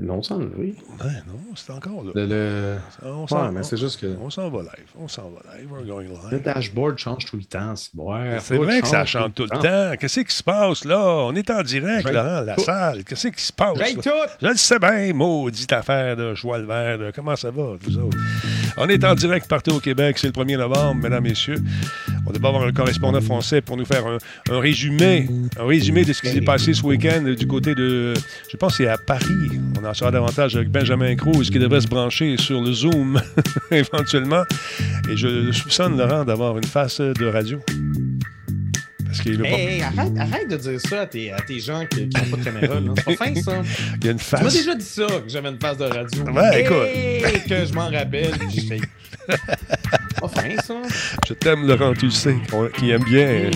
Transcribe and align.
Non, 0.00 0.20
oui. 0.56 0.76
Ben 0.98 1.06
non, 1.26 1.38
c'est 1.56 1.72
encore 1.72 2.04
là. 2.04 2.12
Le, 2.14 2.26
le- 2.26 2.76
On 3.04 3.22
Ouais, 3.22 3.26
s'en 3.28 3.52
mais 3.52 3.62
c'est 3.62 3.76
juste 3.76 4.00
que 4.00 4.16
on 4.20 4.30
s'en 4.30 4.48
va 4.48 4.60
live. 4.62 4.86
On 4.98 5.08
s'en 5.08 5.30
va 5.30 5.56
live. 5.56 5.68
We're 5.70 5.84
going 5.86 6.06
le 6.30 6.38
dashboard 6.38 6.98
change 6.98 7.24
tout 7.26 7.36
le 7.36 7.44
temps. 7.44 7.74
C'est 7.76 8.56
vrai 8.56 8.80
que 8.80 8.86
ça 8.86 9.04
chante 9.04 9.34
tout 9.34 9.42
le 9.44 9.48
temps. 9.58 9.96
Qu'est-ce 9.98 10.20
qui 10.20 10.34
se 10.34 10.42
passe 10.42 10.84
là? 10.84 10.98
On 11.00 11.34
est 11.34 11.50
en 11.50 11.62
direct, 11.62 12.08
Laurent, 12.10 12.40
la 12.42 12.56
salle. 12.58 13.04
Qu'est-ce 13.04 13.28
qui 13.28 13.42
se 13.42 13.52
passe? 13.52 13.76
Tout! 13.94 14.10
Je 14.40 14.46
le 14.46 14.56
sais 14.56 14.78
bien, 14.78 15.12
maudite 15.12 15.72
affaire 15.72 16.16
de 16.16 16.34
joie 16.34 16.58
le 16.58 16.66
vert. 16.66 16.98
Comment 17.14 17.36
ça 17.36 17.50
va, 17.50 17.74
vous 17.80 17.98
autres? 17.98 18.18
On 18.76 18.88
est 18.88 19.04
en 19.04 19.14
direct 19.14 19.48
partout 19.48 19.72
au 19.76 19.80
Québec. 19.80 20.18
C'est 20.18 20.28
le 20.28 20.32
1er 20.32 20.56
novembre, 20.58 21.02
mesdames, 21.02 21.24
messieurs. 21.24 21.58
On 22.28 22.32
devrait 22.32 22.48
avoir 22.48 22.64
un 22.64 22.72
correspondant 22.72 23.20
français 23.22 23.62
pour 23.62 23.76
nous 23.78 23.86
faire 23.86 24.04
un, 24.06 24.60
résumé, 24.60 25.26
un 25.58 25.64
résumé 25.64 26.04
de 26.04 26.12
ce 26.12 26.20
qui 26.20 26.28
s'est 26.28 26.42
passé 26.42 26.74
ce 26.74 26.82
week-end 26.82 27.22
du 27.22 27.46
côté 27.46 27.74
de, 27.74 28.12
je 28.50 28.56
pense 28.58 28.76
c'est 28.76 28.86
à 28.86 28.98
Paris. 28.98 29.24
On 29.80 29.84
en 29.86 29.94
saura 29.94 30.10
davantage 30.10 30.54
avec 30.56 30.70
Benjamin 30.70 31.16
Cruz 31.16 31.50
qui 31.50 31.58
devrait 31.58 31.80
se 31.80 31.88
brancher 31.88 32.36
sur 32.36 32.60
le 32.60 32.72
Zoom 32.72 33.20
éventuellement. 33.70 34.42
Et 35.10 35.16
je 35.16 35.50
soupçonne, 35.52 35.96
Laurent, 35.96 36.24
d'avoir 36.24 36.58
une 36.58 36.64
face 36.64 37.00
de 37.00 37.26
radio. 37.26 37.60
Hey, 39.26 39.82
arrête, 39.82 40.12
arrête 40.18 40.48
de 40.50 40.56
dire 40.56 40.80
ça 40.80 41.00
à 41.02 41.06
tes, 41.06 41.32
à 41.32 41.40
tes 41.40 41.58
gens 41.60 41.84
qui 41.86 42.02
n'ont 42.02 42.08
pas 42.30 42.36
de 42.36 42.44
caméra. 42.44 42.74
là. 42.80 42.92
C'est 43.06 43.16
pas 43.16 43.24
fin, 43.26 43.34
ça. 43.34 43.62
il 44.00 44.04
y 44.04 44.08
a 44.08 44.12
une 44.12 44.18
Tu 44.18 44.24
m'as 44.32 44.38
face. 44.40 44.54
déjà 44.54 44.74
dit 44.74 44.84
ça, 44.84 45.06
que 45.06 45.28
j'avais 45.28 45.48
une 45.48 45.58
face 45.60 45.78
de 45.78 45.84
radio. 45.84 46.22
Ouais, 46.24 46.64
Hey, 46.64 47.42
que 47.48 47.64
je 47.66 47.72
m'en 47.72 47.90
rappelle. 47.90 48.30
Pas 50.20 50.28
fin, 50.28 50.56
ça. 50.64 50.74
Je 51.28 51.34
t'aime, 51.34 51.66
Laurent, 51.66 51.92
tu 51.94 52.06
le 52.06 52.10
sais, 52.10 52.34
qui 52.76 52.90
aime 52.90 53.04
bien, 53.04 53.50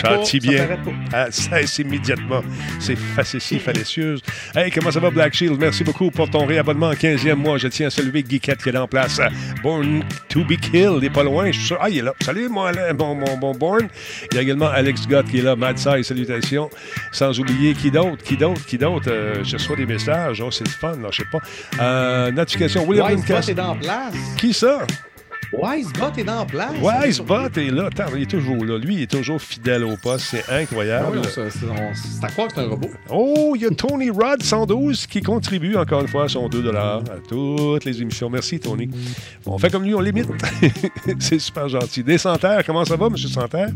chantit 0.00 0.40
ça 0.40 0.48
bien. 0.50 0.66
pas. 0.66 0.76
Ah, 1.12 1.26
cesse 1.30 1.78
immédiatement. 1.78 2.42
C'est 2.80 2.96
facétie, 2.96 3.58
fallacieuse. 3.58 4.20
Hey, 4.54 4.70
comment 4.70 4.90
ça 4.90 5.00
va, 5.00 5.10
Black 5.10 5.34
Shield? 5.34 5.58
Merci 5.58 5.84
beaucoup 5.84 6.10
pour 6.10 6.30
ton 6.30 6.46
réabonnement 6.46 6.88
en 6.88 6.92
15e 6.94 7.34
mois. 7.34 7.58
Je 7.58 7.68
tiens 7.68 7.88
à 7.88 7.90
saluer 7.90 8.24
Geekette 8.28 8.62
qui 8.62 8.70
est 8.70 8.76
en 8.76 8.86
place. 8.88 9.20
Born 9.62 10.04
to 10.28 10.44
be 10.44 10.56
killed, 10.58 10.92
il 10.96 11.00
n'est 11.02 11.10
pas 11.10 11.24
loin. 11.24 11.46
Je 11.46 11.58
suis 11.58 11.66
sûr. 11.66 11.78
Ah, 11.80 11.90
il 11.90 11.98
est 11.98 12.02
là. 12.02 12.14
Salut, 12.24 12.48
Alain- 12.66 12.92
mon, 12.94 13.14
mon, 13.14 13.36
mon 13.36 13.52
Born. 13.54 13.88
Il 14.30 14.36
y 14.36 14.38
a 14.38 14.42
également 14.42 14.68
Alex 14.68 15.05
Gott 15.08 15.26
qui 15.26 15.38
est 15.38 15.42
là. 15.42 15.56
Mad 15.56 15.78
Size, 15.78 16.06
salutations. 16.06 16.70
Sans 17.12 17.38
oublier 17.38 17.74
qui 17.74 17.90
d'autre, 17.90 18.22
qui 18.22 18.36
d'autre, 18.36 18.64
qui 18.66 18.78
d'autre. 18.78 19.08
Euh, 19.08 19.42
je 19.42 19.56
reçois 19.56 19.76
des 19.76 19.86
messages. 19.86 20.40
Oh, 20.40 20.50
c'est 20.50 20.64
le 20.64 20.70
fun, 20.70 20.96
là, 21.02 21.08
je 21.10 21.18
sais 21.18 21.28
pas. 21.30 21.40
Euh, 21.80 22.30
notification. 22.32 22.86
William 22.86 23.10
est 23.10 23.26
place. 23.26 23.50
Qui 24.38 24.52
ça? 24.52 24.86
Wisebot 25.62 26.12
est 26.18 26.24
dans 26.24 26.40
la 26.40 26.44
place. 26.44 26.72
Wisebot 26.82 27.48
est 27.56 27.70
là. 27.70 27.86
Attends, 27.86 28.14
il 28.14 28.22
est 28.22 28.30
toujours 28.30 28.64
là. 28.64 28.78
Lui, 28.78 28.94
il 28.96 29.02
est 29.02 29.10
toujours 29.10 29.40
fidèle 29.40 29.84
au 29.84 29.96
poste. 29.96 30.26
C'est 30.30 30.52
incroyable. 30.52 31.06
oui, 31.14 31.18
on- 31.24 31.28
c'est 31.30 32.24
à 32.24 32.28
croire 32.28 32.48
que 32.48 32.54
c'est 32.54 32.60
un 32.60 32.68
robot. 32.68 32.90
Oh, 33.10 33.52
il 33.56 33.62
y 33.62 33.66
a 33.66 33.70
Tony 33.70 34.10
Rod 34.10 34.42
112 34.42 35.06
qui 35.06 35.22
contribue 35.22 35.76
encore 35.76 36.02
une 36.02 36.08
fois 36.08 36.28
son 36.28 36.48
2 36.48 36.74
à 36.76 37.00
toutes 37.28 37.84
les 37.84 38.02
émissions. 38.02 38.28
Merci, 38.28 38.60
Tony. 38.60 38.88
On 39.46 39.56
fait 39.58 39.70
comme 39.70 39.84
lui, 39.84 39.94
on 39.94 40.00
limite. 40.00 40.26
C'est 41.20 41.38
super 41.38 41.68
gentil. 41.68 42.02
Des 42.02 42.18
Santerre, 42.18 42.62
comment 42.64 42.84
ça 42.84 42.96
va, 42.96 43.06
M. 43.06 43.16
Santerre? 43.16 43.70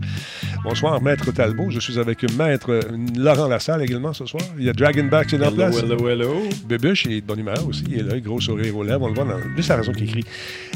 Bonsoir, 0.65 1.00
Maître 1.00 1.31
Talbot. 1.33 1.70
Je 1.70 1.81
suis 1.81 1.98
avec 1.98 2.22
Maître 2.37 2.70
euh, 2.70 2.81
Laurent 3.17 3.48
Lassalle 3.48 3.83
également 3.83 4.12
ce 4.12 4.27
soir. 4.27 4.42
Il 4.59 4.65
y 4.65 4.69
a 4.69 4.72
Dragonback 4.72 5.28
qui 5.28 5.37
est 5.37 5.47
en 5.47 5.50
place. 5.53 5.78
hello, 5.78 6.09
hello. 6.09 6.42
Bébuche 6.67 7.06
il 7.06 7.12
est 7.12 7.20
de 7.22 7.27
bonne 7.27 7.41
humeur 7.41 7.67
aussi. 7.67 7.84
Il 7.89 7.98
est 8.00 8.03
là, 8.03 8.20
gros 8.20 8.41
sourire 8.41 8.77
aux 8.77 8.83
lèvres. 8.83 9.03
On 9.03 9.09
le 9.09 9.15
voit 9.15 9.25
dans. 9.25 9.39
Lui, 9.39 9.62
c'est 9.62 9.70
la 9.70 9.77
raison 9.77 9.92
qu'il 9.92 10.05
écrit. 10.05 10.25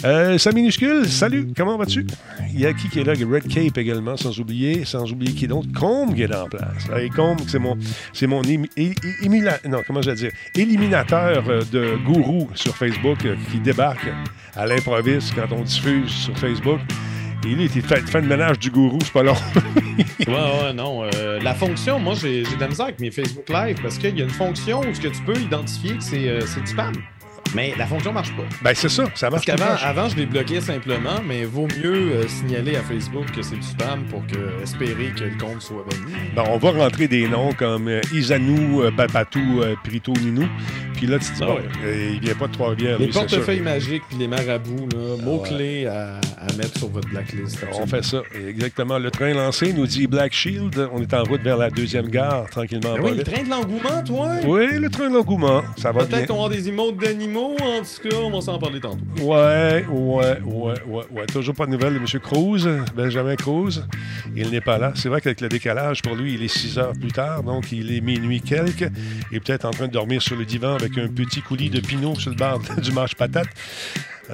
Euh, 0.05 0.39
sa 0.39 0.53
minuscule, 0.53 0.94
salut, 1.05 1.49
comment 1.57 1.77
vas-tu? 1.77 2.07
Il 2.53 2.61
y 2.61 2.67
a 2.67 2.73
qui 2.73 2.89
qui 2.89 3.01
est 3.01 3.05
là? 3.05 3.13
Red 3.13 3.49
Cape 3.49 3.77
également, 3.79 4.17
sans 4.17 4.39
oublier, 4.39 4.85
sans 4.85 5.11
oublier 5.11 5.33
qui 5.35 5.47
d'autre? 5.49 5.69
Combe 5.75 6.15
qui 6.15 6.23
est 6.23 6.35
en 6.35 6.49
place. 6.49 6.87
Et 7.01 7.09
Combe, 7.09 7.41
c'est 7.49 7.59
mon, 7.59 7.77
c'est 8.13 8.27
mon 8.27 8.43
non, 8.43 9.81
comment 9.87 10.03
je 10.03 10.11
vais 10.11 10.17
dire? 10.17 10.31
Éliminateur 10.55 11.45
euh, 11.49 11.63
de 11.73 11.97
gourou 12.05 12.49
sur 12.55 12.77
Facebook 12.77 13.25
euh, 13.25 13.37
qui 13.51 13.59
débarque 13.59 14.07
à 14.55 14.67
l'improviste 14.67 15.35
quand 15.35 15.53
on 15.55 15.63
diffuse 15.63 16.11
sur 16.11 16.37
Facebook. 16.39 16.81
Et 17.45 17.49
lui, 17.49 17.65
il 17.65 17.83
fait, 17.83 18.01
fait 18.09 18.21
le 18.23 18.27
ménage 18.27 18.59
du 18.59 18.71
gourou, 18.71 18.99
c'est 19.03 19.13
pas 19.13 19.23
long. 19.23 19.35
Ouais, 20.27 20.33
ouais, 20.35 20.73
non. 20.73 21.05
euh, 21.15 21.39
la 21.41 21.55
fonction, 21.55 21.99
moi, 22.01 22.15
j'ai 22.15 22.43
de 22.43 22.61
la 22.61 22.69
misère 22.69 22.87
avec 22.87 22.99
mes 23.01 23.11
Facebook 23.11 23.49
Live 23.49 23.77
parce 23.83 23.99
qu'il 23.99 24.17
y 24.19 24.23
a 24.23 24.25
une 24.25 24.31
fonction 24.31 24.81
où 24.81 24.95
ce 24.95 25.01
que 25.01 25.09
tu 25.09 25.23
peux 25.23 25.37
identifier 25.37 25.97
que 25.97 26.03
c'est 26.03 26.29
euh, 26.29 26.41
du 26.41 26.67
spam. 26.67 26.93
Mais 27.55 27.73
la 27.79 27.87
fonction 27.87 28.13
marche 28.13 28.33
pas. 28.37 28.43
ben, 28.63 28.73
c'est 28.75 28.89
ça, 28.89 29.05
ça 29.15 29.31
Parce 29.31 29.33
marche 29.33 29.47
qu'avant, 29.47 29.73
le 29.73 29.79
temps. 29.79 29.87
avant, 29.87 30.09
je 30.09 30.17
les 30.17 30.27
bloquais 30.27 30.61
simplement, 30.61 31.21
mais 31.27 31.45
vaut 31.45 31.69
mieux 31.81 32.13
euh, 32.13 32.29
signaler 32.29 32.77
à 32.77 32.83
Facebook 32.83 33.31
que 33.33 33.43
c'est 33.43 33.57
du 33.57 33.63
spam 33.63 34.05
pour 34.11 34.27
que, 34.27 34.63
espérer 34.63 35.13
que 35.17 35.25
le 35.25 35.39
compte 35.39 35.63
soit 35.63 35.85
banni. 35.89 36.13
Bon, 36.35 36.43
on 36.51 36.59
va 36.59 36.71
rentrer 36.73 37.07
des 37.09 37.29
noms 37.29 37.53
comme 37.53 37.89
euh, 37.89 38.01
Isanou, 38.13 38.83
euh, 38.83 38.91
Bapatou, 38.91 39.61
euh, 39.63 39.75
Prito, 39.85 40.13
Ninou. 40.13 40.47
Puis 40.95 41.07
là, 41.07 41.19
tu 41.19 41.27
te 41.27 41.35
dis, 41.35 41.41
Ah 41.43 41.47
bon, 41.47 41.59
il 42.13 42.21
vient 42.21 42.35
pas 42.35 42.47
de 42.47 42.53
Trois-Rivières. 42.53 42.99
Les 42.99 43.07
lui, 43.07 43.13
portefeuilles 43.13 43.61
magiques 43.61 44.03
puis 44.09 44.17
les 44.19 44.29
marabouts, 44.29 44.89
là, 44.93 45.17
mots-clés 45.25 45.87
à, 45.87 46.21
à 46.39 46.53
mettre 46.57 46.79
sur 46.79 46.89
votre 46.89 47.09
blacklist. 47.09 47.65
On 47.73 47.87
fait 47.87 48.05
ça. 48.05 48.23
Exactement. 48.49 48.99
Le 48.99 49.11
train 49.11 49.33
lancé 49.35 49.73
nous 49.73 49.87
dit 49.87 50.07
Black 50.07 50.33
Shield. 50.33 50.89
On 50.93 51.03
est 51.03 51.13
en 51.13 51.25
route 51.25 51.43
vers 51.43 51.57
la 51.57 51.69
deuxième 51.71 52.09
gare, 52.09 52.47
tranquillement. 52.49 52.95
Pas 52.95 53.03
oui, 53.03 53.17
le 53.17 53.25
train 53.25 53.43
de 53.43 53.51
l'engouement, 53.51 54.03
toi? 54.07 54.29
Oui, 54.47 54.67
le 54.79 54.89
train 54.89 55.09
de 55.09 55.15
l'engouement. 55.15 55.63
Ça 55.77 55.91
va 55.91 56.05
bien. 56.05 56.17
Peut-être 56.19 56.29
qu'on 56.29 56.35
avoir 56.35 56.49
des 56.51 56.69
emotes 56.69 56.97
d'animaux, 56.97 57.44
en 57.53 57.83
tout 57.83 58.09
cas, 58.09 58.17
on 58.17 58.31
va 58.31 58.41
s'en 58.41 58.59
parler 58.59 58.81
tantôt. 58.81 58.99
Ouais, 59.21 59.85
ouais, 59.89 60.39
ouais, 60.45 60.75
ouais, 60.87 61.05
ouais. 61.11 61.27
Toujours 61.27 61.55
pas 61.55 61.67
de 61.67 61.71
nouvelles 61.73 61.95
de 61.95 61.99
M. 61.99 62.21
Cruz, 62.21 62.67
Benjamin 62.97 63.37
Cruz. 63.37 63.83
Il 64.37 64.51
n'est 64.51 64.61
pas 64.61 64.79
là. 64.79 64.93
C'est 64.95 65.09
vrai 65.09 65.21
qu'avec 65.21 65.41
le 65.41 65.49
décalage, 65.49 66.03
pour 66.03 66.15
lui, 66.17 66.35
il 66.35 66.43
est 66.43 66.49
6 66.49 66.79
heures 66.79 66.93
plus 66.93 67.13
tard, 67.13 67.43
donc 67.43 67.71
il 67.73 67.93
est 67.95 68.01
minuit 68.01 68.41
quelques. 68.41 68.91
Il 69.31 69.37
est 69.37 69.41
peut-être 69.41 69.65
en 69.65 69.71
train 69.71 69.87
de 69.89 69.93
dormir 69.93 70.23
sur 70.23 70.37
le 70.37 70.45
divan 70.45 70.75
avec 70.75 70.97
un 70.99 71.09
petit 71.09 71.43
coulis 71.43 71.71
de 71.71 71.81
pinot 71.81 72.15
sur 72.19 72.31
le 72.31 72.37
bar 72.37 72.59
du 72.83 72.93
marche-patate. 72.93 73.49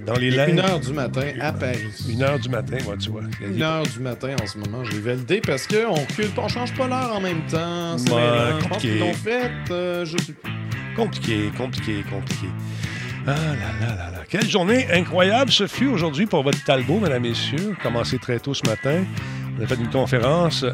Dans 0.06 0.14
les 0.14 0.30
lèvres. 0.30 0.52
Une 0.52 0.60
heure 0.60 0.78
du 0.78 0.92
matin 0.92 1.26
à 1.40 1.52
Paris. 1.52 1.78
Une 2.08 2.22
heure 2.22 2.38
du 2.38 2.48
matin, 2.48 2.76
moi, 2.84 2.94
tu 2.96 3.10
vois. 3.10 3.22
Une 3.44 3.60
heure 3.60 3.82
du 3.82 3.98
matin 3.98 4.36
en 4.40 4.46
ce 4.46 4.56
moment, 4.56 4.84
j'ai 4.84 5.00
validé 5.00 5.40
parce 5.40 5.66
qu'on 5.66 5.94
recule, 5.94 6.28
pas- 6.28 6.42
on 6.44 6.48
change 6.48 6.72
pas 6.76 6.86
l'heure 6.86 7.12
en 7.16 7.20
même 7.20 7.42
temps. 7.50 7.98
C'est 7.98 8.08
Ouais, 8.12 8.20
mélange. 8.20 8.46
Je 8.46 8.52
pense 8.52 8.62
compliqué. 8.68 8.88
qu'ils 8.88 8.98
l'ont 9.00 9.12
fait, 9.14 9.50
euh, 9.72 10.04
je 10.04 10.16
sais 10.18 10.32
plus. 10.32 10.52
Compliqué, 10.94 11.50
compliqué, 11.58 12.04
compliqué. 12.08 12.46
Ah. 13.30 14.24
Quelle 14.28 14.48
journée 14.48 14.86
incroyable 14.92 15.50
ce 15.50 15.66
fut 15.66 15.86
aujourd'hui 15.86 16.26
pour 16.26 16.42
votre 16.42 16.62
Talbot, 16.64 17.00
mesdames, 17.00 17.22
messieurs. 17.22 17.76
Commencé 17.82 18.18
très 18.18 18.38
tôt 18.38 18.54
ce 18.54 18.62
matin. 18.68 19.04
On 19.58 19.62
a 19.62 19.66
fait 19.66 19.74
une 19.74 19.90
conférence 19.90 20.64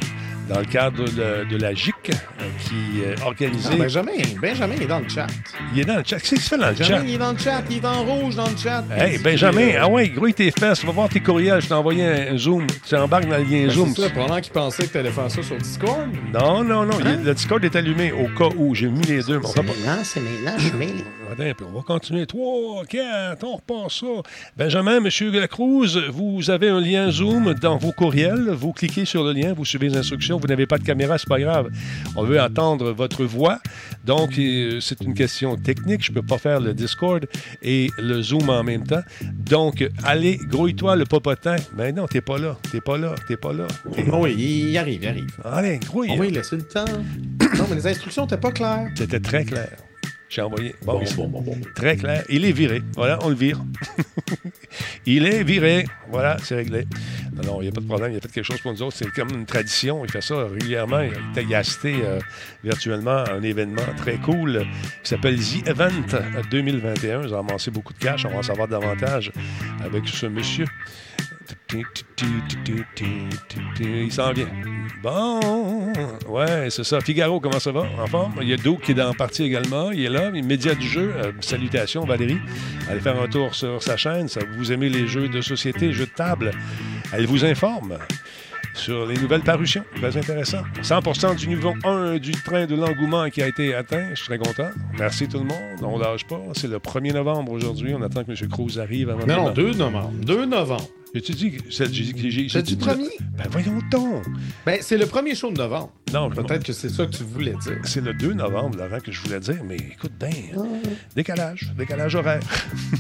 dans 0.49 0.59
le 0.61 0.65
cadre 0.65 1.05
de, 1.05 1.45
de 1.51 1.57
la 1.61 1.75
GIC 1.75 1.95
euh, 2.11 2.45
qui 2.65 3.01
est 3.03 3.21
organisée. 3.23 3.71
Ah, 3.73 3.77
Benjamin, 3.79 4.13
Benjamin 4.41 4.75
est 4.81 4.87
dans 4.87 5.01
le 5.01 5.09
chat. 5.09 5.27
il 5.75 5.81
est 5.81 5.85
dans 5.85 5.97
le 5.97 6.05
chat. 6.05 6.19
Qu'est-ce 6.19 6.29
qu'il 6.35 6.41
fait 6.41 6.57
dans 6.59 6.69
le 6.69 6.75
Benjamin, 6.75 6.99
chat? 7.01 7.05
il 7.09 7.15
est 7.15 7.19
dans 7.19 7.33
le 7.33 7.39
chat, 7.39 7.63
il 7.71 7.77
est 7.79 7.85
en 7.85 8.05
rouge 8.05 8.37
dans 8.37 8.49
le 8.49 8.57
chat. 8.57 8.85
Hey, 8.97 9.19
Benjamin, 9.19 9.69
euh, 9.69 9.79
ah 9.83 9.89
ouais, 9.89 10.09
grouille 10.09 10.35
tes 10.35 10.51
fesses. 10.51 10.85
Va 10.85 10.93
voir 10.93 11.09
tes 11.09 11.21
courriels. 11.21 11.61
Je 11.61 11.69
t'ai 11.69 11.75
envoyé 11.75 12.05
un, 12.05 12.37
Zoom. 12.39 12.67
Tu 12.87 12.95
embarques 12.97 13.29
dans 13.29 13.39
le 13.39 13.43
lien 13.45 13.67
ben, 13.67 13.71
Zoom. 13.71 13.93
C'est 13.95 14.03
ça, 14.03 14.11
pendant 14.11 14.41
qu'il 14.41 14.53
pensait 14.53 14.87
que 14.87 14.93
t'allais 14.93 15.11
faire 15.11 15.31
ça 15.31 15.43
sur 15.43 15.57
Discord. 15.57 16.09
Non, 16.33 16.63
non, 16.65 16.85
non. 16.85 16.99
il 17.01 17.07
Hein? 17.07 17.19
le 17.25 17.35
Discord 17.35 17.65
est 17.65 17.75
allumé 17.77 18.13
au 18.13 18.29
cas 18.37 18.55
où. 18.57 18.75
J'ai 18.75 18.89
mis 18.89 19.03
les 19.05 19.23
deux. 19.23 19.41
pas- 19.41 19.49
maintenant, 19.63 19.99
c'est 20.05 20.21
maintenant, 20.21 20.59
je 20.59 20.77
mets. 20.77 20.89
Attends 21.33 21.55
peu, 21.59 21.65
on 21.73 21.77
va 21.77 21.83
continuer. 21.83 22.25
3, 22.27 22.85
4, 22.89 23.45
on 23.45 23.57
repasse 23.57 23.99
ça. 24.01 24.07
Benjamin, 24.57 25.01
Monsieur 25.01 25.31
Lacruz, 25.31 25.99
vous 26.13 26.51
avez 26.51 26.69
un 26.69 26.81
lien 26.81 27.11
Zoom 27.11 27.55
dans 27.55 27.77
vos 27.79 27.91
courriels. 27.93 28.51
Vous 28.53 28.73
cliquez 28.73 29.05
sur 29.05 29.25
le 29.25 29.33
lien, 29.33 29.53
vous 29.53 29.65
suivez 29.65 29.89
les 29.89 29.97
instructions. 29.97 30.36
Vous 30.39 30.49
n'avez 30.49 30.67
pas 30.67 30.79
de 30.79 30.85
caméra, 30.85 31.19
c'est 31.19 31.29
pas 31.29 31.41
grave. 31.41 31.71
On 32.17 32.25
veut 32.25 32.41
entendre 32.41 32.93
votre 32.93 33.25
voix. 33.25 33.59
Donc, 34.05 34.39
euh, 34.39 34.81
c'est 34.81 35.01
une 35.03 35.15
question 35.15 35.57
technique. 35.57 36.05
Je 36.05 36.13
peux 36.13 36.23
pas 36.23 36.39
faire 36.39 36.61
le 36.61 36.75
Discord 36.75 37.27
et 37.63 37.91
le 37.99 38.23
Zoom 38.23 38.49
en 38.51 38.63
même 38.63 38.87
temps. 38.87 39.03
Donc, 39.23 39.89
allez, 40.05 40.39
grouille-toi 40.49 40.97
le 40.97 41.05
popotin. 41.05 41.57
Mais 41.77 41.93
non, 41.93 42.07
t'es 42.07 42.21
pas 42.21 42.39
là. 42.39 42.57
T'es 42.71 42.81
pas 42.81 42.99
là. 42.99 43.15
T'es 43.29 43.37
pas 43.37 43.53
là. 43.53 43.67
Oh 44.13 44.21
oui, 44.23 44.35
il 44.37 44.79
arrive, 44.79 45.03
il 45.03 45.09
arrive. 45.09 45.31
Allez, 45.45 45.79
grouille. 45.79 46.11
On 46.11 46.17
va 46.17 46.25
lui 46.25 46.33
laisser 46.33 46.57
le 46.57 46.63
temps. 46.63 46.85
Non, 47.59 47.65
mais 47.69 47.77
les 47.77 47.87
instructions 47.87 48.23
n'étaient 48.23 48.37
pas 48.37 48.53
claires. 48.53 48.89
C'était 48.95 49.21
très 49.21 49.45
clair. 49.45 49.71
J'ai 50.37 50.43
envoyé. 50.43 50.75
Bon, 50.83 50.99
Bon, 50.99 51.03
ici. 51.03 51.15
bon, 51.17 51.29
bon, 51.29 51.41
bon. 51.41 51.57
Très 51.75 51.97
clair. 51.97 52.23
Il 52.29 52.45
est 52.45 52.53
viré. 52.53 52.83
Voilà, 52.95 53.19
on 53.23 53.31
le 53.31 53.35
vire. 53.35 53.59
il 55.07 55.27
est 55.27 55.43
viré. 55.43 55.87
Voilà, 56.11 56.37
c'est 56.45 56.57
réglé. 56.57 56.87
Non, 57.33 57.43
non, 57.43 57.63
il 57.63 57.65
n'y 57.65 57.69
a 57.69 57.73
pas 57.73 57.81
de 57.81 57.87
problème. 57.87 58.13
Il 58.13 58.19
a 58.19 58.21
fait 58.21 58.31
quelque 58.31 58.45
chose 58.45 58.61
pour 58.61 58.71
nous 58.71 58.83
autres. 58.83 58.99
C'est 58.99 59.11
comme 59.13 59.31
une 59.31 59.47
tradition. 59.47 60.05
Il 60.05 60.11
fait 60.11 60.21
ça 60.21 60.47
régulièrement. 60.47 61.01
Il 61.01 61.55
a, 61.55 61.59
assisté 61.59 61.95
euh, 62.05 62.21
virtuellement 62.63 63.25
à 63.25 63.33
un 63.33 63.43
événement 63.43 63.81
très 63.97 64.19
cool 64.19 64.67
qui 65.03 65.09
s'appelle 65.09 65.39
The 65.39 65.69
Event 65.69 66.19
2021. 66.51 67.23
Ils 67.23 67.33
ont 67.33 67.39
amassé 67.39 67.71
beaucoup 67.71 67.95
de 67.95 67.99
cash. 67.99 68.27
On 68.27 68.29
va 68.29 68.37
en 68.37 68.43
savoir 68.43 68.69
davantage 68.69 69.33
avec 69.83 70.07
ce 70.07 70.27
monsieur. 70.27 70.67
Il 73.81 74.13
s'en 74.13 74.33
vient. 74.33 74.49
Bon, 75.03 75.93
ouais, 76.29 76.69
c'est 76.71 76.85
ça. 76.85 77.01
Figaro, 77.01 77.41
comment 77.41 77.59
ça 77.61 77.73
va? 77.73 77.85
En 78.03 78.07
forme? 78.07 78.35
Il 78.43 78.49
y 78.49 78.53
a 78.53 78.57
Doug 78.57 78.81
qui 78.81 78.93
est 78.93 78.95
dans 78.95 79.09
la 79.09 79.15
partie 79.15 79.45
également. 79.45 79.91
Il 79.91 80.05
est 80.05 80.09
là, 80.09 80.31
média 80.31 80.75
du 80.75 80.87
jeu. 80.89 81.13
Euh, 81.17 81.33
salutations, 81.41 82.05
Valérie. 82.05 82.39
Allez 82.89 83.01
faire 83.01 83.21
un 83.21 83.29
tour 83.29 83.55
sur 83.55 83.83
sa 83.83 83.97
chaîne. 83.97 84.29
Ça, 84.29 84.41
vous 84.57 84.73
aimez 84.73 84.89
les 84.89 85.07
jeux 85.07 85.29
de 85.29 85.41
société, 85.41 85.93
jeux 85.93 86.07
de 86.07 86.11
table. 86.11 86.53
Elle 87.13 87.27
vous 87.27 87.45
informe. 87.45 87.99
sur 88.75 89.07
les 89.07 89.17
nouvelles 89.17 89.43
parutions. 89.43 89.85
Très 89.97 90.17
intéressant. 90.17 90.63
100% 90.83 91.37
du 91.37 91.49
niveau 91.49 91.73
1 91.85 92.19
du 92.19 92.33
train 92.33 92.67
de 92.67 92.75
l'engouement 92.75 93.29
qui 93.31 93.43
a 93.43 93.49
été 93.49 93.75
atteint. 93.75 94.11
Je 94.11 94.17
suis 94.17 94.27
très 94.27 94.39
content. 94.39 94.69
Merci 94.99 95.29
tout 95.29 95.39
le 95.39 95.45
monde. 95.45 95.81
On 95.83 95.99
lâche 95.99 96.27
pas. 96.27 96.41
C'est 96.53 96.69
le 96.69 96.79
1er 96.79 97.15
novembre 97.15 97.53
aujourd'hui. 97.53 97.95
On 97.95 98.03
attend 98.03 98.23
que 98.25 98.33
M. 98.33 98.49
Cruz 98.49 98.79
arrive 98.79 99.11
avant 99.11 99.27
Non, 99.27 99.47
non, 99.47 99.51
2 99.53 99.73
novembre. 99.73 100.13
2 100.23 100.45
novembre. 100.47 100.89
J'ai-tu 101.17 101.33
dit 101.33 101.51
que 101.53 101.71
j'ai 101.71 102.63
dit 102.63 102.77
premier? 102.77 103.09
Ben 103.39 103.45
voyons 103.51 103.79
donc. 103.91 104.27
Ben, 104.67 104.81
c'est 104.83 104.99
le 104.99 105.07
premier 105.07 105.35
show 105.35 105.51
de 105.51 105.57
novembre. 105.57 105.91
Non, 106.13 106.29
Peut-être 106.29 106.63
que 106.63 106.75
c'est 106.75 106.91
ça 106.91 107.07
que 107.07 107.13
tu 107.13 107.23
voulais 107.23 107.55
dire. 107.63 107.79
C'est 107.85 108.03
le 108.03 108.13
2 108.13 108.35
novembre, 108.35 108.77
Laurent, 108.77 109.01
que 109.01 109.11
je 109.11 109.23
voulais 109.23 109.41
dire, 109.41 109.57
mais 109.65 109.77
écoute 109.77 110.13
bien, 110.21 110.29
décalage, 111.15 111.73
décalage 111.79 112.17
horaire. 112.17 112.43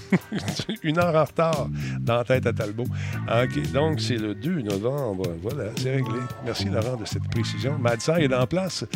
Une 0.82 0.98
heure 0.98 1.14
en 1.14 1.24
retard 1.24 1.68
dans 2.00 2.16
la 2.16 2.24
tête 2.24 2.46
à 2.46 2.54
Talbot. 2.54 2.84
OK, 2.84 3.72
donc 3.72 4.00
c'est 4.00 4.16
le 4.16 4.34
2 4.34 4.62
novembre. 4.62 5.26
Voilà, 5.42 5.64
c'est 5.76 5.96
réglé. 5.96 6.18
Merci, 6.42 6.70
Laurent, 6.70 6.96
de 6.96 7.04
cette 7.04 7.28
précision. 7.28 7.76
Madsa 7.78 8.18
est 8.18 8.32
en 8.32 8.46
place. 8.46 8.86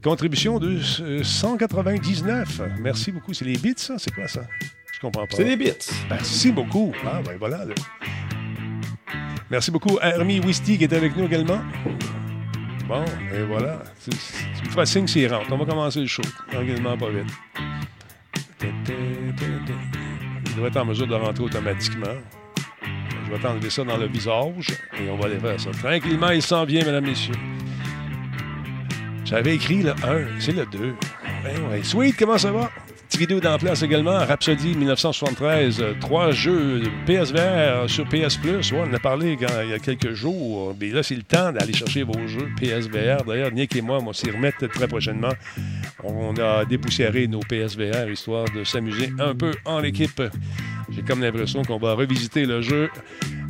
Contribution 0.00 0.60
de 0.60 0.78
euh, 1.00 1.24
199. 1.24 2.60
Merci 2.80 3.10
beaucoup. 3.10 3.34
C'est 3.34 3.46
les 3.46 3.56
bits, 3.56 3.74
ça? 3.76 3.96
C'est 3.98 4.14
quoi 4.14 4.28
ça? 4.28 4.42
Je 4.92 5.00
comprends 5.00 5.26
pas. 5.26 5.36
C'est 5.36 5.44
des 5.44 5.56
bits. 5.56 5.72
Merci 6.08 6.52
beaucoup. 6.52 6.92
Ah, 7.04 7.20
ben 7.24 7.36
voilà. 7.36 7.64
là. 7.64 7.74
Merci 9.50 9.70
beaucoup, 9.70 9.98
Hermie 10.00 10.40
Wisty, 10.40 10.78
qui 10.78 10.84
est 10.84 10.92
avec 10.92 11.16
nous 11.16 11.26
également. 11.26 11.60
Bon, 12.88 13.04
et 13.32 13.42
voilà. 13.42 13.82
Tu, 14.02 14.10
tu 14.10 14.64
me 14.64 14.70
feras 14.70 14.86
signe 14.86 15.06
s'il 15.06 15.32
rentre. 15.32 15.52
On 15.52 15.56
va 15.56 15.64
commencer 15.64 16.00
le 16.00 16.06
show. 16.06 16.22
Tranquillement, 16.50 16.96
pas 16.96 17.10
vite. 17.10 17.32
Il 20.46 20.54
devrait 20.54 20.68
être 20.68 20.76
en 20.76 20.84
mesure 20.84 21.06
de 21.06 21.14
rentrer 21.14 21.44
automatiquement. 21.44 22.14
Je 23.26 23.32
vais 23.32 23.38
t'enlever 23.38 23.70
ça 23.70 23.84
dans 23.84 23.96
le 23.96 24.06
visage 24.06 24.70
et 24.98 25.10
on 25.10 25.16
va 25.16 25.26
aller 25.26 25.38
faire 25.38 25.58
ça. 25.58 25.70
Tranquillement, 25.70 26.30
il 26.30 26.42
s'en 26.42 26.64
vient, 26.64 26.84
mesdames, 26.84 27.06
messieurs. 27.06 27.34
J'avais 29.24 29.54
écrit 29.54 29.82
le 29.82 29.92
1, 29.92 30.38
c'est 30.40 30.52
le 30.52 30.66
2. 30.66 30.94
Ben 31.42 31.70
ouais. 31.70 31.82
Sweet, 31.82 32.16
comment 32.16 32.38
ça 32.38 32.52
va? 32.52 32.70
Petite 33.14 33.30
vidéo 33.30 33.58
place 33.60 33.80
également. 33.84 34.18
Rhapsody 34.18 34.74
1973. 34.74 35.80
euh, 35.80 35.94
trois 36.00 36.32
jeux 36.32 36.82
PSVR 37.06 37.88
sur 37.88 38.08
PS 38.08 38.36
Plus. 38.38 38.72
On 38.72 38.82
en 38.82 38.92
a 38.92 38.98
parlé 38.98 39.38
il 39.40 39.70
y 39.70 39.72
a 39.72 39.78
quelques 39.78 40.14
jours. 40.14 40.74
Mais 40.80 40.88
là, 40.88 41.04
c'est 41.04 41.14
le 41.14 41.22
temps 41.22 41.52
d'aller 41.52 41.72
chercher 41.72 42.02
vos 42.02 42.26
jeux 42.26 42.48
PSVR. 42.58 43.22
D'ailleurs, 43.24 43.52
Nick 43.52 43.76
et 43.76 43.82
moi, 43.82 43.98
on 44.02 44.06
va 44.06 44.12
s'y 44.14 44.28
remettre 44.28 44.66
très 44.66 44.88
prochainement. 44.88 45.32
On 46.02 46.34
a 46.38 46.64
dépoussiéré 46.64 47.28
nos 47.28 47.38
PSVR 47.38 48.10
histoire 48.10 48.46
de 48.52 48.64
s'amuser 48.64 49.12
un 49.20 49.32
peu 49.36 49.52
en 49.64 49.84
équipe. 49.84 50.20
J'ai 50.90 51.02
comme 51.02 51.22
l'impression 51.22 51.62
qu'on 51.62 51.78
va 51.78 51.94
revisiter 51.94 52.46
le 52.46 52.62
jeu 52.62 52.90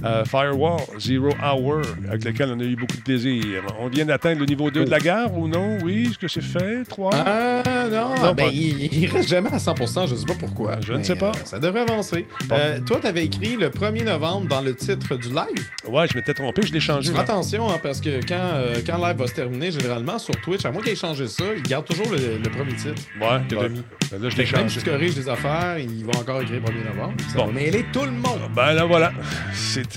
euh, 0.04 0.24
Firewall 0.24 0.80
Zero 0.98 1.30
Hour, 1.42 1.82
avec 2.08 2.24
lequel 2.24 2.50
on 2.54 2.60
a 2.60 2.64
eu 2.64 2.76
beaucoup 2.76 2.96
de 2.96 3.02
plaisir. 3.02 3.44
On 3.80 3.88
vient 3.88 4.04
d'atteindre 4.04 4.40
le 4.40 4.46
niveau 4.46 4.70
2 4.70 4.84
de 4.84 4.90
la 4.90 4.98
gare 5.00 5.36
ou 5.36 5.48
non? 5.48 5.78
Oui, 5.82 6.08
est-ce 6.10 6.18
que 6.18 6.28
c'est 6.28 6.42
fait? 6.42 6.84
3? 6.88 7.10
Ah 7.14 7.62
non, 7.90 8.14
Non, 8.22 8.34
ben, 8.34 8.48
il, 8.52 8.92
il 8.94 9.06
reste 9.10 9.28
jamais 9.28 9.50
à 9.52 9.56
100%, 9.58 10.08
je 10.08 10.14
sais 10.14 10.24
pas 10.26 10.34
pourquoi. 10.38 10.76
Je 10.86 10.92
ne 10.92 11.02
sais 11.02 11.16
pas. 11.16 11.30
euh, 11.30 11.44
ça 11.44 11.58
devrait 11.58 11.80
avancer. 11.82 12.26
Bon. 12.48 12.56
Euh, 12.58 12.80
toi, 12.80 12.98
tu 13.00 13.06
avais 13.06 13.24
écrit 13.24 13.56
le 13.56 13.68
1er 13.70 14.04
novembre 14.04 14.48
dans 14.48 14.60
le 14.60 14.74
titre 14.74 15.16
du 15.16 15.28
live. 15.28 15.68
Ouais, 15.88 16.06
je 16.08 16.16
m'étais 16.16 16.34
trompé, 16.34 16.62
je 16.66 16.72
l'ai 16.72 16.80
changé. 16.80 17.10
Fais 17.10 17.16
là. 17.16 17.22
attention, 17.22 17.68
hein, 17.70 17.78
parce 17.82 18.00
que 18.00 18.20
quand, 18.26 18.50
quand 18.86 18.98
le 18.98 19.08
live 19.08 19.16
va 19.16 19.26
se 19.26 19.34
terminer, 19.34 19.70
généralement 19.70 20.18
sur 20.18 20.34
Twitch, 20.42 20.64
à 20.64 20.70
moins 20.72 20.82
qu'il 20.82 20.92
ait 20.92 20.96
changé 20.96 21.26
ça, 21.26 21.44
il 21.56 21.62
garde 21.62 21.86
toujours 21.86 22.10
le, 22.12 22.38
le 22.42 22.50
premier 22.50 22.74
titre. 22.74 23.02
Ouais, 23.20 23.40
que 23.48 23.54
ouais. 23.54 23.68
Ben 24.10 24.22
Là, 24.22 24.28
je 24.28 24.36
l'ai 24.36 24.44
Même 24.44 24.46
changé. 24.54 24.68
si 24.68 24.78
tu 24.84 24.90
corriges 24.90 25.14
des 25.14 25.28
affaires, 25.28 25.78
il 25.78 26.04
va 26.04 26.18
encore 26.18 26.40
écrire 26.42 26.60
1er 26.60 26.94
novembre. 26.96 27.14
Ça 27.32 27.38
Bon. 27.38 27.46
va 27.46 27.52
mêler 27.52 27.84
tout 27.92 28.04
le 28.04 28.10
monde. 28.12 28.40
Ben 28.54 28.72
là, 28.72 28.84
voilà. 28.84 29.12
C'est- 29.52 29.93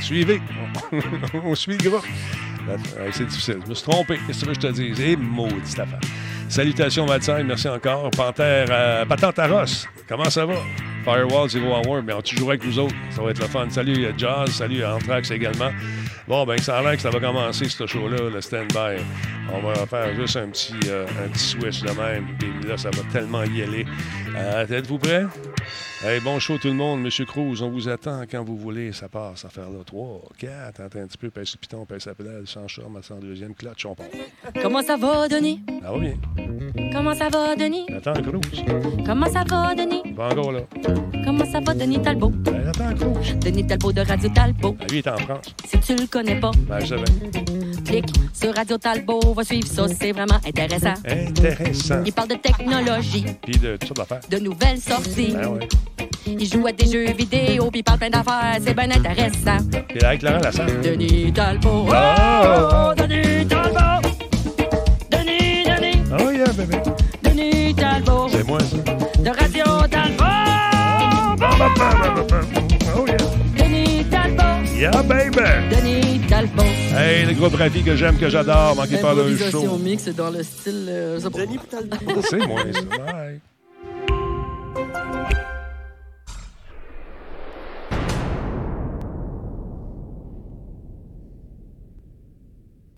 Suivez. 0.00 0.40
On 1.44 1.54
suit 1.54 1.76
le 1.78 1.90
groupe. 1.90 2.04
Ouais, 2.68 3.10
C'est 3.12 3.26
difficile. 3.26 3.58
Je 3.64 3.70
me 3.70 3.74
suis 3.74 3.88
trompé. 3.88 4.18
Qu'est-ce 4.26 4.44
que 4.44 4.54
je 4.54 4.60
te 4.60 4.66
dise? 4.68 5.00
Et 5.00 5.16
maudite 5.16 5.78
affaire. 5.78 6.00
Salutations, 6.48 7.06
Valsaille. 7.06 7.44
Merci 7.44 7.68
encore. 7.68 8.10
Panthère, 8.10 8.66
euh. 8.70 9.04
Comment 10.08 10.30
ça 10.30 10.46
va? 10.46 10.54
Firewall, 11.04 11.48
Zero 11.48 11.74
Hour. 11.76 12.02
Mais 12.02 12.12
tu 12.22 12.36
joueras 12.36 12.54
avec 12.54 12.64
nous 12.64 12.78
autres? 12.78 12.94
Ça 13.10 13.22
va 13.22 13.30
être 13.30 13.40
le 13.40 13.46
fun. 13.46 13.68
Salut, 13.70 14.04
euh, 14.04 14.12
Jazz. 14.16 14.50
Salut, 14.50 14.84
Anthrax 14.84 15.30
également. 15.30 15.70
Bon, 16.26 16.44
ben, 16.44 16.58
ça 16.58 16.78
a 16.78 16.82
l'air 16.82 16.96
que 16.96 17.02
ça 17.02 17.10
va 17.10 17.20
commencer, 17.20 17.68
ce 17.68 17.86
show-là, 17.86 18.30
le 18.32 18.40
stand-by. 18.40 19.00
On 19.52 19.60
va 19.60 19.86
faire 19.86 20.12
juste 20.16 20.36
un 20.36 20.48
petit, 20.48 20.74
euh, 20.88 21.06
un 21.24 21.28
petit 21.28 21.44
switch 21.44 21.82
de 21.82 21.90
même. 21.90 22.26
Puis 22.38 22.50
là, 22.68 22.76
ça 22.76 22.90
va 22.90 23.02
tellement 23.12 23.44
y 23.44 23.62
aller. 23.62 23.86
Euh, 24.34 24.66
Êtes-vous 24.66 24.98
prêts? 24.98 25.24
Hey, 26.04 26.20
bon 26.20 26.38
show 26.38 26.58
tout 26.58 26.68
le 26.68 26.74
monde, 26.74 27.00
Monsieur 27.00 27.24
Cruz, 27.24 27.62
on 27.62 27.70
vous 27.70 27.88
attend 27.88 28.22
quand 28.30 28.44
vous 28.44 28.56
voulez, 28.56 28.92
ça 28.92 29.08
part, 29.08 29.36
ça 29.38 29.48
faire 29.48 29.70
là. 29.70 29.78
3, 29.84 30.20
4, 30.38 30.80
attends 30.80 30.98
un 31.00 31.06
petit 31.06 31.16
peu, 31.18 31.30
pèse 31.30 31.52
le 31.54 31.58
piton, 31.58 31.86
pèse 31.86 32.04
la 32.06 32.14
pédale, 32.14 32.42
sans 32.46 32.68
charme, 32.68 33.00
sans 33.02 33.16
deuxième 33.16 33.54
clutch, 33.54 33.86
on 33.86 33.94
part. 33.94 34.06
Comment 34.62 34.82
ça 34.82 34.96
va, 34.98 35.26
Denis? 35.26 35.62
Ça 35.82 35.90
va 35.92 35.98
bien. 35.98 36.14
Comment 36.92 37.14
ça 37.14 37.28
va, 37.30 37.56
Denis? 37.56 37.86
Attends 37.96 38.12
Cruz. 38.22 38.40
Comment 39.06 39.26
ça 39.32 39.42
va, 39.48 39.74
Denis? 39.74 40.02
Pas 40.14 40.28
encore 40.32 40.52
là. 40.52 40.60
Comment 41.24 41.44
ça 41.50 41.60
va, 41.60 41.74
Denis 41.74 42.00
Talbot? 42.02 42.28
Ben, 42.30 42.68
attends 42.68 42.94
Cruz. 42.94 43.34
Denis 43.38 43.66
Talbot 43.66 43.92
de 43.92 44.00
Radio 44.02 44.28
Talbot. 44.28 44.76
Ah, 44.78 44.84
lui, 44.90 44.98
il 44.98 44.98
est 44.98 45.08
en 45.08 45.16
France. 45.16 45.46
Si 45.66 45.80
tu 45.80 45.96
le 45.96 46.06
connais 46.06 46.38
pas, 46.38 46.50
Ben, 46.68 46.78
je 46.80 46.86
savais. 46.86 47.04
clique 47.86 48.06
sur 48.34 48.54
Radio 48.54 48.76
Talbot, 48.76 49.32
va 49.34 49.44
suivre 49.44 49.66
ça, 49.66 49.88
c'est 49.88 50.12
vraiment 50.12 50.38
intéressant. 50.46 50.94
Intéressant. 51.06 52.02
Il 52.04 52.12
parle 52.12 52.28
de 52.28 52.34
technologie, 52.34 53.24
Puis 53.42 53.56
de 53.58 53.76
toutes 53.78 53.86
sortes 53.96 53.96
d'affaires. 54.10 54.28
de 54.30 54.38
nouvelles 54.38 54.78
sorties. 54.78 55.32
Ben 55.32 55.48
ouais. 55.48 55.68
Il 56.26 56.46
joue 56.50 56.66
à 56.66 56.72
des 56.72 56.86
jeux 56.90 57.12
vidéo, 57.12 57.70
puis 57.70 57.82
parle 57.82 57.98
plein 57.98 58.10
d'affaires, 58.10 58.58
c'est 58.64 58.74
bien 58.74 58.90
intéressant. 58.90 59.58
Puis 59.88 60.02
avec 60.02 60.22
Laurent 60.22 60.38
Lassalle. 60.42 60.80
Denis 60.82 61.32
Talbot. 61.32 61.86
Oh! 61.88 61.92
Oh, 61.92 62.94
Denis 62.96 63.46
Talbot. 63.46 64.08
Denis, 65.10 65.64
Denis, 65.64 66.02
Oh 66.18 66.30
yeah, 66.30 66.52
bébé. 66.52 66.76
Denis 67.22 67.74
Talbot. 67.74 68.28
C'est 68.30 68.46
moi, 68.46 68.58
ça. 68.60 68.76
De 69.22 69.28
Radio 69.30 69.64
Talbot. 69.88 70.24
Oh 72.96 73.06
yeah. 73.06 73.16
Denis 73.56 74.04
Talbot. 74.10 74.64
Yeah, 74.76 75.02
baby. 75.02 75.74
Denis 75.74 76.20
Talbot. 76.28 76.62
Hey, 76.96 77.26
le 77.26 77.34
groupe 77.34 77.54
Rafi 77.54 77.82
que 77.82 77.94
j'aime, 77.96 78.18
que 78.18 78.28
j'adore, 78.28 78.74
manquez 78.76 78.96
pas 78.98 79.14
le 79.14 79.36
show. 79.36 79.78
mix 79.78 80.06
dans 80.08 80.30
le 80.30 80.42
style. 80.42 80.86
euh, 80.88 81.20
ça- 81.20 81.28
C'est 82.30 82.46
moi, 82.46 82.60
ça. 82.72 82.80
Bye. 83.12 83.40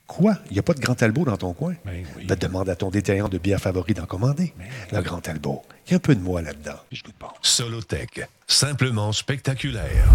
Quoi? 0.08 0.36
Il 0.50 0.54
n'y 0.54 0.58
a 0.58 0.62
pas 0.62 0.72
de 0.72 0.80
Grand 0.80 0.94
Talbot 0.94 1.26
dans 1.26 1.36
ton 1.36 1.52
coin? 1.52 1.74
Ben 1.84 2.04
oui. 2.16 2.24
Ben, 2.24 2.34
demande 2.34 2.68
à 2.70 2.74
ton 2.74 2.90
détaillant 2.90 3.28
de 3.28 3.36
bière 3.36 3.60
favori 3.60 3.92
d'en 3.92 4.06
commander. 4.06 4.54
Le 4.90 5.02
Grand 5.02 5.20
Talbot. 5.20 5.62
Il 5.86 5.90
y 5.90 5.94
a 5.94 5.96
un 5.96 6.00
peu 6.00 6.14
de 6.14 6.20
moi 6.20 6.40
là-dedans. 6.40 6.78
Je 6.90 7.02
goûte 7.02 7.14
pas. 7.14 7.34
Solotech, 7.42 8.26
simplement 8.46 9.12
spectaculaire. 9.12 10.08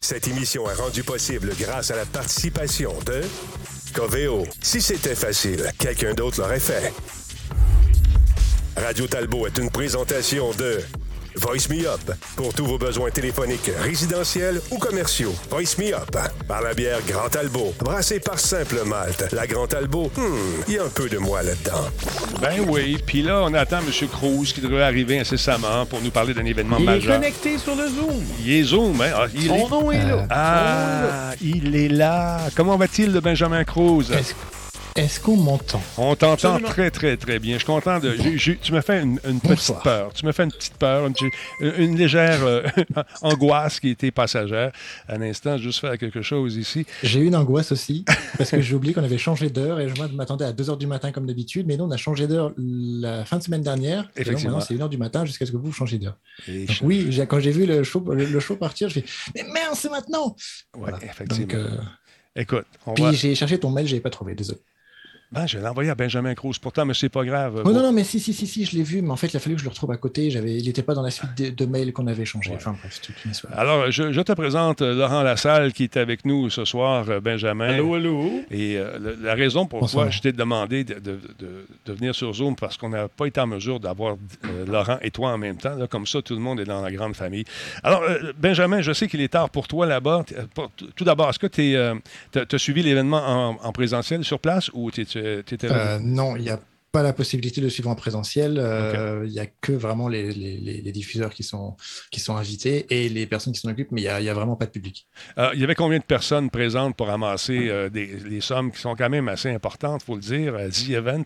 Cette 0.00 0.28
émission 0.28 0.70
est 0.70 0.74
rendue 0.74 1.02
possible 1.02 1.50
grâce 1.58 1.90
à 1.90 1.96
la 1.96 2.06
participation 2.06 2.94
de 3.04 3.22
Coveo. 3.92 4.44
Si 4.62 4.80
c'était 4.80 5.16
facile, 5.16 5.70
quelqu'un 5.78 6.14
d'autre 6.14 6.40
l'aurait 6.40 6.60
fait. 6.60 6.92
Radio 8.76 9.06
Talbot 9.08 9.48
est 9.48 9.58
une 9.58 9.70
présentation 9.70 10.52
de 10.52 10.80
Voice 11.36 11.68
Me 11.68 11.86
Up 11.86 12.00
pour 12.36 12.54
tous 12.54 12.64
vos 12.64 12.78
besoins 12.78 13.10
téléphoniques 13.10 13.70
résidentiels 13.80 14.60
ou 14.70 14.78
commerciaux. 14.78 15.34
Voice 15.50 15.76
Me 15.78 15.92
Up 15.94 16.16
par 16.46 16.62
la 16.62 16.74
bière 16.74 16.98
Grand 17.06 17.28
Talbot, 17.28 17.74
brassée 17.80 18.20
par 18.20 18.38
Simple 18.38 18.82
Malte. 18.86 19.32
La 19.32 19.46
Grand 19.46 19.66
Talbot, 19.66 20.10
hmm, 20.16 20.62
il 20.68 20.74
y 20.74 20.78
a 20.78 20.84
un 20.84 20.88
peu 20.88 21.08
de 21.08 21.18
moi 21.18 21.42
là-dedans. 21.42 21.88
Ben 22.40 22.64
oui, 22.68 22.98
puis 23.04 23.22
là, 23.22 23.40
on 23.42 23.54
attend 23.54 23.78
M. 23.78 24.08
Cruz 24.08 24.52
qui 24.54 24.60
devrait 24.60 24.82
arriver 24.84 25.18
incessamment 25.18 25.86
pour 25.86 26.00
nous 26.00 26.10
parler 26.10 26.34
d'un 26.34 26.44
événement 26.44 26.76
Il 26.78 26.82
est 26.84 26.86
majeur. 26.86 27.14
connecté 27.16 27.58
sur 27.58 27.74
le 27.74 27.88
Zoom. 27.88 28.22
Il 28.44 28.52
est 28.52 28.62
Zoom, 28.62 29.00
hein? 29.00 29.10
Ah, 29.14 29.26
il 29.34 29.48
Son 29.48 29.54
est... 29.56 29.70
nom 29.70 29.90
est 29.92 30.04
là. 30.04 30.26
Ah, 30.30 31.32
il 31.42 31.74
est 31.74 31.88
là. 31.88 32.40
Comment 32.54 32.76
va-t-il, 32.76 33.12
le 33.12 33.20
Benjamin 33.20 33.64
Cruz? 33.64 34.04
Est-ce 34.96 35.18
qu'on 35.18 35.36
m'entend? 35.36 35.82
On 35.98 36.14
t'entend 36.14 36.60
très, 36.60 36.88
très, 36.88 37.16
très 37.16 37.40
bien. 37.40 37.54
Je 37.54 37.58
suis 37.58 37.66
content 37.66 37.98
de. 37.98 38.12
tu 38.62 38.72
me 38.72 38.80
fais 38.80 39.02
une, 39.02 39.18
une 39.28 39.40
petite 39.40 39.48
Bonsoir. 39.56 39.82
peur. 39.82 40.12
Tu 40.12 40.24
me 40.24 40.30
fais 40.30 40.44
une 40.44 40.52
petite 40.52 40.74
peur, 40.76 41.08
une, 41.08 41.14
une 41.78 41.96
légère 41.98 42.44
euh, 42.44 42.62
angoisse 43.22 43.80
qui 43.80 43.88
était 43.88 44.12
passagère. 44.12 44.70
Un 45.08 45.20
instant, 45.22 45.58
juste 45.58 45.80
faire 45.80 45.98
quelque 45.98 46.22
chose 46.22 46.54
ici. 46.56 46.86
J'ai 47.02 47.18
eu 47.20 47.26
une 47.26 47.34
angoisse 47.34 47.72
aussi, 47.72 48.04
parce 48.38 48.52
que 48.52 48.60
j'ai 48.60 48.74
oublié 48.76 48.94
qu'on 48.94 49.02
avait 49.02 49.18
changé 49.18 49.50
d'heure 49.50 49.80
et 49.80 49.88
je 49.88 50.00
m'attendais 50.14 50.44
à 50.44 50.52
2h 50.52 50.78
du 50.78 50.86
matin 50.86 51.10
comme 51.10 51.26
d'habitude, 51.26 51.66
mais 51.66 51.76
nous, 51.76 51.84
on 51.84 51.90
a 51.90 51.96
changé 51.96 52.28
d'heure 52.28 52.52
la 52.56 53.24
fin 53.24 53.38
de 53.38 53.42
semaine 53.42 53.62
dernière. 53.62 54.02
Et 54.16 54.22
donc, 54.22 54.28
Effectivement. 54.28 54.58
maintenant, 54.58 54.66
c'est 54.66 54.74
1h 54.76 54.88
du 54.88 54.98
matin 54.98 55.24
jusqu'à 55.24 55.44
ce 55.44 55.50
que 55.50 55.56
vous 55.56 55.72
changez 55.72 55.98
d'heure. 55.98 56.18
Oui, 56.82 57.10
quand 57.28 57.40
j'ai 57.40 57.50
vu 57.50 57.66
le 57.66 57.82
show, 57.82 57.98
le, 58.12 58.26
le 58.26 58.38
show 58.40 58.54
partir, 58.54 58.88
je 58.90 59.00
fais 59.00 59.04
Mais 59.34 59.42
merde, 59.52 59.74
c'est 59.74 59.90
maintenant 59.90 60.36
Ouais, 60.76 60.82
Voilà. 60.82 60.98
effectivement. 61.04 61.46
Donc, 61.46 61.54
euh, 61.54 61.68
Écoute, 62.36 62.66
on 62.86 62.94
Puis 62.94 63.02
va. 63.04 63.12
j'ai 63.12 63.34
cherché 63.34 63.58
ton 63.58 63.70
mail, 63.70 63.88
je 63.88 63.94
l'ai 63.94 64.00
pas 64.00 64.10
trouvé, 64.10 64.34
désolé. 64.36 64.60
Ben, 65.34 65.46
je 65.46 65.58
l'ai 65.58 65.66
envoyé 65.66 65.90
à 65.90 65.94
Benjamin 65.94 66.34
Cruz. 66.34 66.54
Pourtant, 66.60 66.84
mais 66.84 66.94
c'est 66.94 67.08
pas 67.08 67.24
grave. 67.24 67.62
Oh, 67.64 67.72
non, 67.72 67.82
non, 67.82 67.92
mais 67.92 68.04
si, 68.04 68.20
si, 68.20 68.32
si, 68.32 68.46
si, 68.46 68.64
je 68.64 68.76
l'ai 68.76 68.82
vu, 68.82 69.02
mais 69.02 69.10
en 69.10 69.16
fait, 69.16 69.26
il 69.32 69.36
a 69.36 69.40
fallu 69.40 69.56
que 69.56 69.60
je 69.60 69.64
le 69.66 69.70
retrouve 69.70 69.90
à 69.90 69.96
côté. 69.96 70.30
J'avais, 70.30 70.56
il 70.56 70.64
n'était 70.66 70.82
pas 70.82 70.94
dans 70.94 71.02
la 71.02 71.10
suite 71.10 71.30
de, 71.36 71.50
de 71.50 71.66
mails 71.66 71.92
qu'on 71.92 72.06
avait 72.06 72.22
échangés. 72.22 72.50
Ouais. 72.50 72.56
Enfin, 72.56 72.76
bref, 72.80 72.92
c'est 72.94 73.12
toute 73.12 73.24
une 73.24 73.32
histoire. 73.32 73.52
Alors, 73.58 73.90
je, 73.90 74.12
je 74.12 74.20
te 74.20 74.32
présente 74.32 74.82
euh, 74.82 74.94
Laurent 74.94 75.22
Lassalle 75.22 75.72
qui 75.72 75.82
est 75.84 75.96
avec 75.96 76.24
nous 76.24 76.50
ce 76.50 76.64
soir, 76.64 77.04
euh, 77.08 77.20
Benjamin. 77.20 77.68
Allô, 77.74 77.94
allô? 77.94 78.30
Et 78.50 78.76
euh, 78.78 79.16
la 79.20 79.34
raison 79.34 79.66
pour 79.66 79.80
Bonsoir. 79.80 80.04
laquelle 80.06 80.16
je 80.16 80.22
t'ai 80.22 80.32
demandé 80.32 80.84
de, 80.84 80.94
de- 80.94 81.18
de- 81.38 81.66
de 81.86 81.92
venir 81.92 82.14
sur 82.14 82.32
Zoom, 82.32 82.54
parce 82.56 82.76
qu'on 82.76 82.88
n'a 82.90 83.08
pas 83.08 83.26
été 83.26 83.40
en 83.40 83.46
mesure 83.46 83.80
d'avoir 83.80 84.16
euh, 84.44 84.66
Laurent 84.66 84.98
et 85.02 85.10
toi 85.10 85.30
en 85.32 85.38
même 85.38 85.56
temps. 85.56 85.74
là. 85.74 85.86
comme 85.86 86.06
ça, 86.06 86.22
tout 86.22 86.34
le 86.34 86.40
monde 86.40 86.60
est 86.60 86.64
dans 86.64 86.80
la 86.82 86.92
grande 86.92 87.16
famille. 87.16 87.44
Alors, 87.82 88.02
euh, 88.02 88.32
Benjamin, 88.38 88.80
je 88.82 88.92
sais 88.92 89.08
qu'il 89.08 89.20
est 89.20 89.28
tard 89.28 89.50
pour 89.50 89.68
toi 89.68 89.86
là-bas. 89.86 90.24
Tout 90.96 91.04
d'abord, 91.04 91.30
est-ce 91.30 91.38
que 91.38 91.46
tu 91.46 91.76
as 91.76 92.58
suivi 92.58 92.82
l'événement 92.82 93.22
en, 93.26 93.58
en 93.62 93.72
présentiel 93.72 94.24
sur 94.24 94.38
place 94.38 94.70
ou 94.74 94.90
tu 94.90 95.04
étais 95.24 95.68
là? 95.68 95.94
Euh, 95.94 95.98
non, 96.00 96.36
il 96.36 96.42
n'y 96.42 96.50
a 96.50 96.60
pas 96.92 97.02
la 97.02 97.12
possibilité 97.12 97.60
de 97.60 97.68
suivre 97.68 97.90
en 97.90 97.96
présentiel. 97.96 98.56
Euh, 98.56 99.24
Il 99.26 99.32
n'y 99.32 99.40
a 99.40 99.46
que 99.46 99.72
vraiment 99.72 100.06
les, 100.06 100.32
les- 100.32 100.58
les- 100.58 100.80
les 100.80 100.92
diffuseurs 100.92 101.34
qui 101.34 101.42
sont, 101.42 101.76
qui 102.12 102.20
sont 102.20 102.36
invités 102.36 102.86
et 102.88 103.08
les 103.08 103.26
personnes 103.26 103.52
qui 103.52 103.58
s'en 103.58 103.68
occupent, 103.70 103.90
mais 103.90 104.02
il 104.02 104.22
n'y 104.22 104.28
a, 104.28 104.34
vraiment 104.34 104.54
pas 104.54 104.66
de 104.66 104.70
public. 104.70 105.08
Euh, 105.38 105.50
il 105.54 105.60
y 105.60 105.64
avait 105.64 105.74
combien 105.74 105.98
de 105.98 106.04
personnes 106.04 106.50
présentes 106.50 106.94
pour 106.96 107.08
ramasser 107.08 107.68
euh, 107.68 107.88
des, 107.90 108.06
les 108.06 108.40
sommes 108.40 108.70
qui 108.70 108.78
sont 108.80 108.94
quand 108.94 109.10
même 109.10 109.28
assez 109.28 109.50
importantes, 109.50 110.02
il 110.02 110.06
faut 110.06 110.14
le 110.14 110.20
dire, 110.20 110.54
The 110.70 110.90
Event? 110.90 111.24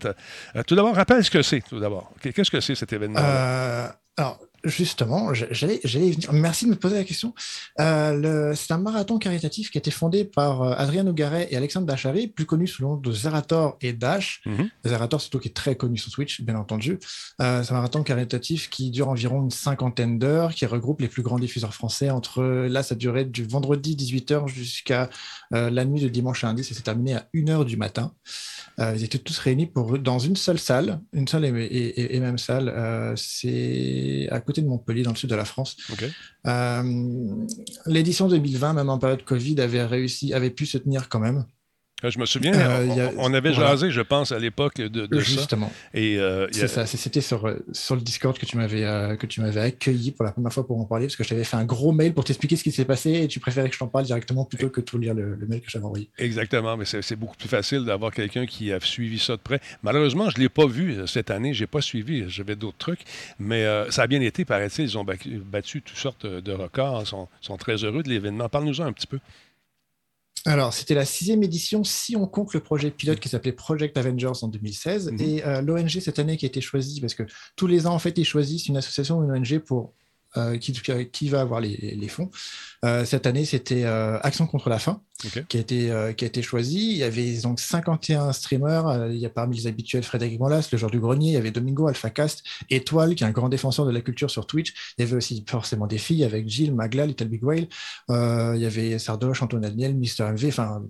Tout 0.65 0.73
d'abord, 0.75 0.95
rappelle 0.95 1.23
ce 1.23 1.29
que 1.29 1.43
c'est, 1.43 1.61
tout 1.61 1.79
d'abord. 1.79 2.11
Qu'est-ce 2.19 2.49
que 2.49 2.61
c'est 2.61 2.73
cet 2.75 2.91
événement 2.91 3.19
alors, 4.17 4.39
justement, 4.63 5.33
j'allais 5.33 5.79
venir. 5.83 6.31
Merci 6.33 6.65
de 6.65 6.71
me 6.71 6.75
poser 6.75 6.95
la 6.97 7.03
question. 7.03 7.33
Euh, 7.79 8.53
c'est 8.55 8.71
un 8.73 8.77
marathon 8.77 9.17
caritatif 9.17 9.71
qui 9.71 9.77
a 9.77 9.79
été 9.79 9.91
fondé 9.91 10.25
par 10.25 10.61
euh, 10.61 10.73
Adrien 10.77 11.03
Nougaret 11.03 11.47
et 11.51 11.57
Alexandre 11.57 11.87
Dachary, 11.87 12.27
plus 12.27 12.45
connus 12.45 12.67
sous 12.67 12.81
le 12.83 12.87
nom 12.89 12.95
de 12.95 13.11
Zerator 13.11 13.77
et 13.81 13.93
Dash. 13.93 14.41
Mhm. 14.45 14.69
Zerator, 14.85 15.21
surtout, 15.21 15.39
qui 15.39 15.47
est 15.49 15.53
très 15.53 15.75
connu 15.75 15.97
sur 15.97 16.11
Twitch, 16.11 16.41
bien 16.41 16.55
entendu. 16.55 16.99
Euh, 17.41 17.63
c'est 17.63 17.71
un 17.71 17.75
marathon 17.75 18.03
caritatif 18.03 18.69
qui 18.69 18.91
dure 18.91 19.09
environ 19.09 19.41
une 19.43 19.51
cinquantaine 19.51 20.19
d'heures, 20.19 20.53
qui 20.53 20.65
regroupe 20.65 21.01
les 21.01 21.07
plus 21.07 21.23
grands 21.23 21.39
diffuseurs 21.39 21.73
français. 21.73 22.09
Entre 22.09 22.43
là, 22.43 22.83
ça 22.83 22.95
durait 22.95 23.25
du 23.25 23.43
vendredi 23.45 23.95
18h 23.95 24.47
jusqu'à 24.47 25.09
euh, 25.53 25.69
la 25.69 25.85
nuit 25.85 26.01
de 26.01 26.09
dimanche 26.09 26.43
à 26.43 26.47
lundi. 26.47 26.63
Ça 26.63 26.73
s'est 26.75 26.81
terminé 26.81 27.15
à 27.15 27.27
1h 27.33 27.65
du 27.65 27.77
matin. 27.77 28.13
Ils 28.95 29.03
étaient 29.03 29.17
tous 29.17 29.37
réunis 29.39 29.65
pour, 29.65 29.99
dans 29.99 30.19
une 30.19 30.37
seule 30.37 30.57
salle, 30.57 31.01
une 31.11 31.27
seule 31.27 31.43
et, 31.43 31.49
et- 31.49 31.99
et- 31.99 32.15
et 32.15 32.19
même 32.21 32.37
salle. 32.37 32.73
C'est 33.17 34.27
à 34.31 34.39
côté 34.49 34.61
de 34.61 34.67
Montpellier, 34.67 35.03
dans 35.03 35.11
le 35.11 35.15
sud 35.15 35.29
de 35.29 35.35
la 35.35 35.45
France. 35.45 35.77
Euh, 36.47 37.45
L'édition 37.85 38.27
2020, 38.27 38.73
même 38.73 38.89
en 38.89 38.97
période 38.97 39.23
Covid, 39.23 39.61
avait 39.61 39.85
réussi, 39.85 40.33
avait 40.33 40.49
pu 40.49 40.65
se 40.65 40.79
tenir 40.79 41.07
quand 41.07 41.19
même. 41.19 41.45
Euh, 42.03 42.11
Je 42.11 42.19
me 42.19 42.25
souviens, 42.25 42.53
Euh, 42.53 43.09
on, 43.17 43.33
a- 43.33 43.37
avait 43.37 43.51
voilà. 43.51 43.69
jasé, 43.71 43.91
je 43.91 44.01
pense, 44.01 44.31
à 44.31 44.39
l'époque 44.39 44.75
de, 44.77 44.87
de 45.05 45.19
ça. 45.19 45.25
Justement, 45.25 45.71
Et 45.93 46.17
euh, 46.17 46.45
a- 46.47 46.49
c'est 46.51 46.67
ça. 46.67 46.85
C'était 46.85 47.21
sur, 47.21 47.53
sur 47.73 47.95
le 47.95 48.01
Discord 48.01 48.37
que 48.37 48.45
tu 48.45 48.57
m'avais 48.57 48.83
euh, 48.85 49.15
que 49.15 49.25
tu 49.27 49.41
m'avais 49.41 49.59
accueilli 49.61 50.11
pour 50.11 50.23
la 50.25 50.31
première 50.31 50.51
fois 50.53 50.65
pour 50.65 50.79
en 50.79 50.85
parler, 50.85 51.07
parce 51.07 51.15
que 51.15 51.23
je 51.23 51.29
t'avais 51.29 51.43
fait 51.43 51.57
un 51.57 51.65
gros 51.65 51.91
mail 51.91 52.13
pour 52.13 52.23
t'expliquer 52.23 52.55
ce 52.55 52.63
qui 52.63 52.71
s'est 52.71 52.85
passé 52.85 53.11
et 53.11 53.27
tu 53.27 53.39
préférais 53.39 53.67
que 53.69 53.73
je 53.75 53.79
t'en 53.79 53.87
parle 53.87 54.05
directement 54.05 54.45
plutôt 54.45 54.69
que 54.69 54.81
de 54.81 54.85
tout 54.85 54.97
lire 54.97 55.13
le, 55.13 55.35
le 55.35 55.47
mail 55.47 55.61
que 55.61 55.69
j'avais 55.69 55.85
envoyé. 55.85 56.09
Exactement, 56.17 56.77
mais 56.77 56.85
c'est 56.85 57.15
beaucoup 57.15 57.35
plus 57.37 57.49
facile 57.49 57.83
d'avoir 57.85 58.11
quelqu'un 58.13 58.45
qui 58.45 58.71
a 58.71 58.79
suivi 58.79 59.19
ça 59.19 59.33
de 59.33 59.41
près. 59.41 59.59
Malheureusement, 59.83 60.29
je 60.29 60.37
ne 60.37 60.43
l'ai 60.43 60.49
pas 60.49 60.67
vu 60.67 60.95
cette 61.07 61.31
année, 61.31 61.53
je 61.53 61.63
n'ai 61.63 61.67
pas 61.67 61.81
suivi, 61.81 62.25
j'avais 62.29 62.55
d'autres 62.55 62.77
trucs, 62.77 63.01
mais 63.39 63.65
ça 63.89 64.03
a 64.03 64.07
bien 64.07 64.21
été, 64.21 64.45
paraît-il, 64.45 64.85
ils 64.85 64.97
ont 64.97 65.03
battu, 65.03 65.29
battu 65.45 65.81
toutes 65.81 65.97
sortes 65.97 66.25
de 66.25 66.51
records, 66.51 67.01
ils 67.03 67.07
sont, 67.07 67.27
sont 67.41 67.57
très 67.57 67.75
heureux 67.83 68.03
de 68.03 68.09
l'événement. 68.09 68.47
Parle-nous-en 68.49 68.85
un 68.85 68.93
petit 68.93 69.07
peu. 69.07 69.19
Alors, 70.45 70.73
c'était 70.73 70.93
la 70.93 71.05
sixième 71.05 71.43
édition 71.43 71.83
si 71.83 72.15
on 72.15 72.25
compte 72.27 72.53
le 72.53 72.59
projet 72.59 72.91
pilote 72.91 73.19
qui 73.19 73.29
s'appelait 73.29 73.51
Project 73.51 73.97
Avengers 73.97 74.31
en 74.41 74.47
2016 74.47 75.11
Mhm. 75.11 75.21
et 75.21 75.45
euh, 75.45 75.61
l'ONG 75.61 75.89
cette 75.99 76.19
année 76.19 76.37
qui 76.37 76.45
a 76.45 76.47
été 76.47 76.61
choisie 76.61 77.01
parce 77.01 77.13
que 77.13 77.23
tous 77.55 77.67
les 77.67 77.87
ans 77.87 77.93
en 77.93 77.99
fait 77.99 78.17
ils 78.17 78.25
choisissent 78.25 78.67
une 78.67 78.77
association 78.77 79.19
ou 79.19 79.23
une 79.23 79.31
ONG 79.31 79.59
pour 79.59 79.93
euh, 80.37 80.57
qui, 80.57 80.73
qui 81.11 81.29
va 81.29 81.41
avoir 81.41 81.59
les, 81.59 81.95
les 81.99 82.07
fonds. 82.07 82.29
Euh, 82.85 83.03
cette 83.03 83.25
année 83.25 83.45
c'était 83.45 83.83
euh, 83.85 84.19
Action 84.21 84.45
contre 84.47 84.69
la 84.69 84.77
faim 84.79 85.01
OK. 85.25 85.45
qui 85.47 85.57
a 85.57 85.59
été 85.59 85.91
euh, 85.91 86.13
qui 86.13 86.25
a 86.25 86.27
été 86.27 86.41
choisi. 86.41 86.91
Il 86.91 86.97
y 86.97 87.03
avait 87.03 87.37
donc 87.41 87.59
51 87.59 88.31
streamers. 88.33 88.87
Euh, 88.87 89.13
il 89.13 89.19
y 89.19 89.25
a 89.25 89.29
parmi 89.29 89.57
les 89.57 89.67
habituels 89.67 90.03
Frédéric 90.03 90.39
Molas, 90.39 90.67
le 90.71 90.77
joueur 90.77 90.91
du 90.91 90.99
grenier. 90.99 91.29
Il 91.29 91.33
y 91.33 91.37
avait 91.37 91.51
Domingo 91.51 91.87
AlphaCast, 91.87 92.43
Étoile, 92.69 93.15
qui 93.15 93.23
est 93.23 93.27
un 93.27 93.31
grand 93.31 93.49
défenseur 93.49 93.85
de 93.85 93.91
la 93.91 94.01
culture 94.01 94.29
sur 94.29 94.47
Twitch. 94.47 94.73
Il 94.97 95.01
y 95.01 95.07
avait 95.07 95.15
aussi 95.15 95.43
forcément 95.47 95.87
des 95.87 95.97
filles 95.97 96.23
avec 96.23 96.47
Jill, 96.47 96.73
Magla, 96.73 97.05
Little 97.05 97.27
Big 97.27 97.43
Whale. 97.43 97.67
Euh, 98.09 98.53
il 98.55 98.61
y 98.61 98.65
avait 98.65 98.99
Sardoche, 98.99 99.41
Antoine 99.41 99.63
Daniel, 99.63 99.95
Mister 99.95 100.23
MV. 100.23 100.47
Enfin, 100.47 100.83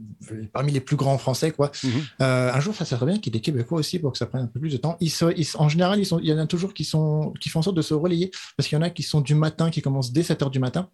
parmi 0.54 0.72
les 0.72 0.82
plus 0.82 0.96
grands 0.96 1.18
français, 1.18 1.52
quoi. 1.52 1.72
Mhm. 1.84 2.02
Un 2.20 2.60
jour, 2.60 2.76
ça 2.76 2.86
serait 2.86 3.06
bien 3.06 3.18
qu'il 3.18 3.34
y 3.34 3.38
ait 3.38 3.40
des 3.40 3.44
Québécois 3.44 3.80
aussi 3.80 4.00
pour 4.00 4.12
que 4.12 4.18
ça 4.18 4.26
prenne 4.26 4.44
un 4.44 4.48
peu 4.48 4.60
plus 4.60 4.72
de 4.72 4.78
temps. 4.78 4.98
Ils 5.00 5.12
en 5.56 5.70
général, 5.70 6.00
ils 6.00 6.06
sont, 6.06 6.20
il 6.20 6.28
y 6.28 6.34
en 6.34 6.38
a 6.38 6.48
toujours 6.48 6.74
qui 6.74 6.84
sont 6.84 7.34
qui 7.40 7.50
font 7.50 7.60
en 7.60 7.64
sorte 7.64 7.78
de 7.78 7.82
se 7.82 7.94
relayer 7.94 8.32
parce 8.56 8.68
qu'il 8.68 8.78
y 8.78 8.80
en 8.80 8.84
a 8.84 8.90
qui 8.90 9.04
sont 9.04 9.22
du 9.22 9.36
matin, 9.36 9.70
qui 9.70 9.82
commencent 9.82 10.12
dès 10.12 10.24
7 10.24 10.42
heures 10.44 10.52
du 10.52 10.60
matin 10.60 10.90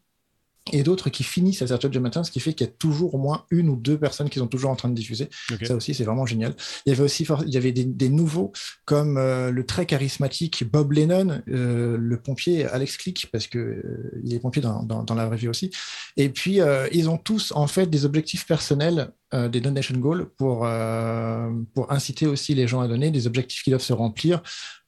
et 0.71 0.83
d'autres 0.83 1.09
qui 1.09 1.23
finissent 1.23 1.61
à 1.61 1.67
7 1.67 1.85
heures 1.85 1.91
du 1.91 1.99
matin, 1.99 2.23
ce 2.23 2.31
qui 2.31 2.39
fait 2.39 2.53
qu'il 2.53 2.65
y 2.65 2.69
a 2.69 2.73
toujours 2.73 3.13
au 3.13 3.17
moins 3.17 3.45
une 3.51 3.69
ou 3.69 3.75
deux 3.75 3.97
personnes 3.99 4.29
qui 4.29 4.39
sont 4.39 4.47
toujours 4.47 4.71
en 4.71 4.75
train 4.75 4.89
de 4.89 4.95
diffuser. 4.95 5.29
Ça 5.63 5.75
aussi, 5.75 5.93
c'est 5.93 6.03
vraiment 6.03 6.25
génial. 6.25 6.55
Il 6.85 6.89
y 6.89 6.91
avait 6.93 7.03
aussi 7.03 7.27
il 7.45 7.53
y 7.53 7.57
avait 7.57 7.71
des, 7.71 7.85
des 7.85 8.09
nouveaux, 8.09 8.51
comme 8.85 9.17
euh, 9.17 9.51
le 9.51 9.65
très 9.65 9.85
charismatique 9.85 10.63
Bob 10.69 10.91
Lennon, 10.91 11.41
euh, 11.49 11.97
le 11.97 12.19
pompier 12.19 12.65
Alex 12.65 12.97
Click, 12.97 13.29
parce 13.31 13.47
que 13.47 13.59
euh, 13.59 14.21
il 14.23 14.33
est 14.33 14.39
pompier 14.39 14.61
dans, 14.61 14.81
dans, 14.83 15.03
dans 15.03 15.15
la 15.15 15.27
vraie 15.27 15.37
vie 15.37 15.47
aussi. 15.47 15.71
Et 16.17 16.29
puis, 16.29 16.59
ils 16.91 17.09
ont 17.09 17.17
tous 17.17 17.51
en 17.55 17.67
fait 17.67 17.87
des 17.87 18.05
objectifs 18.05 18.45
personnels, 18.45 19.11
euh, 19.33 19.49
des 19.49 19.59
donation 19.59 19.97
goals, 19.97 20.29
pour, 20.37 20.65
euh, 20.65 21.49
pour 21.73 21.91
inciter 21.91 22.27
aussi 22.27 22.53
les 22.53 22.67
gens 22.67 22.81
à 22.81 22.87
donner, 22.87 23.11
des 23.11 23.27
objectifs 23.27 23.63
qui 23.63 23.71
doivent 23.71 23.81
se 23.81 23.91
remplir 23.91 24.41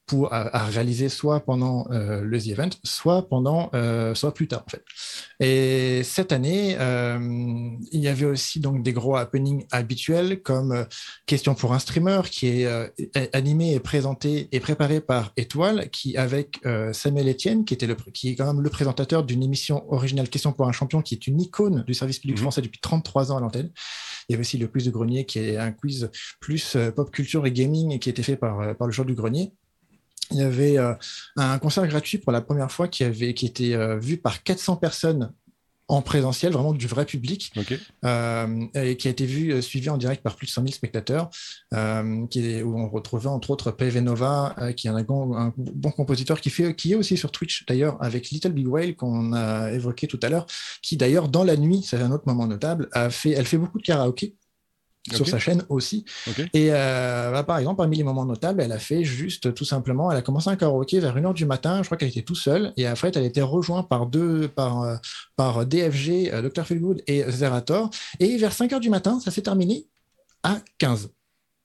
pour, 0.08 0.32
à, 0.32 0.56
à 0.56 0.64
réaliser 0.64 1.08
soit 1.08 1.40
pendant 1.40 1.86
euh, 1.90 2.22
le 2.22 2.40
The 2.40 2.48
Event, 2.48 2.70
soit 2.82 3.28
pendant, 3.28 3.70
euh, 3.74 4.14
soit 4.14 4.32
plus 4.34 4.48
tard 4.48 4.64
en 4.66 4.70
fait. 4.70 4.82
Et 5.38 6.02
cette 6.02 6.32
année, 6.32 6.76
euh, 6.80 7.18
il 7.92 8.00
y 8.00 8.08
avait 8.08 8.24
aussi 8.24 8.58
donc 8.58 8.82
des 8.82 8.92
gros 8.92 9.14
happenings 9.16 9.66
habituels 9.70 10.42
comme 10.42 10.72
euh, 10.72 10.84
Question 11.26 11.54
pour 11.54 11.74
un 11.74 11.78
streamer 11.78 12.22
qui 12.30 12.46
est 12.48 13.34
animé 13.34 13.74
et 13.74 13.80
présenté 13.80 14.48
et 14.50 14.60
préparé 14.60 15.00
par 15.02 15.32
Étoile, 15.36 15.90
qui 15.90 16.16
avec 16.16 16.58
Samuel 16.92 17.28
Etienne, 17.28 17.66
qui 17.66 17.74
était 17.74 17.86
le, 17.86 17.94
qui 18.14 18.30
est 18.30 18.34
quand 18.34 18.46
même 18.46 18.62
le 18.62 18.70
présentateur 18.70 19.24
d'une 19.24 19.42
émission 19.42 19.84
originale 19.92 20.30
Question 20.30 20.52
pour 20.52 20.66
un 20.66 20.72
champion, 20.72 21.02
qui 21.02 21.14
est 21.14 21.26
une 21.26 21.38
icône 21.40 21.84
du 21.86 21.92
service 21.92 22.18
public 22.18 22.38
Mhm. 22.38 22.42
français 22.42 22.62
depuis 22.62 22.80
33 22.80 23.30
ans 23.30 23.36
à 23.36 23.40
l'antenne. 23.40 23.70
Il 24.28 24.32
y 24.32 24.34
avait 24.34 24.40
aussi 24.40 24.56
le 24.56 24.68
quiz 24.68 24.86
de 24.86 24.90
grenier, 24.90 25.26
qui 25.26 25.38
est 25.38 25.56
un 25.58 25.72
quiz 25.72 26.10
plus 26.40 26.76
pop 26.96 27.10
culture 27.10 27.46
et 27.46 27.52
gaming 27.52 27.92
et 27.92 27.98
qui 27.98 28.08
a 28.08 28.12
été 28.12 28.22
fait 28.22 28.36
par, 28.36 28.74
par 28.76 28.86
le 28.86 28.92
joueur 28.92 29.06
du 29.06 29.14
grenier. 29.14 29.52
Il 30.30 30.38
y 30.38 30.42
avait 30.42 30.78
euh, 30.78 30.94
un 31.36 31.58
concert 31.58 31.86
gratuit 31.86 32.18
pour 32.18 32.32
la 32.32 32.40
première 32.40 32.70
fois 32.70 32.88
qui, 32.88 33.04
avait, 33.04 33.34
qui 33.34 33.46
était 33.46 33.74
euh, 33.74 33.98
vu 33.98 34.16
par 34.18 34.42
400 34.42 34.76
personnes 34.76 35.32
en 35.90 36.02
présentiel, 36.02 36.52
vraiment 36.52 36.74
du 36.74 36.86
vrai 36.86 37.06
public, 37.06 37.50
euh, 38.04 38.66
et 38.74 38.98
qui 38.98 39.08
a 39.08 39.10
été 39.10 39.24
vu, 39.24 39.62
suivi 39.62 39.88
en 39.88 39.96
direct 39.96 40.22
par 40.22 40.36
plus 40.36 40.46
de 40.46 40.50
100 40.50 40.60
000 40.64 40.72
spectateurs, 40.74 41.30
qui 42.28 42.46
est, 42.46 42.62
où 42.62 42.78
on 42.78 42.90
retrouvait 42.90 43.28
entre 43.30 43.48
autres 43.48 43.70
PV 43.70 44.02
Nova, 44.02 44.54
qui 44.76 44.88
est 44.88 44.90
un, 44.90 45.02
bon- 45.02 45.34
un 45.34 45.54
bon 45.56 45.90
compositeur, 45.90 46.42
qui, 46.42 46.50
fait, 46.50 46.74
qui 46.76 46.92
est 46.92 46.94
aussi 46.94 47.16
sur 47.16 47.32
Twitch 47.32 47.64
d'ailleurs, 47.64 47.96
avec 48.02 48.28
Little 48.28 48.52
Big 48.52 48.68
Whale 48.68 48.96
qu'on 48.96 49.32
a 49.32 49.72
évoqué 49.72 50.06
tout 50.08 50.20
à 50.22 50.28
l'heure, 50.28 50.44
qui 50.82 50.98
d'ailleurs 50.98 51.30
dans 51.30 51.42
la 51.42 51.56
nuit, 51.56 51.82
c'est 51.82 51.96
un 51.96 52.10
autre 52.10 52.24
moment 52.26 52.46
notable, 52.46 52.90
a 52.92 53.08
fait, 53.08 53.30
elle 53.30 53.46
fait 53.46 53.56
beaucoup 53.56 53.78
de 53.78 53.82
karaoké 53.84 54.34
sur 55.14 55.28
sa 55.28 55.38
chaîne 55.38 55.64
aussi. 55.68 56.04
Et 56.52 56.68
euh, 56.70 57.30
bah, 57.32 57.42
par 57.42 57.58
exemple, 57.58 57.76
parmi 57.78 57.96
les 57.96 58.02
moments 58.02 58.24
notables, 58.24 58.60
elle 58.60 58.72
a 58.72 58.78
fait 58.78 59.04
juste 59.04 59.54
tout 59.54 59.64
simplement, 59.64 60.10
elle 60.10 60.18
a 60.18 60.22
commencé 60.22 60.50
un 60.50 60.56
karaoké 60.56 61.00
vers 61.00 61.16
1h 61.16 61.34
du 61.34 61.46
matin, 61.46 61.82
je 61.82 61.86
crois 61.86 61.96
qu'elle 61.96 62.08
était 62.08 62.22
tout 62.22 62.34
seule, 62.34 62.72
et 62.76 62.86
après 62.86 63.10
elle 63.14 63.22
a 63.22 63.26
été 63.26 63.42
rejointe 63.42 63.88
par 63.88 64.06
deux, 64.06 64.48
par, 64.48 64.82
euh, 64.82 64.96
par 65.36 65.66
DFG, 65.66 66.30
euh, 66.32 66.48
Dr. 66.48 66.64
Feelgood 66.64 67.02
et 67.06 67.24
Zerator, 67.30 67.90
et 68.20 68.36
vers 68.36 68.52
5h 68.52 68.80
du 68.80 68.90
matin, 68.90 69.20
ça 69.20 69.30
s'est 69.30 69.42
terminé 69.42 69.86
à 70.42 70.58
15. 70.78 71.10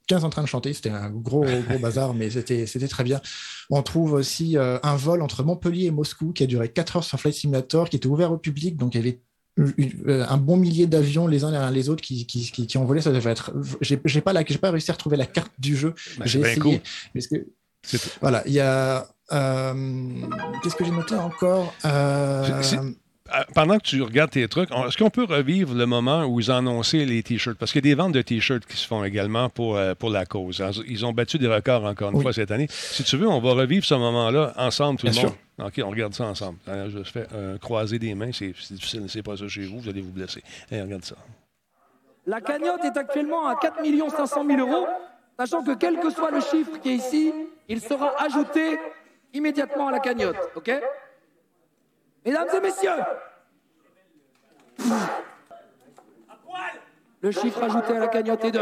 15 0.08 0.26
en 0.26 0.30
train 0.30 0.42
de 0.42 0.48
chanter, 0.48 0.74
c'était 0.74 0.90
un 0.90 1.10
gros, 1.10 1.46
gros 1.46 1.80
bazar, 1.82 2.14
mais 2.14 2.30
c'était 2.30 2.88
très 2.88 3.04
bien. 3.04 3.22
On 3.70 3.82
trouve 3.84 4.14
aussi 4.14 4.58
euh, 4.58 4.78
un 4.84 4.96
vol 4.96 5.22
entre 5.22 5.44
Montpellier 5.44 5.86
et 5.86 5.92
Moscou 5.92 6.34
qui 6.34 6.44
a 6.44 6.48
duré 6.48 6.70
4 6.70 6.98
heures 6.98 7.04
sur 7.04 7.20
Flight 7.20 7.36
Simulator, 7.36 7.90
qui 7.90 7.96
était 7.96 8.08
ouvert 8.08 8.32
au 8.32 8.38
public, 8.38 8.76
donc 8.78 8.96
il 8.96 8.98
y 8.98 9.02
avait 9.02 9.22
un 9.58 10.38
bon 10.38 10.58
millier 10.58 10.88
d'avions 10.88 11.28
les 11.28 11.44
uns 11.44 11.52
derrière 11.52 11.70
les 11.72 11.90
autres 11.90 12.02
qui, 12.02 12.26
qui, 12.26 12.52
qui, 12.52 12.66
qui 12.68 12.78
ont 12.78 12.86
volé. 12.86 13.02
Ça 13.02 13.12
devait 13.12 13.32
être. 13.32 13.52
J'ai 13.82 14.22
pas, 14.22 14.34
la- 14.34 14.44
j'ai 14.46 14.58
pas 14.58 14.72
réussi 14.72 14.90
à 14.92 14.94
retrouver 14.94 15.18
la 15.18 15.26
carte 15.28 15.52
du 15.60 15.76
jeu. 15.76 15.94
Ben, 16.18 16.26
j'ai 16.26 16.40
essayé. 16.40 16.82
Parce 17.14 17.28
que, 17.28 17.36
voilà, 18.22 18.42
il 18.48 18.54
y 18.54 18.60
a. 18.60 19.08
euh, 19.32 20.14
Qu'est-ce 20.64 20.76
que 20.76 20.86
j'ai 20.86 20.92
noté 20.92 21.16
encore 21.16 21.74
Euh, 21.86 22.48
Pendant 23.56 23.78
que 23.78 23.84
tu 23.84 24.02
regardes 24.02 24.32
tes 24.32 24.48
trucs, 24.48 24.70
est-ce 24.72 24.98
qu'on 24.98 25.10
peut 25.10 25.24
revivre 25.26 25.74
le 25.74 25.86
moment 25.86 26.26
où 26.26 26.40
ils 26.40 26.52
ont 26.52 26.56
annoncé 26.58 27.06
les 27.06 27.24
T-shirts? 27.24 27.58
Parce 27.58 27.72
qu'il 27.72 27.84
y 27.86 27.90
a 27.90 27.96
des 27.96 28.00
ventes 28.00 28.12
de 28.12 28.22
T-shirts 28.22 28.66
qui 28.66 28.78
se 28.78 28.86
font 28.88 29.04
également 29.04 29.50
pour, 29.50 29.76
euh, 29.78 29.96
pour 29.96 30.10
la 30.10 30.26
cause. 30.26 30.64
Ils 30.88 31.06
ont 31.06 31.14
battu 31.14 31.38
des 31.38 31.48
records 31.48 31.86
encore 31.86 32.12
une 32.12 32.18
Oui. 32.18 32.22
fois 32.24 32.34
cette 32.34 32.52
année. 32.52 32.68
Si 32.70 33.04
tu 33.04 33.18
veux, 33.18 33.28
on 33.28 33.40
va 33.40 33.54
revivre 33.54 33.86
ce 33.86 33.96
moment-là 33.96 34.54
ensemble, 34.58 35.00
tout 35.00 35.08
Bien 35.08 35.22
le 35.24 35.28
monde. 35.30 35.38
OK, 35.68 35.82
on 35.84 35.90
regarde 35.90 36.14
ça 36.14 36.26
ensemble. 36.26 36.58
Alors, 36.68 36.90
je 36.90 37.04
fais 37.04 37.26
euh, 37.34 37.58
croiser 37.58 38.00
des 38.00 38.14
mains. 38.16 38.32
C'est 38.32 38.54
c'est 38.60 38.74
difficile, 38.76 39.06
c'est 39.08 39.24
pas 39.24 39.38
ça 39.38 39.48
chez 39.48 39.64
vous. 39.66 39.80
Vous 39.80 39.90
allez 39.90 40.02
vous 40.02 40.12
blesser. 40.12 40.44
Allez, 40.72 40.82
regarde 40.82 41.04
ça. 41.06 41.16
La 42.26 42.40
cagnotte 42.40 42.84
est 42.86 42.98
actuellement 42.98 43.48
à 43.48 43.56
4 43.56 43.76
500 44.16 44.46
000 44.48 44.60
euros. 44.60 44.88
sachant 45.38 45.64
que 45.64 45.76
quel 45.76 46.00
que 46.00 46.10
soit 46.10 46.32
le 46.32 46.40
chiffre 46.40 46.80
qui 46.82 46.90
est 46.92 46.96
ici, 46.96 47.34
il 47.68 47.82
sera 47.82 48.14
ajouté 48.24 48.78
immédiatement 49.34 49.88
à 49.88 49.92
la 49.92 50.00
cagnotte, 50.00 50.38
ok? 50.56 50.72
Mesdames 52.26 52.48
et 52.56 52.60
messieurs. 52.62 52.92
Le 57.22 57.32
chiffre 57.32 57.64
ajouté 57.64 57.96
à 57.96 58.00
la 58.00 58.08
cagnotte 58.08 58.44
est 58.46 58.52
de 58.52 58.60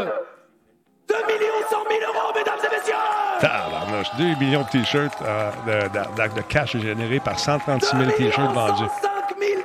2 1.08 1.14
millions 1.26 1.68
100 1.68 1.76
000 1.88 2.12
euros, 2.12 2.32
mesdames 2.34 2.58
et 2.64 2.74
messieurs. 2.76 2.94
Tabarnouche, 3.40 4.06
2 4.18 4.24
millions 4.36 4.62
de 4.62 4.68
t-shirts 4.68 5.20
euh, 5.22 5.50
de, 5.66 5.88
de- 5.88 6.28
de- 6.28 6.34
de 6.36 6.40
cash 6.42 6.76
générés 6.76 7.18
par 7.20 7.38
136 7.38 7.96
000 7.96 8.10
t-shirts 8.12 8.52
vendus. 8.52 8.88
5 9.02 9.10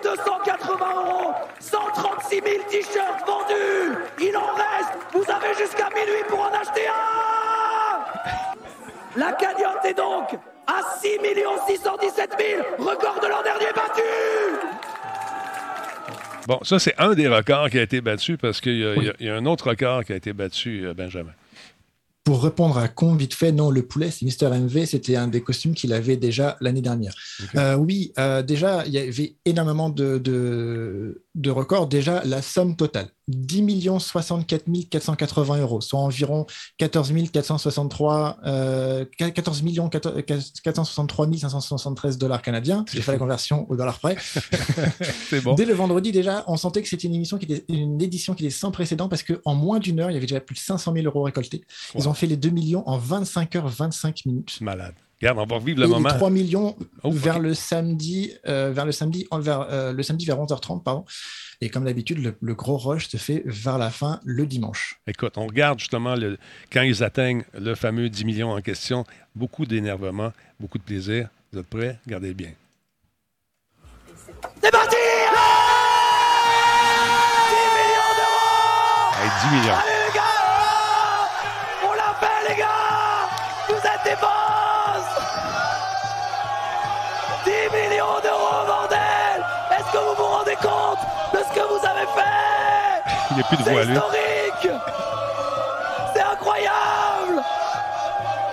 280 0.02 0.86
euros 0.96 1.34
136 1.60 2.42
000 2.42 2.64
t-shirts 2.70 3.26
vendus. 3.28 3.98
Il 4.20 4.36
en 4.36 4.48
reste 4.56 4.94
Vous 5.14 5.24
avez 5.32 5.54
jusqu'à 5.54 5.90
minuit 5.90 6.24
pour 6.28 6.42
en 6.42 6.52
acheter 6.60 6.88
un. 6.88 8.00
La 9.16 9.32
cagnotte 9.34 9.86
est 9.86 9.94
donc 9.94 10.30
à 10.68 10.82
6 11.02 11.08
617 11.68 12.32
000 12.78 12.90
Record 12.90 13.20
de 13.22 13.28
l'an 13.28 13.42
dernier 13.44 13.72
battu 13.76 14.02
Bon, 16.48 16.60
ça, 16.64 16.80
c'est 16.80 16.94
un 16.98 17.14
des 17.14 17.28
records 17.28 17.70
qui 17.70 17.78
a 17.78 17.82
été 17.82 18.00
battu 18.00 18.38
parce 18.38 18.62
qu'il 18.62 18.78
y, 18.78 18.86
a- 18.86 18.96
il 18.96 19.04
y 19.04 19.10
a- 19.10 19.14
il 19.20 19.26
y 19.26 19.30
a 19.30 19.36
un 19.36 19.46
autre 19.46 19.70
record 19.70 20.06
qui 20.06 20.14
a 20.14 20.16
été 20.16 20.32
battu, 20.32 20.86
euh, 20.86 20.94
Benjamin. 20.94 21.32
Pour 22.24 22.42
répondre 22.44 22.78
à 22.78 22.88
con 22.90 23.16
vite 23.16 23.34
fait, 23.34 23.52
non, 23.54 23.70
le 23.70 23.82
poulet, 23.84 24.12
c'est 24.12 24.24
Mister 24.26 24.48
MV, 24.48 24.86
c'était 24.86 25.16
un 25.18 25.28
des 25.28 25.42
costumes 25.42 25.74
qu'il 25.74 25.94
avait 25.94 26.18
déjà 26.18 26.58
l'année 26.62 26.82
dernière. 26.82 27.14
Euh, 27.56 27.76
oui, 27.76 28.12
euh, 28.18 28.42
déjà, 28.44 28.86
il 28.86 28.92
y 28.94 28.98
avait 28.98 29.36
énormément 29.46 29.90
de, 29.90 30.18
de, 30.18 31.22
de 31.38 31.52
records. 31.52 31.88
Déjà, 31.88 32.24
la 32.26 32.42
somme 32.42 32.76
totale, 32.76 33.08
10 33.28 33.90
64 34.00 34.66
480 34.90 35.58
euros, 35.60 35.82
soit 35.82 36.00
environ 36.00 36.46
14 36.78 37.14
463, 37.32 38.40
euh, 38.46 39.06
14 39.18 39.62
463 40.64 41.28
573 41.38 42.18
dollars 42.18 42.42
canadiens. 42.42 42.84
J'ai 42.92 43.02
fait 43.02 43.14
la 43.14 43.18
conversion 43.18 43.70
au 43.70 43.76
dollar 43.76 44.00
près. 44.00 44.18
Bon. 45.44 45.54
Dès 45.54 45.66
le 45.66 45.74
vendredi, 45.74 46.12
déjà, 46.12 46.44
on 46.48 46.58
sentait 46.58 46.82
que 46.82 46.90
c'était 46.90 47.08
une 47.08 47.14
émission 47.14 47.38
qui 47.38 47.46
était 47.46 47.64
une 47.72 48.02
édition 48.02 48.34
qui 48.34 48.46
était 48.46 48.56
sans 48.56 48.72
précédent 48.72 49.08
parce 49.08 49.24
qu'en 49.24 49.54
moins 49.54 49.78
d'une 49.78 50.00
heure, 50.00 50.10
il 50.10 50.16
y 50.16 50.18
avait 50.18 50.26
déjà 50.26 50.40
plus 50.40 50.56
de 50.56 50.60
500 50.60 50.94
000 50.94 51.06
euros 51.06 51.24
récoltés. 51.24 51.64
Ils 51.96 52.10
ont 52.10 52.14
fait 52.14 52.26
les 52.26 52.38
2 52.38 52.50
millions 52.50 52.84
en 52.88 52.98
25 52.98 53.56
heures 53.56 53.68
25 53.68 54.26
minutes. 54.26 54.60
Malade. 54.62 54.96
Regarde, 55.22 55.40
on 55.40 55.46
va 55.46 55.56
revivre 55.56 55.80
le 55.80 55.88
moment. 55.88 56.10
3 56.10 56.30
millions 56.30 56.76
Oh, 57.04 57.10
vers 57.12 57.40
le 57.40 57.54
samedi, 57.56 58.32
euh, 58.48 58.72
vers 58.72 58.86
le 58.86 58.92
samedi, 58.92 59.26
vers, 59.32 59.62
euh, 59.72 59.92
le 59.92 60.04
samedi 60.04 60.26
vers 60.26 60.38
11h30, 60.40 60.84
pardon. 60.84 61.06
Et 61.60 61.70
comme 61.70 61.86
d'habitude, 61.86 62.20
le, 62.24 62.36
le 62.40 62.54
gros 62.54 62.78
rush 62.78 63.08
se 63.10 63.18
fait 63.18 63.42
vers 63.46 63.80
la 63.80 63.90
fin 63.90 64.20
le 64.26 64.46
dimanche. 64.46 65.00
Écoute, 65.08 65.34
on 65.38 65.48
regarde 65.48 65.80
justement 65.80 66.16
le- 66.16 66.38
quand 66.72 66.84
ils 66.84 67.04
atteignent 67.04 67.44
le 67.60 67.74
fameux 67.74 68.10
10 68.10 68.26
millions 68.26 68.52
en 68.52 68.62
question. 68.62 69.06
Beaucoup 69.36 69.66
d'énervement, 69.66 70.34
beaucoup 70.60 70.78
de 70.78 70.84
plaisir. 70.84 71.30
Vous 71.52 71.60
êtes 71.60 71.68
prêts? 71.68 71.98
Regardez 72.06 72.36
bien. 72.36 72.52
C'est 74.62 74.72
parti 74.72 74.96
10 77.50 77.56
millions 77.76 78.14
d'euros 78.18 79.24
Hey, 79.24 79.30
10 79.50 79.56
millions. 79.56 79.74
Allez 79.74 80.00
les 80.08 80.14
gars 80.14 80.24
On 81.88 81.94
l'a 81.94 82.14
fait 82.20 82.50
les 82.50 82.58
gars 82.60 83.30
Vous 83.68 83.76
êtes 83.76 84.04
des 84.04 84.16
boss 84.22 84.47
10 87.70 87.76
millions 87.76 88.20
d'euros 88.24 88.66
bordel. 88.66 89.46
Est-ce 89.72 89.92
que 89.92 89.98
vous 89.98 90.16
vous 90.16 90.24
rendez 90.24 90.56
compte 90.56 91.00
de 91.34 91.40
ce 91.40 91.54
que 91.54 91.66
vous 91.68 91.86
avez 91.86 92.08
fait 92.16 93.04
Il 93.32 93.36
n'y 93.36 93.42
a 93.42 93.46
plus 93.46 93.58
de 93.58 93.64
voix, 93.64 93.82
historique. 93.82 94.70
C'est 96.14 96.22
incroyable. 96.22 97.44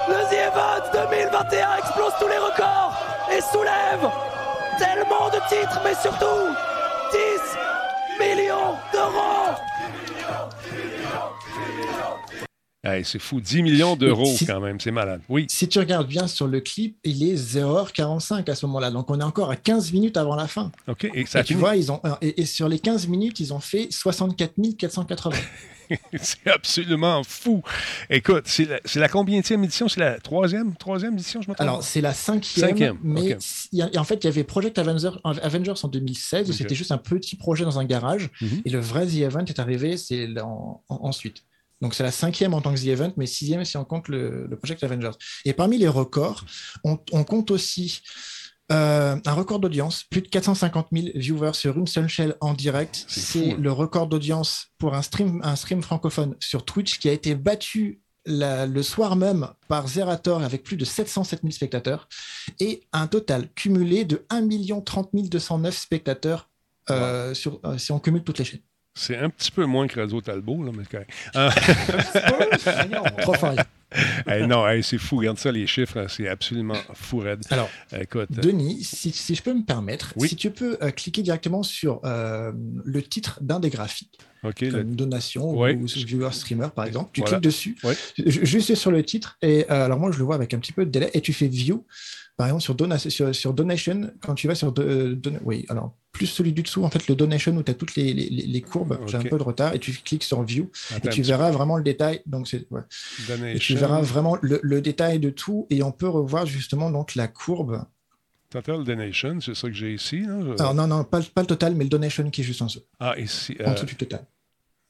Le 0.08 0.14
The 0.14 0.32
Event 0.32 1.06
2021 1.08 1.76
explose 1.78 2.12
tous 2.18 2.28
les 2.28 2.38
records 2.38 2.94
et 3.30 3.40
soulève 3.40 4.10
tellement 4.78 5.28
de 5.28 5.38
titres, 5.48 5.80
mais 5.84 5.94
surtout 5.94 6.54
10 7.12 8.18
millions 8.18 8.76
d'euros 8.92 9.54
Hey, 12.84 13.04
c'est 13.04 13.18
fou. 13.18 13.40
10 13.40 13.62
millions 13.62 13.96
d'euros 13.96 14.26
Si- 14.36 14.44
quand 14.46 14.60
même. 14.60 14.78
C'est 14.78 14.90
malade. 14.90 15.22
Oui. 15.28 15.46
Si 15.48 15.66
tu 15.68 15.78
regardes 15.78 16.06
bien 16.06 16.26
sur 16.26 16.46
le 16.46 16.60
clip, 16.60 16.98
il 17.04 17.22
est 17.28 17.34
0h45 17.34 18.48
à 18.50 18.54
ce 18.54 18.66
moment-là. 18.66 18.90
Donc 18.90 19.10
on 19.10 19.18
est 19.20 19.24
encore 19.24 19.50
à 19.50 19.56
15 19.56 19.92
minutes 19.92 20.16
avant 20.16 20.36
la 20.36 20.46
fin. 20.46 20.70
OK. 20.88 21.08
Et 21.14 21.24
ça 21.26 21.40
Et 21.40 21.44
tu 21.44 21.54
vois, 21.54 21.76
ils 21.76 21.90
ont, 21.90 22.00
et, 22.20 22.42
et 22.42 22.46
sur 22.46 22.68
les 22.68 22.78
15 22.78 23.06
minutes, 23.08 23.40
ils 23.40 23.52
ont 23.54 23.60
fait 23.60 23.88
64 23.90 24.52
480. 24.78 25.36
c'est 26.20 26.46
absolument 26.48 27.22
fou. 27.24 27.62
Écoute, 28.10 28.44
c'est 28.46 28.64
la, 28.66 28.78
la 28.94 29.08
combienième 29.08 29.64
édition? 29.64 29.88
C'est 29.88 30.00
la 30.00 30.18
troisième? 30.18 30.74
Troisième 30.76 31.14
édition, 31.14 31.42
je 31.42 31.48
me 31.50 31.54
trompe? 31.54 31.66
Alors, 31.66 31.82
c'est 31.82 32.00
la 32.00 32.14
cinquième, 32.14 32.68
Cinquième, 32.70 32.98
mais 33.02 33.34
en 33.96 34.04
fait, 34.04 34.24
il 34.24 34.26
y 34.26 34.28
avait 34.28 34.44
Project 34.44 34.78
Avenger, 34.78 35.10
Avengers 35.24 35.74
en 35.82 35.88
2016, 35.88 36.48
où 36.48 36.52
Ok. 36.52 36.56
c'était 36.58 36.74
juste 36.74 36.92
un 36.92 36.98
petit 36.98 37.36
projet 37.36 37.64
dans 37.64 37.78
un 37.78 37.84
garage, 37.84 38.30
Mhm. 38.40 38.62
et 38.64 38.70
le 38.70 38.80
vrai 38.80 39.06
The 39.06 39.16
Event 39.16 39.44
est 39.46 39.58
arrivé 39.58 39.96
c'est 39.96 40.26
là 40.26 40.46
en- 40.46 40.82
en- 40.88 41.00
ensuite. 41.06 41.42
Donc, 41.84 41.92
c'est 41.92 42.02
la 42.02 42.10
cinquième 42.10 42.54
en 42.54 42.62
tant 42.62 42.72
que 42.72 42.80
The 42.80 42.86
Event, 42.86 43.12
mais 43.18 43.26
sixième 43.26 43.62
si 43.66 43.76
on 43.76 43.84
compte 43.84 44.08
le, 44.08 44.46
le 44.48 44.56
Project 44.56 44.82
Avengers. 44.82 45.10
Et 45.44 45.52
parmi 45.52 45.76
les 45.76 45.86
records, 45.86 46.46
on, 46.82 46.98
on 47.12 47.24
compte 47.24 47.50
aussi 47.50 48.00
euh, 48.72 49.16
un 49.22 49.32
record 49.34 49.58
d'audience, 49.58 50.02
plus 50.04 50.22
de 50.22 50.28
450 50.28 50.86
000 50.90 51.08
viewers 51.14 51.52
sur 51.52 51.76
une 51.76 51.86
seule 51.86 52.08
chaîne 52.08 52.34
en 52.40 52.54
direct. 52.54 53.04
C'est 53.06 53.52
hein. 53.52 53.56
le 53.60 53.70
record 53.70 54.06
d'audience 54.06 54.68
pour 54.78 54.94
un 54.94 55.02
stream, 55.02 55.42
un 55.44 55.56
stream 55.56 55.82
francophone 55.82 56.36
sur 56.40 56.64
Twitch 56.64 56.98
qui 56.98 57.10
a 57.10 57.12
été 57.12 57.34
battu 57.34 58.00
la- 58.24 58.64
le 58.64 58.82
soir 58.82 59.14
même 59.14 59.48
par 59.68 59.86
Zerator 59.86 60.42
avec 60.42 60.62
plus 60.62 60.78
de 60.78 60.86
707 60.86 61.42
000 61.42 61.52
spectateurs 61.52 62.08
et 62.60 62.84
un 62.94 63.08
total 63.08 63.50
cumulé 63.54 64.06
de 64.06 64.24
1 64.30 64.48
30 64.80 65.10
209 65.12 65.76
spectateurs 65.76 66.48
euh, 66.88 67.34
sur, 67.34 67.60
euh, 67.66 67.76
si 67.76 67.92
on 67.92 68.00
cumule 68.00 68.24
toutes 68.24 68.38
les 68.38 68.46
chaînes. 68.46 68.60
C'est 68.96 69.16
un 69.16 69.28
petit 69.28 69.50
peu 69.50 69.64
moins 69.64 69.88
que 69.88 69.98
Radio 69.98 70.20
Talbot, 70.20 70.62
là, 70.62 70.70
mais. 70.76 70.84
Euh, 71.36 71.50
fort. 73.24 73.54
hey, 74.26 74.46
non, 74.46 74.66
hey, 74.68 74.82
c'est 74.82 74.98
fou. 74.98 75.16
Regarde 75.16 75.38
ça, 75.38 75.50
les 75.50 75.66
chiffres, 75.66 75.98
hein, 75.98 76.06
c'est 76.08 76.28
absolument 76.28 76.74
fou 76.94 77.18
raide. 77.18 77.40
Alors, 77.50 77.68
Écoute, 77.98 78.28
euh, 78.38 78.40
Denis, 78.40 78.82
si, 78.84 79.10
si 79.10 79.34
je 79.34 79.42
peux 79.42 79.52
me 79.54 79.64
permettre, 79.64 80.12
Oui. 80.16 80.28
si 80.28 80.36
tu 80.36 80.50
peux 80.50 80.78
euh, 80.82 80.90
cliquer 80.90 81.22
directement 81.22 81.62
sur 81.62 82.00
euh, 82.04 82.52
le 82.84 83.02
titre 83.02 83.38
d'un 83.40 83.58
des 83.60 83.70
graphiques, 83.70 84.18
OK. 84.44 84.58
comme 84.60 84.70
le- 84.70 84.84
donation 84.84 85.56
Ouais. 85.58 85.74
ou 85.74 85.86
viewer 85.86 86.30
streamer 86.32 86.68
par 86.74 86.84
exemple, 86.84 87.10
tu 87.12 87.20
Voilà. 87.20 87.36
cliques 87.36 87.44
dessus, 87.44 87.76
Ouais. 87.82 87.94
juste 88.26 88.74
sur 88.76 88.90
le 88.92 89.02
titre, 89.04 89.38
et 89.42 89.66
euh, 89.70 89.84
alors 89.86 89.98
moi 89.98 90.10
je 90.12 90.18
le 90.18 90.24
vois 90.24 90.34
avec 90.36 90.54
un 90.54 90.58
petit 90.58 90.72
peu 90.72 90.84
de 90.84 90.90
délai, 90.90 91.10
et 91.14 91.20
tu 91.20 91.32
fais 91.32 91.48
view, 91.48 91.84
par 92.36 92.46
exemple 92.48 92.62
sur, 92.62 92.74
dona- 92.74 92.98
sur, 92.98 93.34
sur 93.34 93.52
donation, 93.54 94.10
quand 94.20 94.34
tu 94.34 94.48
vas 94.48 94.54
sur, 94.54 94.72
do- 94.72 94.82
euh, 94.82 95.14
don- 95.14 95.38
oui, 95.44 95.64
alors 95.68 95.94
plus 96.12 96.26
celui 96.26 96.52
du 96.52 96.62
dessous, 96.62 96.84
en 96.84 96.90
fait 96.90 97.08
le 97.08 97.14
donation 97.16 97.56
où 97.56 97.62
tu 97.62 97.70
as 97.70 97.74
toutes 97.74 97.96
les, 97.96 98.12
les- 98.14 98.28
les- 98.30 98.46
les 98.46 98.60
courbes, 98.60 98.98
j'ai 99.06 99.16
un 99.16 99.22
peu 99.22 99.38
de 99.38 99.42
retard, 99.42 99.74
et 99.74 99.78
tu 99.80 99.92
cliques 99.92 100.22
sur 100.24 100.42
view, 100.42 100.70
Attends 100.94 101.08
et 101.08 101.12
tu 101.12 101.22
verras 101.22 101.50
vraiment 101.50 101.76
le 101.76 101.82
détail, 101.82 102.22
donc 102.26 102.46
c'est, 102.48 102.66
ouais. 102.70 102.82
Et 103.54 103.58
tu 103.58 103.74
verras 103.76 104.00
vraiment 104.02 104.36
le, 104.42 104.60
le 104.62 104.80
détail 104.80 105.18
de 105.18 105.30
tout, 105.30 105.66
et 105.70 105.82
on 105.82 105.92
peut 105.92 106.08
revoir 106.08 106.46
justement 106.46 106.90
donc 106.90 107.14
la 107.14 107.26
courbe. 107.28 107.84
Total 108.50 108.84
Donation, 108.84 109.40
c'est 109.40 109.54
ça 109.56 109.66
que 109.68 109.74
j'ai 109.74 109.94
ici. 109.94 110.20
là. 110.20 110.38
Je- 110.40 110.60
Alors 110.62 110.74
non, 110.74 110.86
non, 110.86 111.02
pas, 111.02 111.18
le- 111.18 111.24
pas 111.24 111.40
le 111.40 111.46
total, 111.48 111.74
mais 111.74 111.82
le 111.84 111.90
donation 111.90 112.28
qui 112.30 112.42
est 112.42 112.44
juste 112.44 112.62
en 112.62 112.66
dessous, 112.66 112.82
Ah, 113.00 113.18
ici. 113.18 113.56
en 113.64 113.70
euh, 113.70 113.74
dessous 113.74 113.86
du 113.86 113.96
total. 113.96 114.24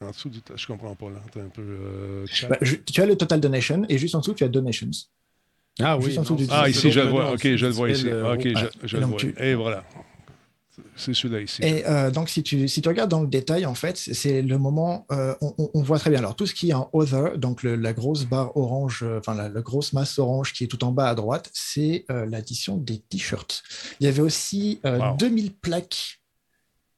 en 0.01 0.11
dessous 0.11 0.29
du. 0.29 0.39
Je 0.55 0.67
comprends 0.67 0.93
pas, 0.93 1.09
là. 1.09 1.19
Attends 1.25 1.39
un 1.39 1.49
peu. 1.49 1.63
euh. 1.63 2.25
Bah, 2.47 2.57
je- 2.61 2.75
tu 2.75 3.01
as 3.01 3.07
le 3.07 3.15
total 3.15 3.39
donation, 3.39 3.83
et 3.89 3.97
juste 3.97 4.13
en 4.13 4.19
dessous 4.19 4.35
tu 4.35 4.43
as 4.43 4.47
donations. 4.49 4.91
Ah 5.81 5.97
dessous 5.97 6.35
du 6.35 6.45
Ah, 6.49 6.63
c'est 6.65 6.71
ici, 6.71 6.91
je 6.91 6.99
le 7.01 7.07
vois. 7.09 7.31
OK, 7.33 7.39
c'est- 7.41 7.57
je 7.57 7.65
le 7.65 7.71
vois 7.71 7.87
c'est 7.89 7.93
ici. 7.95 8.03
le- 8.05 8.31
OK, 8.31 8.47
je, 8.83 8.97
le 8.97 9.05
vois. 9.05 9.17
tu- 9.17 9.35
Et 9.39 9.55
voilà. 9.55 9.83
C'est 10.97 11.13
celui-là 11.13 11.41
ici. 11.41 11.61
Et 11.63 11.85
euh, 11.87 12.11
donc, 12.11 12.29
si 12.29 12.43
tu, 12.43 12.67
si 12.67 12.81
tu 12.81 12.87
regardes 12.89 13.09
dans 13.09 13.21
le 13.21 13.27
détail, 13.27 13.65
en 13.65 13.75
fait, 13.75 13.97
c'est 13.97 14.41
le 14.41 14.57
moment, 14.57 15.05
euh, 15.11 15.33
on, 15.41 15.81
voit 15.81 15.99
très 15.99 16.09
bien. 16.09 16.19
Alors, 16.19 16.35
tout 16.35 16.45
ce 16.45 16.53
qui 16.53 16.69
est 16.69 16.73
en 16.73 16.89
Other, 16.93 17.37
donc 17.37 17.63
le- 17.63 17.75
la 17.75 17.91
grosse 17.93 18.25
barre 18.25 18.55
orange, 18.57 19.01
euh, 19.03 19.19
enfin, 19.19 19.33
la, 19.35 19.49
la 19.49 19.61
grosse 19.61 19.93
masse 19.93 20.19
orange 20.19 20.53
qui 20.53 20.63
est 20.63 20.67
tout 20.67 20.83
en 20.85 20.91
bas 20.91 21.07
à 21.09 21.15
droite, 21.15 21.49
c'est 21.53 22.05
euh, 22.11 22.25
l'addition 22.25 22.77
des 22.77 22.99
t-shirts. 22.99 23.63
Il 23.99 24.05
y 24.05 24.07
avait 24.09 24.21
aussi 24.21 24.79
euh, 24.85 24.99
Wow. 24.99 25.17
2000 25.17 25.53
plaques. 25.53 26.19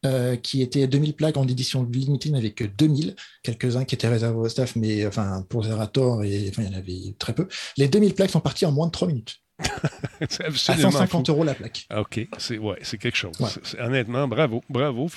Euh, 0.08 0.36
qui 0.36 0.62
étaient 0.62 0.88
2000 0.88 1.13
plaques 1.13 1.38
en 1.38 1.48
édition 1.48 1.84
limitée, 1.84 2.30
il 2.30 2.34
n'y 2.34 2.39
avait 2.39 2.52
que 2.52 2.63
2000, 2.63 3.15
quelques-uns 3.43 3.86
qui 3.86 3.96
étaient 3.96 4.08
réservés 4.08 4.38
au 4.38 4.50
staff, 4.50 4.76
mais 4.76 5.06
enfin 5.06 5.46
pour 5.50 5.63
Zerator, 5.63 6.24
et, 6.24 6.48
enfin, 6.50 6.63
il 6.63 6.72
y 6.72 6.76
en 6.76 6.78
avait 6.78 7.15
très 7.20 7.34
peu. 7.34 7.48
Les 7.78 7.88
2000 7.88 8.13
plaques 8.13 8.30
sont 8.32 8.39
parties 8.39 8.65
en 8.65 8.72
moins 8.72 8.88
de 8.88 8.91
3 8.91 9.08
minutes, 9.08 9.36
à 9.60 10.46
absolument 10.46 10.91
150 10.91 11.26
fou. 11.28 11.32
euros 11.34 11.43
la 11.43 11.54
plaque. 11.56 11.88
OK, 11.96 12.28
c'est 12.38 12.58
ouais, 12.58 12.78
quelque 13.00 13.15
chose. 13.17 13.34
Ouais. 13.39 13.48
Honnêtement, 13.80 14.28
bravo, 14.28 14.63
bravo. 14.70 15.10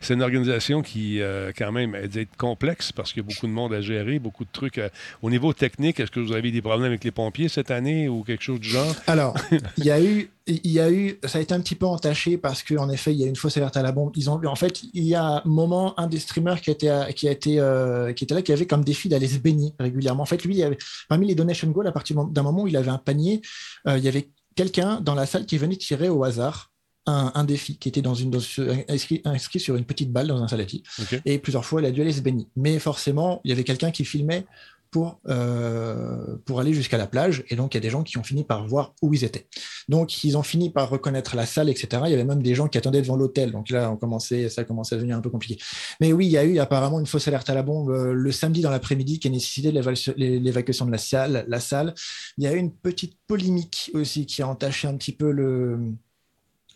C'est 0.00 0.14
une 0.14 0.22
organisation 0.22 0.82
qui, 0.82 1.20
euh, 1.20 1.52
quand 1.56 1.70
même, 1.72 1.94
elle 1.94 2.08
dit 2.08 2.20
être 2.20 2.36
complexe 2.36 2.90
parce 2.92 3.12
qu'il 3.12 3.22
y 3.22 3.26
a 3.26 3.28
beaucoup 3.28 3.46
de 3.46 3.52
monde 3.52 3.72
à 3.72 3.80
gérer, 3.80 4.18
beaucoup 4.18 4.44
de 4.44 4.50
trucs. 4.52 4.78
à- 4.78 4.90
Au 5.22 5.30
niveau 5.30 5.52
technique, 5.52 6.00
est-ce 6.00 6.10
que 6.10 6.20
vous 6.20 6.32
avez 6.32 6.50
des 6.50 6.60
problèmes 6.60 6.86
avec 6.86 7.04
les 7.04 7.12
pompiers 7.12 7.48
cette 7.48 7.70
année 7.70 8.08
ou 8.08 8.22
quelque 8.24 8.42
chose 8.42 8.58
du 8.60 8.68
genre? 8.68 8.94
Alors, 9.06 9.36
il 9.78 9.84
y 9.84 9.90
a 9.90 10.02
eu 10.02 10.28
il 10.46 10.70
y 10.72 10.78
a 10.78 10.90
eu, 10.90 11.18
ça 11.24 11.38
a 11.38 11.40
été 11.40 11.54
un 11.54 11.60
petit 11.60 11.74
peu 11.74 11.86
entaché 11.86 12.36
parce 12.36 12.62
qu'en 12.62 12.90
effet, 12.90 13.12
il 13.14 13.20
y 13.20 13.24
a 13.24 13.26
une 13.26 13.36
fausse 13.36 13.56
alerte 13.56 13.76
à 13.78 13.82
la 13.82 13.92
bombe. 13.92 14.12
Ils 14.14 14.28
ont, 14.28 14.38
en 14.44 14.54
fait, 14.56 14.82
il 14.92 15.04
y 15.04 15.14
a 15.14 15.24
un 15.24 15.42
moment, 15.46 15.98
un 15.98 16.06
des 16.06 16.18
streamers 16.18 16.60
qui, 16.60 16.70
était, 16.70 16.88
à- 16.90 17.12
qui, 17.14 17.28
a 17.28 17.30
été, 17.32 17.58
euh, 17.60 18.12
qui 18.12 18.24
était 18.24 18.34
là, 18.34 18.42
qui 18.42 18.52
avait 18.52 18.66
comme 18.66 18.84
défi 18.84 19.08
d'aller 19.08 19.26
se 19.28 19.38
baigner 19.38 19.72
régulièrement. 19.80 20.22
En 20.22 20.26
fait, 20.26 20.44
lui, 20.44 20.56
il 20.56 20.62
avait, 20.62 20.76
parmi 21.08 21.26
les 21.26 21.34
donation 21.34 21.68
goals, 21.70 21.86
à 21.86 21.92
partir 21.92 22.22
d'un 22.26 22.42
moment 22.42 22.62
où 22.64 22.68
il 22.68 22.76
avait 22.76 22.90
un 22.90 22.98
panier, 22.98 23.40
euh, 23.88 23.96
il 23.96 24.04
y 24.04 24.08
avait 24.08 24.28
quelqu'un 24.54 25.00
dans 25.00 25.14
la 25.14 25.24
salle 25.24 25.46
qui 25.46 25.56
venait 25.56 25.76
tirer 25.76 26.10
au 26.10 26.22
hasard 26.24 26.70
un, 27.06 27.32
un 27.34 27.44
défi 27.44 27.76
qui 27.76 27.88
était 27.88 28.02
dans 28.02 28.14
une, 28.14 28.30
dans 28.30 28.40
inscrit, 28.88 29.20
inscrit 29.24 29.60
sur 29.60 29.76
une 29.76 29.84
petite 29.84 30.10
balle 30.12 30.26
dans 30.26 30.42
un 30.42 30.48
salati. 30.48 30.82
OK. 31.00 31.20
Et 31.24 31.38
plusieurs 31.38 31.64
fois, 31.64 31.80
il 31.82 31.86
a 31.86 31.90
dû 31.90 32.00
aller 32.02 32.12
se 32.12 32.20
baigner. 32.20 32.48
Mais 32.56 32.78
forcément, 32.78 33.40
il 33.44 33.50
y 33.50 33.52
avait 33.52 33.64
quelqu'un 33.64 33.90
qui 33.90 34.04
filmait 34.04 34.46
pour, 34.94 35.18
euh, 35.26 36.36
pour 36.44 36.60
aller 36.60 36.72
jusqu'à 36.72 36.98
la 36.98 37.08
plage. 37.08 37.42
Et 37.48 37.56
donc, 37.56 37.74
il 37.74 37.78
y 37.78 37.78
a 37.78 37.80
des 37.80 37.90
gens 37.90 38.04
qui 38.04 38.16
ont 38.16 38.22
fini 38.22 38.44
par 38.44 38.64
voir 38.64 38.94
où 39.02 39.12
ils 39.12 39.24
étaient. 39.24 39.48
Donc, 39.88 40.22
ils 40.22 40.38
ont 40.38 40.44
fini 40.44 40.70
par 40.70 40.88
reconnaître 40.88 41.34
la 41.34 41.46
salle, 41.46 41.68
etc. 41.68 41.88
Il 42.06 42.12
y 42.12 42.14
avait 42.14 42.22
même 42.22 42.44
des 42.44 42.54
gens 42.54 42.68
qui 42.68 42.78
attendaient 42.78 43.02
devant 43.02 43.16
l'hôtel. 43.16 43.50
Donc 43.50 43.70
là, 43.70 43.90
on 43.90 43.96
commençait, 43.96 44.48
ça 44.48 44.62
commençait 44.62 44.94
à 44.94 44.98
devenir 44.98 45.16
un 45.16 45.20
peu 45.20 45.30
compliqué. 45.30 45.60
Mais 46.00 46.12
oui, 46.12 46.26
il 46.26 46.30
y 46.30 46.38
a 46.38 46.44
eu 46.44 46.60
apparemment 46.60 47.00
une 47.00 47.06
fausse 47.06 47.26
alerte 47.26 47.50
à 47.50 47.54
la 47.54 47.64
bombe 47.64 47.90
euh, 47.90 48.12
le 48.12 48.30
samedi 48.30 48.60
dans 48.60 48.70
l'après-midi 48.70 49.18
qui 49.18 49.26
a 49.26 49.32
nécessité 49.32 49.72
l'évacuation 49.72 50.86
de 50.86 50.92
la 50.92 50.98
salle, 50.98 51.44
la 51.48 51.58
salle. 51.58 51.92
Il 52.38 52.44
y 52.44 52.46
a 52.46 52.52
eu 52.52 52.58
une 52.58 52.72
petite 52.72 53.18
polémique 53.26 53.90
aussi 53.94 54.26
qui 54.26 54.42
a 54.42 54.46
entaché 54.46 54.86
un 54.86 54.96
petit 54.96 55.10
peu 55.10 55.32
le, 55.32 55.76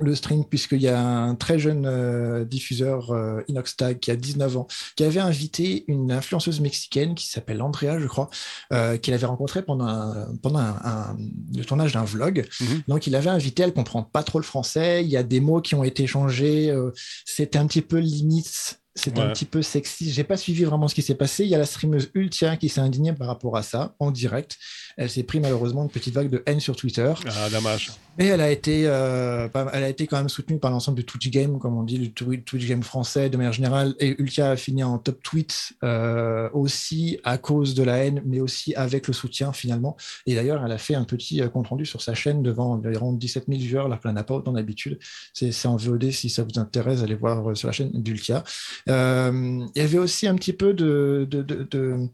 le 0.00 0.14
stream, 0.14 0.44
puisqu'il 0.44 0.80
y 0.82 0.88
a 0.88 1.00
un 1.00 1.34
très 1.34 1.58
jeune 1.58 1.84
euh, 1.86 2.44
diffuseur, 2.44 3.10
euh, 3.10 3.40
Inoxtag, 3.48 3.98
qui 3.98 4.10
a 4.10 4.16
19 4.16 4.56
ans, 4.56 4.66
qui 4.96 5.04
avait 5.04 5.20
invité 5.20 5.84
une 5.88 6.12
influenceuse 6.12 6.60
mexicaine 6.60 7.14
qui 7.14 7.26
s'appelle 7.28 7.60
Andrea, 7.62 7.98
je 7.98 8.06
crois, 8.06 8.30
euh, 8.72 8.96
qu'il 8.96 9.12
avait 9.14 9.26
rencontrée 9.26 9.62
pendant, 9.62 9.86
un- 9.86 10.34
pendant 10.42 10.60
un- 10.60 10.80
un- 10.84 11.16
le 11.56 11.64
tournage 11.64 11.92
d'un 11.94 12.04
vlog. 12.04 12.46
Mhm. 12.60 12.82
Donc, 12.88 13.06
il 13.06 13.16
avait 13.16 13.30
invité, 13.30 13.62
elle 13.64 13.72
comprend 13.74 14.02
pas 14.02 14.22
trop 14.22 14.38
le 14.38 14.44
français, 14.44 15.02
il 15.04 15.10
y 15.10 15.16
a 15.16 15.22
des 15.22 15.40
mots 15.40 15.60
qui 15.60 15.74
ont 15.74 15.84
été 15.84 16.06
changés, 16.06 16.70
euh, 16.70 16.90
c'était 17.24 17.58
un 17.58 17.66
petit 17.66 17.82
peu 17.82 17.98
limite. 17.98 18.80
C'était 18.94 19.20
un 19.20 19.26
Ouais. 19.28 19.32
petit 19.32 19.44
peu 19.44 19.62
sexy. 19.62 20.10
J'ai 20.10 20.24
pas 20.24 20.36
suivi 20.36 20.64
vraiment 20.64 20.88
ce 20.88 20.94
qui 20.96 21.02
s'est 21.02 21.14
passé. 21.14 21.44
Il 21.44 21.50
y 21.50 21.54
a 21.54 21.58
la 21.58 21.66
streameuse 21.66 22.10
Ultia 22.14 22.56
qui 22.56 22.68
s'est 22.68 22.80
indignée 22.80 23.12
par 23.12 23.28
rapport 23.28 23.56
à 23.56 23.62
ça 23.62 23.94
en 24.00 24.10
direct. 24.10 24.56
Elle 24.98 25.08
s'est 25.08 25.22
pris 25.22 25.40
malheureusement 25.40 25.84
une 25.84 25.88
petite 25.90 26.12
vague 26.14 26.28
de 26.28 26.42
haine 26.44 26.60
sur 26.60 26.76
Twitter. 26.76 27.12
Ah, 27.26 27.48
dommage. 27.50 27.92
Mais 28.18 28.26
elle 28.26 28.40
a 28.40 28.50
été, 28.50 28.82
euh, 28.86 29.48
elle 29.72 29.84
a 29.84 29.88
été 29.88 30.08
quand 30.08 30.16
même 30.16 30.28
soutenue 30.28 30.58
par 30.58 30.72
l'ensemble 30.72 30.98
de 30.98 31.02
Twitch 31.02 31.30
Game, 31.30 31.60
comme 31.60 31.78
on 31.78 31.84
dit, 31.84 31.98
le 31.98 32.08
Twi- 32.08 32.42
Twitch 32.42 32.66
Game 32.66 32.82
français 32.82 33.30
de 33.30 33.36
manière 33.36 33.52
générale. 33.52 33.94
Et 34.00 34.20
Ultia 34.20 34.50
a 34.50 34.56
fini 34.56 34.82
en 34.82 34.98
top 34.98 35.22
tweet 35.22 35.72
euh, 35.84 36.50
aussi 36.52 37.20
à 37.22 37.38
cause 37.38 37.74
de 37.74 37.84
la 37.84 37.98
haine, 37.98 38.20
mais 38.26 38.40
aussi 38.40 38.74
avec 38.74 39.06
le 39.06 39.14
soutien 39.14 39.52
finalement. 39.52 39.96
Et 40.26 40.34
d'ailleurs, 40.34 40.64
elle 40.66 40.72
a 40.72 40.78
fait 40.78 40.96
un 40.96 41.04
petit 41.04 41.40
euh, 41.40 41.48
compte 41.48 41.68
rendu 41.68 41.86
sur 41.86 42.02
sa 42.02 42.14
chaîne 42.14 42.42
devant 42.42 42.72
environ 42.72 43.12
17 43.12 43.44
000 43.46 43.60
viewers, 43.60 43.88
là, 43.88 44.00
qu'elle 44.02 44.10
n'a 44.12 44.24
pas 44.24 44.34
autant 44.34 44.52
d'habitude. 44.52 44.98
C'est 45.32 45.66
en 45.66 45.76
VOD 45.76 46.10
si 46.10 46.28
ça 46.28 46.42
vous 46.42 46.58
intéresse, 46.58 47.02
allez 47.02 47.14
voir 47.14 47.56
sur 47.56 47.68
la 47.68 47.72
chaîne 47.72 47.92
d'Ultia. 47.92 48.42
Euh, 48.88 49.64
il 49.76 49.80
y 49.80 49.84
avait 49.84 49.98
aussi 49.98 50.26
un 50.26 50.34
petit 50.34 50.52
peu 50.52 50.74
de- 50.74 51.26
de- 51.30 51.42
de- 51.42 51.66
de 51.70 52.08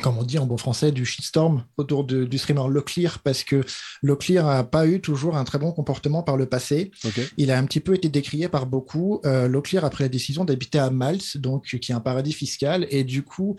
comme 0.00 0.18
on 0.18 0.22
dit 0.22 0.38
en 0.38 0.46
bon 0.46 0.56
français, 0.56 0.92
du 0.92 1.04
shitstorm 1.04 1.64
autour 1.76 2.04
de- 2.04 2.24
du 2.24 2.38
streamer 2.38 2.68
Locklear 2.68 3.18
parce 3.20 3.44
que 3.44 3.64
Locklear 4.02 4.46
n'a 4.46 4.64
pas 4.64 4.86
eu 4.86 5.00
toujours 5.00 5.36
un 5.36 5.44
très 5.44 5.58
bon 5.58 5.72
comportement 5.72 6.22
par 6.22 6.36
le 6.36 6.46
passé. 6.46 6.90
Il 7.36 7.50
a 7.50 7.58
un 7.58 7.64
petit 7.64 7.80
peu 7.80 7.94
été 7.94 8.08
décrié 8.08 8.48
par 8.48 8.66
beaucoup. 8.66 9.20
Euh, 9.24 9.48
Locklear 9.48 9.84
a 9.84 9.90
pris 9.90 10.04
la 10.04 10.08
décision 10.08 10.44
d'habiter 10.44 10.78
à 10.78 10.90
Malte, 10.90 11.36
donc 11.36 11.76
qui 11.80 11.92
est 11.92 11.94
un 11.94 12.00
paradis 12.00 12.32
fiscal, 12.32 12.86
et 12.90 13.04
du 13.04 13.22
coup, 13.22 13.56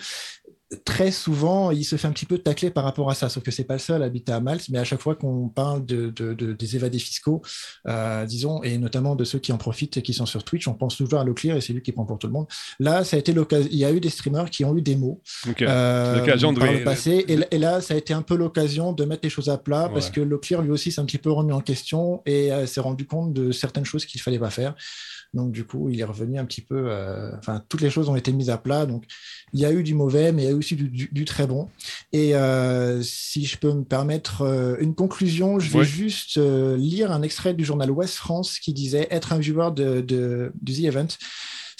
très 0.86 1.12
souvent, 1.12 1.72
il 1.72 1.84
se 1.84 1.96
fait 1.98 2.08
un 2.08 2.12
petit 2.12 2.26
peu 2.26 2.38
tacler 2.38 2.70
par 2.72 2.84
rapport 2.84 3.10
à 3.10 3.16
ça. 3.16 3.28
Sauf 3.30 3.44
que 3.44 3.52
c'est 3.52 3.66
pas 3.66 3.74
le 3.74 3.80
seul 3.80 4.02
à 4.04 4.06
habiter 4.06 4.32
à 4.32 4.40
Malte, 4.40 4.70
mais 4.70 4.80
à 4.80 4.84
chaque 4.84 5.02
fois 5.02 5.16
qu'on 5.16 5.50
parle 5.50 5.86
de, 5.86 6.10
de- 6.10 6.34
de- 6.34 6.54
des 6.54 6.76
évadés 6.78 7.00
fiscaux, 7.00 7.42
euh, 7.88 8.26
disons, 8.26 8.64
et 8.64 8.78
notamment 8.78 9.16
de 9.16 9.24
ceux 9.24 9.40
qui 9.40 9.52
en 9.52 9.58
profitent 9.58 9.98
et 9.98 10.02
qui 10.02 10.14
sont 10.14 10.26
sur 10.26 10.44
Twitch, 10.44 10.68
on 10.68 10.74
pense 10.74 10.96
toujours 10.98 11.20
à 11.20 11.24
Locklear 11.26 11.58
et 11.58 11.62
c'est 11.62 11.74
lui 11.74 11.82
qui 11.82 11.92
prend 11.92 12.06
pour 12.06 12.20
tout 12.20 12.28
le 12.28 12.34
monde. 12.34 12.48
Là, 12.80 13.04
ça 13.04 13.18
a 13.18 13.20
été 13.20 13.34
l'occasion. 13.34 13.68
Il 13.72 13.78
y 13.78 13.86
a 13.86 13.92
eu 13.92 14.00
des 14.00 14.10
streamers 14.10 14.50
qui 14.50 14.64
ont 14.64 14.76
eu 14.78 14.82
des 14.82 14.96
mots 14.96 15.22
OK. 15.50 15.62
euh, 15.62 16.20
l'occasion 16.20 16.54
de 16.54 16.60
par 16.60 16.72
le 16.72 16.84
passé. 16.86 17.26
Et, 17.28 17.40
et 17.52 17.58
là, 17.58 17.82
ça 17.82 17.94
a 17.94 17.98
été 17.98 18.14
un 18.14 18.22
peu 18.22 18.36
l'occasion 18.36 18.94
de 18.94 19.04
mettre 19.06 19.22
les 19.24 19.30
choses 19.30 19.50
à 19.50 19.58
plat 19.58 19.90
parce 19.94 20.10
que 20.10 20.22
Locklear, 20.22 20.62
lui 20.62 20.72
aussi, 20.72 20.92
s'est 20.92 21.02
un 21.02 21.06
petit 21.06 21.18
peu 21.18 21.32
remis 21.32 21.52
en 21.52 21.62
question 21.62 22.22
et 22.26 22.52
euh, 22.52 22.66
s'est 22.66 22.80
rendu 22.82 23.06
compte 23.06 23.34
de 23.34 23.52
certaines 23.52 23.86
choses 23.86 24.06
qu'il 24.06 24.22
fallait 24.22 24.40
pas 24.40 24.50
faire. 24.50 24.74
Donc, 25.34 25.52
du 25.54 25.64
coup, 25.64 25.90
il 25.90 26.00
est 26.00 26.04
revenu 26.04 26.38
un 26.38 26.46
petit 26.46 26.60
peu. 26.62 26.76
euh, 26.90 27.32
Enfin, 27.38 27.64
toutes 27.70 27.80
les 27.82 27.90
choses 27.90 28.10
ont 28.10 28.16
été 28.18 28.34
mises 28.34 28.50
à 28.50 28.58
plat. 28.58 28.86
Donc, 28.86 29.06
il 29.54 29.60
y 29.62 29.66
a 29.66 29.72
eu 29.72 29.82
du 29.82 29.94
mauvais, 29.94 30.32
mais 30.34 30.42
il 30.44 30.46
y 30.46 30.48
a 30.50 30.52
eu 30.52 30.56
aussi 30.56 30.76
du, 30.76 30.90
du- 30.90 31.10
du 31.12 31.24
très 31.26 31.48
bon. 31.48 31.70
Et 32.12 32.36
euh, 32.36 33.02
si 33.02 33.46
je 33.46 33.58
peux 33.58 33.72
me 33.74 33.84
permettre 33.86 34.42
euh, 34.42 34.76
une 34.82 34.94
conclusion, 34.94 35.58
je 35.60 35.70
vais 35.72 35.80
Oui. 35.80 35.86
juste 35.86 36.38
euh, 36.38 36.76
lire 36.76 37.12
un 37.14 37.22
extrait 37.22 37.54
du 37.54 37.64
journal 37.64 37.90
Ouest 37.92 38.16
France 38.16 38.60
qui 38.60 38.74
disait 38.74 39.08
être 39.10 39.32
un 39.32 39.40
viewer 39.40 39.70
de, 39.74 40.02
de, 40.02 40.52
du 40.62 40.74
The 40.74 40.84
Event. 40.86 41.08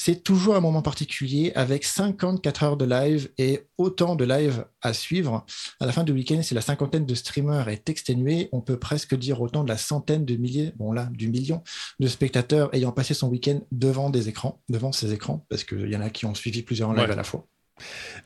C'est 0.04 0.24
toujours 0.24 0.56
un 0.56 0.62
moment 0.62 0.82
particulier 0.82 1.52
avec 1.54 1.84
54 1.86 2.64
heures 2.64 2.76
de 2.78 2.86
live 2.86 3.30
et 3.38 3.68
autant 3.78 4.16
de 4.16 4.26
live 4.26 4.66
à 4.82 4.94
suivre. 4.94 5.46
À 5.80 5.86
la 5.86 5.92
fin 5.92 6.04
du 6.04 6.12
week-end, 6.12 6.42
si 6.42 6.56
la 6.56 6.62
cinquantaine 6.62 7.06
de 7.06 7.14
streamers 7.14 7.70
est 7.70 7.88
exténuée, 7.88 8.50
on 8.52 8.62
peut 8.62 8.80
presque 8.80 9.14
dire 9.14 9.40
autant 9.42 9.64
de 9.64 9.70
la 9.70 9.78
centaine 9.78 10.26
de 10.26 10.36
milliers, 10.38 10.74
bon 10.76 10.92
là, 10.92 11.08
du 11.12 11.28
million 11.28 11.62
de 12.00 12.08
spectateurs 12.08 12.74
ayant 12.74 12.92
passé 12.92 13.14
son 13.14 13.30
week-end 13.30 13.60
devant 13.72 14.10
des 14.10 14.28
écrans, 14.28 14.60
devant 14.70 14.92
ces 14.92 15.14
écrans, 15.14 15.46
parce 15.50 15.64
qu'il 15.64 15.88
y 15.92 15.96
en 15.96 16.02
a 16.02 16.10
qui 16.10 16.26
ont 16.26 16.34
suivi 16.34 16.64
plusieurs 16.64 16.90
en 16.90 16.94
live 16.94 17.06
Ouais. 17.06 17.12
à 17.14 17.16
la 17.18 17.24
fois. 17.24 17.46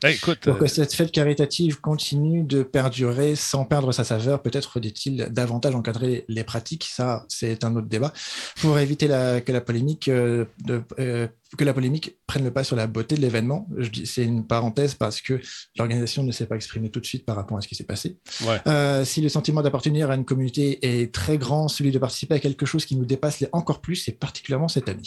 Hey, 0.02 0.16
écoute, 0.16 0.40
Pour 0.40 0.58
que 0.58 0.64
euh, 0.64 0.68
cette 0.68 0.92
fête 0.94 1.12
caritative 1.12 1.80
continue 1.80 2.42
de 2.42 2.62
perdurer 2.62 3.36
sans 3.36 3.64
perdre 3.64 3.90
sa 3.92 4.04
saveur, 4.04 4.42
peut-être 4.42 4.70
faudrait-il 4.70 5.28
davantage 5.30 5.74
encadrer 5.74 6.26
les 6.28 6.44
pratiques. 6.44 6.84
Ça, 6.84 7.24
c'est 7.28 7.64
un 7.64 7.74
autre 7.76 7.86
débat. 7.88 8.12
Pour 8.60 8.78
éviter 8.78 9.08
la- 9.08 9.40
que 9.40 9.52
la 9.52 9.62
polémique 9.62 10.08
euh, 10.08 10.44
de- 10.64 10.82
euh, 10.98 11.26
que 11.56 11.64
la 11.64 11.72
polémique 11.72 12.16
prenne 12.26 12.44
le 12.44 12.52
pas 12.52 12.64
sur 12.64 12.76
la 12.76 12.86
beauté 12.86 13.14
de 13.14 13.20
l'événement. 13.20 13.68
C'est 14.04 14.24
une 14.24 14.46
parenthèse 14.46 14.94
parce 14.94 15.20
que 15.20 15.40
l'organisation 15.78 16.22
ne 16.22 16.32
s'est 16.32 16.46
pas 16.46 16.56
exprimée 16.56 16.90
tout 16.90 17.00
de 17.00 17.06
suite 17.06 17.24
par 17.24 17.36
rapport 17.36 17.56
à 17.56 17.60
ce 17.60 17.68
qui 17.68 17.74
s'est 17.74 17.84
passé. 17.84 18.18
Ouais. 18.46 18.60
Euh, 18.66 19.04
si 19.04 19.20
le 19.20 19.28
sentiment 19.28 19.62
d'appartenir 19.62 20.10
à 20.10 20.16
une 20.16 20.24
communauté 20.24 20.78
est 20.82 21.12
très 21.12 21.38
grand, 21.38 21.68
celui 21.68 21.92
de 21.92 21.98
participer 21.98 22.34
à 22.34 22.38
quelque 22.40 22.66
chose 22.66 22.84
qui 22.84 22.96
nous 22.96 23.04
dépasse 23.04 23.44
encore 23.52 23.80
plus, 23.80 24.08
et 24.08 24.12
particulièrement 24.12 24.68
cette 24.68 24.88
année. 24.88 25.02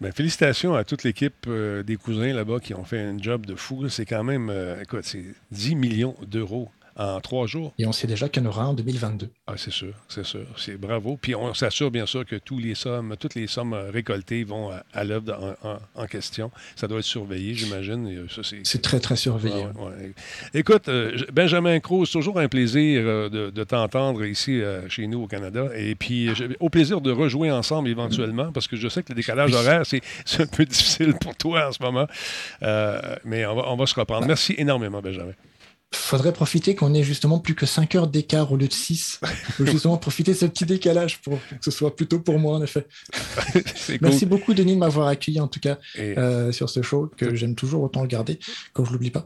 ben, 0.00 0.12
félicitations 0.12 0.74
à 0.74 0.84
toute 0.84 1.04
l'équipe 1.04 1.46
euh, 1.46 1.82
des 1.82 1.96
cousins 1.96 2.32
là-bas 2.32 2.60
qui 2.60 2.74
ont 2.74 2.84
fait 2.84 3.00
un 3.00 3.18
job 3.18 3.46
de 3.46 3.54
fou. 3.54 3.88
C'est 3.88 4.06
quand 4.06 4.24
même, 4.24 4.50
euh, 4.50 4.82
écoute, 4.82 5.04
c'est 5.04 5.24
10 5.52 5.76
millions 5.76 6.14
d'euros 6.26 6.68
en 6.98 7.20
trois 7.20 7.46
jours. 7.46 7.72
Et 7.78 7.86
on 7.86 7.92
sait 7.92 8.06
déjà 8.06 8.28
qu'il 8.28 8.42
y 8.42 8.46
en 8.46 8.48
aura 8.48 8.66
en 8.66 8.74
2022. 8.74 9.30
Ah, 9.46 9.54
c'est 9.56 9.70
sûr, 9.70 9.94
c'est 10.08 10.24
sûr. 10.26 10.40
C'est 10.56 10.76
bravo. 10.76 11.16
Puis 11.20 11.34
on 11.34 11.54
s'assure 11.54 11.90
bien 11.90 12.06
sûr 12.06 12.26
que 12.26 12.36
tous 12.36 12.58
les 12.58 12.74
sommes, 12.74 13.14
toutes 13.18 13.34
les 13.34 13.46
sommes 13.46 13.72
euh, 13.72 13.90
récoltées 13.90 14.44
vont 14.44 14.70
à, 14.70 14.82
à 14.92 15.04
l'œuvre 15.04 15.56
en, 15.62 15.68
en- 15.68 15.78
en 15.94 16.06
question. 16.06 16.50
Ça 16.76 16.86
doit 16.88 16.98
être 16.98 17.04
surveillé, 17.04 17.54
j'imagine. 17.54 18.26
C'est 18.42 18.66
C'est 18.66 18.82
très, 18.82 19.00
très 19.00 19.16
surveillé. 19.16 19.54
Ouais, 19.54 19.62
ouais, 19.76 19.90
ouais. 19.90 20.12
Écoute, 20.54 20.88
euh, 20.88 21.16
Benjamin 21.32 21.78
Cruz, 21.80 22.06
toujours 22.10 22.38
un 22.38 22.48
plaisir 22.48 23.02
euh, 23.04 23.28
de, 23.28 23.50
de 23.50 23.64
t'entendre 23.64 24.24
ici 24.24 24.60
euh, 24.60 24.88
chez 24.88 25.06
nous 25.06 25.22
au 25.22 25.26
Canada. 25.26 25.68
Et 25.76 25.94
puis, 25.94 26.28
au 26.60 26.68
plaisir 26.68 27.00
de 27.00 27.10
rejouer 27.12 27.50
ensemble 27.50 27.88
éventuellement, 27.88 28.50
parce 28.52 28.66
que 28.68 28.76
je 28.76 28.88
sais 28.88 29.02
que 29.02 29.10
le 29.12 29.16
décalage 29.16 29.52
horaire, 29.52 29.82
c'est 29.86 30.02
un 30.40 30.46
peu 30.46 30.64
difficile 30.64 31.14
pour 31.20 31.34
toi 31.36 31.68
en 31.68 31.72
ce 31.72 31.82
moment. 31.82 32.06
Mais 33.24 33.46
on 33.46 33.54
va, 33.54 33.70
on 33.70 33.76
va 33.76 33.86
se 33.86 33.94
reprendre. 33.94 34.26
Merci 34.26 34.54
énormément, 34.58 35.00
Benjamin. 35.00 35.32
Faudrait 35.92 36.32
profiter 36.32 36.74
qu'on 36.74 36.92
ait 36.94 37.02
justement 37.02 37.38
plus 37.38 37.54
que 37.54 37.66
5 37.66 37.94
heures 37.94 38.06
d'écart 38.08 38.52
au 38.52 38.56
lieu 38.56 38.68
de 38.68 38.72
6. 38.72 39.20
Faut 39.56 39.66
justement 39.66 39.96
profiter 39.96 40.32
de 40.32 40.36
ce 40.36 40.46
petit 40.46 40.66
décalage 40.66 41.20
pour 41.22 41.38
que 41.38 41.64
ce 41.64 41.70
soit 41.70 41.96
plutôt 41.96 42.18
pour 42.18 42.38
moi, 42.38 42.56
en 42.56 42.62
effet. 42.62 42.86
Merci 44.00 44.20
cool. 44.20 44.28
beaucoup, 44.28 44.54
Denis, 44.54 44.74
de 44.74 44.78
m'avoir 44.78 45.08
accueilli, 45.08 45.40
en 45.40 45.48
tout 45.48 45.60
cas, 45.60 45.78
euh, 45.98 46.52
sur 46.52 46.68
ce 46.68 46.82
show, 46.82 47.10
que 47.16 47.34
j'aime 47.34 47.54
toujours 47.54 47.82
autant 47.82 48.02
regarder, 48.02 48.38
quand 48.72 48.84
je 48.84 48.92
l'oublie 48.92 49.10
pas. 49.10 49.24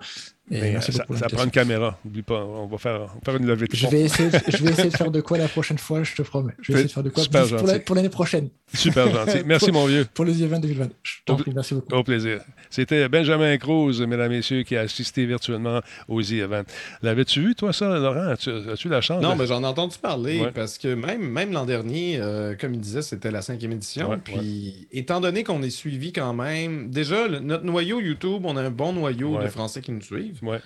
Et 0.54 0.60
mais, 0.60 0.72
merci 0.72 0.92
ça, 0.92 1.04
prend 1.04 1.44
une 1.44 1.50
caméra. 1.50 1.98
N'oublie 2.04 2.22
pas, 2.22 2.44
on 2.44 2.66
va 2.66 2.76
faire, 2.78 3.00
on 3.00 3.04
va 3.06 3.20
faire 3.24 3.36
une 3.36 3.46
levée 3.46 3.66
de 3.66 3.74
Je 3.74 3.86
vais, 3.86 4.02
essayer, 4.02 4.28
je 4.48 4.62
vais 4.62 4.70
essayer 4.70 4.90
de 4.90 4.96
faire 4.98 5.10
de 5.10 5.20
quoi 5.22 5.38
la 5.38 5.48
prochaine 5.48 5.78
fois, 5.78 6.02
je 6.02 6.14
te 6.14 6.22
promets. 6.22 6.52
Je 6.60 6.72
vais 6.72 6.80
essayer 6.80 6.88
de 6.88 6.92
faire 6.92 7.02
de 7.02 7.08
quoi 7.08 7.22
Super 7.22 7.40
pour 7.40 7.48
gentil. 7.58 7.66
la- 7.72 7.78
pour 7.80 7.96
l'année 7.96 8.08
prochaine, 8.10 8.48
Super 8.74 9.10
gentil. 9.10 9.38
Merci, 9.46 9.72
mon 9.72 9.86
vieux. 9.86 10.06
pour 10.12 10.24
le 10.26 10.32
The 10.32 10.42
Event 10.42 10.58
2020. 10.60 10.88
Je 11.02 11.12
t'en 11.24 11.36
prie, 11.36 11.52
merci 11.54 11.74
beaucoup. 11.74 11.94
Au 11.94 12.02
plaisir. 12.02 12.40
C'était 12.70 13.08
Benjamin 13.08 13.56
Cruz, 13.58 14.00
mesdames, 14.06 14.30
messieurs, 14.30 14.62
qui 14.62 14.76
a 14.76 14.80
assisté 14.82 15.24
virtuellement 15.26 15.80
aux 16.08 16.22
The 16.22 16.32
Event. 16.32 16.64
L'avais-tu 17.02 17.40
vu, 17.40 17.54
toi, 17.54 17.72
ça, 17.72 17.98
Laurent? 17.98 18.28
As-tu 18.28 18.50
as-tu 18.70 18.88
la 18.88 19.00
chance? 19.00 19.22
Non, 19.22 19.34
de- 19.34 19.38
mais 19.40 19.46
j'en 19.46 19.62
ai 19.62 19.66
entendu 19.66 19.96
parler 20.00 20.40
Ouais. 20.40 20.50
parce 20.54 20.78
que 20.78 20.94
même, 20.94 21.22
même 21.22 21.52
l'an 21.52 21.64
dernier, 21.66 22.18
euh, 22.20 22.54
comme 22.58 22.74
il 22.74 22.80
disait, 22.80 23.02
c'était 23.02 23.30
la 23.30 23.40
cinquième 23.42 23.72
édition. 23.72 24.10
Ouais, 24.10 24.16
puis, 24.22 24.86
étant 24.92 25.20
donné 25.20 25.44
qu'on 25.44 25.62
est 25.62 25.70
suivi 25.70 26.12
quand 26.12 26.32
même, 26.34 26.90
déjà, 26.90 27.26
le- 27.28 27.38
notre 27.40 27.64
noyau 27.64 28.00
YouTube, 28.00 28.42
on 28.44 28.56
a 28.56 28.62
un 28.62 28.70
bon 28.70 28.92
noyau 28.92 29.36
Ouais. 29.38 29.44
de 29.44 29.48
Français 29.48 29.80
qui 29.80 29.92
nous 29.92 30.00
suivent. 30.02 30.38
Ouais. 30.42 30.60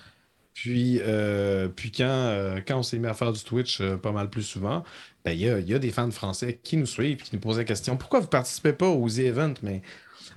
Puis, 0.57 0.99
euh, 1.03 1.67
puis 1.67 1.91
quand, 1.91 2.03
euh, 2.07 2.61
quand 2.67 2.79
on 2.79 2.83
s'est 2.83 2.97
mis 2.97 3.05
à 3.05 3.13
faire 3.13 3.31
du 3.31 3.43
Twitch 3.43 3.79
euh, 3.79 3.95
pas 3.95 4.11
mal 4.11 4.27
plus 4.27 4.41
souvent, 4.41 4.83
ben, 5.23 5.31
il 5.31 5.39
y, 5.39 5.73
a, 5.73 5.79
des 5.79 5.91
fans 5.91 6.09
français 6.09 6.59
qui 6.63 6.77
nous 6.77 6.87
suivent 6.87 7.19
et 7.19 7.23
qui 7.23 7.35
nous 7.35 7.39
posent 7.39 7.59
la 7.59 7.63
question 7.63 7.95
pourquoi 7.95 8.21
vous 8.21 8.27
participez 8.27 8.73
pas 8.73 8.87
aux 8.87 9.07
Events 9.07 9.53
Mais 9.61 9.83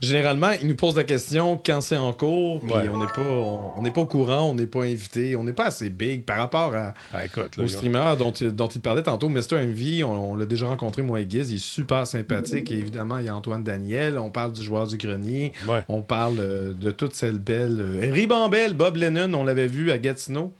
généralement, 0.01 0.51
ils 0.61 0.67
nous 0.67 0.75
posent 0.77 0.97
la 0.97 1.05
question 1.05 1.61
quand 1.65 1.81
c'est 1.81 1.97
en 1.97 2.13
cours, 2.13 2.61
puis 2.61 2.73
Ouais. 2.73 2.89
on 2.93 2.99
n'est 2.99 3.07
pas, 3.07 3.21
on, 3.21 3.79
on 3.79 3.83
n'est 3.83 3.91
pas 3.91 4.01
au 4.01 4.07
courant, 4.07 4.51
on 4.51 4.55
n'est 4.55 4.67
pas 4.67 4.85
invité, 4.85 5.37
on 5.37 5.45
n'est 5.45 5.53
pas 5.53 5.67
assez 5.67 5.91
big 5.91 6.25
par 6.25 6.39
rapport 6.39 6.75
à, 6.75 6.95
Ah, 7.13 7.25
écoute, 7.25 7.57
là, 7.57 7.63
au 7.63 7.67
ils 7.67 7.75
ont- 7.75 7.79
streamer 7.79 8.15
dont, 8.19 8.33
il- 8.33 8.51
dont 8.55 8.69
il 8.69 8.81
parlait 8.81 9.03
tantôt, 9.03 9.29
Mr. 9.29 9.57
MV, 9.63 10.05
on, 10.05 10.33
on 10.33 10.35
l'a 10.37 10.47
déjà 10.47 10.67
rencontré, 10.67 11.03
moi 11.03 11.21
et 11.21 11.27
Giz, 11.29 11.51
il 11.51 11.57
est 11.57 11.59
super 11.59 12.07
sympathique. 12.07 12.71
Et 12.71 12.79
évidemment, 12.79 13.19
il 13.19 13.27
y 13.27 13.29
a 13.29 13.37
Antoine 13.37 13.63
Daniel, 13.63 14.19
on 14.19 14.31
parle 14.31 14.53
du 14.53 14.63
joueur 14.63 14.87
du 14.87 14.97
grenier, 14.97 15.53
Ouais. 15.69 15.83
on 15.89 16.03
parle 16.03 16.37
euh, 16.41 16.73
de 16.73 16.91
toute 16.91 17.15
cette 17.15 17.37
belle. 17.39 17.79
Euh, 17.81 18.11
Ribambelle, 18.13 18.75
Bob 18.75 18.97
Lennon, 18.97 19.33
on 19.35 19.45
l'avait 19.45 19.67
vu 19.69 19.91
à 19.91 19.99
Gatineau 19.99 20.53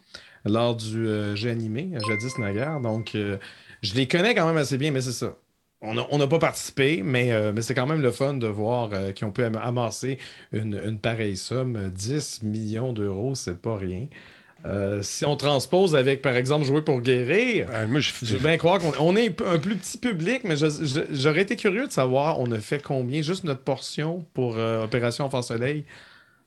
lors 0.45 0.75
du 0.77 1.07
euh, 1.07 1.35
jeu 1.37 1.51
animé, 1.51 1.91
à 1.97 1.99
Jadis 2.01 2.39
Naguère. 2.39 2.81
Donc, 2.81 3.15
euh, 3.15 3.37
je 3.83 3.95
les 3.95 4.07
connais 4.09 4.35
quand 4.35 4.47
même 4.47 4.57
assez 4.57 4.77
bien, 4.79 4.91
mais 4.91 5.01
c'est 5.01 5.13
ça. 5.13 5.35
On 5.83 5.95
n'a 5.95 6.07
on 6.11 6.29
pas 6.29 6.39
participé, 6.39 7.03
mais, 7.03 7.33
euh, 7.33 7.53
mais 7.55 7.63
c'est 7.63 7.75
quand 7.75 7.87
même 7.87 8.03
le 8.03 8.11
fun 8.11 8.35
de 8.35 8.47
voir 8.47 8.91
euh, 8.93 9.13
qu'ils 9.13 9.27
ont 9.27 9.31
pu 9.33 9.43
am- 9.45 9.57
amasser 9.63 10.19
une, 10.53 10.79
une 10.85 10.99
pareille 10.99 11.39
somme. 11.39 11.91
10 11.95 12.43
millions 12.43 12.93
d'euros, 12.93 13.35
c'est 13.35 13.59
pas 13.61 13.77
rien. 13.79 14.07
Euh, 14.67 15.03
si 15.03 15.25
on 15.25 15.37
transpose 15.37 15.97
avec, 15.97 16.23
par 16.23 16.37
exemple, 16.37 16.67
jouer 16.67 16.83
pour 16.83 17.01
guérir, 17.01 17.69
Ah, 17.73 17.87
moi, 17.87 18.01
je, 18.01 18.13
je 18.23 18.35
veux 18.37 18.41
bien 18.47 18.59
croire 18.59 18.79
qu'on 18.81 18.93
on 19.01 19.17
est 19.17 19.41
un 19.43 19.59
plus 19.59 19.77
petit 19.77 19.99
public, 19.99 20.43
mais 20.45 20.57
j'aurais 21.13 21.43
été 21.43 21.57
curieux 21.57 21.87
de 21.87 21.93
savoir, 21.93 22.41
on 22.41 22.51
a 22.53 22.59
fait 22.61 22.83
combien, 22.83 23.23
juste 23.23 23.45
notre 23.45 23.63
portion 23.63 24.27
pour 24.35 24.57
euh, 24.59 24.85
Opération 24.85 25.25
Enfant 25.27 25.43
Soleil. 25.43 25.85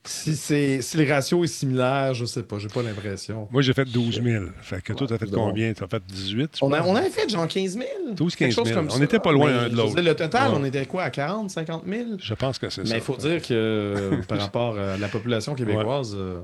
Si, 0.06 0.36
c'est- 0.36 0.82
si 0.82 0.98
les 0.98 1.10
ratios 1.12 1.44
est 1.46 1.54
similaire, 1.54 2.14
je 2.14 2.26
sais 2.26 2.44
pas, 2.44 2.60
j'ai 2.60 2.68
pas 2.68 2.82
l'impression. 2.84 3.48
moi, 3.50 3.62
j'ai 3.62 3.74
fait 3.74 3.86
12 3.86 4.22
000. 4.22 4.46
Fait 4.62 4.82
que 4.82 4.92
toi, 4.92 5.08
t'as 5.08 5.18
fait 5.18 5.32
combien? 5.32 5.72
T'as 5.74 5.88
fait 5.88 6.04
18? 6.06 6.58
je 6.60 6.66
On, 6.66 6.74
a- 6.74 6.82
on 6.84 6.94
avait 6.96 7.10
fait 7.10 7.30
genre 7.30 7.48
15 7.48 7.74
000. 7.74 7.86
12, 8.14 8.36
quelque 8.36 8.50
15 8.50 8.56
chose 8.56 8.68
000. 8.68 8.78
comme 8.80 8.88
On 8.88 8.94
ça. 8.96 9.00
n'était 9.00 9.20
pas 9.20 9.32
loin 9.32 9.50
Mais, 9.52 9.58
un 9.60 9.70
de 9.70 9.78
l'autre. 9.78 10.02
Le 10.02 10.14
total, 10.14 10.52
Ouais. 10.52 10.58
on 10.60 10.66
était 10.66 10.86
quoi, 10.86 11.04
à 11.04 11.10
40, 11.10 11.50
50 11.52 11.84
000? 11.88 12.04
Je 12.20 12.34
pense 12.34 12.60
que 12.60 12.70
c'est 12.70 12.86
ça. 12.86 12.94
Mais 12.94 13.00
il 13.00 13.04
faut 13.04 13.16
dire 13.16 13.42
que 13.42 13.54
euh, 13.54 14.22
par 14.28 14.40
rapport 14.40 14.78
à 14.78 14.98
la 14.98 15.08
population 15.08 15.56
québécoise, 15.56 16.14
euh, 16.20 16.40
ouais, 16.40 16.44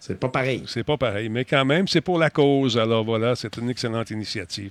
c'est 0.00 0.18
pas 0.18 0.28
pareil. 0.28 0.62
C'est 0.66 0.82
pas 0.84 0.96
pareil, 0.96 1.28
mais 1.28 1.44
quand 1.44 1.64
même, 1.64 1.86
c'est 1.88 2.00
pour 2.00 2.18
la 2.18 2.30
cause. 2.30 2.76
Alors 2.78 3.04
voilà, 3.04 3.36
c'est 3.36 3.56
une 3.58 3.70
excellente 3.70 4.10
initiative. 4.10 4.70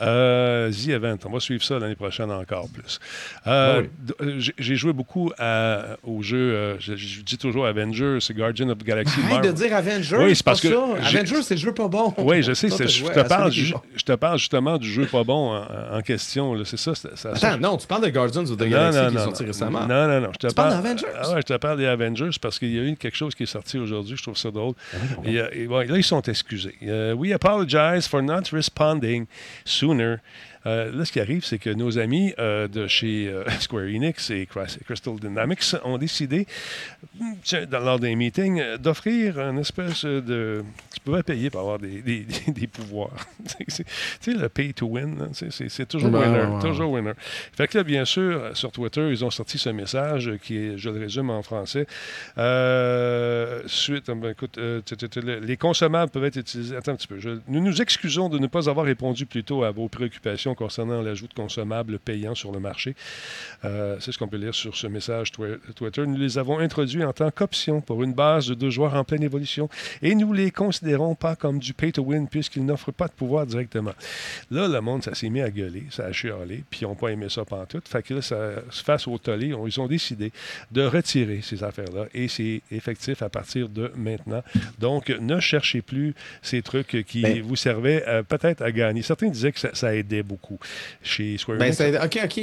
Euh, 0.00 0.70
The 0.70 0.88
Event, 0.90 1.18
on 1.26 1.30
va 1.30 1.40
suivre 1.40 1.62
ça 1.62 1.78
l'année 1.78 1.94
prochaine 1.94 2.30
encore 2.30 2.68
plus. 2.68 2.98
Euh, 3.46 3.82
d- 3.98 4.14
euh, 4.20 4.40
j'ai- 4.58 4.76
joué 4.76 4.92
beaucoup 4.92 5.30
à- 5.38 5.96
au 6.04 6.22
jeu, 6.22 6.36
euh, 6.38 6.76
je, 6.78 6.94
je 6.96 7.20
dis 7.22 7.36
toujours 7.36 7.66
Avengers, 7.66 8.18
c'est 8.20 8.34
Guardian 8.34 8.68
of 8.70 8.78
the 8.78 8.84
Galaxy. 8.84 9.20
Arrête 9.30 9.44
de 9.44 9.52
dire 9.52 9.74
Avengers, 9.76 10.16
Oui, 10.18 10.34
c'est 10.36 10.44
parce 10.44 10.60
que 10.60 10.68
ça. 10.68 10.76
Avengers, 11.06 11.42
c'est 11.42 11.54
le 11.54 11.60
jeu 11.60 11.74
pas 11.74 11.88
bon. 11.88 12.14
Oui, 12.18 12.42
je 12.42 12.54
sais, 12.54 12.68
je, 12.68 13.04
te 13.04 13.20
parle, 13.28 13.50
je 13.52 14.04
te 14.04 14.12
parle 14.12 14.38
justement 14.38 14.78
du 14.78 14.88
jeu 14.90 15.06
pas 15.06 15.24
bon 15.24 15.52
en, 15.56 15.96
en 15.98 16.00
question. 16.02 16.54
C'est 16.64 16.76
ça. 16.78 16.92
Attends, 17.32 17.58
non, 17.58 17.76
tu 17.76 17.86
parles 17.86 18.04
de 18.04 18.10
Guardians 18.10 18.42
of 18.42 18.56
the 18.56 18.64
Galaxy 18.64 19.10
qui 19.10 19.16
est 19.16 19.24
sorti 19.24 19.44
récemment. 19.44 19.80
Non, 19.86 20.06
non, 20.08 20.20
non. 20.20 20.28
Je 20.32 20.38
te 20.38 20.46
Tu 20.46 20.54
parles 20.54 20.70
parle 20.70 20.82
d'Avengers? 20.82 21.06
Ah 21.20 21.30
ouais, 21.30 21.36
je 21.40 21.52
te 21.52 21.56
parle 21.58 21.78
des 21.78 21.86
Avengers 21.86 22.30
parce 22.40 22.58
qu'il 22.58 22.74
y 22.74 22.78
a 22.78 22.82
eu 22.82 22.96
quelque 22.96 23.16
chose 23.16 23.34
qui 23.34 23.42
est 23.42 23.46
sorti 23.46 23.78
aujourd'hui. 23.78 24.16
Je 24.16 24.22
trouve 24.22 24.36
ça 24.36 24.50
drôle. 24.50 24.59
Ah 24.92 24.96
Et, 25.24 25.62
et, 25.62 25.66
ouais, 25.66 25.86
là, 25.86 25.96
ils 25.96 26.04
sont 26.04 26.22
excusés. 26.22 26.76
Euh, 26.82 27.14
we 27.14 27.32
apologize 27.32 28.06
for 28.06 28.22
not 28.22 28.52
responding 28.52 29.26
sooner. 29.64 30.16
Euh, 30.66 30.92
là, 30.94 31.04
ce 31.04 31.12
qui 31.12 31.20
arrive, 31.20 31.44
c'est 31.44 31.58
que 31.58 31.70
nos 31.70 31.98
amis 31.98 32.34
euh, 32.38 32.68
de 32.68 32.86
chez 32.86 33.28
euh, 33.28 33.44
Square 33.60 33.84
Enix 33.84 34.30
et 34.30 34.46
Cry- 34.46 34.78
Crystal 34.84 35.14
Dynamics 35.18 35.74
ont 35.84 35.96
décidé, 35.98 36.46
tiens, 37.42 37.64
dans, 37.66 37.80
lors 37.80 37.98
d'un 37.98 38.14
meeting, 38.14 38.62
d'offrir 38.78 39.38
une 39.40 39.58
espèce 39.58 40.04
de. 40.04 40.62
Tu 40.92 41.00
pouvais 41.00 41.22
payer 41.22 41.48
pour 41.50 41.60
avoir 41.60 41.78
des, 41.78 42.02
des- 42.02 42.20
des- 42.46 42.52
des 42.52 42.66
pouvoirs. 42.66 43.10
Tu 43.58 43.84
sais, 44.20 44.34
le 44.34 44.48
pay 44.48 44.72
to 44.74 44.86
win, 44.86 45.18
là, 45.18 45.26
c'est- 45.32 45.86
toujours 45.86 46.10
Ben, 46.10 46.20
winner. 46.20 46.54
ouais. 46.54 46.60
Toujours 46.60 46.92
winner. 46.92 47.12
Fait 47.16 47.66
que 47.66 47.78
là, 47.78 47.84
bien 47.84 48.04
sûr, 48.04 48.50
sur 48.54 48.70
Twitter, 48.70 49.08
ils 49.10 49.24
ont 49.24 49.30
sorti 49.30 49.56
ce 49.58 49.70
message 49.70 50.30
qui 50.42 50.56
est, 50.58 50.78
je 50.78 50.90
le 50.90 51.00
résume 51.00 51.30
en 51.30 51.42
français. 51.42 51.86
Euh, 52.38 53.62
suite, 53.66 54.06
ben, 54.10 54.30
écoute, 54.30 54.58
euh, 54.58 54.80
les 55.42 55.56
consommables 55.56 56.10
peuvent 56.10 56.24
être 56.24 56.36
utilisés. 56.36 56.76
Attends 56.76 56.92
un 56.92 56.96
petit 56.96 57.06
peu. 57.06 57.18
Je- 57.18 57.38
nous 57.48 57.60
nous 57.60 57.80
excusons 57.80 58.28
de 58.28 58.38
ne 58.38 58.46
pas 58.46 58.68
avoir 58.68 58.86
répondu 58.86 59.26
plus 59.26 59.44
tôt 59.44 59.64
à 59.64 59.70
vos 59.70 59.88
préoccupations 59.88 60.49
concernant 60.54 61.02
l'ajout 61.02 61.28
de 61.28 61.34
consommables 61.34 61.98
payants 61.98 62.34
sur 62.34 62.52
le 62.52 62.60
marché. 62.60 62.94
Euh, 63.64 63.96
C'est 64.00 64.12
ce 64.12 64.18
qu'on 64.18 64.28
peut 64.28 64.36
lire 64.36 64.54
sur 64.54 64.76
ce 64.76 64.86
message 64.86 65.32
twi- 65.32 65.58
Twitter. 65.74 66.06
Nous 66.06 66.16
les 66.16 66.38
avons 66.38 66.58
introduits 66.58 67.04
en 67.04 67.12
tant 67.12 67.30
qu'option 67.30 67.80
pour 67.80 68.02
une 68.02 68.12
base 68.14 68.46
de 68.48 68.54
deux 68.54 68.70
joueurs 68.70 68.94
en 68.94 69.04
pleine 69.04 69.22
évolution 69.22 69.68
et 70.02 70.14
nous 70.14 70.32
les 70.32 70.50
considérons 70.50 71.14
pas 71.14 71.36
comme 71.36 71.58
du 71.58 71.74
pay 71.74 71.92
to 71.92 72.02
win 72.02 72.28
puisqu'ils 72.28 72.64
n'offrent 72.64 72.92
pas 72.92 73.08
de 73.08 73.12
pouvoir 73.12 73.46
directement. 73.46 73.92
Là, 74.50 74.68
le 74.68 74.80
monde, 74.80 75.02
ça 75.02 75.14
s'est 75.14 75.28
mis 75.28 75.40
à 75.42 75.50
gueuler, 75.50 75.84
ça 75.90 76.06
a 76.06 76.12
chialé, 76.12 76.64
puis 76.70 76.80
ils 76.82 76.84
n'ont 76.84 76.94
pas 76.94 77.08
aimé 77.08 77.26
ça 77.28 77.44
pantoute. 77.44 77.86
Fait 77.88 78.02
que 78.02 78.14
là, 78.14 78.22
ça, 78.22 78.36
face 78.70 79.06
au 79.06 79.18
tollé, 79.18 79.52
on- 79.54 79.66
ils 79.66 79.80
ont 79.80 79.86
décidé 79.86 80.32
de 80.70 80.82
retirer 80.82 81.40
ces 81.42 81.62
affaires-là 81.62 82.06
et 82.14 82.28
c'est 82.28 82.62
effectif 82.70 83.22
à 83.22 83.28
partir 83.28 83.68
de 83.68 83.92
maintenant. 83.96 84.42
Donc, 84.78 85.08
ne 85.10 85.38
cherchez 85.40 85.82
plus 85.82 86.14
ces 86.42 86.62
trucs 86.62 87.04
qui 87.06 87.22
Ben- 87.22 87.42
vous 87.42 87.56
servaient 87.56 88.04
euh, 88.08 88.22
peut-être 88.22 88.62
à 88.62 88.72
gagner. 88.72 89.02
Certains 89.02 89.28
disaient 89.28 89.52
que 89.52 89.60
ça, 89.60 89.70
ça 89.74 89.94
aidait 89.94 90.22
beaucoup 90.22 90.39
chez 91.02 91.36
Square 91.38 91.58
Ben, 91.58 91.72
Enix. 91.78 92.04
ok, 92.04 92.18
ok, 92.24 92.40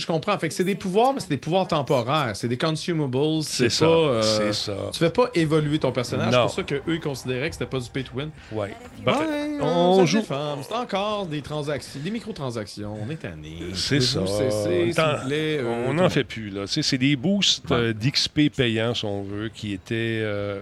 je 0.00 0.06
comprends. 0.06 0.38
Fait 0.38 0.48
que 0.48 0.54
c'est 0.54 0.64
des 0.64 0.74
pouvoirs, 0.74 1.12
mais 1.14 1.20
c'est 1.20 1.28
des 1.30 1.36
pouvoirs 1.36 1.68
temporaires. 1.68 2.32
C'est 2.34 2.48
des 2.48 2.58
consumables. 2.58 3.42
C'est 3.42 3.68
ça, 3.70 3.84
euh, 3.84 4.22
c'est 4.22 4.52
ça. 4.52 4.76
Tu 4.92 4.98
fais 4.98 5.10
pas 5.10 5.30
évoluer 5.34 5.78
ton 5.78 5.92
personnage. 5.92 6.32
C'est 6.32 6.40
pour 6.40 6.50
ça 6.50 6.62
qu'eux, 6.62 6.82
ils 6.94 7.00
considéraient 7.00 7.48
que 7.50 7.54
c'était 7.56 7.66
pas 7.70 7.78
du 7.80 7.88
pay 7.90 8.04
to 8.04 8.12
win. 8.14 8.30
Ouais. 8.52 8.74
Ben, 9.04 9.58
on 9.60 10.00
on 10.00 10.06
joue. 10.06 10.22
C'est 10.26 10.74
encore 10.74 11.26
des 11.26 11.42
transactions, 11.42 12.00
des 12.02 12.10
microtransactions. 12.10 12.96
On 13.06 13.10
est 13.10 13.16
tanné. 13.16 13.56
C'est 13.74 14.00
ça. 14.00 14.20
Tant- 14.20 15.26
plaît, 15.26 15.58
euh, 15.60 15.86
on 15.88 15.94
n'en 15.94 16.08
fait 16.08 16.24
plus. 16.24 16.50
Là. 16.50 16.64
C'est 16.66 16.98
des 16.98 17.16
boosts 17.16 17.70
euh, 17.70 17.92
d'XP 17.92 18.50
payants, 18.56 18.94
si 18.94 19.04
on 19.04 19.22
veut, 19.22 19.48
qui 19.48 19.72
étaient, 19.72 20.20
euh, 20.22 20.60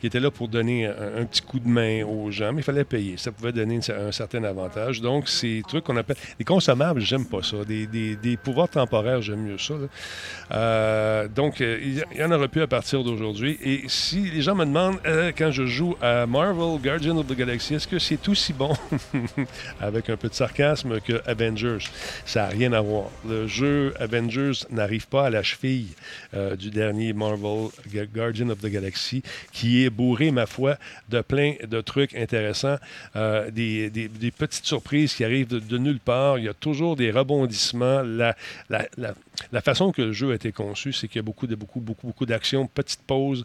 qui 0.00 0.06
étaient 0.06 0.20
là 0.20 0.30
pour 0.30 0.48
donner 0.48 0.86
un, 0.86 1.24
petit 1.24 1.42
coup 1.42 1.58
de 1.58 1.68
main 1.68 2.04
aux 2.04 2.30
gens, 2.30 2.52
mais 2.52 2.60
il 2.60 2.64
fallait 2.64 2.84
payer. 2.84 3.16
Ça 3.16 3.32
pouvait 3.32 3.52
donner 3.52 3.80
un 3.88 4.12
certain 4.12 4.44
avantage. 4.44 5.00
Donc, 5.00 5.26
des 5.42 5.62
trucs 5.66 5.84
qu'on 5.84 5.96
appelle. 5.96 6.16
Les 6.38 6.44
consommables, 6.44 7.00
j'aime 7.00 7.24
pas 7.24 7.42
ça. 7.42 7.64
Des, 7.66 7.86
des- 7.86 8.16
des 8.16 8.36
pouvoirs 8.36 8.68
temporaires, 8.68 9.22
j'aime 9.22 9.40
mieux 9.42 9.58
ça. 9.58 9.74
Euh, 10.52 11.28
donc, 11.28 11.60
euh, 11.60 11.78
il 11.82 12.18
y- 12.18 12.22
en 12.24 12.30
aura 12.30 12.48
plus 12.48 12.62
à 12.62 12.66
partir 12.66 13.02
d'aujourd'hui. 13.02 13.58
Et 13.64 13.82
si 13.88 14.30
les 14.30 14.42
gens 14.42 14.54
me 14.54 14.64
demandent, 14.64 14.98
euh, 15.06 15.32
quand 15.36 15.50
je 15.50 15.66
joue 15.66 15.96
à 16.02 16.26
Marvel 16.26 16.80
Guardian 16.82 17.16
of 17.16 17.26
the 17.26 17.34
Galaxy, 17.36 17.74
est-ce 17.74 17.88
que 17.88 17.98
c'est 17.98 18.28
aussi 18.28 18.52
bon, 18.52 18.72
avec 19.80 20.10
un 20.10 20.16
peu 20.16 20.28
de 20.28 20.34
sarcasme, 20.34 21.00
que 21.00 21.20
Avengers? 21.26 21.86
Ça 22.24 22.42
n'a 22.42 22.48
rien 22.48 22.72
à 22.72 22.80
voir. 22.80 23.06
Le 23.28 23.46
jeu 23.46 23.94
Avengers 23.98 24.52
n'arrive 24.70 25.06
pas 25.08 25.26
à 25.26 25.30
la 25.30 25.42
cheville 25.42 25.88
du 26.58 26.70
dernier 26.70 27.12
Marvel 27.12 27.68
Guardian 28.14 28.50
of 28.50 28.58
the 28.60 28.66
Galaxy, 28.66 29.22
qui 29.52 29.84
est 29.84 29.85
bourré, 29.90 30.30
ma 30.30 30.46
foi, 30.46 30.76
de 31.08 31.20
plein 31.20 31.54
de 31.66 31.80
trucs 31.80 32.14
intéressants, 32.14 32.76
euh, 33.16 33.50
des, 33.50 33.90
petites 34.36 34.66
surprises 34.66 35.14
qui 35.14 35.24
arrivent 35.24 35.48
de, 35.48 35.78
nulle 35.78 36.00
part. 36.00 36.38
Il 36.38 36.44
y 36.44 36.48
a 36.48 36.54
toujours 36.54 36.96
des 36.96 37.10
rebondissements. 37.10 38.02
La, 38.02 38.36
la, 38.68 38.86
la- 38.96 39.14
la 39.52 39.60
façon 39.60 39.92
que 39.92 40.02
le 40.02 40.12
jeu 40.12 40.32
a 40.32 40.34
été 40.34 40.52
conçu, 40.52 40.92
c'est 40.92 41.08
qu'il 41.08 41.16
y 41.16 41.20
a 41.20 41.22
beaucoup, 41.22 41.46
de, 41.46 41.54
beaucoup, 41.54 41.80
beaucoup, 41.80 42.06
beaucoup 42.06 42.26
d'actions, 42.26 42.66
petites 42.66 43.02
pauses, 43.06 43.44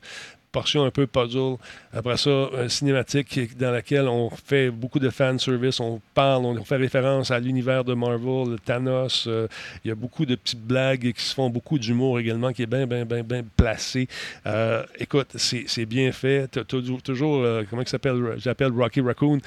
portion 0.52 0.84
un 0.84 0.92
peu 0.92 1.08
puzzle. 1.08 1.56
Après 1.94 2.18
ça, 2.18 2.50
une 2.62 2.70
cinématique 2.70 3.28
qui- 3.28 3.48
dans 3.56 3.72
laquelle 3.72 4.08
on 4.08 4.30
fait 4.30 4.70
beaucoup 4.70 5.00
de 5.00 5.10
fan 5.10 5.40
service, 5.40 5.80
on 5.80 6.02
parle, 6.14 6.46
on 6.46 6.64
fait 6.64 6.76
référence 6.76 7.32
à 7.32 7.40
l'univers 7.40 7.84
de 7.84 7.94
Marvel, 7.94 8.58
Thanos. 8.66 9.26
euh, 9.28 9.48
il 9.84 9.90
y 9.90 9.92
a 9.92 9.96
beaucoup 9.96 10.26
de 10.26 10.36
petites 10.36 10.62
blagues 10.62 11.14
qui 11.14 11.22
se 11.24 11.34
font, 11.34 11.50
beaucoup 11.50 11.80
d'humour 11.80 12.20
également 12.20 12.52
qui 12.52 12.64
est 12.64 12.68
bien, 12.68 12.86
bien, 12.86 13.06
bien, 13.06 13.24
bien 13.24 13.44
placé. 13.56 14.08
Euh, 14.46 14.84
écoute, 15.00 15.30
c'est 15.36 15.86
bien 15.86 16.12
fait. 16.12 16.48
Toujours, 16.68 17.44
euh, 17.44 17.64
comment 17.70 17.82
il 17.82 17.88
s'appelle? 17.88 18.34
J'appelle 18.38 18.72
Rocky 18.72 19.02
Raccoon, 19.02 19.40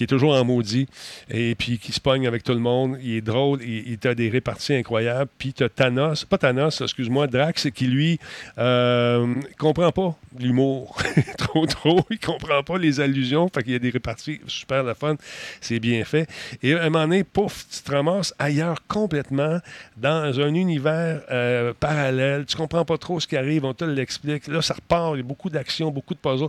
qui 0.00 0.04
est 0.04 0.06
toujours 0.06 0.32
en 0.32 0.42
maudit 0.46 0.88
et 1.28 1.54
puis 1.54 1.78
qui 1.78 1.92
se 1.92 2.00
pogne 2.00 2.26
avec 2.26 2.42
tout 2.42 2.54
le 2.54 2.58
monde. 2.58 2.96
Il 3.02 3.16
est 3.16 3.20
drôle, 3.20 3.60
il, 3.62 3.98
il 4.02 4.08
a 4.08 4.14
des 4.14 4.30
réparties 4.30 4.72
incroyables. 4.72 5.30
Puis 5.36 5.52
tu 5.52 5.62
as 5.62 5.68
Thanos, 5.68 6.24
pas 6.24 6.38
Thanos, 6.38 6.80
excuse-moi, 6.80 7.26
Drax, 7.26 7.68
qui 7.70 7.86
lui 7.86 8.18
euh, 8.56 9.34
comprend 9.58 9.92
pas 9.92 10.16
l'humour 10.38 10.96
trop, 11.36 11.66
trop. 11.66 12.00
Il 12.08 12.18
comprend 12.18 12.62
pas 12.62 12.78
les 12.78 12.98
allusions. 12.98 13.50
Fait 13.54 13.62
qu'il 13.62 13.74
y 13.74 13.76
a 13.76 13.78
des 13.78 13.90
réparties 13.90 14.40
super 14.46 14.84
la 14.84 14.94
fun. 14.94 15.16
C'est 15.60 15.80
bien 15.80 16.02
fait. 16.04 16.26
Et 16.62 16.72
à 16.72 16.84
un 16.84 16.88
moment 16.88 17.04
donné, 17.04 17.22
pouf, 17.22 17.66
tu 17.70 17.82
te 17.82 17.92
ramasses 17.92 18.34
ailleurs 18.38 18.78
complètement 18.88 19.58
dans 19.98 20.40
un 20.40 20.54
univers 20.54 21.20
euh, 21.30 21.74
parallèle. 21.78 22.46
Tu 22.46 22.56
comprends 22.56 22.86
pas 22.86 22.96
trop 22.96 23.20
ce 23.20 23.26
qui 23.26 23.36
arrive, 23.36 23.66
on 23.66 23.74
te 23.74 23.84
l'explique. 23.84 24.46
Là, 24.46 24.62
ça 24.62 24.72
repart. 24.72 25.12
Il 25.16 25.18
y 25.18 25.20
a 25.20 25.24
beaucoup 25.24 25.50
d'actions, 25.50 25.90
beaucoup 25.90 26.14
de 26.14 26.20
puzzles 26.20 26.48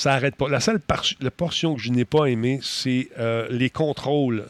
ça 0.00 0.14
arrête 0.14 0.34
pas. 0.34 0.48
La 0.48 0.60
seule 0.60 0.80
portion 0.80 1.74
que 1.74 1.80
je 1.80 1.90
n'ai 1.90 2.06
pas 2.06 2.26
aimée, 2.26 2.58
c'est 2.62 3.10
euh, 3.18 3.46
les 3.50 3.68
contrôles 3.68 4.46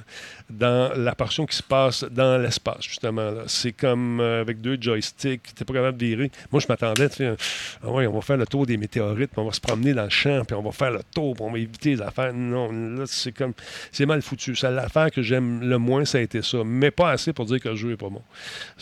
dans 0.50 0.92
la 0.96 1.14
portion 1.14 1.46
qui 1.46 1.56
se 1.56 1.62
passe 1.62 2.04
dans 2.04 2.38
l'espace, 2.38 2.82
justement. 2.84 3.30
C'est 3.46 3.72
comme 3.72 4.20
euh, 4.20 4.40
avec 4.40 4.60
deux 4.60 4.76
joysticks, 4.80 5.54
tu 5.54 5.64
pas 5.64 5.72
capable 5.74 5.98
de 5.98 6.06
virer. 6.06 6.30
Moi, 6.52 6.60
je 6.60 6.66
m'attendais, 6.68 7.08
tu 7.08 7.24
ah 7.24 7.90
ouais, 7.90 8.06
on 8.06 8.12
va 8.12 8.20
faire 8.20 8.36
le 8.36 8.46
tour 8.46 8.66
des 8.66 8.76
météorites, 8.76 9.30
on 9.36 9.44
va 9.44 9.52
se 9.52 9.60
promener 9.60 9.94
dans 9.94 10.04
le 10.04 10.10
champ, 10.10 10.44
puis 10.44 10.54
on 10.56 10.62
va 10.62 10.72
faire 10.72 10.90
le 10.90 11.00
tour, 11.14 11.34
puis 11.34 11.44
on 11.44 11.52
va 11.52 11.58
éviter 11.58 11.90
les 11.90 12.02
affaires. 12.02 12.32
Non, 12.32 12.70
là, 12.72 13.04
c'est 13.06 13.32
comme, 13.32 13.52
c'est 13.92 14.06
mal 14.06 14.22
foutu. 14.22 14.56
C'est 14.56 14.70
l'affaire 14.70 15.10
que 15.10 15.22
j'aime 15.22 15.60
le 15.60 15.78
moins, 15.78 16.04
ça 16.04 16.18
a 16.18 16.20
été 16.20 16.42
ça. 16.42 16.58
Mais 16.64 16.90
pas 16.90 17.10
assez 17.10 17.32
pour 17.32 17.46
dire 17.46 17.60
que 17.60 17.68
le 17.68 17.76
jeu 17.76 17.92
est 17.92 17.96
pas 17.96 18.08
bon. 18.10 18.22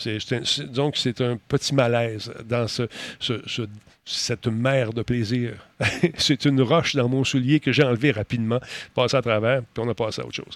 Un- 0.05 0.43
c'est- 0.43 0.63
donc, 0.71 0.97
c'est 0.97 1.21
un 1.21 1.37
petit 1.47 1.73
malaise 1.75 2.31
dans 2.45 2.67
ce, 2.67 2.83
ce- 3.19 3.41
ce- 3.47 3.61
cette 4.05 4.47
mer 4.47 4.91
de 4.91 5.03
plaisir. 5.03 5.53
c'est 6.17 6.45
une 6.45 6.61
roche 6.61 6.95
dans 6.95 7.07
mon 7.07 7.23
soulier 7.23 7.59
que 7.59 7.71
j'ai 7.71 7.83
enlevé 7.83 8.09
rapidement, 8.11 8.59
passé 8.95 9.15
à 9.15 9.21
travers, 9.21 9.61
puis 9.61 9.83
on 9.85 9.89
a 9.89 9.93
passé 9.93 10.21
à 10.21 10.25
autre 10.25 10.33
chose. 10.35 10.55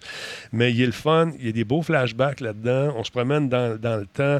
Mais 0.52 0.74
il 0.74 0.82
a 0.84 0.86
le 0.88 0.92
fun, 1.04 1.32
il 1.40 1.46
y 1.46 1.50
a 1.50 1.52
des 1.52 1.64
beaux 1.66 1.82
flashbacks 1.82 2.40
là-dedans, 2.42 2.94
on 2.98 3.04
se 3.04 3.12
promène 3.12 3.50
dans, 3.50 3.80
dans 3.80 3.98
le 4.00 4.06
temps, 4.08 4.40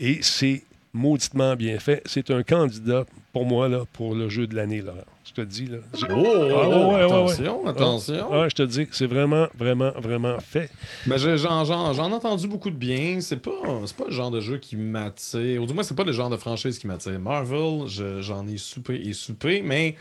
et 0.00 0.18
c'est 0.22 0.62
mauditement 0.92 1.56
bien 1.56 1.78
fait. 1.78 2.02
C'est 2.06 2.30
un 2.30 2.42
candidat, 2.42 3.04
pour 3.32 3.44
moi, 3.44 3.68
là, 3.68 3.84
pour 3.92 4.14
le 4.14 4.28
jeu 4.30 4.46
de 4.46 4.54
l'année, 4.56 4.80
Laurent. 4.80 5.04
Je 5.26 5.32
te 5.32 5.40
dis, 5.42 5.66
là. 5.66 5.78
Oh, 5.94 6.06
oh, 6.10 6.50
Ah, 6.54 6.68
ouais, 6.68 6.94
ouais, 6.94 7.02
attention, 7.02 7.62
ouais. 7.64 7.68
attention. 7.70 8.26
Ah, 8.32 8.48
je 8.48 8.54
te 8.54 8.62
dis, 8.62 8.88
c'est 8.92 9.06
vraiment, 9.06 9.46
vraiment, 9.58 9.90
vraiment 10.00 10.38
fait. 10.40 10.70
Ben, 11.06 11.18
j'en, 11.18 11.64
ai 11.92 12.00
entendu 12.00 12.48
beaucoup 12.48 12.70
de 12.70 12.76
bien. 12.76 13.20
C'est 13.20 13.36
pas, 13.42 13.50
pas 13.98 14.04
le 14.06 14.12
genre 14.12 14.30
de 14.30 14.40
jeu 14.40 14.56
qui 14.56 14.76
m'attire. 14.76 15.62
Ou 15.62 15.66
du 15.66 15.74
moins, 15.74 15.82
c'est 15.82 15.96
pas 15.96 16.04
le 16.04 16.12
genre 16.12 16.30
de 16.30 16.36
franchise 16.38 16.78
qui 16.78 16.86
m'attire. 16.86 17.18
Marvel, 17.20 17.86
je- 17.88 18.22
j'en 18.22 18.46
ai 18.48 18.56
soupé 18.56 18.94
et 19.04 19.12
soupé, 19.12 19.60
mais 19.62 19.96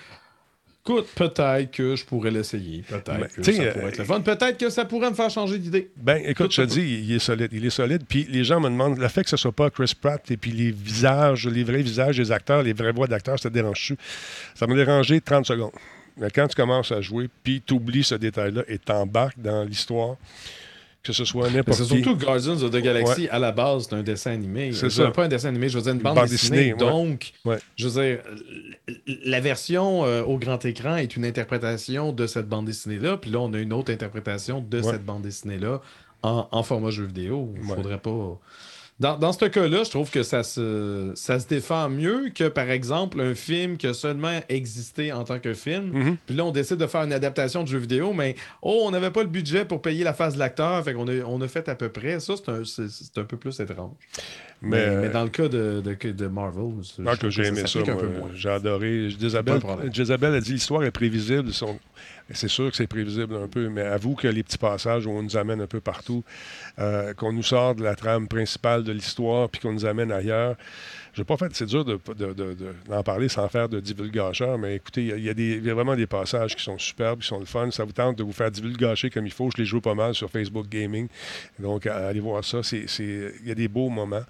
écoute, 0.86 1.08
peut-être 1.16 1.72
que 1.72 1.96
je 1.96 2.06
pourrais 2.06 2.32
l'essayer. 2.32 2.84
Peut-être 2.84 3.20
Ben, 3.20 3.28
que 3.28 3.44
ça 3.44 3.52
pourrait 3.72 3.90
être 3.90 3.98
le 3.98 4.04
fun. 4.04 4.22
Peut-être 4.22 4.58
que 4.58 4.70
ça 4.70 4.86
pourrait 4.86 5.10
me 5.10 5.16
faire 5.16 5.30
changer 5.30 5.58
d'idée. 5.58 5.90
Ben, 5.98 6.22
écoute, 6.26 6.52
je 6.52 6.62
te 6.62 6.68
dis, 6.68 7.04
il 7.04 7.12
est 7.14 7.20
solide. 7.20 7.50
Il 7.52 7.66
est 7.66 7.72
solide. 7.72 8.04
Puis 8.08 8.28
les 8.30 8.44
gens 8.44 8.60
me 8.60 8.70
demandent, 8.70 8.98
le 8.98 9.08
fait 9.08 9.24
que 9.24 9.30
ce 9.30 9.38
soit 9.38 9.52
pas 9.52 9.70
Chris 9.70 9.94
Pratt 10.00 10.30
et 10.30 10.38
puis 10.38 10.52
les 10.52 10.72
visages, 10.72 11.48
les 11.48 11.64
vrais 11.64 11.82
visages 11.82 12.18
des 12.18 12.32
acteurs, 12.32 12.62
les 12.62 12.74
vraies 12.74 12.92
voix 12.92 13.08
d'acteurs, 13.08 13.40
ça 13.40 13.50
te 13.50 13.54
dérange-tu? 13.54 13.98
Ça 14.54 14.68
m'a 14.68 14.76
dérangé 14.76 15.22
30 15.22 15.46
secondes. 15.46 15.72
Mais 16.18 16.30
quand 16.30 16.48
tu 16.48 16.56
commences 16.56 16.92
à 16.92 17.02
jouer, 17.02 17.30
puis 17.44 17.62
tu 17.66 17.74
oublies 17.74 18.04
ce 18.04 18.16
détail-là 18.16 18.62
et 18.68 18.78
t'embarques 18.78 19.40
dans 19.40 19.64
l'histoire, 19.64 20.16
que 21.06 21.14
ce 21.14 21.24
soit 21.24 21.50
n'importe 21.50 21.78
c'est 21.78 21.86
surtout 21.86 22.16
Guardians 22.18 22.62
of 22.62 22.72
the 22.72 22.78
Galaxy, 22.82 23.28
à 23.30 23.40
la 23.40 23.52
base, 23.52 23.88
c'est 23.90 23.96
un 23.96 24.04
dessin 24.04 24.32
animé. 24.32 24.72
C'est 24.74 24.90
ça. 24.90 25.12
Pas 25.12 25.26
un 25.26 25.28
dessin 25.28 25.50
animé, 25.50 25.70
je 25.70 25.78
veux 25.78 25.84
dire 25.84 25.94
une 25.94 26.00
bande, 26.00 26.16
bande 26.16 26.28
dessinée. 26.28 26.74
Donc, 26.74 27.32
Ouais. 27.46 27.58
je 27.78 27.88
veux 27.88 28.02
dire, 28.04 28.20
la 29.26 29.40
version 29.40 30.04
euh, 30.06 30.24
au 30.24 30.38
grand 30.38 30.64
écran 30.66 30.96
est 30.98 31.16
une 31.16 31.26
interprétation 31.26 32.12
de 32.12 32.28
cette 32.28 32.48
bande 32.50 32.66
dessinée-là. 32.66 33.18
Puis 33.18 33.30
là, 33.32 33.40
on 33.40 33.54
a 33.54 33.60
une 33.60 33.74
autre 33.74 33.92
interprétation 33.94 34.62
de 34.68 34.80
Ouais. 34.82 34.92
cette 34.92 35.06
bande 35.06 35.22
dessinée-là 35.22 35.82
en, 36.24 36.48
en 36.52 36.64
format 36.64 36.90
jeu 36.90 37.06
vidéo. 37.06 37.54
Il 37.56 37.64
faudrait 37.76 38.00
pas. 38.00 38.40
Dans, 38.98 39.18
dans 39.18 39.34
ce 39.34 39.44
cas-là, 39.44 39.84
je 39.84 39.90
trouve 39.90 40.10
que 40.10 40.24
ça 40.24 40.42
se, 40.44 41.12
ça 41.16 41.38
se 41.42 41.48
défend 41.48 41.90
mieux 41.90 42.30
que, 42.34 42.48
par 42.48 42.70
exemple, 42.70 43.20
un 43.20 43.36
film 43.36 43.76
qui 43.76 43.88
a 43.88 43.94
seulement 43.94 44.40
existé 44.48 45.12
en 45.12 45.26
tant 45.26 45.40
que 45.40 45.54
film. 45.54 45.92
Mhm. 45.92 46.18
Puis 46.26 46.34
là, 46.36 46.46
on 46.46 46.52
décide 46.52 46.78
de 46.78 46.88
faire 46.88 47.02
une 47.04 47.12
adaptation 47.12 47.64
de 47.64 47.68
jeu 47.68 47.78
vidéo, 47.78 48.14
mais 48.14 48.36
oh, 48.62 48.84
on 48.86 48.92
n'avait 48.92 49.12
pas 49.12 49.24
le 49.24 49.28
budget 49.28 49.66
pour 49.66 49.82
payer 49.82 50.06
la 50.06 50.14
face 50.14 50.36
de 50.36 50.40
l'acteur, 50.40 50.82
fait 50.86 50.94
qu'on 50.94 51.10
a, 51.10 51.24
on 51.26 51.42
a 51.42 51.48
fait 51.50 51.68
à 51.68 51.76
peu 51.76 51.90
près. 51.90 52.22
Ça, 52.22 52.36
c'est 52.38 52.50
un, 52.50 52.64
c'est- 52.64 53.18
un 53.18 53.26
peu 53.26 53.36
plus 53.36 53.60
étrange. 53.60 53.92
Mais, 54.62 54.88
Mais, 54.90 54.96
mais 55.02 55.10
dans 55.10 55.24
le 55.24 55.30
cas 55.30 55.50
de, 55.50 55.82
de, 55.84 56.12
de 56.12 56.28
Marvel, 56.28 56.72
Ah, 57.06 57.18
que 57.18 57.30
j'ai 57.30 57.48
aimé 57.48 57.68
ça. 57.68 57.80
J'ai 58.34 58.50
adoré. 58.50 59.10
Jezabel 59.92 60.34
a 60.36 60.40
dit 60.40 60.54
l'histoire 60.54 60.84
est 60.84 60.92
prévisible. 60.92 61.52
Son- 61.52 61.78
C'est 62.32 62.48
sûr 62.48 62.72
que 62.72 62.76
c'est 62.76 62.88
prévisible 62.88 63.36
un 63.36 63.48
peu, 63.48 63.70
mais 63.70 63.84
avoue 63.84 64.16
que 64.16 64.28
les 64.28 64.42
petits 64.42 64.58
passages 64.58 65.06
où 65.06 65.12
on 65.12 65.22
nous 65.22 65.38
amène 65.38 65.62
un 65.62 65.68
peu 65.68 65.80
partout, 65.80 66.24
euh, 66.80 67.14
qu'on 67.14 67.32
nous 67.32 67.44
sort 67.44 67.76
de 67.76 67.84
la 67.84 67.96
trame 67.96 68.28
principale 68.28 68.84
de 68.84 68.92
l'histoire 68.92 69.48
puis 69.50 69.62
qu'on 69.62 69.74
nous 69.74 69.86
amène 69.86 70.12
ailleurs. 70.12 70.56
Je 71.16 71.24
pas 71.24 71.38
fait, 71.38 71.48
c'est 71.56 71.66
dur 71.66 71.86
de- 71.86 71.98
de- 72.18 72.34
de- 72.34 72.58
d'en 72.90 73.02
parler 73.02 73.30
sans 73.30 73.48
faire 73.48 73.70
de 73.70 73.80
divulgacheur, 73.80 74.58
mais 74.58 74.76
écoutez, 74.76 75.06
il 75.06 75.24
y 75.24 75.30
a- 75.70 75.74
vraiment 75.74 75.96
des 75.96 76.08
passages 76.08 76.56
qui 76.58 76.62
sont 76.64 76.78
superbes, 76.78 77.22
qui 77.22 77.28
sont 77.28 77.40
le 77.40 77.46
fun. 77.46 77.72
Ça 77.72 77.86
vous 77.86 77.94
tente 77.94 78.18
de 78.18 78.24
vous 78.24 78.34
faire 78.34 78.52
divulgacher 78.52 79.10
comme 79.10 79.26
il 79.26 79.32
faut. 79.32 79.50
Je 79.56 79.62
les 79.62 79.66
joue 79.66 79.80
pas 79.80 79.94
mal 79.96 80.14
sur 80.14 80.30
Facebook 80.30 80.68
Gaming. 80.68 81.08
Donc, 81.58 81.88
à- 81.88 82.08
allez 82.08 82.20
voir 82.20 82.44
ça. 82.44 82.60
Il 82.74 83.32
y 83.46 83.52
a 83.52 83.56
des 83.56 83.70
beaux 83.70 83.88
moments 83.90 84.24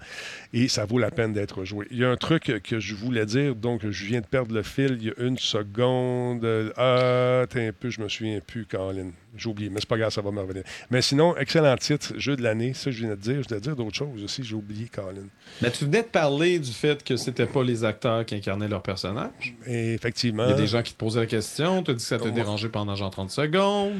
et 0.52 0.68
ça 0.68 0.84
vaut 0.84 0.98
la 0.98 1.10
peine 1.10 1.32
d'être 1.32 1.64
joué. 1.64 1.86
Il 1.90 1.98
y 1.98 2.04
a 2.04 2.10
un 2.10 2.16
truc 2.16 2.62
que 2.62 2.78
je 2.78 2.94
voulais 2.94 3.26
dire, 3.26 3.56
donc 3.56 3.80
je 3.90 4.04
viens 4.06 4.20
de 4.20 4.26
perdre 4.26 4.54
le 4.54 4.62
fil 4.62 4.96
il 5.00 5.06
y 5.06 5.10
a 5.10 5.14
une 5.26 5.38
seconde. 5.38 6.46
Ah, 6.76 7.44
t'es 7.50 7.66
un 7.66 7.72
peu, 7.72 7.90
je 7.90 8.00
me 8.00 8.08
souviens 8.08 8.38
plus, 8.40 8.64
Colin. 8.64 9.10
J'ai 9.36 9.48
oublié, 9.48 9.70
mais 9.70 9.80
c'est 9.80 9.88
pas 9.88 9.98
grave, 9.98 10.12
ça 10.12 10.22
va 10.22 10.30
me 10.30 10.40
revenir. 10.40 10.62
Mais 10.90 11.02
sinon, 11.02 11.36
excellent 11.36 11.76
titre, 11.76 12.14
jeu 12.16 12.36
de 12.36 12.42
l'année, 12.42 12.74
ça 12.74 12.90
je 12.90 12.98
viens 12.98 13.10
de 13.10 13.14
dire. 13.16 13.42
Je 13.42 13.48
dois 13.48 13.60
dire 13.60 13.76
d'autres 13.76 13.96
choses 13.96 14.22
aussi, 14.22 14.42
j'ai 14.42 14.54
oublié, 14.54 14.88
Colin. 14.88 15.26
Mais 15.62 15.70
tu 15.70 15.84
venais 15.84 16.02
de 16.02 16.08
parler 16.08 16.58
du 16.58 16.72
fait 16.72 17.02
que 17.02 17.16
c'était 17.16 17.46
pas 17.46 17.62
les 17.62 17.84
acteurs 17.84 18.24
qui 18.24 18.34
incarnaient 18.34 18.68
leur 18.68 18.82
personnage. 18.82 19.54
Et 19.66 19.94
effectivement, 19.94 20.44
Il 20.46 20.50
y 20.50 20.54
a 20.54 20.56
des 20.56 20.66
gens 20.66 20.82
qui 20.82 20.92
te 20.92 20.98
posaient 20.98 21.20
la 21.20 21.26
question, 21.26 21.82
tu 21.82 21.90
as 21.90 21.94
dit 21.94 22.02
que 22.02 22.08
ça 22.08 22.18
t'a 22.18 22.30
dérangé 22.30 22.68
pendant 22.68 22.94
genre 22.94 23.10
30 23.10 23.30
secondes. 23.30 23.94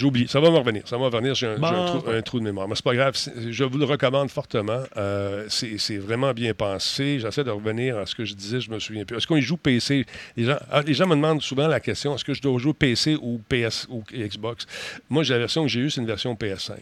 J'ai 0.00 0.06
oublié. 0.06 0.26
Ça 0.28 0.40
va 0.40 0.50
me 0.50 0.56
revenir, 0.56 0.82
ça 0.86 0.96
va 0.96 1.02
me 1.02 1.08
revenir. 1.10 1.34
J'ai 1.34 1.46
un, 1.46 1.58
Bon. 1.58 1.68
j'ai 1.68 1.74
un 1.74 1.84
trou, 1.86 2.10
un 2.10 2.22
trou 2.22 2.38
de 2.40 2.44
mémoire. 2.44 2.66
Mais 2.66 2.74
c'est 2.74 2.84
pas 2.84 2.94
grave, 2.94 3.14
je 3.50 3.64
vous 3.64 3.76
le 3.78 3.84
recommande 3.84 4.30
fortement. 4.30 4.82
Euh, 4.96 5.44
c'est 5.48 5.98
vraiment 5.98 6.32
bien 6.32 6.54
pensé. 6.54 7.18
J'essaie 7.20 7.44
de 7.44 7.50
revenir 7.50 7.98
à 7.98 8.06
ce 8.06 8.14
que 8.14 8.24
je 8.24 8.34
disais, 8.34 8.60
je 8.60 8.70
me 8.70 8.78
souviens 8.78 9.04
plus. 9.04 9.18
Est-ce 9.18 9.26
qu'on 9.26 9.36
y 9.36 9.42
joue 9.42 9.56
PC 9.58 10.06
les 10.36 10.44
gens, 10.44 10.56
ah, 10.70 10.82
les 10.82 10.94
gens 10.94 11.06
me 11.06 11.14
demandent 11.14 11.42
souvent 11.42 11.68
la 11.68 11.80
question 11.80 12.14
est-ce 12.14 12.24
que 12.24 12.32
je 12.34 12.40
dois 12.40 12.58
jouer 12.58 12.72
PC 12.72 13.16
ou 13.20 13.40
PS 13.48 13.86
ou 13.90 14.02
Xbox? 14.12 14.66
Moi, 15.10 15.22
j'ai 15.22 15.34
la 15.34 15.40
version 15.40 15.62
que 15.62 15.68
j'ai 15.68 15.80
eue, 15.80 15.90
c'est 15.90 16.00
une 16.00 16.06
version 16.06 16.34
PS5. 16.34 16.72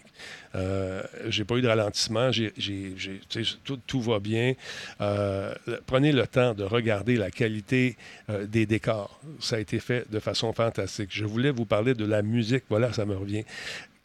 Euh, 0.54 1.02
j'ai 1.28 1.44
pas 1.44 1.56
eu 1.56 1.62
de 1.62 1.68
ralentissement, 1.68 2.30
tout, 3.86 4.00
va 4.00 4.18
bien. 4.18 4.54
Euh, 5.00 5.54
prenez 5.86 6.12
le 6.12 6.26
temps 6.26 6.54
de 6.54 6.64
regarder 6.64 7.16
la 7.16 7.30
qualité 7.30 7.96
euh, 8.30 8.46
des 8.46 8.66
décors. 8.66 9.20
Ça 9.40 9.56
a 9.56 9.58
été 9.58 9.80
fait 9.80 10.10
de 10.10 10.18
façon 10.18 10.52
fantastique. 10.52 11.10
Je 11.12 11.24
voulais 11.24 11.50
vous 11.50 11.66
parler 11.66 11.94
de 11.94 12.04
la 12.04 12.22
musique. 12.22 12.64
Voilà, 12.68 12.92
ça 12.92 13.04
me 13.04 13.16
revient. 13.16 13.44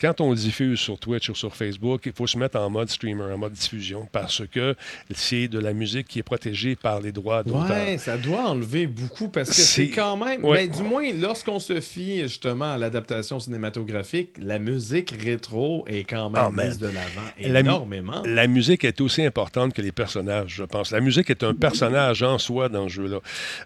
Quand 0.04 0.20
on 0.20 0.34
diffuse 0.34 0.80
sur 0.82 1.00
Twitch 1.00 1.30
ou 1.30 1.36
sur 1.36 1.56
Facebook, 1.56 2.02
il 2.08 2.12
faut 2.12 2.28
se 2.28 2.38
mettre 2.38 2.58
en 2.60 2.70
mode 2.70 2.90
streamer, 2.90 3.24
en 3.34 3.38
mode 3.38 3.54
diffusion, 3.54 4.06
parce 4.12 4.42
que 4.52 4.76
c'est 5.16 5.48
de 5.48 5.60
la 5.60 5.72
musique 5.72 6.10
qui 6.10 6.20
est 6.20 6.24
protégée 6.24 6.76
par 6.76 7.00
les 7.00 7.14
droits 7.14 7.42
d'auteur. 7.42 7.70
Ouais, 7.70 7.98
ça 7.98 8.18
doit 8.18 8.50
enlever 8.50 8.86
beaucoup 8.86 9.30
parce 9.30 9.48
que 9.48 9.56
C'est- 9.56 9.88
quand 9.92 10.18
même. 10.18 10.44
Ouais. 10.44 10.68
ben, 10.68 10.76
du 10.76 10.84
moins, 10.84 11.10
lorsqu'on 11.14 11.60
se 11.60 11.80
fie 11.80 12.20
justement 12.24 12.74
à 12.74 12.78
l'adaptation 12.78 13.40
cinématographique, 13.40 14.32
la 14.42 14.60
musique 14.60 15.14
rétro 15.24 15.86
est 15.88 16.04
quand 16.04 16.30
même 16.30 16.52
Ah, 16.60 16.66
mise 16.66 16.80
de 16.80 16.88
l'avant 16.88 17.22
La 17.40 17.64
mu- 17.64 17.70
énormément. 17.70 18.24
La 18.26 18.48
musique 18.48 18.84
est 18.84 19.00
aussi 19.00 19.24
importante 19.24 19.74
que 19.74 19.82
les 19.82 19.94
personnages, 19.94 20.54
je 20.54 20.64
pense. 20.66 20.92
La 20.92 21.00
musique 21.00 21.30
est 21.30 21.44
un 21.44 21.54
personnage 21.54 22.24
en 22.24 22.38
soi 22.40 22.68
dans 22.68 22.90
ce 22.90 22.96
jeu-là. 22.96 23.20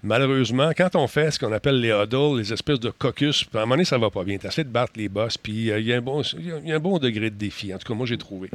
Malheureusement, 0.04 0.70
quand 0.78 0.96
on 0.96 1.08
fait 1.08 1.32
ce 1.32 1.40
qu'on 1.40 1.52
appelle 1.52 1.80
les 1.82 1.90
huddles, 1.90 2.38
les 2.38 2.54
espèces 2.54 2.80
de 2.80 2.92
caucus, 2.92 3.44
à 3.56 3.58
un 3.58 3.62
moment 3.62 3.74
donné, 3.74 3.86
ça 3.86 3.98
va 3.98 4.12
pas 4.12 4.24
bien. 4.24 4.38
Tu 4.38 4.46
essaies 4.46 4.64
de 4.66 4.70
battre 4.70 4.94
les 4.98 5.10
boss, 5.10 5.36
puis 5.40 5.72
euh, 5.72 5.80
il 5.80 5.88
y, 5.88 5.94
a 5.94 5.98
un 5.98 6.02
bon- 6.02 6.22
il 6.34 6.68
y 6.68 6.72
a 6.72 6.76
un 6.76 6.80
bon 6.80 6.98
degré 6.98 7.30
de 7.30 7.36
défi. 7.36 7.74
En 7.74 7.78
tout 7.78 7.88
cas, 7.88 7.94
moi, 7.94 8.06
j'ai 8.06 8.18
trouvé. 8.18 8.50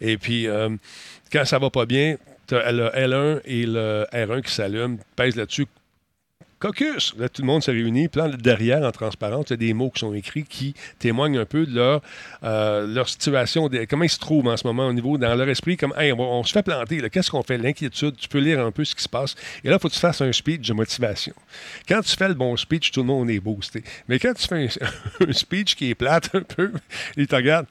Et 0.00 0.16
puis, 0.16 0.46
euh, 0.46 0.70
quand 1.32 1.44
ça 1.44 1.58
va 1.58 1.70
pas 1.70 1.86
bien, 1.86 2.16
tu 2.46 2.56
as 2.56 2.72
le 2.72 2.88
L1 2.88 3.40
et 3.44 3.66
le 3.66 4.06
R1 4.12 4.42
qui 4.42 4.52
s'allument, 4.52 4.98
pèse 5.16 5.36
là-dessus. 5.36 5.66
Caucus! 6.60 7.14
Là, 7.16 7.28
tout 7.28 7.42
le 7.42 7.46
monde 7.46 7.62
se 7.62 7.70
réunit. 7.70 8.08
Puis 8.08 8.20
là, 8.20 8.28
derrière, 8.28 8.82
en 8.82 8.90
transparence, 8.90 9.46
il 9.48 9.50
y 9.50 9.54
a 9.54 9.56
des 9.58 9.74
mots 9.74 9.90
qui 9.90 10.00
sont 10.00 10.12
écrits 10.12 10.42
qui 10.42 10.74
témoignent 10.98 11.38
un 11.38 11.44
peu 11.44 11.66
de 11.66 11.74
leur, 11.74 12.02
euh, 12.42 13.04
situation, 13.04 13.68
de- 13.68 13.84
comment 13.84 14.04
ils 14.04 14.10
se 14.10 14.18
trouvent 14.18 14.48
en 14.48 14.56
ce 14.56 14.66
moment 14.66 14.88
au 14.88 14.92
niveau, 14.92 15.18
dans 15.18 15.34
leur 15.36 15.48
esprit, 15.48 15.76
comme, 15.76 15.94
hey, 15.96 16.12
on, 16.12 16.42
se 16.42 16.52
fait 16.52 16.64
planter, 16.64 17.08
qu'est-ce 17.10 17.30
qu'on 17.30 17.44
fait? 17.44 17.58
L'inquiétude, 17.58 18.16
tu 18.16 18.28
peux 18.28 18.38
lire 18.38 18.60
un 18.60 18.72
peu 18.72 18.84
ce 18.84 18.94
qui 18.96 19.02
se 19.02 19.08
passe. 19.08 19.36
Et 19.62 19.68
là, 19.68 19.76
il 19.76 19.80
faut 19.80 19.88
que 19.88 19.94
tu 19.94 20.00
fasses 20.00 20.20
un 20.20 20.32
speech 20.32 20.66
de 20.66 20.72
motivation. 20.72 21.34
Quand 21.88 22.00
tu 22.02 22.16
fais 22.16 22.28
le 22.28 22.34
bon 22.34 22.56
speech, 22.56 22.90
tout 22.90 23.00
le 23.00 23.06
monde 23.06 23.30
est 23.30 23.40
boosté. 23.40 23.84
Mais 24.08 24.18
quand 24.18 24.34
tu 24.34 24.46
fais 24.48 24.68
un, 25.28 25.32
speech 25.32 25.76
qui 25.76 25.90
est 25.90 25.94
plate 25.94 26.34
un 26.34 26.42
peu, 26.42 26.72
il 27.16 27.28
te 27.28 27.36
regarde. 27.36 27.66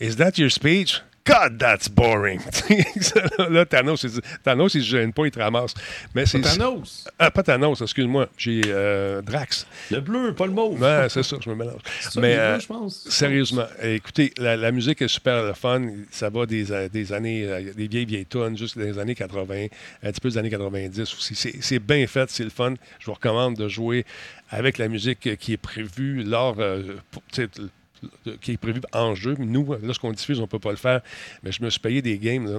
Is 0.00 0.16
that 0.16 0.38
your 0.38 0.50
speech? 0.50 1.02
God, 1.26 1.58
that's 1.58 1.88
boring. 1.88 2.38
là, 3.50 3.64
Thanos, 3.64 4.02
il, 4.02 4.20
Thanos, 4.42 4.74
il 4.74 4.82
se 4.82 4.88
gêne 4.90 5.10
pas, 5.12 5.24
il 5.24 5.30
te 5.30 5.38
ramasse. 5.38 5.72
Mais 6.14 6.26
c'est. 6.26 6.40
Thanos, 6.42 7.06
Ah, 7.18 7.30
pas 7.30 7.42
Thanos, 7.42 7.80
excuse-moi. 7.80 8.28
J'ai 8.36 8.60
euh, 8.66 9.22
Drax. 9.22 9.66
le 9.90 10.00
bleu, 10.00 10.34
pas 10.34 10.44
le 10.44 10.52
mauve. 10.52 10.78
Ouais, 10.82 11.06
c'est 11.08 11.22
ça, 11.22 11.36
je 11.42 11.48
me 11.48 11.54
mélange. 11.54 11.80
Ça, 12.02 12.20
Mais 12.20 12.36
euh, 12.36 12.60
je 12.60 12.66
pense. 12.66 13.06
sérieusement, 13.08 13.64
écoutez, 13.82 14.34
la, 14.36 14.56
la 14.58 14.70
musique 14.70 15.00
est 15.00 15.08
super 15.08 15.42
le 15.44 15.54
fun. 15.54 15.80
Ça 16.10 16.28
va 16.28 16.44
des, 16.44 16.70
euh, 16.70 16.88
des 16.90 17.12
années, 17.14 17.72
des 17.74 17.88
vieilles, 17.88 18.04
vieilles 18.04 18.26
tonnes, 18.26 18.58
jusqu'à 18.58 18.80
des 18.82 18.98
années 18.98 19.14
80, 19.14 19.66
un 20.02 20.10
petit 20.12 20.20
peu 20.20 20.28
des 20.28 20.36
années 20.36 20.50
90 20.50 21.00
aussi. 21.00 21.34
C'est- 21.34 21.56
C'est 21.62 21.78
bien 21.78 22.06
fait, 22.06 22.28
c'est 22.30 22.44
le 22.44 22.50
fun. 22.50 22.74
Je 22.98 23.06
vous 23.06 23.14
recommande 23.14 23.56
de 23.56 23.66
jouer 23.68 24.04
avec 24.50 24.76
la 24.76 24.88
musique 24.88 25.36
qui 25.38 25.52
est 25.54 25.56
prévue 25.56 26.22
lors, 26.22 26.56
euh, 26.58 26.82
pour- 27.10 27.22
qui 28.40 28.52
est 28.52 28.56
prévu 28.56 28.80
en 28.92 29.14
jeu. 29.14 29.34
Nous, 29.38 29.74
lorsqu'on 29.82 30.12
diffuse, 30.12 30.38
on 30.38 30.42
ne 30.42 30.46
peut 30.46 30.58
pas 30.58 30.70
le 30.70 30.76
faire. 30.76 31.00
Mais 31.42 31.52
je 31.52 31.62
me 31.62 31.70
suis 31.70 31.80
payé 31.80 32.02
des 32.02 32.18
games. 32.18 32.46
Là. 32.52 32.58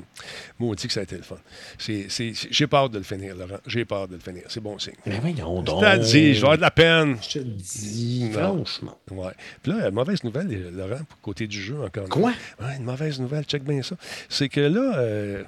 Maudit 0.60 0.88
que 0.88 0.94
ça 0.94 1.02
a 1.02 1.04
été 1.04 1.16
le 1.18 1.24
fun. 1.24 1.38
J'ai 1.80 2.68
peur 2.68 2.90
de 2.90 2.98
le 2.98 3.04
finir, 3.04 3.36
Laurent. 3.36 3.60
J'ai 3.68 3.86
peur 3.86 4.08
de 4.08 4.16
le 4.16 4.20
finir. 4.22 4.44
C'est 4.48 4.62
bon 4.62 4.78
signe. 4.80 4.94
Mais 5.06 5.20
voyons 5.20 5.64
Je 5.66 5.80
t'ai 5.80 6.00
dit, 6.00 6.34
je 6.34 6.40
vais 6.42 6.44
avoir 6.44 6.58
de 6.58 6.62
la 6.62 6.72
peine. 6.72 7.18
Je 7.22 7.30
te 7.30 7.40
le 7.40 7.46
dis, 7.46 8.30
Non. 8.34 8.64
franchement. 8.64 8.98
Ouais. 9.12 9.32
Puis 9.62 9.72
là, 9.72 9.92
mauvaise 9.92 10.24
nouvelle, 10.24 10.48
euh, 10.52 10.72
Laurent, 10.72 11.02
côté 11.22 11.48
du 11.48 11.62
jeu 11.62 11.82
encore. 11.82 12.10
Quoi? 12.10 12.32
Ouais, 12.62 12.78
une 12.78 12.84
mauvaise 12.86 13.20
nouvelle, 13.20 13.44
check 13.46 13.64
bien 13.64 13.82
ça. 13.82 13.96
C'est 14.30 14.50
que 14.50 14.62
là, 14.62 14.98
euh, 14.98 15.44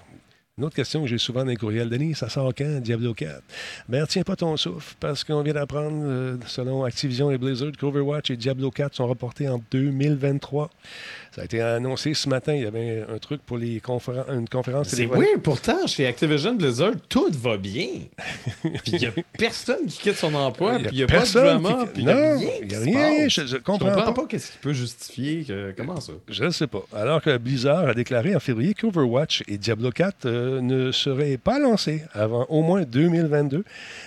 une 0.57 0.65
autre 0.65 0.75
question 0.75 1.03
que 1.03 1.07
j'ai 1.07 1.19
souvent 1.19 1.41
dans 1.41 1.51
les 1.51 1.55
courriels, 1.55 1.87
Denis, 1.87 2.15
ça 2.15 2.29
sort 2.29 2.51
quand, 2.57 2.81
Diablo 2.81 3.13
4? 3.13 3.43
Ben, 3.89 4.01
retiens 4.01 4.23
pas 4.23 4.35
ton 4.35 4.57
souffle, 4.57 4.95
parce 4.99 5.23
qu'on 5.23 5.43
vient 5.43 5.53
d'apprendre, 5.53 6.01
euh, 6.03 6.35
selon 6.47 6.83
Activision 6.83 7.29
et 7.29 7.37
Blizzard, 7.37 7.73
qu'Overwatch 7.79 8.31
et 8.31 8.37
Diablo 8.37 8.71
4 8.71 8.95
sont 8.95 9.05
reportés 9.05 9.47
en 9.47 9.62
2023. 9.69 10.71
Ça 11.38 11.44
a 11.44 11.46
été 11.46 11.62
annoncé 11.62 12.15
ce 12.15 12.27
matin. 12.27 12.56
Il 12.56 12.63
y 12.63 12.65
avait 12.65 13.06
un 13.08 13.19
truc 13.19 13.42
pour 13.46 13.60
les 13.60 13.79
conféren- 13.79 14.25
une 14.35 14.50
conférence 14.50 14.90
téléphonique. 14.90 15.21
oui, 15.35 15.40
pourtant, 15.44 15.85
chez 15.85 16.08
Activision 16.08 16.56
Blizzard, 16.56 16.94
tout 17.08 17.29
va 17.31 17.58
bien. 17.58 17.88
Puis 18.63 18.71
il 18.94 19.00
n'y 19.00 19.06
a 19.06 19.12
personne 19.38 19.85
qui 19.88 20.00
quitte 20.00 20.15
son 20.15 20.33
emploi, 20.33 20.73
a 20.73 20.79
puis 20.79 20.88
il 20.94 20.98
n'y 20.98 21.04
a 21.04 21.06
pas 21.06 21.13
de 21.13 21.17
personne 21.19 21.62
drama, 21.62 21.83
qui- 21.85 21.92
puis 21.94 22.02
il 22.02 22.06
n'y 22.06 22.12
a 22.12 22.15
rien. 22.35 22.50
il 22.63 22.67
qui 22.67 22.73
y 22.73 22.75
a 22.75 22.79
rien. 22.79 23.27
Je, 23.29 23.46
Je 23.46 23.58
comprends, 23.58 23.90
comprends 23.92 24.13
pas. 24.13 24.21
pas 24.23 24.25
qu'est-ce 24.27 24.52
qui 24.54 24.58
peut 24.58 24.73
justifier 24.73 25.44
que... 25.44 25.73
Comment 25.77 26.00
ça? 26.02 26.13
Je 26.27 26.44
ne 26.46 26.50
sais 26.50 26.65
pas. 26.65 26.81
Alors 26.96 27.21
que 27.21 27.38
Blizzard 27.38 27.88
a 27.88 27.94
déclaré 27.94 28.35
en 28.35 28.40
février 28.40 28.73
qu'Overwatch 28.73 29.44
et 29.48 29.60
Diablo 29.60 29.92
4 29.92 30.25
euh, 30.25 30.60
ne 30.62 30.92
seraient 30.92 31.38
pas 31.38 31.60
lancés 31.60 32.02
avant 32.13 32.48
au 32.50 32.63
moins 32.63 32.81
2022. 32.81 33.63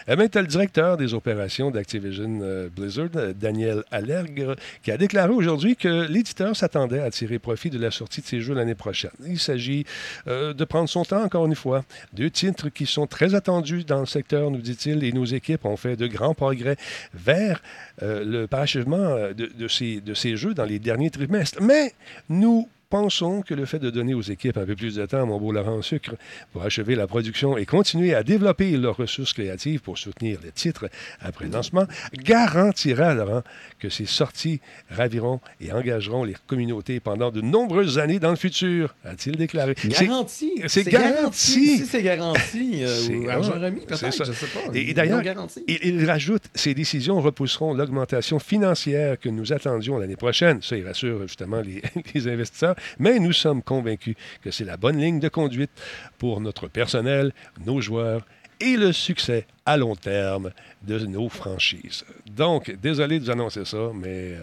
Eh 0.09 0.17
bien, 0.17 0.27
tu 0.29 0.41
le 0.41 0.47
directeur 0.49 0.97
des 0.97 1.15
opérations 1.15 1.71
d'Activision 1.71 2.41
euh, 2.43 2.69
Blizzard, 2.75 3.07
euh, 3.15 3.33
Daniel 3.39 3.85
Allergue, 3.93 4.57
qui 4.83 4.91
a 4.91 4.97
déclaré 4.97 5.31
aujourd'hui 5.33 5.77
que 5.77 6.09
l'éditeur 6.11 6.57
s'attendait 6.57 6.99
à 7.01 7.05
tirer 7.21 7.39
profit 7.39 7.69
de 7.69 7.79
la 7.79 7.91
sortie 7.91 8.23
de 8.23 8.27
ses 8.27 8.41
jeux 8.41 8.55
l'année 8.55 8.75
prochaine. 8.75 9.11
Il 9.27 9.39
s'agit 9.39 9.85
euh, 10.27 10.55
de 10.55 10.65
prendre 10.65 10.89
son 10.89 11.05
temps, 11.05 11.23
encore 11.23 11.45
une 11.45 11.55
fois. 11.55 11.85
Deux 12.15 12.31
titres 12.31 12.71
qui 12.71 12.87
sont 12.87 13.07
très 13.07 13.35
attendus 13.35 13.85
dans 13.85 14.01
le 14.01 14.07
secteur, 14.07 14.51
nous 14.51 14.63
dit-il, 14.63 15.05
et 15.05 15.13
nos 15.13 15.27
équipes 15.27 15.67
ont 15.67 15.77
fait 15.77 15.97
de 15.97 16.07
grands 16.07 16.33
progrès 16.33 16.77
vers 17.13 17.61
euh, 18.03 18.25
le 18.25 18.47
parachèvement 18.47 18.97
euh, 18.97 19.35
de 19.35 19.69
ces, 19.69 20.01
de 20.01 20.15
ces 20.15 20.37
jeux 20.37 20.55
dans 20.55 20.65
les 20.65 20.79
derniers 20.79 21.11
trimestres. 21.11 21.61
Mais 21.61 21.93
nous 22.31 22.69
pensons 22.91 23.43
que 23.43 23.55
le 23.55 23.65
fait 23.65 23.79
de 23.79 23.89
donner 23.89 24.15
aux 24.15 24.21
équipes 24.21 24.57
un 24.59 24.67
peu 24.67 24.75
plus 24.75 24.97
de 24.97 25.07
temps, 25.07 25.25
mon 25.25 25.39
beau 25.39 25.53
Laurent 25.53 25.81
Sucre, 25.81 26.15
pour 26.53 26.63
achever 26.63 26.97
la 26.97 27.07
production 27.07 27.57
et 27.57 27.65
continuer 27.65 28.15
à 28.15 28.23
développer 28.25 28.77
leurs 28.77 28.97
ressources 28.97 29.33
créatives 29.33 29.81
pour 29.81 29.97
soutenir 29.97 30.41
les 30.43 30.51
titres 30.51 30.91
après 31.21 31.47
le 31.47 31.53
lancement, 31.53 31.87
garantira, 32.13 33.15
Laurent, 33.15 33.43
que 33.79 33.89
ces 33.89 34.07
sorties 34.07 34.61
raviront 34.91 35.41
et 35.61 35.73
engageront 35.73 36.25
les 36.25 36.35
communautés 36.49 37.01
pendant 37.01 37.31
de 37.31 37.41
nombreuses 37.41 37.99
années 37.99 38.19
dans 38.19 38.31
le 38.31 38.37
futur, 38.37 38.95
a-t-il 39.05 39.37
déclaré. 39.37 39.75
Garanti. 39.85 40.53
c'est 40.67 40.85
garanti. 40.85 41.39
Si 41.79 41.87
c'est 41.87 42.03
garanti, 42.03 42.83
euh, 42.83 43.29
argent 43.29 43.53
ouais, 43.53 43.67
remis, 43.67 43.81
c'est 43.89 44.01
peut-être, 44.01 44.15
ça. 44.15 44.25
je 44.25 44.33
sais 44.33 44.47
pas. 44.47 44.61
Et- 44.75 44.93
d'ailleurs, 44.95 45.23
il 45.69 46.05
rajoute 46.05 46.43
ces 46.55 46.75
décisions 46.75 47.21
repousseront 47.21 47.73
l'augmentation 47.73 48.39
financière 48.41 49.19
que 49.19 49.29
nous 49.29 49.53
attendions 49.53 49.99
l'année 49.99 50.17
prochaine. 50.17 50.61
Ça, 50.63 50.77
il 50.77 50.85
rassure 50.87 51.23
justement 51.29 51.61
les, 51.61 51.83
les 52.15 52.29
investisseurs. 52.29 52.75
Mais 52.99 53.19
nous 53.19 53.33
sommes 53.33 53.63
convaincus 53.63 54.17
que 54.43 54.51
c'est 54.51 54.65
la 54.65 54.77
bonne 54.77 54.99
ligne 54.99 55.21
de 55.21 55.29
conduite 55.29 55.71
pour 56.19 56.41
notre 56.41 56.69
personnel, 56.69 57.33
nos 57.65 57.81
joueurs 57.81 58.23
et 58.61 58.77
le 58.77 58.93
succès 58.93 59.47
à 59.65 59.77
long 59.77 59.97
terme 59.97 60.51
de 60.83 60.99
nos 61.07 61.29
franchises. 61.29 62.05
Donc, 62.31 62.71
désolé 62.83 63.19
de 63.19 63.25
vous 63.25 63.31
annoncer 63.31 63.65
ça, 63.65 63.91
mais 63.95 64.35
euh, 64.35 64.41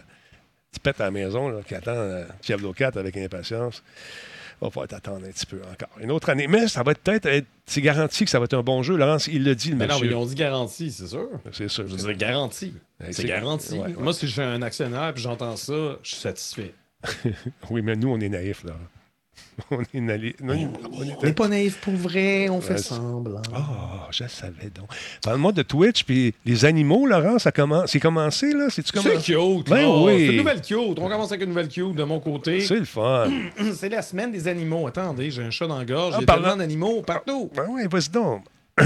tu 0.74 0.80
pètes 0.80 1.00
à 1.02 1.06
la 1.06 1.12
maison 1.12 1.50
là, 1.50 1.60
qui 1.68 1.76
attend 1.76 1.92
euh, 1.92 2.26
Diablo 2.42 2.74
4 2.74 2.98
avec 2.98 3.16
impatience. 3.18 3.84
Va 4.60 4.72
falloir 4.72 4.88
t'attendre 4.88 5.24
un 5.28 5.30
petit 5.30 5.46
peu 5.46 5.62
encore. 5.72 5.90
Une 6.02 6.10
autre 6.10 6.30
année. 6.32 6.48
Mais 6.48 6.68
ça 6.68 6.82
va 6.82 6.96
peut-être 6.96 7.28
être. 7.28 7.46
C'est 7.68 7.80
garanti 7.82 8.26
que 8.26 8.32
ça 8.32 8.40
va 8.40 8.46
être 8.46 8.56
un 8.56 8.64
bon 8.64 8.82
jeu. 8.82 8.98
Laurence, 8.98 9.28
il 9.28 9.44
le 9.44 9.54
dit, 9.54 9.70
le 9.70 9.76
Mais 9.76 9.86
non, 9.86 9.94
mais 10.00 10.00
monsieur. 10.02 10.12
ils 10.12 10.16
ont 10.16 10.26
dit 10.26 10.34
garanti, 10.34 10.92
c'est 10.92 11.06
sûr. 11.06 11.30
C'est 11.52 11.68
sûr. 11.68 11.88
Je 11.88 11.92
veux 11.96 11.98
dire 11.98 12.18
garanti. 12.18 12.74
Ouais, 13.00 13.14
C'est 13.14 13.26
garanti. 13.26 13.74
ouais, 13.74 13.82
ouais. 13.82 13.94
Moi, 14.00 14.14
si 14.14 14.26
je 14.26 14.32
suis 14.32 14.42
un 14.42 14.64
actionnaire 14.64 15.14
et 15.16 15.20
j'entends 15.20 15.56
ça, 15.58 15.74
je 16.02 16.08
suis 16.10 16.18
satisfait. 16.18 16.74
Oui, 17.70 17.82
mais 17.82 17.95
nous, 17.95 18.10
on 18.10 18.20
est 18.20 18.30
naïfs, 18.30 18.64
là. 18.64 18.74
On 19.72 19.82
est 19.82 20.02
naïfs. 20.02 20.36
On 20.43 20.50
est- 20.54 20.68
On 21.22 21.24
n'est 21.26 21.34
pas 21.34 21.48
naïf 21.48 21.78
pour 21.82 21.93
vrai, 21.93 22.50
on 22.50 22.60
fait 22.60 22.78
semblant. 22.80 23.41
Ah, 23.54 24.08
je 24.12 24.24
le 24.24 24.30
savais 24.30 24.70
donc. 24.74 24.88
Parle-moi 25.24 25.52
de 25.52 25.62
Twitch, 25.64 26.04
puis 26.06 26.34
les 26.45 26.66
animaux, 26.66 27.06
Laurent, 27.06 27.38
ça 27.39 27.52
commence. 27.52 27.91
C'est 27.91 28.00
commencé, 28.00 28.52
là? 28.54 28.68
C'est-tu 28.70 28.91
C'est 29.00 29.18
cute, 29.22 29.70
Ben 29.70 29.88
oui. 29.88 30.18
C'est 30.28 30.32
une 30.34 30.38
nouvelle 30.38 30.62
cute. 30.62 30.78
On 31.00 31.08
commence 31.10 31.32
avec 31.32 31.41
une 31.43 31.50
nouvelle 31.50 31.70
cute 31.70 31.93
de 31.95 32.04
mon 32.04 32.20
côté. 32.20 32.62
C'est 32.62 32.80
le 32.80 32.86
fun. 32.86 33.28
C'est 33.76 33.89
la 33.89 34.02
semaine 34.02 34.32
des 34.32 34.48
animaux. 34.48 34.88
Attendez, 34.88 35.30
j'ai 35.32 35.43
un 35.43 35.52
chat 35.52 35.68
dans 35.68 35.78
la 35.80 35.86
gorge. 35.86 36.14
Ah, 36.16 36.18
Il 36.20 36.22
y 36.22 36.24
a 36.24 36.26
parlant- 36.28 36.41
tellement 36.43 36.58
d'animaux 36.58 37.02
partout. 37.04 37.50
Ben 37.56 37.66
oui, 37.70 37.84
vas-y 37.89 38.10
donc. 38.10 38.43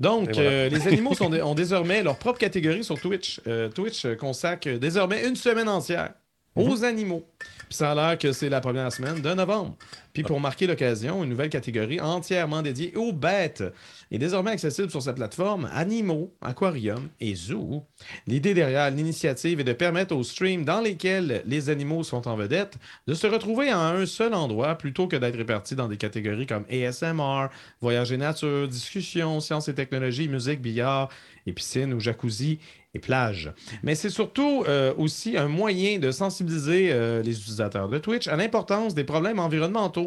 Donc, 0.00 0.30
voilà. 0.32 0.48
euh, 0.50 0.68
les 0.70 0.88
animaux 0.88 1.14
sont 1.14 1.30
ont 1.42 1.54
désormais 1.54 2.02
leur 2.02 2.16
propre 2.16 2.38
catégorie 2.38 2.82
sur 2.84 2.98
Twitch. 2.98 3.38
Euh, 3.46 3.68
Twitch 3.68 4.06
euh, 4.06 4.14
consacre 4.16 4.68
désormais 4.78 5.26
une 5.28 5.36
semaine 5.36 5.68
entière 5.68 6.12
aux 6.56 6.76
Mhm. 6.76 6.84
animaux. 6.84 7.26
Puis 7.38 7.76
ça 7.76 7.92
a 7.92 7.94
l'air 7.94 8.18
que 8.18 8.32
c'est 8.32 8.48
la 8.48 8.60
première 8.60 8.92
semaine 8.92 9.20
de 9.20 9.34
novembre. 9.34 9.76
Puis 10.12 10.22
pour 10.22 10.40
marquer 10.40 10.66
l'occasion, 10.66 11.22
une 11.22 11.30
nouvelle 11.30 11.50
catégorie 11.50 12.00
entièrement 12.00 12.62
dédiée 12.62 12.92
aux 12.96 13.12
bêtes 13.12 13.62
est 14.10 14.18
désormais 14.18 14.50
accessible 14.50 14.90
sur 14.90 15.02
sa 15.02 15.12
plateforme 15.12 15.70
Animaux, 15.72 16.32
Aquarium 16.40 17.08
et 17.20 17.34
Zoo. 17.34 17.84
L'idée 18.26 18.54
derrière 18.54 18.90
l'initiative 18.90 19.60
est 19.60 19.64
de 19.64 19.72
permettre 19.72 20.14
aux 20.14 20.24
streams 20.24 20.64
dans 20.64 20.80
lesquels 20.80 21.42
les 21.46 21.70
animaux 21.70 22.02
sont 22.02 22.26
en 22.26 22.36
vedette 22.36 22.76
de 23.06 23.14
se 23.14 23.26
retrouver 23.26 23.70
à 23.70 23.78
un 23.78 24.06
seul 24.06 24.34
endroit 24.34 24.76
plutôt 24.76 25.06
que 25.06 25.16
d'être 25.16 25.36
répartis 25.36 25.76
dans 25.76 25.88
des 25.88 25.96
catégories 25.96 26.46
comme 26.46 26.64
ASMR, 26.70 27.48
voyage 27.80 28.12
et 28.12 28.16
nature, 28.16 28.68
discussion, 28.68 29.40
sciences 29.40 29.68
et 29.68 29.74
technologies, 29.74 30.28
musique, 30.28 30.60
billard 30.60 31.08
et 31.46 31.52
piscine 31.52 31.94
ou 31.94 32.00
jacuzzi 32.00 32.58
et 32.94 32.98
plage. 32.98 33.52
Mais 33.82 33.94
c'est 33.94 34.10
surtout 34.10 34.64
euh, 34.66 34.92
aussi 34.98 35.36
un 35.36 35.46
moyen 35.46 35.98
de 35.98 36.10
sensibiliser 36.10 36.90
euh, 36.90 37.22
les 37.22 37.38
utilisateurs 37.38 37.88
de 37.88 37.98
Twitch 37.98 38.26
à 38.26 38.36
l'importance 38.36 38.94
des 38.94 39.04
problèmes 39.04 39.38
environnementaux 39.38 39.99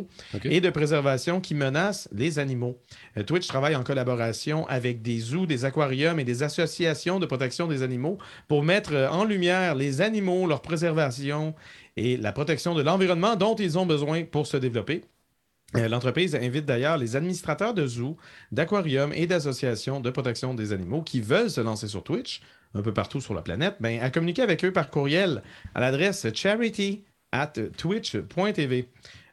Et 0.45 0.61
de 0.61 0.69
préservation 0.69 1.41
qui 1.41 1.55
menacent 1.55 2.09
les 2.11 2.39
animaux. 2.39 2.77
Euh, 3.17 3.23
Twitch 3.23 3.47
travaille 3.47 3.75
en 3.75 3.83
collaboration 3.83 4.67
avec 4.67 5.01
des 5.01 5.19
zoos, 5.19 5.45
des 5.45 5.65
aquariums 5.65 6.19
et 6.19 6.23
des 6.23 6.43
associations 6.43 7.19
de 7.19 7.25
protection 7.25 7.67
des 7.67 7.83
animaux 7.83 8.17
pour 8.47 8.63
mettre 8.63 8.93
en 9.11 9.23
lumière 9.23 9.75
les 9.75 10.01
animaux, 10.01 10.47
leur 10.47 10.61
préservation 10.61 11.53
et 11.97 12.17
la 12.17 12.31
protection 12.31 12.73
de 12.73 12.81
l'environnement 12.81 13.35
dont 13.35 13.55
ils 13.55 13.77
ont 13.77 13.85
besoin 13.85 14.23
pour 14.23 14.47
se 14.47 14.57
développer. 14.57 15.01
Euh, 15.75 15.87
L'entreprise 15.87 16.35
invite 16.35 16.65
d'ailleurs 16.65 16.97
les 16.97 17.15
administrateurs 17.15 17.73
de 17.73 17.87
zoos, 17.87 18.17
d'aquariums 18.51 19.13
et 19.13 19.27
d'associations 19.27 19.99
de 19.99 20.09
protection 20.09 20.53
des 20.53 20.71
animaux 20.71 21.01
qui 21.01 21.21
veulent 21.21 21.49
se 21.49 21.61
lancer 21.61 21.87
sur 21.87 22.03
Twitch, 22.03 22.41
un 22.75 22.81
peu 22.81 22.93
partout 22.93 23.21
sur 23.21 23.33
la 23.33 23.41
planète, 23.41 23.75
ben, 23.79 23.99
à 24.01 24.09
communiquer 24.09 24.41
avec 24.41 24.63
eux 24.65 24.71
par 24.71 24.89
courriel 24.89 25.41
à 25.73 25.81
l'adresse 25.81 26.27
charity 26.33 27.03
at 27.31 27.53
twitch.tv. 27.77 28.89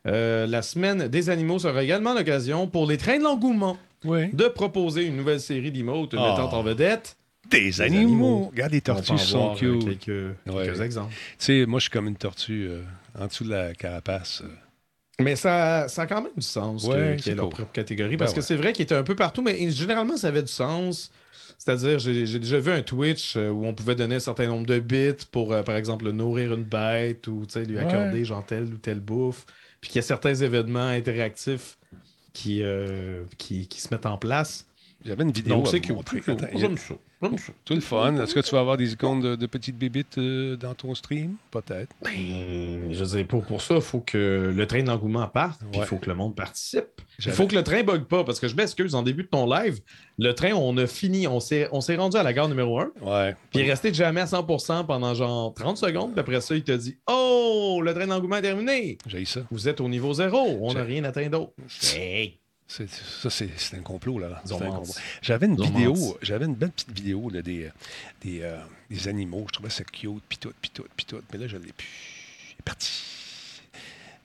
Euh, 0.06 0.46
la 0.46 0.62
semaine 0.62 1.08
des 1.08 1.28
animaux 1.30 1.58
sera 1.58 1.82
également 1.82 2.14
l'occasion 2.14 2.66
pour 2.66 2.86
les 2.86 2.96
trains 2.96 3.18
de 3.18 3.22
l'engouement 3.24 3.76
Oui. 4.04 4.28
de 4.32 4.44
proposer 4.48 5.04
une 5.04 5.16
nouvelle 5.16 5.40
série 5.40 5.70
d'emotes 5.70 6.14
Ah. 6.16 6.30
mettant 6.30 6.52
en 6.52 6.62
vedette 6.62 7.16
Des 7.50 7.80
animaux. 7.82 8.00
animaux. 8.02 8.48
Regarde, 8.50 8.72
les 8.72 8.80
tortues 8.80 9.18
sont 9.18 9.52
euh, 9.52 9.54
cute. 9.56 9.80
Tu 9.80 9.96
quelques, 9.96 10.54
Ouais. 10.54 10.64
quelques 10.64 10.80
exemples. 10.80 11.14
sais, 11.38 11.66
moi, 11.66 11.78
je 11.78 11.82
suis 11.82 11.90
comme 11.90 12.08
une 12.08 12.16
tortue 12.16 12.68
euh, 12.70 12.82
en 13.18 13.26
dessous 13.26 13.44
de 13.44 13.50
la 13.50 13.74
carapace. 13.74 14.42
euh. 14.44 14.48
Mais 15.22 15.36
ça, 15.36 15.86
ça 15.88 16.02
a 16.02 16.06
quand 16.06 16.22
même 16.22 16.32
du 16.34 16.40
sens 16.42 16.86
que- 16.86 16.92
Ouais, 16.92 17.16
qu'il 17.16 17.26
y 17.28 17.32
ait 17.32 17.34
leur 17.36 17.46
cool. 17.46 17.54
propre 17.56 17.72
catégorie. 17.72 18.16
Parce 18.16 18.30
Ben 18.30 18.36
que 18.36 18.40
ouais. 18.40 18.46
c'est 18.46 18.56
vrai 18.56 18.72
qu'il 18.72 18.84
était 18.84 18.94
un 18.94 19.02
peu 19.02 19.14
partout, 19.14 19.42
mais 19.42 19.70
généralement, 19.70 20.16
ça 20.16 20.28
avait 20.28 20.40
du 20.42 20.48
sens. 20.52 21.10
C'est-à-dire, 21.58 21.98
j'ai 21.98 22.38
déjà 22.38 22.58
vu 22.58 22.72
un 22.72 22.80
Twitch 22.80 23.36
où 23.36 23.66
on 23.66 23.74
pouvait 23.74 23.94
donner 23.94 24.14
un 24.14 24.20
certain 24.20 24.46
nombre 24.46 24.64
de 24.64 24.78
bits 24.78 25.26
pour, 25.30 25.52
euh, 25.52 25.62
par 25.62 25.76
exemple, 25.76 26.08
nourrir 26.10 26.54
une 26.54 26.62
bête 26.64 27.26
ou 27.26 27.44
tu 27.44 27.58
lui 27.64 27.76
Ouais. 27.76 27.82
accorder 27.82 28.24
genre 28.24 28.46
telle 28.46 28.64
ou 28.64 28.78
telle 28.78 29.00
bouffe. 29.00 29.44
Puis 29.80 29.90
qu'il 29.90 29.96
y 29.96 29.98
a 30.00 30.02
certains 30.02 30.34
événements 30.34 30.86
interactifs 30.88 31.78
qui, 32.32 32.62
euh, 32.62 33.24
qui, 33.38 33.66
qui 33.66 33.80
se 33.80 33.92
mettent 33.92 34.06
en 34.06 34.18
place. 34.18 34.66
J'avais 35.04 35.22
une 35.22 35.32
vidéo. 35.32 35.56
Donc, 35.56 35.68
c'est. 35.68 35.80
Attends, 36.30 36.46
J'aime 36.54 36.76
ça. 36.76 36.94
Tout 37.64 37.74
le 37.74 37.80
fun. 37.80 38.16
Est-ce 38.16 38.34
que 38.34 38.40
tu 38.40 38.50
vas 38.54 38.60
avoir 38.60 38.76
des 38.78 38.92
icônes 38.94 39.20
de, 39.20 39.36
de 39.36 39.46
petites 39.46 39.76
bébites 39.76 40.16
euh, 40.16 40.56
dans 40.56 40.72
ton 40.74 40.94
stream? 40.94 41.34
Peut-être. 41.50 41.94
Ben, 42.02 42.90
je 42.90 43.04
veux 43.04 43.16
dire, 43.18 43.26
pour, 43.26 43.44
pour 43.44 43.60
ça, 43.60 43.74
il 43.74 43.80
faut 43.82 44.00
que 44.00 44.52
le 44.54 44.66
train 44.66 44.82
d'engouement 44.82 45.26
parte, 45.28 45.60
puis 45.60 45.68
il 45.74 45.80
Ouais. 45.80 45.86
faut 45.86 45.96
que 45.98 46.08
le 46.08 46.14
monde 46.14 46.34
participe. 46.34 46.86
Il 47.24 47.32
faut 47.32 47.46
que 47.46 47.54
le 47.54 47.62
train 47.62 47.82
bug 47.82 48.04
pas, 48.04 48.24
parce 48.24 48.40
que 48.40 48.48
je 48.48 48.56
m'excuse, 48.56 48.94
en 48.94 49.02
début 49.02 49.24
de 49.24 49.28
ton 49.28 49.44
live, 49.46 49.80
le 50.18 50.32
train, 50.32 50.52
on 50.54 50.76
a 50.78 50.86
fini, 50.86 51.26
on 51.26 51.40
s'est 51.40 51.68
on 51.72 51.82
s'est 51.82 51.96
rendu 51.96 52.16
à 52.16 52.22
la 52.22 52.32
gare 52.32 52.48
numéro 52.48 52.80
1, 52.80 52.90
Ouais. 53.02 53.36
puis 53.50 53.60
il 53.60 53.66
est 53.66 53.70
resté 53.70 53.92
jamais 53.92 54.22
à 54.22 54.26
100% 54.26 54.86
pendant 54.86 55.12
genre 55.14 55.52
30 55.52 55.76
secondes, 55.76 56.12
puis 56.12 56.20
après 56.20 56.40
ça, 56.40 56.54
il 56.56 56.62
te 56.62 56.72
dit 56.72 56.96
«Oh, 57.10 57.82
le 57.84 57.92
train 57.92 58.06
d'engouement 58.06 58.36
est 58.36 58.42
terminé! 58.42 58.96
J'ai 59.06 59.26
ça. 59.26 59.40
Vous 59.50 59.68
êtes 59.68 59.82
au 59.82 59.88
niveau 59.88 60.14
zéro, 60.14 60.58
on 60.62 60.72
n'a 60.72 60.82
rien 60.84 61.04
atteint 61.04 61.28
d'autre. 61.28 61.52
Hey! 61.94 62.38
C'est- 62.72 62.88
Ça, 62.88 63.30
c'est 63.30 63.50
un 63.76 63.80
complot, 63.82 64.20
là. 64.20 64.40
J'avais 65.22 65.46
une 65.46 65.56
vidéo, 65.60 66.18
j'avais 66.22 66.44
une 66.46 66.54
belle 66.54 66.70
petite 66.70 66.92
vidéo 66.92 67.28
là, 67.28 67.42
des, 67.42 67.68
des, 68.22 68.42
euh, 68.42 68.58
des 68.88 69.08
animaux. 69.08 69.44
Je 69.48 69.54
trouvais 69.54 69.70
ça 69.70 69.82
cute, 69.82 70.22
pis 70.28 70.38
tout, 70.38 70.52
pis 70.62 70.70
tout, 70.70 70.84
pis 70.96 71.04
tout. 71.04 71.20
Mais 71.32 71.38
là, 71.38 71.48
je 71.48 71.56
l'ai 71.56 71.72
plus. 71.72 71.86
est 72.58 72.62
parti. 72.62 72.90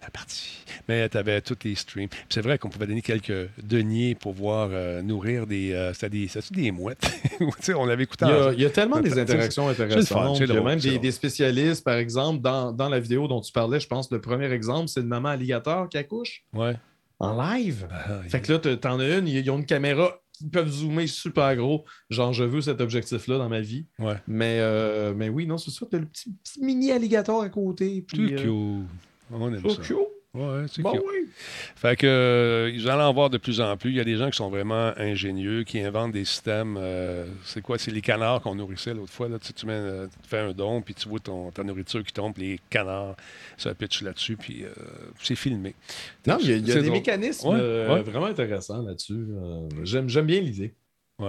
Elle 0.02 0.08
est 0.08 0.12
parti. 0.12 0.50
Mais 0.88 1.10
tu 1.10 1.18
avais 1.18 1.42
tous 1.42 1.58
les 1.64 1.74
streams. 1.74 2.08
Puis 2.08 2.20
C'est 2.30 2.42
vrai 2.42 2.60
qu'on 2.60 2.70
pouvait 2.70 2.86
donner 2.86 3.02
quelques 3.02 3.50
deniers 3.64 4.14
pour 4.14 4.34
voir 4.34 4.70
euh, 4.72 5.02
nourrir 5.02 5.48
des. 5.48 5.74
euh, 5.74 5.92
c'était 5.94 6.10
des, 6.10 6.30
des 6.52 6.70
mouettes. 6.72 7.04
On 7.76 7.90
avait 7.90 8.04
écouté. 8.04 8.26
Il 8.28 8.30
y, 8.30 8.32
a, 8.32 8.48
en- 8.48 8.52
il 8.52 8.62
y 8.62 8.66
a 8.66 8.70
tellement 8.70 9.00
des 9.00 9.18
interactions 9.18 9.68
intéressantes. 9.70 10.38
Il 10.38 10.42
y 10.42 10.44
a 10.44 10.48
drôle, 10.54 10.64
même 10.70 10.80
des, 10.80 11.00
des 11.00 11.12
spécialistes, 11.12 11.84
par 11.84 11.96
exemple, 11.96 12.42
dans, 12.42 12.72
dans 12.72 12.90
la 12.90 13.00
vidéo 13.00 13.28
dont 13.28 13.42
tu 13.42 13.52
parlais, 13.52 13.80
je 13.80 13.88
pense 13.88 14.12
le 14.12 14.22
premier 14.22 14.52
exemple, 14.52 14.88
c'est 14.90 15.00
une 15.02 15.08
maman 15.08 15.30
alligator 15.30 15.90
qui 15.90 15.98
accouche 15.98 16.44
Ouais. 16.54 16.76
En 17.20 17.36
live? 17.42 17.88
Ah, 17.92 18.22
Fait 18.30 18.42
que 18.42 18.52
là, 18.54 18.60
t'en 18.78 19.00
as 19.00 19.18
une, 19.18 19.28
ils 19.28 19.50
ont 19.50 19.58
une 19.58 19.66
caméra 19.66 20.20
qui 20.34 20.50
peuvent 20.50 20.70
zoomer 20.70 21.08
super 21.08 21.56
gros. 21.56 21.86
Genre, 22.10 22.34
je 22.34 22.44
veux 22.44 22.60
cet 22.62 22.82
objectif-là 22.82 23.38
dans 23.38 23.48
ma 23.50 23.62
vie. 23.62 23.86
Ouais. 24.00 24.16
Mais, 24.28 24.58
euh, 24.60 25.14
mais 25.16 25.30
oui, 25.30 25.48
non, 25.48 25.58
c'est 25.58 25.72
ça. 25.72 25.86
T'as 25.90 25.98
le 26.00 26.06
petit, 26.06 26.34
petit 26.44 26.62
mini 26.62 26.92
alligator 26.92 27.42
à 27.42 27.50
côté. 27.50 28.02
Puis, 28.02 28.18
cute. 28.36 28.40
euh, 28.46 28.82
On 29.32 29.54
aime 29.54 29.62
so 29.62 29.70
ça. 29.70 29.82
cute. 29.82 29.96
Ouais, 30.36 30.66
c'est 30.70 30.82
Bon, 30.82 30.92
oui. 30.94 31.30
Fait 31.76 31.96
que 31.96 32.06
euh, 32.06 32.70
ils 32.74 32.90
allent 32.90 33.02
en 33.10 33.14
voir 33.14 33.30
de 33.30 33.38
plus 33.38 33.62
en 33.62 33.78
plus. 33.78 33.92
Il 33.92 33.96
y 33.96 34.00
a 34.00 34.04
des 34.04 34.18
gens 34.18 34.30
qui 34.30 34.36
sont 34.38 34.50
vraiment 34.50 34.92
ingénieux, 34.98 35.64
qui 35.64 35.80
inventent 35.80 36.12
des 36.12 36.26
systèmes. 36.26 36.78
euh, 36.78 37.26
c'est 37.46 37.62
quoi? 37.62 37.78
C'est 37.78 37.92
les 37.92 38.02
canards 38.02 38.42
qu'on 38.42 38.56
nourrissait 38.56 38.94
l'autre 38.94 39.14
fois. 39.14 39.30
Là. 39.30 39.40
Tu, 39.40 39.48
sais, 39.48 39.54
tu, 39.54 39.66
mets, 39.66 39.74
euh, 39.74 40.08
tu 40.24 40.30
fais 40.30 40.40
un 40.40 40.52
don, 40.52 40.82
puis 40.82 40.94
tu 40.94 41.08
vois 41.08 41.20
ton, 41.20 41.52
ta 41.52 41.64
nourriture 41.64 42.04
qui 42.04 42.12
tombe, 42.14 42.34
puis 42.34 42.44
les 42.44 42.60
canards 42.70 43.16
se 43.58 43.70
pitchent 43.70 44.02
là-dessus, 44.02 44.36
puis 44.36 44.64
euh, 44.66 44.70
c'est 45.22 45.36
filmé. 45.36 45.74
Non, 46.28 46.38
il 46.42 46.50
y 46.50 46.54
a, 46.54 46.56
y 46.58 46.62
des 46.62 46.74
drôle. 46.82 46.92
mécanismes 46.92 47.48
Ouais, 47.50 47.58
euh, 47.60 47.94
ouais. 47.96 48.02
vraiment 48.04 48.26
intéressants 48.28 48.82
là-dessus. 48.82 49.14
Euh, 49.14 49.68
J'aime 49.84 50.10
j'aime 50.10 50.26
bien 50.26 50.42
l'idée. 50.42 50.74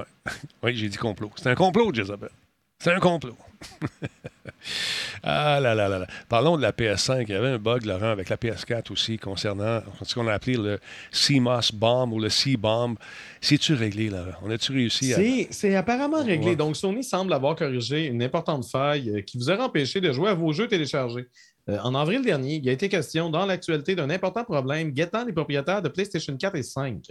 Oui, 0.65 0.75
j'ai 0.75 0.89
dit 0.89 0.97
complot. 0.97 1.31
C'est 1.37 1.49
un 1.49 1.55
complot, 1.55 1.95
Jezabel. 1.95 2.31
C'est 2.79 2.93
un 2.93 3.01
complot. 3.01 3.37
ah 5.23 5.59
là 5.61 5.75
là 5.75 5.89
là 5.89 5.99
là. 5.99 6.07
Parlons 6.29 6.57
de 6.57 6.63
la 6.63 6.73
PS5. 6.73 7.25
Il 7.29 7.31
y 7.31 7.35
avait 7.35 7.49
un 7.49 7.59
bug, 7.59 7.85
Laurent, 7.85 8.11
avec 8.11 8.29
la 8.29 8.37
PS4 8.37 8.93
aussi, 8.93 9.19
concernant 9.19 9.81
ce 10.03 10.15
qu'on 10.15 10.27
a 10.29 10.35
appelé 10.35 10.55
le 10.55 10.79
CMOS 11.13 11.73
bomb 11.73 12.13
ou 12.13 12.21
le 12.21 12.29
C-bomb. 12.29 12.97
C'est-tu 13.41 13.75
réglé, 13.75 14.11
Laurent? 14.11 14.33
On 14.43 14.51
a-tu 14.51 14.73
réussi 14.73 15.15
à. 15.15 15.19
C'est 15.51 15.75
apparemment 15.75 16.23
réglé. 16.23 16.51
Ouais. 16.51 16.57
Donc, 16.57 16.77
Sony 16.77 17.03
semble 17.03 17.33
avoir 17.33 17.57
corrigé 17.57 18.07
une 18.07 18.23
importante 18.23 18.67
faille 18.67 19.11
euh, 19.11 19.23
qui 19.23 19.39
vous 19.39 19.51
aurait 19.51 19.63
empêché 19.63 20.01
de 20.01 20.13
jouer 20.13 20.31
à 20.31 20.35
vos 20.35 20.53
jeux 20.53 20.69
téléchargés. 20.69 21.29
Euh, 21.69 21.79
en 21.83 21.95
avril 21.95 22.23
dernier, 22.23 22.57
il 22.57 22.69
a 22.69 22.73
été 22.73 22.89
question 22.89 23.31
dans 23.31 23.47
l'actualité 23.47 23.95
d'un 23.95 24.11
important 24.11 24.45
problème 24.45 24.91
guettant 24.91 25.25
les 25.25 25.33
propriétaires 25.33 25.83
de 25.83 25.89
PlayStation 25.89 26.37
4 26.37 26.57
et 26.57 26.63
5. 26.63 27.03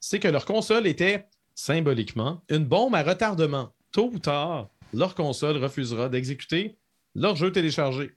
C'est 0.00 0.18
que 0.18 0.28
leur 0.28 0.44
console 0.44 0.86
était, 0.86 1.26
symboliquement, 1.54 2.42
une 2.48 2.64
bombe 2.64 2.94
à 2.94 3.02
retardement. 3.02 3.70
Tôt 3.90 4.10
ou 4.12 4.18
tard, 4.18 4.70
leur 4.94 5.14
console 5.14 5.56
refusera 5.56 6.08
d'exécuter 6.08 6.78
leur 7.14 7.36
jeu 7.36 7.52
téléchargé. 7.52 8.12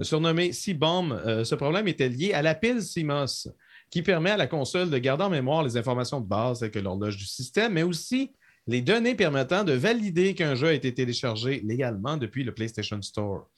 Surnommé 0.00 0.52
C-Bomb, 0.52 1.12
euh, 1.12 1.44
ce 1.44 1.54
problème 1.54 1.86
était 1.86 2.08
lié 2.08 2.32
à 2.32 2.40
la 2.40 2.54
pile 2.54 2.80
CMOS, 2.82 3.50
qui 3.90 4.02
permet 4.02 4.30
à 4.30 4.36
la 4.36 4.46
console 4.46 4.88
de 4.88 4.98
garder 4.98 5.24
en 5.24 5.30
mémoire 5.30 5.62
les 5.62 5.76
informations 5.76 6.20
de 6.20 6.26
base 6.26 6.60
telles 6.60 6.70
que 6.70 6.78
l'horloge 6.78 7.16
du 7.16 7.26
système, 7.26 7.74
mais 7.74 7.82
aussi 7.82 8.32
les 8.66 8.80
données 8.80 9.14
permettant 9.14 9.64
de 9.64 9.72
valider 9.72 10.34
qu'un 10.34 10.54
jeu 10.54 10.68
a 10.68 10.72
été 10.72 10.94
téléchargé 10.94 11.60
légalement 11.64 12.16
depuis 12.16 12.44
le 12.44 12.54
PlayStation 12.54 13.00
Store. 13.02 13.48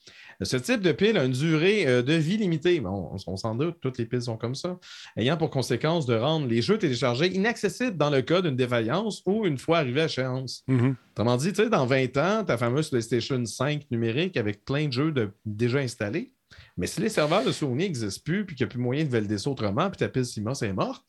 Ce 0.41 0.57
type 0.57 0.81
de 0.81 0.91
pile 0.91 1.17
a 1.17 1.25
une 1.25 1.31
durée 1.31 1.85
euh, 1.87 2.01
de 2.01 2.13
vie 2.13 2.37
limitée. 2.37 2.79
Bon, 2.79 3.11
on, 3.13 3.17
on 3.33 3.37
s'en 3.37 3.55
doute, 3.55 3.77
toutes 3.81 3.97
les 3.97 4.05
piles 4.05 4.21
sont 4.23 4.37
comme 4.37 4.55
ça, 4.55 4.77
ayant 5.17 5.37
pour 5.37 5.49
conséquence 5.49 6.05
de 6.05 6.15
rendre 6.15 6.47
les 6.47 6.61
jeux 6.61 6.77
téléchargés 6.77 7.33
inaccessibles 7.33 7.97
dans 7.97 8.09
le 8.09 8.21
cas 8.21 8.41
d'une 8.41 8.55
défaillance 8.55 9.21
ou 9.25 9.45
une 9.45 9.57
fois 9.57 9.79
arrivé 9.79 10.01
à 10.01 10.05
échéance. 10.05 10.63
Autrement 11.11 11.37
dit, 11.37 11.49
tu 11.53 11.63
sais, 11.63 11.69
dans 11.69 11.85
20 11.85 12.17
ans, 12.17 12.43
ta 12.43 12.57
fameuse 12.57 12.89
PlayStation 12.89 13.43
5 13.45 13.83
numérique 13.91 14.37
avec 14.37 14.65
plein 14.65 14.87
de 14.87 14.93
jeux 14.93 15.11
de- 15.11 15.29
déjà 15.45 15.79
installés, 15.79 16.33
mais 16.77 16.87
si 16.87 17.01
les 17.01 17.09
serveurs 17.09 17.43
de 17.45 17.51
Sony 17.51 17.83
n'existent 17.83 18.21
plus 18.25 18.45
puis 18.45 18.55
qu'il 18.55 18.65
n'y 18.65 18.69
a 18.69 18.71
plus 18.71 18.79
moyen 18.79 19.03
de 19.03 19.09
valider 19.09 19.37
ça 19.37 19.49
autrement, 19.49 19.89
puis 19.89 19.97
ta 19.97 20.09
pile 20.09 20.25
CMOS 20.25 20.63
est 20.63 20.73
morte, 20.73 21.03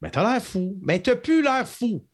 ben 0.00 0.10
t'as 0.10 0.30
l'air 0.32 0.42
fou. 0.42 0.76
Mais 0.82 1.00
t'as 1.00 1.16
plus 1.16 1.42
l'air 1.42 1.66
fou. 1.66 2.04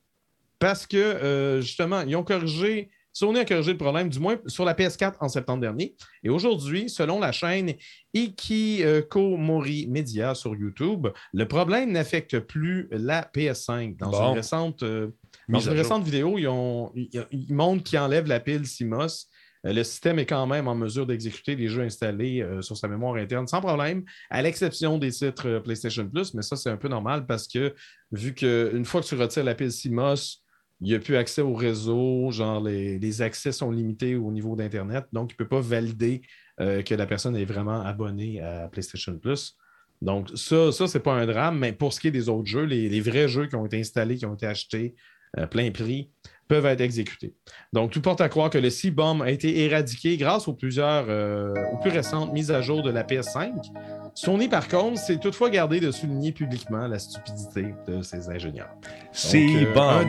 Parce 0.59 0.87
que, 0.87 0.97
euh, 0.97 1.61
justement, 1.61 2.03
ils 2.03 2.14
ont 2.14 2.22
corrigé, 2.22 2.91
Sony 3.12 3.38
a 3.40 3.44
corrigé 3.44 3.72
le 3.72 3.78
problème, 3.78 4.08
du 4.08 4.18
moins 4.18 4.38
sur 4.46 4.64
la 4.64 4.74
PS4 4.74 5.14
en 5.20 5.28
septembre 5.28 5.60
dernier. 5.60 5.94
Et 6.22 6.30
aujourd'hui, 6.30 6.88
selon 6.88 7.20
la 7.20 7.30
chaîne 7.32 7.74
Ikikomori 8.14 9.86
Media 9.88 10.34
sur 10.34 10.54
YouTube, 10.54 11.08
le 11.32 11.48
problème 11.48 11.92
n'affecte 11.92 12.38
plus 12.40 12.88
la 12.90 13.22
PS5. 13.34 13.96
Dans 13.98 14.10
Bon. 14.10 14.28
une 14.30 14.34
récente, 14.36 14.82
euh, 14.82 15.08
dans 15.48 15.60
une 15.60 15.72
récente 15.72 16.04
vidéo, 16.04 16.38
ils, 16.38 16.48
ont, 16.48 16.92
ils, 16.94 17.10
ils 17.30 17.52
montrent 17.54 17.82
qu'ils 17.82 17.98
enlèvent 17.98 18.28
la 18.28 18.40
pile 18.40 18.62
CMOS. 18.62 19.26
Euh, 19.66 19.72
Le 19.72 19.84
système 19.84 20.18
est 20.18 20.26
quand 20.26 20.46
même 20.46 20.66
en 20.68 20.74
mesure 20.74 21.06
d'exécuter 21.06 21.54
les 21.54 21.68
jeux 21.68 21.82
installés 21.82 22.42
euh, 22.42 22.62
sur 22.62 22.76
sa 22.76 22.88
mémoire 22.88 23.14
interne 23.16 23.46
sans 23.46 23.60
problème, 23.60 24.04
à 24.30 24.42
l'exception 24.42 24.98
des 24.98 25.10
titres 25.10 25.48
euh, 25.48 25.60
PlayStation 25.60 26.08
Plus, 26.08 26.34
mais 26.34 26.42
ça, 26.42 26.56
c'est 26.56 26.70
un 26.70 26.76
peu 26.76 26.88
normal 26.88 27.26
parce 27.26 27.46
que 27.46 27.74
vu 28.10 28.34
qu'une 28.34 28.84
fois 28.84 29.00
que 29.02 29.06
tu 29.06 29.14
retires 29.14 29.44
la 29.44 29.54
pile 29.54 29.70
CMOS, 29.70 30.41
il 30.83 30.89
n'y 30.89 30.95
a 30.95 30.99
plus 30.99 31.16
accès 31.16 31.43
au 31.43 31.55
réseau, 31.55 32.33
genre 32.33 32.61
les, 32.61 33.22
accès 33.22 33.53
sont 33.53 33.70
limités 33.70 34.16
au 34.16 34.33
niveau 34.33 34.57
d'Internet, 34.57 35.07
donc 35.12 35.30
il 35.30 35.35
ne 35.35 35.37
peut 35.45 35.49
pas 35.49 35.61
valider 35.61 36.22
euh, 36.61 36.83
que 36.83 36.95
la 36.97 37.07
personne 37.07 37.37
est 37.37 37.45
vraiment 37.45 37.83
abonnée 37.83 38.41
à 38.41 38.68
PlayStation 38.68 39.16
Plus. 39.16 39.57
Donc, 40.01 40.30
ça, 40.35 40.72
ça 40.72 40.89
c'est 40.89 41.01
pas 41.01 41.14
un 41.14 41.26
drame, 41.26 41.61
mais 41.61 41.72
pour 41.72 41.93
ce 41.93 42.01
qui 42.01 42.09
est 42.09 42.12
des 42.12 42.28
autres 42.28 42.49
jeux, 42.49 42.64
les, 42.64 43.01
vrais 43.01 43.28
jeux 43.28 43.47
qui 43.47 43.55
ont 43.55 43.64
été 43.64 43.78
installés, 43.78 44.16
qui 44.16 44.26
ont 44.26 44.35
été 44.35 44.47
achetés 44.47 44.97
euh, 45.39 45.47
plein 45.47 45.70
prix, 45.70 46.11
peuvent 46.53 46.66
être 46.66 46.82
exécutés. 46.82 47.32
Donc, 47.72 47.92
tout 47.92 48.03
porte 48.03 48.20
à 48.20 48.28
croire 48.28 48.50
que 48.50 48.59
le 48.59 48.68
C-Bomb 48.68 49.22
a 49.22 49.30
été 49.30 49.64
éradiqué 49.64 50.18
grâce 50.18 50.48
aux 50.48 50.53
plusieurs, 50.53 51.07
euh, 51.09 51.55
aux 51.72 51.78
plus 51.78 51.90
récentes 51.90 52.30
mises 52.34 52.50
à 52.50 52.61
jour 52.61 52.82
de 52.82 52.90
la 52.90 53.05
PS5. 53.05 53.53
Sony, 54.14 54.48
par 54.48 54.68
contre, 54.68 54.98
s'est 54.98 55.16
toutefois 55.16 55.48
gardé 55.48 55.80
de 55.80 55.90
souligner 55.90 56.30
publiquement 56.30 56.86
la 56.86 56.98
stupidité 56.98 57.74
de 57.88 58.03
ses 58.03 58.28
ingénieurs. 58.28 58.68
Euh, 59.34 59.72
bon. 59.72 59.80
un, 59.80 60.05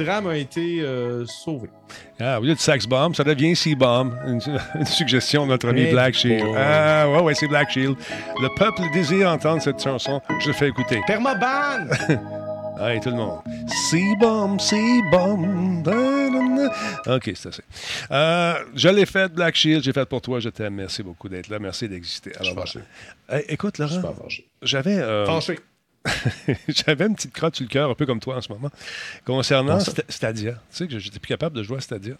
drame, 0.00 0.26
un 0.26 0.30
a 0.30 0.36
été 0.36 0.80
euh, 0.80 1.24
sauvé. 1.26 1.70
Ah, 2.18 2.40
au 2.40 2.42
lieu 2.42 2.54
de 2.54 2.58
sex 2.58 2.84
bomb, 2.88 3.14
ça 3.14 3.22
devient 3.22 3.54
sea 3.54 3.76
bomb. 3.76 4.18
Une, 4.26 4.40
une 4.74 4.84
suggestion 4.84 5.44
de 5.44 5.50
notre 5.50 5.68
ami 5.68 5.82
Eh 5.86 5.92
Black 5.92 6.14
Shield. 6.14 6.44
Ah, 6.56 7.08
ouais, 7.08 7.22
ouais, 7.22 7.34
c'est 7.36 7.46
Black 7.46 7.70
Shield. 7.70 7.94
Le 8.42 8.48
peuple 8.58 8.82
désire 8.92 9.30
entendre 9.30 9.62
cette 9.62 9.80
chanson. 9.80 10.20
Je 10.44 10.50
fais 10.50 10.66
écouter. 10.66 11.00
Permaban! 11.06 11.86
Allez, 12.78 13.00
tout 13.00 13.10
le 13.10 13.16
monde. 13.16 13.40
Sea 13.90 14.16
bomb, 14.20 14.58
sea 14.60 15.02
bomb. 15.10 15.82
OK, 17.06 17.30
c'est 17.34 17.48
assez. 17.48 17.62
Euh, 18.10 18.54
je 18.74 18.88
l'ai 18.88 19.06
fait, 19.06 19.32
Black 19.32 19.54
Shield. 19.56 19.82
J'ai 19.82 19.92
fait 19.92 20.06
pour 20.06 20.20
toi. 20.20 20.38
Je 20.40 20.48
t'aime. 20.48 20.74
Merci 20.74 21.02
beaucoup 21.02 21.28
d'être 21.28 21.48
là. 21.48 21.58
Merci 21.58 21.88
d'exister. 21.88 22.32
Je 22.38 22.44
suis 22.44 22.54
voilà. 22.54 22.70
Eh, 23.32 23.52
écoute, 23.52 23.76
Je 23.78 23.86
suis 23.86 23.96
Laurent, 24.00 24.14
j'avais. 24.62 24.98
euh, 24.98 25.26
Fâché. 25.26 25.58
J'avais 26.68 27.06
une 27.06 27.16
petite 27.16 27.34
crotte 27.34 27.56
sur 27.56 27.64
le 27.64 27.68
cœur, 27.68 27.90
un 27.90 27.94
peu 27.94 28.06
comme 28.06 28.20
toi 28.20 28.36
en 28.36 28.40
ce 28.40 28.50
moment, 28.50 28.70
concernant 29.26 29.78
Stadia. 30.08 30.52
Tu 30.52 30.58
sais 30.70 30.86
que 30.88 30.98
j'étais 30.98 31.18
plus 31.18 31.28
capable 31.28 31.56
de 31.56 31.62
jouer 31.62 31.78
à 31.78 31.80
Stadia. 31.80 32.14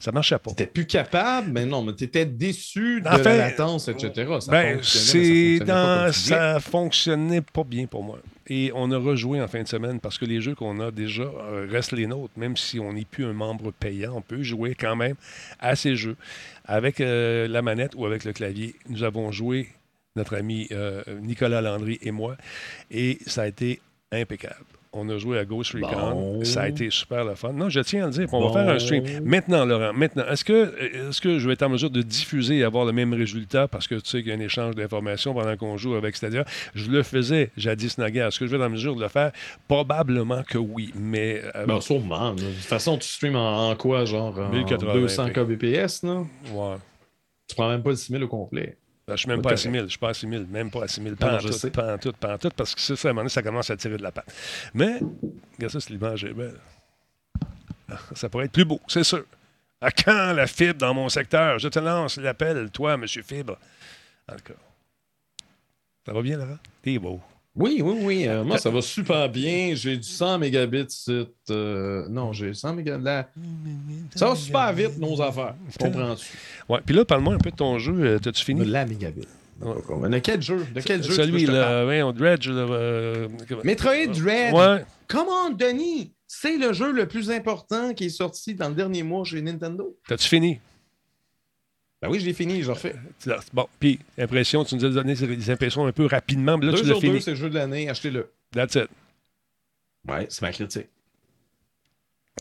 Ça 0.00 0.12
marchait 0.12 0.38
pas. 0.38 0.50
T'étais 0.50 0.66
plus 0.66 0.86
capable, 0.86 1.50
mais 1.52 1.66
non, 1.66 1.82
mais 1.82 1.92
t'étais 1.92 2.26
déçu 2.26 3.00
de 3.00 3.08
En 3.08 3.18
fait, 3.18 3.24
la 3.24 3.36
latence, 3.48 3.88
etc. 3.88 4.12
Ça 4.40 4.50
Ben, 4.50 4.76
fonctionnait, 4.76 4.78
mais 4.78 4.82
ça 4.82 4.84
fonctionnait 4.84 5.58
dans, 5.60 6.12
ça 6.12 6.60
fonctionnait 6.60 7.40
pas 7.40 7.64
bien 7.64 7.86
pour 7.86 8.02
moi. 8.02 8.18
Et 8.48 8.70
on 8.74 8.90
a 8.92 8.98
rejoué 8.98 9.40
en 9.40 9.48
fin 9.48 9.62
de 9.62 9.68
semaine 9.68 9.98
parce 9.98 10.18
que 10.18 10.24
les 10.24 10.40
jeux 10.40 10.54
qu'on 10.54 10.78
a 10.80 10.90
déjà 10.90 11.24
euh, 11.24 11.66
restent 11.68 11.92
les 11.92 12.06
nôtres. 12.06 12.32
Même 12.36 12.56
si 12.56 12.78
on 12.78 12.92
n'est 12.92 13.04
plus 13.04 13.24
un 13.24 13.32
membre 13.32 13.72
payant, 13.72 14.14
on 14.16 14.22
peut 14.22 14.42
jouer 14.42 14.74
quand 14.74 14.94
même 14.94 15.16
à 15.58 15.74
ces 15.74 15.96
jeux. 15.96 16.16
Avec 16.64 17.00
euh, 17.00 17.48
la 17.48 17.62
manette 17.62 17.94
ou 17.96 18.06
avec 18.06 18.24
le 18.24 18.32
clavier, 18.32 18.76
nous 18.88 19.02
avons 19.02 19.32
joué, 19.32 19.68
notre 20.14 20.36
ami 20.36 20.68
euh, 20.70 21.02
Nicolas 21.20 21.60
Landry 21.60 21.98
et 22.02 22.10
moi, 22.10 22.36
et 22.90 23.18
ça 23.26 23.42
a 23.42 23.46
été 23.46 23.80
impeccable. 24.12 24.64
On 24.98 25.08
a 25.10 25.18
joué 25.18 25.38
à 25.38 25.44
Ghost 25.44 25.72
Recon. 25.74 25.88
Bon. 26.38 26.44
Ça 26.44 26.62
a 26.62 26.68
été 26.68 26.88
super 26.90 27.24
le 27.24 27.34
fun. 27.34 27.52
Non, 27.52 27.68
je 27.68 27.80
tiens 27.80 28.04
à 28.04 28.06
le 28.06 28.12
dire. 28.12 28.28
On 28.32 28.48
va 28.48 28.52
faire 28.64 28.68
un 28.74 28.78
stream. 28.78 29.04
Maintenant, 29.24 29.64
Laurent, 29.64 29.92
maintenant, 29.92 30.24
est-ce 30.30 30.44
que, 30.44 30.74
est 30.80 31.20
que 31.20 31.38
je 31.38 31.46
vais 31.46 31.52
être 31.52 31.62
en 31.62 31.68
mesure 31.68 31.90
de 31.90 32.02
diffuser 32.02 32.58
et 32.58 32.64
avoir 32.64 32.84
le 32.84 32.92
même 32.92 33.12
résultat 33.12 33.68
parce 33.68 33.86
que 33.86 33.96
tu 33.96 34.08
sais 34.08 34.18
qu'il 34.22 34.28
y 34.28 34.32
a 34.32 34.36
un 34.36 34.40
échange 34.40 34.74
d'informations 34.74 35.34
pendant 35.34 35.56
qu'on 35.56 35.76
joue 35.76 35.94
avec 35.94 36.16
Stadia? 36.16 36.44
Je 36.74 36.90
le 36.90 37.02
faisais 37.02 37.50
jadis 37.56 37.98
naguère. 37.98 38.28
Est-ce 38.28 38.38
que 38.40 38.46
je 38.46 38.50
vais 38.52 38.56
être 38.56 38.66
en 38.66 38.70
mesure 38.70 38.96
de 38.96 39.02
le 39.02 39.08
faire? 39.08 39.32
Probablement 39.68 40.42
que 40.42 40.58
oui. 40.58 40.92
Mais 40.94 41.42
euh, 41.54 41.66
Ben, 41.66 41.80
sûrement. 41.80 42.32
De 42.34 42.40
toute 42.42 42.54
façon, 42.56 42.96
tu 42.98 43.08
streams 43.08 43.36
en, 43.36 43.70
en 43.70 43.76
quoi, 43.76 44.04
genre 44.04 44.38
en 44.38 44.50
1080p. 44.52 44.92
200 44.92 45.28
kbps, 45.30 46.02
là? 46.04 46.22
ouais. 46.54 46.76
Tu 47.48 47.54
prends 47.54 47.68
même 47.68 47.82
pas 47.82 47.90
le 47.90 47.96
6000 47.96 48.24
au 48.24 48.28
complet. 48.28 48.76
Ben, 49.06 49.14
je 49.14 49.20
suis 49.20 49.28
même 49.28 49.40
pas 49.40 49.50
à 49.50 49.52
correct. 49.52 49.62
6000. 49.62 49.82
Je 49.82 49.86
suis 49.88 49.98
pas 49.98 50.08
à 50.08 50.14
6000. 50.14 50.46
Même 50.46 50.70
pas 50.70 50.82
à 50.84 50.88
6000. 50.88 51.12
Non, 51.12 51.16
Pas 51.16 51.36
en 51.36 51.38
tout, 51.38 51.70
pas 51.70 51.94
en 51.94 51.98
tout, 51.98 52.12
pas 52.12 52.34
en 52.34 52.38
tout, 52.38 52.50
parce 52.56 52.74
que 52.74 52.80
ça, 52.80 52.94
à 52.94 53.10
un 53.10 53.12
moment 53.12 53.20
donné, 53.20 53.28
ça 53.30 53.42
commence 53.42 53.70
à 53.70 53.76
tirer 53.76 53.96
de 53.96 54.02
la 54.02 54.10
patte. 54.10 54.32
Mais, 54.74 54.98
regarde 55.56 55.72
ça, 55.72 55.80
c'est 55.80 55.90
l'image 55.90 56.24
est 56.24 56.32
belle. 56.32 56.58
Ah, 57.88 57.98
Ça 58.14 58.28
pourrait 58.28 58.46
être 58.46 58.52
plus 58.52 58.64
beau, 58.64 58.80
c'est 58.88 59.04
sûr. 59.04 59.24
À 59.80 59.90
quand 59.92 60.32
la 60.32 60.46
fibre 60.48 60.78
dans 60.78 60.92
mon 60.94 61.08
secteur? 61.08 61.58
Je 61.60 61.68
te 61.68 61.78
lance 61.78 62.16
l'appel, 62.16 62.70
toi, 62.70 62.96
Monsieur 62.96 63.22
Fibre. 63.22 63.58
En 64.28 64.34
tout 64.36 64.52
cas. 64.52 64.58
Ça 66.04 66.12
va 66.12 66.22
bien, 66.22 66.36
Laurent? 66.38 66.58
T'es 66.82 66.98
beau. 66.98 67.20
Oui, 67.56 67.80
oui, 67.82 67.98
oui. 68.02 68.28
euh, 68.28 68.44
moi, 68.44 68.58
ça 68.58 68.68
va 68.70 68.82
super 68.82 69.28
bien. 69.30 69.72
J'ai 69.74 69.96
du 69.96 70.02
100 70.02 70.38
mégabits. 70.38 70.86
Euh, 71.50 72.06
non, 72.10 72.32
j'ai 72.32 72.52
100 72.52 72.74
mégabits. 72.74 73.04
Ça 74.14 74.28
va 74.28 74.34
super 74.36 74.72
vite, 74.72 74.98
nos 74.98 75.20
affaires. 75.22 75.54
Comprends-tu? 75.80 76.26
Ouais. 76.68 76.80
Puis 76.84 76.94
là, 76.94 77.04
parle-moi 77.04 77.34
un 77.34 77.38
peu 77.38 77.50
de 77.50 77.56
ton 77.56 77.78
jeu. 77.78 77.94
Euh, 77.98 78.18
T'as-tu 78.18 78.44
fini? 78.44 78.64
La 78.66 78.84
mégabit. 78.84 79.26
De 79.60 80.18
quel 80.18 80.42
jeu? 80.42 80.66
De 80.74 80.80
quel 80.82 81.02
jeu? 81.02 81.14
Celui, 81.14 81.46
je 81.46 81.52
là, 81.52 81.86
ouais, 81.86 82.02
on 82.02 82.12
Dredge. 82.12 82.46
euh, 82.50 83.26
comment- 83.48 83.62
Metroid 83.64 84.06
Dread. 84.08 84.52
Ouais. 84.54 84.84
Come 85.08 85.26
on, 85.28 85.50
Denis! 85.50 86.12
C'est 86.28 86.58
le 86.58 86.72
jeu 86.74 86.92
le 86.92 87.06
plus 87.06 87.30
important 87.30 87.94
qui 87.94 88.06
est 88.06 88.10
sorti 88.10 88.54
dans 88.54 88.68
le 88.68 88.74
dernier 88.74 89.02
mois 89.02 89.24
chez 89.24 89.40
Nintendo. 89.40 89.96
T'as-tu 90.08 90.28
fini? 90.28 90.60
Ben 92.02 92.10
oui, 92.10 92.20
je 92.20 92.26
l'ai 92.26 92.34
fini, 92.34 92.62
je 92.62 92.70
refais. 92.70 92.94
Tu 93.20 93.28
l'as- 93.30 93.40
Bon, 93.52 93.66
puis, 93.80 93.98
impression, 94.18 94.64
tu 94.64 94.74
nous 94.74 94.84
as 94.84 94.90
donné 94.90 95.14
des 95.14 95.50
impressions 95.50 95.86
un 95.86 95.92
peu 95.92 96.06
rapidement, 96.06 96.58
mais 96.58 96.66
là, 96.66 96.72
deux 96.72 96.82
tu 96.82 96.84
l'as 96.88 97.00
fini. 97.00 97.22
c'est 97.22 97.30
le 97.30 97.36
jeu 97.36 97.48
de 97.48 97.54
l'année, 97.54 97.88
achetez-le. 97.88 98.30
That's 98.52 98.74
it. 98.74 98.88
Ouais, 100.06 100.26
c'est 100.28 100.42
ma 100.42 100.52
critique. 100.52 100.88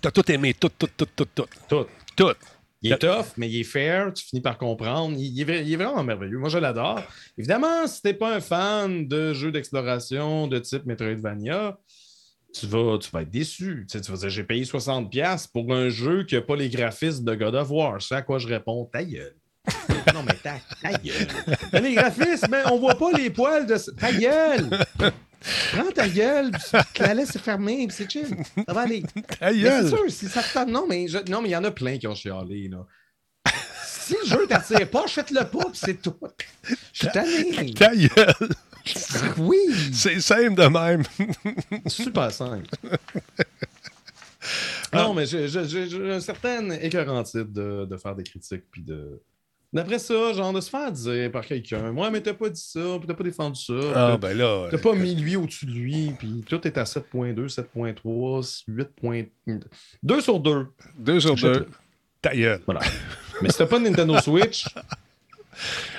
T'as 0.02 0.12
tout 0.12 0.30
aimé, 0.32 0.54
tout, 0.54 0.70
tout, 0.78 0.90
tout, 0.96 1.08
tout, 1.16 1.26
tout. 1.34 1.46
Tout. 1.70 1.86
Tout. 2.16 2.34
Il 2.82 2.92
est 2.92 2.98
tough, 3.00 3.26
mais 3.38 3.50
il 3.50 3.62
est 3.62 3.64
fair, 3.64 4.14
tu 4.14 4.24
finis 4.26 4.42
par 4.42 4.58
comprendre. 4.60 5.16
Il, 5.18 5.42
est, 5.42 5.46
vra- 5.46 5.64
il 5.66 5.74
est 5.74 5.76
vraiment 5.78 6.04
merveilleux. 6.04 6.38
Moi, 6.38 6.50
je 6.50 6.58
l'adore. 6.60 7.02
Évidemment, 7.38 7.88
si 7.88 8.02
t'es 8.02 8.14
pas 8.14 8.36
un 8.36 8.42
fan 8.42 9.08
de 9.08 9.34
jeux 9.34 9.52
d'exploration 9.52 10.48
de 10.48 10.60
type 10.60 10.86
Metroidvania, 10.86 11.80
tu 12.54 12.68
vas, 12.68 12.98
tu 13.00 13.10
vas 13.10 13.22
être 13.24 13.32
déçu. 13.32 13.86
Tu, 13.90 13.98
sais, 13.98 14.02
tu 14.04 14.12
vas 14.12 14.18
dire, 14.18 14.30
j'ai 14.30 14.44
payé 14.44 14.66
60$ 14.66 15.48
pour 15.52 15.74
un 15.74 15.90
jeu 15.90 16.26
qui 16.26 16.36
n'a 16.36 16.42
pas 16.42 16.56
les 16.56 16.70
graphismes 16.70 17.24
de 17.26 17.34
God 17.34 17.56
of 17.56 17.72
War. 17.72 18.00
C'est 18.02 18.16
à 18.16 18.22
quoi 18.22 18.38
je 18.38 18.48
réponds, 18.48 18.86
ta 18.86 19.04
gueule. 19.04 19.36
Non, 20.14 20.24
mais 20.24 20.34
ta, 20.36 20.56
ta 20.82 20.98
gueule. 20.98 21.28
Mais 21.74 21.82
les 21.82 21.94
graphismes, 21.96 22.48
mais 22.50 22.64
on 22.72 22.80
voit 22.80 22.96
pas 22.96 23.12
les 23.12 23.30
poils 23.30 23.66
de... 23.66 23.76
Ta 24.00 24.12
gueule! 24.12 24.70
Prends 25.74 25.92
ta 25.94 26.08
gueule, 26.08 26.52
puis 26.52 27.04
la 27.04 27.14
laisse 27.14 27.38
fermer, 27.38 27.86
puis 27.88 27.96
c'est 27.96 28.10
chill. 28.12 28.36
Ça 28.68 28.74
va 28.74 28.82
aller. 28.82 29.04
Ta 29.40 29.54
gueule. 29.54 29.84
c'est 29.84 29.90
sûr, 29.96 30.04
si 30.10 30.28
ça 30.28 30.42
te 30.42 30.70
Non, 30.70 30.86
mais 30.88 31.08
je- 31.08 31.30
non, 31.30 31.42
mais 31.42 31.50
il 31.50 31.52
y 31.52 31.56
en 31.56 31.64
a 31.64 31.72
plein 31.72 31.98
qui 31.98 32.08
ont 32.08 32.16
chialé, 32.16 32.68
là. 32.70 32.86
Si 33.86 34.16
le 34.24 34.28
jeu 34.28 34.48
t'attire 34.48 34.88
pas, 34.90 35.04
achète-le 35.06 35.44
pas, 35.46 35.64
puis 35.66 35.80
c'est 35.84 36.02
tout. 36.02 36.16
Je 36.64 36.76
suis 36.94 37.08
tanné. 37.10 37.74
Ta 37.74 37.96
gueule. 37.96 38.50
Oui, 39.38 39.58
C'est 39.94 40.20
simple 40.20 40.54
de 40.56 40.68
même. 40.68 41.04
super 41.88 42.32
simple. 42.32 42.68
Non, 44.94 45.14
mais 45.14 45.26
j'ai 45.26 45.46
un 46.12 46.20
certain 46.20 46.70
écœurantite 46.72 47.52
de, 47.52 47.86
de 47.86 47.98
faire 47.98 48.16
des 48.16 48.24
critiques, 48.24 48.64
puis 48.72 48.84
de... 48.84 49.22
D'après 49.76 50.00
ça, 50.00 50.32
genre 50.32 50.54
de 50.54 50.62
se 50.62 50.70
faire 50.70 50.90
dire 50.90 51.30
par 51.32 51.46
quelqu'un, 51.46 51.92
moi, 51.92 52.10
mais 52.10 52.22
t'as 52.22 52.34
pas 52.34 52.50
dit 52.50 52.62
ça, 52.62 52.80
puis 52.98 53.08
t'as 53.08 53.14
pas 53.14 53.26
défendu 53.26 53.62
ça. 53.62 53.74
Ah, 53.94 54.18
ben 54.18 54.36
là. 54.38 54.70
T'as 54.72 54.78
pas 54.78 54.94
mis 54.94 55.14
lui 55.16 55.36
au-dessus 55.36 55.66
de 55.66 55.72
lui, 55.72 56.14
puis 56.18 56.46
tout 56.48 56.66
est 56.66 56.78
à 56.78 56.84
7.2, 56.86 57.54
7.3, 57.54 58.64
8. 58.70 58.90
2 60.02 60.22
sur 60.22 60.40
2. 60.40 60.68
Deux 60.98 61.20
sur 61.20 61.34
Achète-le. 61.34 61.60
deux. 61.60 61.68
Ta 62.22 62.34
gueule. 62.34 62.62
Voilà. 62.66 62.80
Mais 63.42 63.50
si 63.50 63.58
t'as 63.58 63.66
pas 63.66 63.78
de 63.80 63.84
Nintendo 63.84 64.18
Switch, 64.20 64.66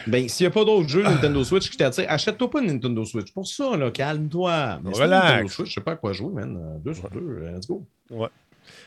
ben 0.06 0.26
s'il 0.26 0.44
n'y 0.44 0.48
a 0.48 0.50
pas 0.54 0.64
d'autres 0.64 0.88
jeux 0.88 1.02
Nintendo 1.02 1.44
Switch 1.44 1.68
qui 1.70 1.76
t'attirent, 1.76 2.10
achète-toi 2.10 2.50
pas 2.50 2.60
une 2.62 2.72
Nintendo 2.72 3.04
Switch. 3.04 3.30
Pour 3.32 3.46
ça, 3.46 3.76
là, 3.76 3.90
calme-toi. 3.90 4.80
Relax. 4.86 5.08
Nintendo 5.10 5.48
Switch, 5.48 5.68
je 5.68 5.74
sais 5.74 5.80
pas 5.82 5.92
à 5.92 5.96
quoi 5.96 6.14
jouer, 6.14 6.32
man. 6.32 6.56
Euh, 6.56 6.78
Deux 6.82 6.94
sur 6.94 7.10
deux, 7.10 7.20
euh, 7.20 7.52
let's 7.54 7.66
go. 7.66 7.86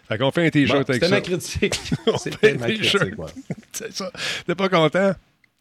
Fait 0.09 0.17
qu'on 0.17 0.31
fait 0.31 0.47
un 0.47 0.49
t-shirt 0.49 0.79
Bon, 0.87 0.93
avec 0.93 0.95
C'était 0.95 1.07
ça. 1.07 1.15
ma 1.15 1.21
critique. 1.21 1.75
C'était 2.17 2.53
ma 2.55 2.65
critique, 2.67 3.17
ouais. 3.19 3.31
C'est 3.71 3.93
ça. 3.93 4.11
T'es 4.45 4.55
pas 4.55 4.67
content? 4.67 5.13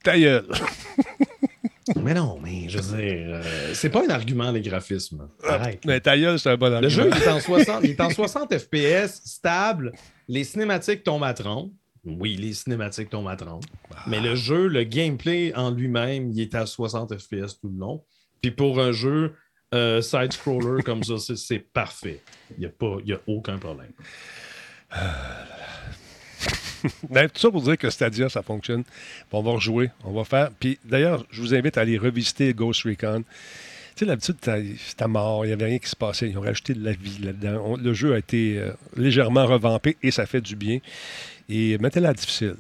Ta 0.02 0.18
gueule. 0.18 0.46
Mais 2.02 2.12
non, 2.12 2.38
mais 2.42 2.68
je 2.68 2.78
veux 2.78 2.96
dire, 2.98 3.26
euh, 3.42 3.70
c'est 3.72 3.88
pas 3.88 4.04
un 4.04 4.10
argument, 4.10 4.50
les 4.52 4.60
graphismes. 4.60 5.26
Arrête. 5.42 5.82
Mais 5.86 5.98
ta 6.00 6.18
gueule, 6.18 6.38
c'est 6.38 6.50
un 6.50 6.56
bon 6.58 6.68
Le 6.68 6.74
argument. 6.74 6.90
jeu 6.90 7.10
il 7.16 7.22
est, 7.22 7.28
en 7.28 7.40
60, 7.40 7.80
il 7.82 7.90
est 7.90 8.00
en 8.00 8.10
60 8.10 8.58
FPS, 8.58 9.22
stable. 9.24 9.92
Les 10.28 10.44
cinématiques 10.44 11.02
tombent 11.02 11.24
à 11.24 11.32
30. 11.32 11.72
Oui, 12.04 12.36
les 12.36 12.52
cinématiques 12.52 13.08
tombent 13.08 13.28
à 13.28 13.36
30. 13.36 13.64
Mais 14.06 14.20
le 14.20 14.34
jeu, 14.34 14.66
le 14.68 14.84
gameplay 14.84 15.54
en 15.56 15.70
lui-même, 15.70 16.30
il 16.30 16.40
est 16.40 16.54
à 16.54 16.66
60 16.66 17.18
FPS 17.18 17.58
tout 17.58 17.68
le 17.70 17.78
long. 17.78 18.04
Puis 18.42 18.50
pour 18.50 18.78
un 18.80 18.92
jeu 18.92 19.32
euh, 19.74 20.00
side-scroller 20.00 20.82
comme 20.82 21.02
ça, 21.04 21.14
c'est- 21.18 21.58
parfait. 21.58 22.20
Il 22.56 22.60
n'y 22.60 23.12
a, 23.12 23.16
a 23.16 23.20
aucun 23.26 23.58
problème. 23.58 23.92
Ben, 27.10 27.28
tout 27.28 27.40
ça 27.40 27.50
pour 27.50 27.62
dire 27.62 27.76
que 27.76 27.90
Stadia, 27.90 28.28
ça 28.28 28.42
fonctionne. 28.42 28.84
On 29.32 29.42
va 29.42 29.50
rejouer, 29.52 29.90
on 30.04 30.12
va 30.12 30.24
faire. 30.24 30.50
Puis 30.60 30.78
d'ailleurs, 30.84 31.26
je 31.30 31.40
vous 31.40 31.52
invite 31.54 31.76
à 31.76 31.80
aller 31.80 31.98
revisiter 31.98 32.54
Ghost 32.54 32.84
Recon. 32.84 33.24
Tu 33.96 34.04
sais, 34.04 34.04
l'habitude, 34.04 34.36
c'était 34.86 35.08
mort, 35.08 35.44
il 35.44 35.48
n'y 35.48 35.52
avait 35.54 35.64
rien 35.64 35.78
qui 35.80 35.88
se 35.88 35.96
passait. 35.96 36.30
Ils 36.30 36.38
ont 36.38 36.42
rajouté 36.42 36.74
de 36.74 36.84
la 36.84 36.92
vie 36.92 37.18
là-dedans. 37.18 37.76
Le 37.76 37.92
jeu 37.94 38.14
a 38.14 38.18
été 38.18 38.58
euh, 38.58 38.70
légèrement 38.96 39.44
revampé 39.46 39.96
et 40.04 40.12
ça 40.12 40.24
fait 40.26 40.40
du 40.40 40.54
bien. 40.54 40.78
Et 41.48 41.76
mettez-la 41.78 42.12
difficile. 42.14 42.54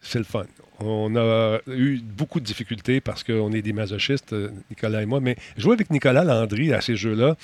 C'est 0.00 0.18
le 0.18 0.24
fun. 0.24 0.46
On 0.78 1.16
a 1.16 1.58
eu 1.68 2.00
beaucoup 2.02 2.38
de 2.38 2.44
difficultés 2.44 3.00
parce 3.00 3.24
qu'on 3.24 3.52
est 3.52 3.62
des 3.62 3.72
masochistes, 3.72 4.34
euh, 4.34 4.50
Nicolas 4.70 5.02
et 5.02 5.06
moi. 5.06 5.20
Mais 5.20 5.36
jouer 5.56 5.72
avec 5.72 5.90
Nicolas 5.90 6.22
Landry 6.22 6.72
à 6.74 6.80
ces 6.80 6.96
jeux-là, 6.96 7.36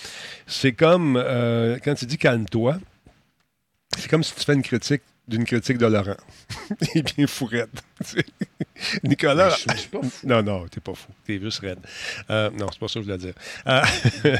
c'est 0.47 0.73
comme 0.73 1.17
euh, 1.17 1.79
quand 1.83 1.95
tu 1.95 2.05
dis 2.05 2.19
calme-toi, 2.19 2.79
c'est 3.97 4.11
comme 4.11 4.23
si 4.23 4.35
tu 4.35 4.45
fais 4.45 4.55
une 4.55 4.63
critique 4.63 5.03
d'une 5.33 5.45
critique 5.45 5.79
de 5.79 5.87
Laurent. 5.87 6.17
Il 6.95 6.99
est 6.99 7.17
bien 7.17 7.27
tu 7.27 8.05
sais. 8.05 8.25
Nicolas. 9.03 9.51
Je 9.51 9.73
je 9.73 9.79
suis 9.79 9.89
pas 9.89 10.03
fou. 10.03 10.27
Non, 10.27 10.43
non, 10.43 10.67
t'es 10.69 10.81
pas 10.81 10.95
fou. 10.95 11.09
T'es 11.27 11.41
juste 11.41 11.61
raide. 11.61 11.79
Euh, 12.31 12.51
non, 12.51 12.67
c'est 12.71 12.79
pas 12.79 12.89
ça 12.89 13.01
que 13.01 13.07
je 13.07 13.13
voulais 13.13 13.19
dire. 13.19 13.35
Euh, 13.67 13.83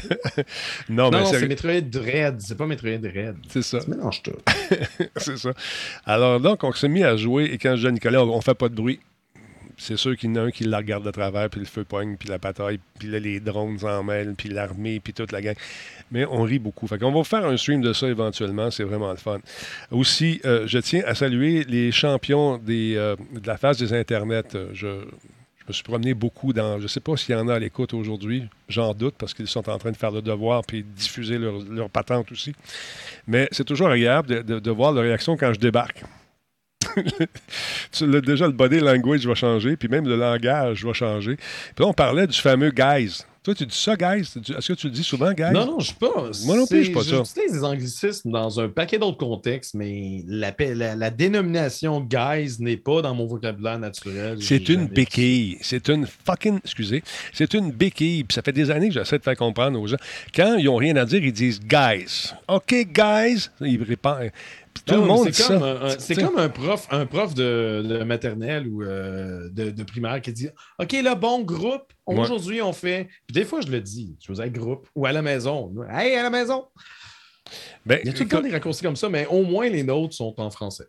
non, 0.89 1.09
Non, 1.09 1.11
mais 1.11 1.23
non, 1.23 1.25
c'est 1.31 1.47
Metroid 1.47 1.81
Dread. 1.81 2.41
C'est 2.41 2.55
pas 2.57 2.67
Metroid 2.67 2.97
Dread. 2.97 3.35
c'est 3.49 3.63
ça. 3.63 3.79
Tu 3.79 3.89
mélanges 3.89 4.21
tout. 4.21 4.31
c'est 5.17 5.37
ça. 5.37 5.53
Alors 6.05 6.39
donc, 6.39 6.63
on 6.63 6.71
s'est 6.73 6.89
mis 6.89 7.03
à 7.03 7.17
jouer 7.17 7.45
et 7.45 7.57
quand 7.57 7.75
je 7.75 7.81
dis 7.81 7.87
à 7.87 7.91
Nicolas, 7.91 8.23
on, 8.23 8.35
on 8.35 8.41
fait 8.41 8.53
pas 8.53 8.69
de 8.69 8.75
bruit. 8.75 8.99
C'est 9.77 9.97
sûr 9.97 10.15
qu'il 10.15 10.29
y 10.29 10.33
en 10.33 10.35
a 10.37 10.41
un 10.41 10.51
qui 10.51 10.63
la 10.65 10.77
regarde 10.77 11.05
de 11.05 11.11
travers, 11.11 11.49
puis 11.49 11.59
le 11.59 11.65
feu 11.65 11.83
pogne, 11.83 12.15
puis 12.17 12.29
la 12.29 12.37
bataille, 12.37 12.79
puis 12.99 13.07
là, 13.09 13.19
les 13.19 13.39
drones 13.39 13.79
s'en 13.79 14.03
mêlent, 14.03 14.33
puis 14.37 14.49
l'armée, 14.49 14.99
puis 14.99 15.13
toute 15.13 15.31
la 15.31 15.41
gang. 15.41 15.55
Mais 16.11 16.25
on 16.25 16.43
rit 16.43 16.59
beaucoup. 16.59 16.87
Fait 16.87 16.97
qu'on 16.97 17.11
va 17.11 17.23
faire 17.23 17.45
un 17.45 17.57
stream 17.57 17.81
de 17.81 17.93
ça 17.93 18.07
éventuellement, 18.07 18.71
c'est 18.71 18.83
vraiment 18.83 19.11
le 19.11 19.17
fun. 19.17 19.39
Aussi, 19.91 20.41
euh, 20.45 20.67
je 20.67 20.79
tiens 20.79 21.01
à 21.05 21.15
saluer 21.15 21.63
les 21.63 21.91
champions 21.91 22.61
euh, 22.69 23.15
de 23.15 23.47
la 23.47 23.57
phase 23.57 23.77
des 23.77 23.93
Internets. 23.93 24.55
Euh, 24.55 24.69
Je, 24.73 24.87
me 25.67 25.71
suis 25.71 25.83
promené 25.83 26.13
beaucoup 26.13 26.51
dans. 26.51 26.77
Je 26.77 26.83
ne 26.83 26.87
sais 26.89 26.99
pas 26.99 27.15
s'il 27.15 27.33
y 27.33 27.37
en 27.37 27.47
a 27.47 27.55
à 27.55 27.59
l'écoute 27.59 27.93
aujourd'hui. 27.93 28.43
J'en 28.67 28.93
doute 28.93 29.15
parce 29.17 29.33
qu'ils 29.33 29.47
sont 29.47 29.69
en 29.69 29.77
train 29.77 29.91
de 29.91 29.97
faire 29.97 30.11
le 30.11 30.21
devoir 30.21 30.61
puis 30.65 30.83
diffuser 30.83 31.37
leur, 31.37 31.89
patente 31.89 32.33
aussi. 32.33 32.53
Mais 33.27 33.47
c'est 33.51 33.63
toujours 33.63 33.87
agréable 33.87 34.43
de 34.43 34.71
voir 34.71 34.91
leur 34.91 35.05
réaction 35.05 35.37
quand 35.37 35.53
je 35.53 35.59
débarque. 35.61 36.03
Tu 37.91 38.07
l'as- 38.07 38.21
déjà, 38.21 38.45
le 38.47 38.53
body 38.53 38.79
language 38.79 39.25
va 39.27 39.35
changer, 39.35 39.75
puis 39.77 39.87
même 39.87 40.07
le 40.07 40.15
langage 40.15 40.83
va 40.85 40.93
changer. 40.93 41.35
Puis 41.35 41.83
là, 41.83 41.87
on 41.87 41.93
parlait 41.93 42.27
du 42.27 42.37
fameux 42.39 42.71
guys. 42.71 43.19
Toi, 43.43 43.53
tu 43.55 43.65
dis 43.65 43.75
ça, 43.77 43.97
guys? 43.97 44.21
Est-ce 44.57 44.67
que 44.69 44.73
tu 44.73 44.87
le 44.87 44.93
dis 44.93 45.03
souvent, 45.03 45.33
guys? 45.33 45.51
Non, 45.51 45.65
non, 45.65 45.79
je 45.79 45.87
suis 45.87 45.95
pas. 45.95 46.31
Moi 46.45 46.55
non 46.55 46.65
plus, 46.65 46.77
je 46.77 46.83
suis 46.85 46.93
pas 46.93 47.03
ça. 47.03 47.23
J'utilise 47.25 47.51
des 47.59 47.63
anglicismes 47.65 48.31
dans 48.31 48.57
un 48.61 48.69
paquet 48.69 48.97
d'autres 48.97 49.17
contextes, 49.17 49.73
mais 49.73 50.23
la, 50.25 50.53
la- 50.73 50.95
la 50.95 51.09
dénomination 51.09 51.99
guys 51.99 52.55
n'est 52.59 52.77
pas 52.77 53.01
dans 53.01 53.13
mon 53.13 53.25
vocabulaire 53.27 53.77
naturel. 53.79 54.37
C'est 54.39 54.69
une 54.69 54.87
béquille. 54.87 55.57
C'est 55.59 55.89
une 55.89 56.07
fucking. 56.25 56.59
Excusez. 56.63 57.03
C'est 57.33 57.53
une 57.53 57.71
béquille. 57.71 58.23
Puis 58.23 58.33
ça 58.33 58.41
fait 58.41 58.53
des 58.53 58.71
années 58.71 58.87
que 58.87 58.93
j'essaie 58.93 59.17
de 59.17 59.23
faire 59.23 59.35
comprendre 59.35 59.77
aux 59.77 59.87
gens. 59.87 59.97
Quand 60.33 60.55
ils 60.55 60.63
n'ont 60.63 60.77
rien 60.77 60.95
à 60.95 61.03
dire, 61.03 61.21
ils 61.21 61.33
disent 61.33 61.59
guys. 61.59 62.31
OK, 62.47 62.73
guys? 62.93 63.49
Ils 63.59 63.83
répondent. 63.83 64.31
Puis 64.73 64.83
tout 64.85 64.95
Non, 64.95 65.01
le 65.01 65.07
monde 65.07 65.29
c'est 65.31 65.47
comme, 65.47 65.59
ça. 65.59 65.85
un- 65.85 65.99
c'est 65.99 66.15
comme 66.15 66.49
prof, 66.49 66.87
un 66.91 67.05
prof 67.05 67.33
de, 67.35 67.83
de 67.85 68.03
maternelle 68.03 68.67
ou 68.67 68.81
euh, 68.83 69.47
de, 69.51 69.69
de 69.69 69.83
primaire 69.83 70.19
qui 70.21 70.33
dit 70.33 70.49
OK, 70.79 70.91
le 70.93 71.15
bon 71.15 71.41
groupe, 71.43 71.93
Ouais. 72.07 72.19
aujourd'hui 72.19 72.61
on 72.61 72.73
fait. 72.73 73.07
Puis 73.27 73.33
des 73.33 73.45
fois, 73.45 73.61
je 73.61 73.67
le 73.71 73.79
dis, 73.79 74.15
je 74.19 74.27
faisais 74.27 74.49
groupe 74.49 74.87
ou 74.95 75.05
à 75.05 75.11
la 75.11 75.21
maison. 75.21 75.71
Hey, 75.89 76.15
à 76.15 76.23
la 76.23 76.29
maison! 76.29 76.65
Ben, 77.85 77.99
Il 78.03 78.07
y 78.07 78.09
a 78.09 78.13
tout 78.13 78.23
le 78.23 78.29
temps 78.29 78.41
des 78.41 78.49
raccourcis 78.49 78.81
comme 78.81 78.95
ça, 78.95 79.09
mais 79.09 79.25
au 79.27 79.43
moins 79.43 79.69
les 79.69 79.83
nôtres 79.83 80.13
sont 80.15 80.33
en 80.37 80.49
français. 80.49 80.85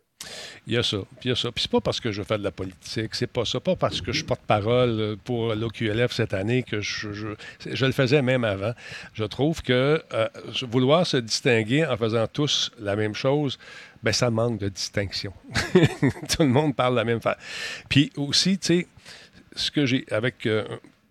Il 0.67 0.73
y 0.73 0.77
a 0.77 0.83
ça. 0.83 0.97
Puis 0.97 1.25
il 1.25 1.29
y 1.29 1.31
a 1.31 1.35
ça. 1.35 1.51
Puis 1.51 1.63
c'est 1.63 1.71
pas 1.71 1.81
parce 1.81 1.99
que 1.99 2.11
je 2.11 2.23
fais 2.23 2.37
de 2.37 2.43
la 2.43 2.51
politique, 2.51 3.15
c'est 3.15 3.27
pas 3.27 3.45
ça. 3.45 3.59
Pas 3.59 3.75
parce 3.75 4.01
que 4.01 4.11
je 4.11 4.23
porte 4.25 4.41
parole 4.41 5.17
pour 5.23 5.53
l'OQLF 5.55 6.11
cette 6.11 6.33
année 6.33 6.63
que 6.63 6.81
je, 6.81 7.13
je, 7.13 7.27
je 7.65 7.85
le 7.85 7.91
faisais 7.91 8.21
même 8.21 8.43
avant. 8.43 8.73
Je 9.13 9.23
trouve 9.23 9.61
que 9.61 10.01
euh, 10.13 10.27
vouloir 10.69 11.05
se 11.05 11.17
distinguer 11.17 11.85
en 11.85 11.97
faisant 11.97 12.27
tous 12.27 12.71
la 12.79 12.95
même 12.95 13.13
chose, 13.15 13.57
ben 14.03 14.11
ça 14.11 14.29
manque 14.29 14.59
de 14.59 14.69
distinction. 14.69 15.33
Tout 15.73 16.41
le 16.43 16.47
monde 16.47 16.75
parle 16.75 16.95
la 16.95 17.03
même 17.03 17.21
façon. 17.21 17.39
Puis 17.89 18.11
aussi, 18.17 18.57
tu 18.57 18.67
sais, 18.67 18.87
ce 19.55 19.71
que 19.71 19.85
j'ai 19.85 20.05
avec. 20.11 20.45
euh, 20.45 20.65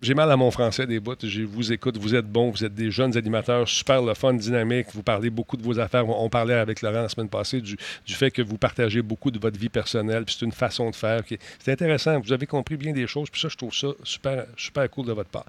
j'ai 0.05 0.13
mal 0.13 0.31
à 0.31 0.37
mon 0.37 0.51
français 0.51 0.85
des 0.85 0.99
bouts. 0.99 1.15
Je 1.23 1.41
vous 1.41 1.73
écoute, 1.73 1.97
vous 1.97 2.13
êtes 2.13 2.27
bons, 2.27 2.51
vous 2.51 2.63
êtes 2.63 2.75
des 2.75 2.91
jeunes 2.91 3.17
animateurs, 3.17 3.67
super 3.67 4.03
le 4.03 4.13
fun, 4.13 4.35
dynamique. 4.35 4.87
Vous 4.93 5.01
parlez 5.01 5.31
beaucoup 5.31 5.57
de 5.57 5.63
vos 5.63 5.79
affaires. 5.79 6.07
On, 6.07 6.29
parlait 6.29 6.53
avec 6.53 6.83
Laurent 6.83 7.01
la 7.01 7.09
semaine 7.09 7.27
passée 7.27 7.59
du, 7.59 7.75
du 8.05 8.13
fait 8.13 8.29
que 8.29 8.43
vous 8.43 8.57
partagez 8.59 9.01
beaucoup 9.01 9.31
de 9.31 9.39
votre 9.39 9.59
vie 9.59 9.69
personnelle. 9.69 10.23
C'est 10.27 10.45
une 10.45 10.51
façon 10.51 10.91
de 10.91 10.95
faire. 10.95 11.25
qui 11.25 11.33
est- 11.33 11.39
C'est 11.57 11.71
intéressant. 11.71 12.19
Vous 12.19 12.33
avez 12.33 12.45
compris 12.45 12.77
bien 12.77 12.93
des 12.93 13.07
choses. 13.07 13.31
Puis 13.31 13.41
ça, 13.41 13.47
je 13.49 13.57
trouve 13.57 13.73
ça 13.73 13.87
super, 14.03 14.45
super 14.55 14.87
cool 14.91 15.07
de 15.07 15.13
votre 15.13 15.29
part. 15.31 15.45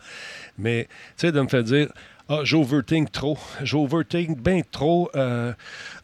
Mais, 0.56 0.84
tu 0.84 1.26
sais, 1.26 1.32
de 1.32 1.40
me 1.40 1.48
faire 1.48 1.62
dire. 1.62 1.88
Ah, 2.28 2.40
j'overthink 2.42 3.12
trop. 3.12 3.38
J'overthink 3.62 4.38
bien 4.42 4.60
trop. 4.70 5.10
Euh, 5.14 5.52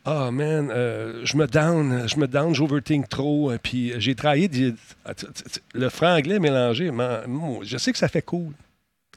Ah, 0.05 0.31
man, 0.33 0.71
euh, 0.71 1.21
je 1.25 1.37
me 1.37 1.47
down, 1.47 2.09
je 2.09 2.17
me 2.17 2.27
down, 2.29 2.55
j'overthink 2.55 3.09
trop. 3.09 3.51
euh, 3.51 3.59
Puis 3.63 3.93
j'ai 3.99 4.15
travaillé 4.15 4.49
le 5.75 5.89
franglais 5.89 6.39
mélangé. 6.39 6.91
je 7.65 7.77
sais 7.77 7.93
que 7.93 7.99
ça 7.99 8.09
fait 8.09 8.23
cool. 8.23 8.53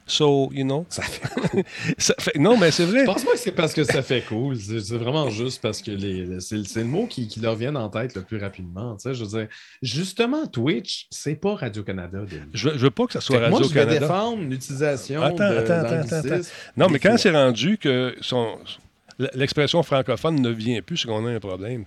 So, 0.07 0.51
you 0.53 0.63
know? 0.63 0.85
Ça 0.89 1.01
fait... 1.01 1.65
Ça 1.97 2.13
fait- 2.19 2.37
non, 2.37 2.57
mais 2.57 2.69
c'est 2.69 2.85
vrai. 2.85 3.01
Je 3.01 3.05
pense 3.05 3.23
pas 3.23 3.31
que 3.31 3.37
c'est 3.39 3.51
parce 3.51 3.73
que 3.73 3.83
ça 3.83 4.01
fait 4.03 4.21
cool. 4.21 4.55
C'est 4.57 4.97
vraiment 4.97 5.29
juste 5.29 5.61
parce 5.61 5.81
que 5.81 5.89
les, 5.91 6.39
c'est, 6.41 6.57
le 6.75 6.83
mot 6.83 7.07
qui, 7.07 7.27
qui 7.27 7.39
leur 7.39 7.55
vient 7.55 7.75
en 7.75 7.89
tête 7.89 8.13
le 8.15 8.21
plus 8.21 8.37
rapidement. 8.37 8.95
tu 8.97 9.01
sais. 9.03 9.13
Je 9.15 9.23
veux 9.23 9.29
dire, 9.39 9.47
justement, 9.81 10.45
Twitch, 10.45 11.07
c'est 11.09 11.35
pas 11.35 11.55
Radio-Canada. 11.55 12.19
Je, 12.53 12.69
veux- 12.69 12.77
je 12.77 12.83
veux 12.83 12.91
pas 12.91 13.05
que 13.07 13.13
ça 13.13 13.21
soit 13.21 13.39
que 13.39 13.49
moi, 13.49 13.61
je 13.63 13.69
vais 13.73 13.79
Radio-Canada. 13.83 13.99
défendre 14.13 14.43
l'utilisation 14.43 15.21
Attends, 15.23 15.37
de 15.49 15.55
attends, 15.57 15.73
attends, 15.73 16.15
attends. 16.17 16.47
Non, 16.77 16.87
mais 16.89 16.99
quand 16.99 17.17
c'est 17.17 17.31
rendu 17.31 17.77
que 17.79 18.15
son, 18.21 18.59
l'expression 19.33 19.81
francophone 19.81 20.39
ne 20.39 20.49
vient 20.49 20.81
plus, 20.83 20.97
c'est 20.97 21.07
qu'on 21.07 21.25
a 21.25 21.31
un 21.31 21.39
problème. 21.39 21.85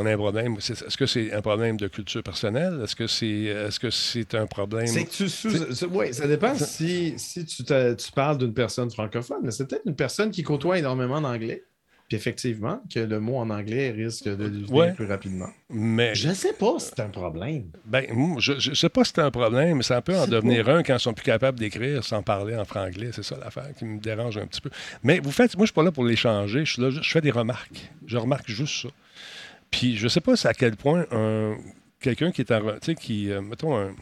On 0.00 0.06
a 0.06 0.12
un 0.12 0.16
problème. 0.16 0.56
Est-ce 0.58 0.96
que 0.96 1.06
c'est 1.06 1.32
un 1.32 1.40
problème 1.40 1.76
de 1.76 1.88
culture 1.88 2.22
personnelle? 2.22 2.80
Est-ce 2.84 2.94
que 2.94 3.08
c'est 3.08 3.26
est 3.26 3.68
-ce 3.68 3.90
c'est 3.90 4.34
un 4.34 4.46
problème? 4.46 4.86
C'est 4.86 5.04
que 5.04 5.10
tu 5.10 5.28
sous... 5.28 5.48
Oui, 5.90 6.14
ça 6.14 6.28
dépend 6.28 6.54
si, 6.54 7.14
si 7.18 7.44
tu, 7.44 7.64
parles 8.14 8.38
d'une 8.38 8.54
personne 8.54 8.90
francophone, 8.90 9.40
mais 9.42 9.50
c'est 9.50 9.66
peut-être 9.66 9.86
une 9.86 9.96
personne 9.96 10.30
qui 10.30 10.42
côtoie 10.44 10.78
énormément 10.78 11.20
d'anglais. 11.20 11.64
Puis 12.08 12.16
effectivement, 12.16 12.80
que 12.92 13.00
le 13.00 13.20
mot 13.20 13.36
en 13.36 13.50
anglais 13.50 13.90
risque 13.90 14.24
de 14.24 14.44
venir 14.44 14.72
Ouais. 14.72 14.92
plus 14.94 15.04
rapidement. 15.04 15.50
Mais 15.68 16.14
Je 16.14 16.28
ne 16.28 16.34
sais 16.34 16.54
pas 16.54 16.78
si 16.78 16.86
c'est 16.88 17.00
un 17.02 17.10
problème. 17.10 17.64
ben, 17.84 18.04
je 18.38 18.70
ne 18.70 18.74
sais 18.74 18.88
pas 18.88 19.04
si 19.04 19.12
c'est 19.14 19.20
un 19.20 19.30
problème, 19.30 19.76
mais 19.78 19.82
ça 19.82 20.00
peut 20.00 20.16
en 20.16 20.26
devenir 20.26 20.70
un 20.70 20.82
quand 20.82 20.94
ils 20.96 21.00
sont 21.00 21.12
plus 21.12 21.24
capables 21.24 21.58
d'écrire 21.58 22.02
sans 22.02 22.22
parler 22.22 22.56
en 22.56 22.64
franglais. 22.64 23.10
C'est 23.12 23.24
ça 23.24 23.36
l'affaire 23.36 23.74
qui 23.76 23.84
me 23.84 23.98
dérange 24.00 24.38
un 24.38 24.46
petit 24.46 24.62
peu. 24.62 24.70
Mais 25.02 25.20
vous 25.20 25.32
faites, 25.32 25.54
moi, 25.56 25.66
je 25.66 25.70
suis 25.70 25.74
pas 25.74 25.82
là 25.82 25.92
pour 25.92 26.04
l'échanger. 26.04 26.64
Je 26.64 26.72
suis 26.72 26.82
là, 26.82 26.88
je 26.90 27.10
fais 27.10 27.20
des 27.20 27.30
remarques. 27.30 27.90
Je 28.06 28.16
remarque 28.16 28.48
juste 28.48 28.82
ça. 28.84 28.88
Puis 29.70 29.96
je 29.96 30.08
sais 30.08 30.20
pas 30.20 30.34
à 30.46 30.54
quel 30.54 30.76
point 30.76 31.06
un, 31.10 31.56
quelqu'un 32.00 32.30
qui 32.30 32.42
est 32.42 32.52
en. 32.52 32.60
Tu 32.60 32.78
sais, 32.82 32.94
qui. 32.94 33.30
euh, 33.30 33.40
mettons 33.40 33.76
un. 33.76 33.94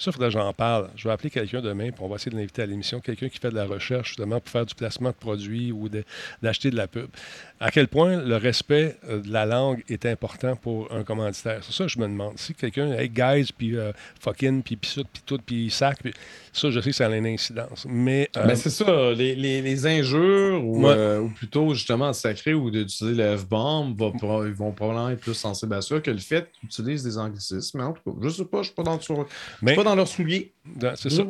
Ça, 0.00 0.10
il 0.10 0.12
faudrait 0.12 0.28
que 0.28 0.34
j'en 0.34 0.52
parle. 0.52 0.90
Je 0.94 1.08
vais 1.08 1.12
appeler 1.12 1.28
quelqu'un 1.28 1.60
demain, 1.60 1.90
puis 1.90 2.00
on 2.00 2.08
va 2.08 2.14
essayer 2.14 2.30
de 2.30 2.36
l'inviter 2.36 2.62
à 2.62 2.66
l'émission. 2.66 3.00
Quelqu'un 3.00 3.28
qui 3.28 3.38
fait 3.40 3.50
de 3.50 3.56
la 3.56 3.64
recherche, 3.64 4.10
justement, 4.10 4.38
pour 4.38 4.48
faire 4.48 4.64
du 4.64 4.76
placement 4.76 5.08
de 5.08 5.16
produits 5.16 5.72
ou 5.72 5.88
d'acheter 6.40 6.70
de, 6.70 6.76
la 6.76 6.86
pub. 6.86 7.08
À 7.58 7.72
quel 7.72 7.88
point 7.88 8.22
le 8.22 8.36
respect 8.36 8.96
euh, 9.08 9.20
de 9.20 9.32
la 9.32 9.44
langue 9.44 9.82
est 9.88 10.06
important 10.06 10.54
pour 10.54 10.92
un 10.92 11.02
commanditaire? 11.02 11.64
C'est 11.64 11.72
ça 11.72 11.84
que 11.84 11.90
je 11.90 11.98
me 11.98 12.06
demande. 12.06 12.38
Si 12.38 12.54
quelqu'un, 12.54 12.92
hey, 12.92 13.08
guys, 13.08 13.50
puis 13.56 13.76
euh, 13.76 13.90
fucking, 14.20 14.62
puis 14.62 14.76
pis 14.76 15.04
puis 15.12 15.22
tout, 15.26 15.40
puis 15.44 15.68
sac, 15.68 15.98
puis 16.00 16.14
ça, 16.58 16.70
je 16.70 16.80
sais 16.80 16.90
que 16.90 16.96
ça 16.96 17.06
a 17.06 17.16
une 17.16 17.26
incidence. 17.26 17.86
Mais. 17.88 18.28
euh, 18.36 18.46
Ben, 18.46 18.54
c'est 18.54 18.70
ça, 18.70 19.12
les, 19.12 19.34
les- 19.34 19.62
les 19.62 19.86
injures, 19.86 20.64
ou, 20.64 20.82
Ouais. 20.84 20.92
euh, 20.96 21.20
ou 21.20 21.28
plutôt 21.30 21.72
justement 21.74 22.12
sacré 22.12 22.54
ou 22.54 22.70
d'utiliser 22.70 23.16
le 23.16 23.36
F-bomb, 23.36 23.94
ils 24.46 24.52
vont 24.54 24.72
probablement 24.72 25.10
être 25.10 25.20
plus 25.20 25.34
sensibles 25.34 25.74
à 25.74 25.80
ça 25.82 26.00
que 26.00 26.10
le 26.10 26.18
fait 26.18 26.50
qu'ils 26.52 26.66
utilisent 26.68 27.02
des 27.04 27.16
anglicismes. 27.18 27.78
Mais 27.78 27.84
en 27.84 27.92
tout 27.92 28.02
cas, 28.02 28.16
je 28.22 28.28
sais 28.28 28.44
pas, 28.44 28.58
je 28.62 28.66
suis 28.66 28.74
pas 28.74 28.82
dans, 28.82 29.00
suis 29.00 29.14
Mais- 29.62 29.74
pas 29.74 29.84
dans 29.84 29.94
leurs 29.94 30.08
souliers. 30.08 30.52
C'est 30.96 31.10
ça. 31.10 31.22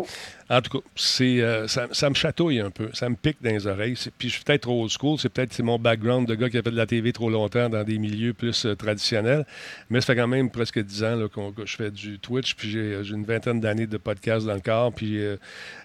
En 0.51 0.61
tout 0.63 0.79
cas, 0.79 0.85
c'est, 0.97 1.41
euh, 1.43 1.67
ça, 1.69 1.87
ça 1.93 2.09
me 2.11 2.15
chatouille 2.15 2.61
un 2.61 2.71
peu. 2.71 2.89
Ça 2.95 3.09
me 3.09 3.15
pique 3.17 3.37
dans 3.43 3.51
les 3.51 3.67
oreilles. 3.67 3.95
Puis 4.19 4.29
je 4.29 4.35
suis 4.35 4.45
peut-être 4.45 4.69
old 4.69 4.91
school. 4.91 5.19
C'est 5.19 5.29
peut-être 5.29 5.53
c'est 5.53 5.63
mon 5.63 5.79
background 5.79 6.27
de 6.27 6.35
gars 6.35 6.49
qui 6.49 6.57
a 6.59 6.63
fait 6.63 6.71
de 6.71 6.77
la 6.77 6.87
TV 6.87 7.13
trop 7.13 7.29
longtemps 7.31 7.69
dans 7.69 7.85
des 7.85 7.99
milieux 7.99 8.33
plus 8.35 8.65
euh, 8.67 8.75
traditionnels. 8.75 9.45
Mais 9.91 10.01
ça 10.01 10.07
fait 10.09 10.17
quand 10.17 10.27
même 10.29 10.51
presque 10.51 10.79
10 10.79 11.05
ans 11.05 11.17
là, 11.17 11.29
qu'on- 11.29 11.53
que 11.53 11.67
je 11.67 11.77
fais 11.77 11.91
du 11.91 12.19
Twitch. 12.19 12.55
Puis 12.55 12.71
j'ai, 12.71 13.05
j'ai 13.05 13.15
une 13.15 13.25
vingtaine 13.25 13.61
d'années 13.61 13.87
de 13.87 13.97
podcast 13.99 14.47
dans 14.47 14.55
le 14.55 14.61
corps. 14.61 14.93
Puis 14.93 15.19
euh, 15.23 15.37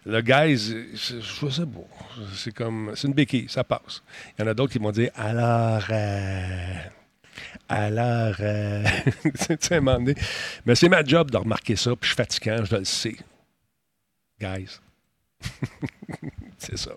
le 0.06 0.22
guys, 0.22 0.74
c'est- 0.95 1.22
je 1.22 1.36
trouve 1.36 1.51
ça 1.51 1.66
beau. 1.66 1.88
C'est 2.36 2.54
comme. 2.54 2.91
C'est 2.95 3.08
une 3.08 3.14
béquille. 3.14 3.47
Ça 3.49 3.64
passe. 3.64 4.01
Il 4.38 4.43
y 4.43 4.45
en 4.45 4.51
a 4.51 4.54
d'autres 4.54 4.72
qui 4.74 4.80
vont 4.80 4.91
dire 4.91 5.10
Alors. 5.16 5.84
euh, 5.89 6.74
alors, 7.70 8.36
euh, 8.41 8.84
tu 9.24 9.32
sais, 9.60 9.74
à 9.76 9.78
un 9.78 9.82
moment 9.82 9.97
donné. 9.99 10.16
Mais 10.66 10.76
c'est 10.76 10.89
ma 10.89 11.04
job 11.04 11.32
de 11.32 11.38
remarquer 11.38 11.76
ça, 11.76 11.91
puis 11.91 12.01
je 12.01 12.08
suis 12.08 12.16
fatiguant, 12.16 12.64
je 12.64 12.76
le 12.76 12.86
sais. 12.86 13.16
Guys. 14.44 14.80
c'est 16.58 16.78
ça. 16.78 16.91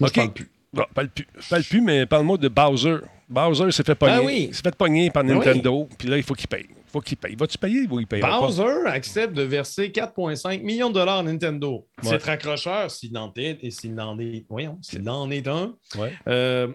Moi, 0.00 0.08
OK. 0.08 0.14
je 0.14 0.20
parle 0.20 0.32
plus. 0.32 0.50
Bon, 0.72 0.84
parle 0.92 1.08
plus, 1.08 1.26
parle 1.48 1.62
plus, 1.62 1.80
mais 1.80 2.06
parle-moi 2.06 2.36
de 2.36 2.48
Bowser. 2.48 2.98
Bowser 3.28 3.70
s'est 3.70 3.84
fait 3.84 3.94
pogner. 3.94 4.14
Ah 4.14 4.22
oui. 4.22 4.50
s'est 4.52 4.62
fait 4.62 4.76
pogner 4.76 5.10
par 5.10 5.24
oui. 5.24 5.34
Nintendo, 5.34 5.88
puis 5.98 6.08
là, 6.08 6.16
il 6.16 6.22
faut 6.22 6.34
qu'il 6.34 6.48
paye. 6.48 6.66
Il 6.68 6.90
faut 6.90 7.00
qu'il 7.00 7.16
paye. 7.16 7.34
Va-tu 7.34 7.58
payer 7.58 7.86
ou 7.88 8.00
il 8.00 8.06
paye 8.06 8.20
pas? 8.20 8.40
Bowser 8.40 8.86
accepte 8.86 9.34
de 9.34 9.42
verser 9.42 9.88
4,5 9.88 10.62
millions 10.62 10.88
de 10.88 10.94
dollars 10.94 11.18
à 11.18 11.22
Nintendo. 11.22 11.86
Ouais. 12.02 12.10
C'est 12.10 12.22
raccrocheur 12.22 12.90
s'il 12.90 13.16
en 13.16 13.32
est, 13.36 13.58
et 13.62 13.70
s'il 13.70 13.98
en 14.00 14.18
est, 14.18 14.44
voyons, 14.48 14.78
s'il 14.82 15.08
en 15.08 15.30
est 15.30 15.46
un. 15.46 15.74
Ouais. 15.96 16.12
Euh, 16.28 16.68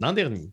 L'an 0.00 0.12
dernier, 0.12 0.50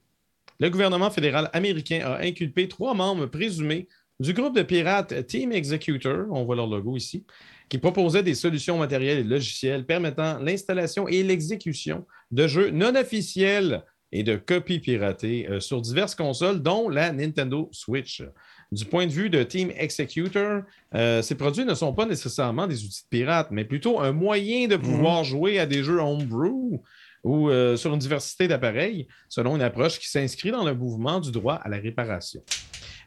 le 0.59 0.69
gouvernement 0.69 1.11
fédéral 1.11 1.49
américain 1.53 2.01
a 2.03 2.21
inculpé 2.21 2.67
trois 2.67 2.93
membres 2.93 3.27
présumés 3.27 3.87
du 4.19 4.33
groupe 4.33 4.55
de 4.55 4.63
pirates 4.63 5.27
Team 5.27 5.51
Executor, 5.51 6.25
on 6.31 6.45
voit 6.45 6.55
leur 6.55 6.67
logo 6.67 6.95
ici, 6.95 7.25
qui 7.69 7.77
proposait 7.77 8.23
des 8.23 8.35
solutions 8.35 8.77
matérielles 8.77 9.19
et 9.19 9.23
logicielles 9.23 9.85
permettant 9.85 10.39
l'installation 10.39 11.07
et 11.07 11.23
l'exécution 11.23 12.05
de 12.31 12.47
jeux 12.47 12.69
non 12.69 12.95
officiels 12.95 13.83
et 14.11 14.23
de 14.23 14.35
copies 14.35 14.79
piratées 14.79 15.47
euh, 15.49 15.59
sur 15.59 15.81
diverses 15.81 16.15
consoles, 16.15 16.61
dont 16.61 16.89
la 16.89 17.11
Nintendo 17.11 17.69
Switch. 17.71 18.23
Du 18.71 18.85
point 18.85 19.07
de 19.07 19.11
vue 19.11 19.29
de 19.29 19.43
Team 19.43 19.71
Executor, 19.77 20.63
euh, 20.93 21.21
ces 21.21 21.35
produits 21.35 21.65
ne 21.65 21.73
sont 21.73 21.93
pas 21.93 22.05
nécessairement 22.05 22.67
des 22.67 22.83
outils 22.83 23.03
de 23.03 23.09
pirates, 23.09 23.49
mais 23.51 23.65
plutôt 23.65 23.99
un 23.99 24.11
moyen 24.11 24.67
de 24.67 24.77
pouvoir 24.77 25.23
jouer 25.23 25.59
à 25.59 25.65
des 25.65 25.83
jeux 25.83 25.99
homebrew 25.99 26.81
ou 27.23 27.49
euh, 27.49 27.75
sur 27.75 27.93
une 27.93 27.99
diversité 27.99 28.47
d'appareils, 28.47 29.07
selon 29.27 29.55
une 29.55 29.61
approche 29.61 29.99
qui 29.99 30.07
s'inscrit 30.07 30.51
dans 30.51 30.63
le 30.63 30.75
mouvement 30.75 31.19
du 31.19 31.31
droit 31.31 31.55
à 31.55 31.69
la 31.69 31.77
réparation. 31.77 32.41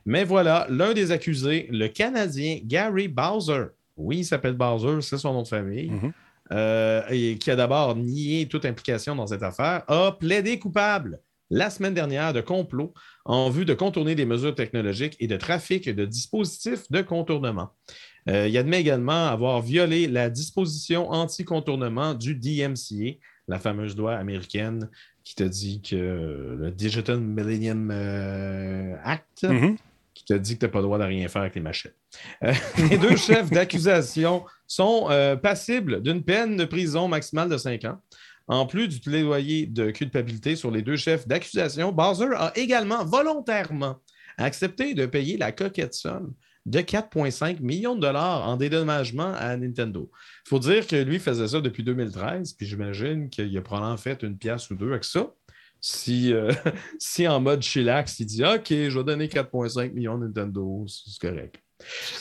Mais 0.05 0.25
voilà, 0.25 0.67
l'un 0.69 0.93
des 0.93 1.13
accusés, 1.13 1.69
le 1.71 1.89
Canadien 1.89 2.59
Gary 2.65 3.09
Bowser, 3.09 3.67
oui, 3.99 4.19
il 4.19 4.25
s'appelle 4.25 4.55
Bowser, 4.55 5.01
c'est 5.03 5.19
son 5.19 5.33
nom 5.35 5.43
de 5.43 5.49
famille, 5.49 5.91
Mhm. 5.91 6.13
euh, 6.53 7.03
et 7.11 7.37
qui 7.39 7.51
a 7.51 7.57
d'abord 7.57 7.95
nié 7.97 8.47
toute 8.49 8.65
implication 8.65 9.15
dans 9.15 9.27
cette 9.27 9.43
affaire, 9.43 9.83
a 9.89 10.13
plaidé 10.13 10.59
coupable 10.59 11.21
la 11.51 11.71
semaine 11.71 11.95
dernière 11.95 12.33
de 12.33 12.41
complot 12.41 12.93
en 13.25 13.51
vue 13.51 13.65
de 13.65 13.75
contourner 13.75 14.15
des 14.15 14.27
mesures 14.27 14.55
technologiques 14.55 15.17
et 15.21 15.27
de 15.27 15.37
trafic 15.37 15.89
de 15.89 16.05
dispositifs 16.05 16.91
de 16.91 17.01
contournement. 17.03 17.71
Euh, 18.29 18.47
il 18.49 18.57
admet 18.59 18.81
également 18.81 19.27
avoir 19.29 19.63
violé 19.63 20.07
la 20.07 20.29
disposition 20.29 21.11
anti-contournement 21.11 22.13
du 22.15 22.35
DMCA, 22.35 23.17
la 23.47 23.59
fameuse 23.59 23.97
loi 23.97 24.15
américaine 24.17 24.91
qui 25.25 25.35
te 25.35 25.43
dit 25.45 25.81
que 25.81 26.57
le 26.59 26.71
Digital 26.71 27.19
Millennium 27.21 27.91
euh, 27.91 28.95
Act, 29.05 29.45
Mhm. 29.45 29.77
Te 30.29 30.35
dit 30.35 30.55
que 30.55 30.61
tu 30.61 30.67
n'as 30.67 30.73
pas 30.73 30.79
le 30.79 30.85
droit 30.85 30.99
de 30.99 31.05
rien 31.05 31.29
faire 31.29 31.43
avec 31.43 31.55
les 31.55 31.61
machettes. 31.61 31.97
Euh, 32.45 32.53
les 32.91 32.99
deux 32.99 33.17
chefs 33.17 33.51
d'accusation 33.51 34.45
sont 34.67 35.09
euh, 35.11 35.37
passibles 35.37 36.03
d'une 36.03 36.23
peine 36.23 36.57
de 36.57 36.65
prison 36.65 37.09
maximale 37.09 37.49
de 37.49 37.57
5 37.57 37.85
ans. 37.85 38.01
En 38.47 38.67
plus 38.67 38.89
du 38.89 39.01
plaidoyer 39.01 39.67
de 39.67 39.91
culpabilité 39.91 40.57
sur 40.57 40.71
les 40.71 40.83
deux 40.83 40.97
chefs 40.97 41.29
d'accusation, 41.29 41.93
Bowser 41.93 42.31
a 42.35 42.53
également 42.57 43.05
volontairement 43.05 43.97
accepté 44.39 44.95
de 44.95 45.05
payer 45.05 45.37
la 45.37 45.53
coquette 45.53 45.95
somme 45.95 46.33
de 46.65 46.81
4,5 46.81 47.61
millions 47.61 47.95
de 47.95 48.01
dollars 48.01 48.47
en 48.47 48.57
dédommagement 48.57 49.33
à 49.35 49.57
Nintendo. 49.57 50.11
Il 50.47 50.49
faut 50.49 50.59
dire 50.59 50.87
que 50.87 50.97
lui 50.97 51.19
faisait 51.19 51.49
ça 51.49 51.61
depuis 51.61 51.83
2013, 51.83 52.53
puis 52.55 52.67
j'imagine 52.67 53.31
qu'il 53.31 53.57
a 53.57 53.63
probablement 53.63 53.97
fait 53.97 54.23
une 54.23 54.37
pièce 54.37 54.71
ou 54.71 54.75
deux 54.75 54.91
avec 54.91 55.05
ça. 55.05 55.31
Si, 55.81 56.33
euh, 56.33 56.53
si 56.99 57.27
en 57.29 57.41
mode 57.41 57.63
chillax, 57.63 58.21
il 58.21 58.27
dit 58.27 58.45
OK, 58.45 58.69
je 58.71 58.99
vais 58.99 59.05
donner 59.05 59.29
4,5 59.29 59.93
millions 59.93 60.15
à 60.15 60.19
Nintendo, 60.19 60.85
c'est 60.87 61.29
correct. 61.29 61.57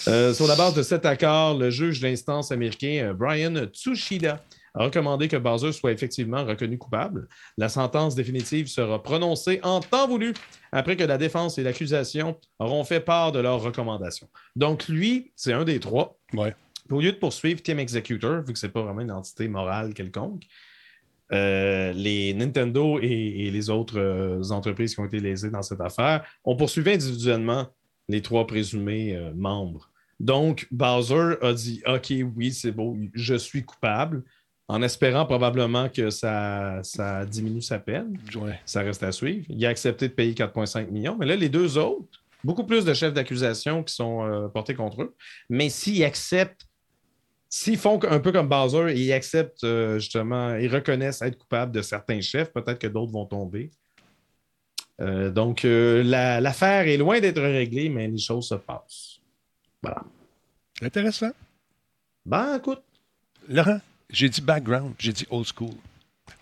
Euh, 0.08 0.34
sur 0.34 0.48
la 0.48 0.56
base 0.56 0.76
de 0.76 0.84
cet 0.84 1.06
accord, 1.06 1.58
le 1.58 1.70
juge 1.70 2.00
d'instance 2.00 2.52
américain 2.52 3.10
euh, 3.10 3.14
Brian 3.14 3.56
Tsushida 3.74 4.44
a 4.76 4.84
recommandé 4.84 5.28
que 5.28 5.38
Bowser 5.38 5.72
soit 5.72 5.92
effectivement 5.92 6.46
reconnu 6.46 6.78
coupable. 6.78 7.28
La 7.58 7.68
sentence 7.68 8.14
définitive 8.14 8.68
sera 8.68 9.02
prononcée 9.02 9.60
en 9.64 9.80
temps 9.80 10.08
voulu 10.08 10.36
après 10.72 10.96
que 10.96 11.04
la 11.04 11.18
défense 11.18 11.58
et 11.58 11.64
l'accusation 11.64 12.38
auront 12.60 12.84
fait 12.84 13.00
part 13.00 13.32
de 13.32 13.40
leurs 13.40 13.62
recommandations. 13.62 14.30
Donc, 14.56 14.88
lui, 14.88 15.32
c'est 15.36 15.54
un 15.54 15.64
des 15.64 15.80
trois. 15.80 16.20
Ouais. 16.34 16.56
Au 16.92 17.02
lieu 17.02 17.12
de 17.12 17.18
poursuivre 17.18 17.62
Team 17.62 17.80
Executor, 17.80 18.44
vu 18.44 18.54
que 18.54 18.60
ce 18.60 18.68
n'est 18.68 18.72
pas 18.72 18.84
vraiment 18.84 19.02
une 19.02 19.12
entité 19.12 19.48
morale 19.48 19.94
quelconque, 19.94 20.44
euh, 21.34 21.92
les 21.92 22.34
Nintendo 22.34 23.00
et, 23.02 23.48
et 23.48 23.52
les 23.52 23.70
autres 23.70 24.00
euh, 24.00 24.42
entreprises 24.52 24.96
qui 24.96 25.02
ont 25.02 25.06
été 25.06 25.20
lésées 25.20 25.50
dans 25.50 25.62
cette 25.62 25.82
affaire 25.82 26.26
ont 26.46 26.56
poursuivi 26.56 26.92
individuellement 26.92 27.68
les 28.08 28.22
trois 28.22 28.48
présumés 28.48 29.14
euh, 29.14 29.34
membres 29.36 29.90
Donc, 30.22 30.68
Bowser 30.72 31.36
a 31.42 31.54
dit 31.54 31.82
OK, 31.86 32.14
oui, 32.36 32.54
c'est 32.54 32.72
beau, 32.72 32.96
je 33.14 33.36
suis 33.36 33.66
coupable, 33.66 34.24
en 34.70 34.82
espérant 34.82 35.26
probablement 35.26 35.90
que 35.90 36.10
ça, 36.10 36.80
ça 36.84 37.26
diminue 37.26 37.62
sa 37.62 37.80
peine. 37.80 38.18
Ouais. 38.36 38.60
Ça 38.66 38.82
reste 38.82 39.04
à 39.04 39.12
suivre. 39.12 39.46
Il 39.50 39.66
a 39.66 39.70
accepté 39.70 40.08
de 40.08 40.14
payer 40.14 40.34
4,5 40.34 40.90
millions. 40.90 41.18
Mais 41.20 41.26
là, 41.26 41.36
les 41.36 41.50
deux 41.50 41.78
autres, 41.78 42.24
beaucoup 42.44 42.66
plus 42.66 42.84
de 42.84 42.94
chefs 42.94 43.14
d'accusation 43.14 43.84
qui 43.84 43.94
sont 43.94 44.50
portés 44.54 44.76
contre 44.76 45.04
eux. 45.04 45.16
Mais 45.50 45.70
s'ils 45.70 46.04
acceptent, 46.04 46.67
s'ils 47.50 47.78
font 47.78 48.00
un 48.04 48.20
peu 48.20 48.32
comme 48.32 48.48
Bowser 48.48 48.92
et 48.92 49.00
ils 49.00 49.14
acceptent 49.14 49.64
euh, 49.64 50.00
justement, 50.00 50.56
ils 50.56 50.74
reconnaissent 50.74 51.22
être 51.22 51.38
coupables 51.38 51.72
de 51.72 51.82
certains 51.82 52.22
chefs, 52.22 52.52
peut-être 52.52 52.80
que 52.80 52.88
d'autres 52.88 53.12
vont 53.12 53.26
tomber. 53.26 53.72
Euh, 55.00 55.30
donc, 55.30 55.64
euh, 55.64 56.02
la- 56.04 56.42
l'affaire 56.42 56.88
est 56.88 56.98
loin 56.98 57.20
d'être 57.20 57.42
réglée, 57.42 57.88
mais 57.90 58.08
les 58.08 58.18
choses 58.18 58.48
se 58.48 58.56
passent. 58.56 59.20
Voilà. 59.82 60.04
Intéressant. 60.82 61.32
Ben, 62.26 62.58
écoute, 62.58 62.82
Laurent, 63.48 63.80
j'ai 64.10 64.28
dit 64.30 64.42
background, 64.42 64.94
j'ai 65.00 65.14
dit 65.14 65.26
old 65.30 65.46
school. 65.46 65.74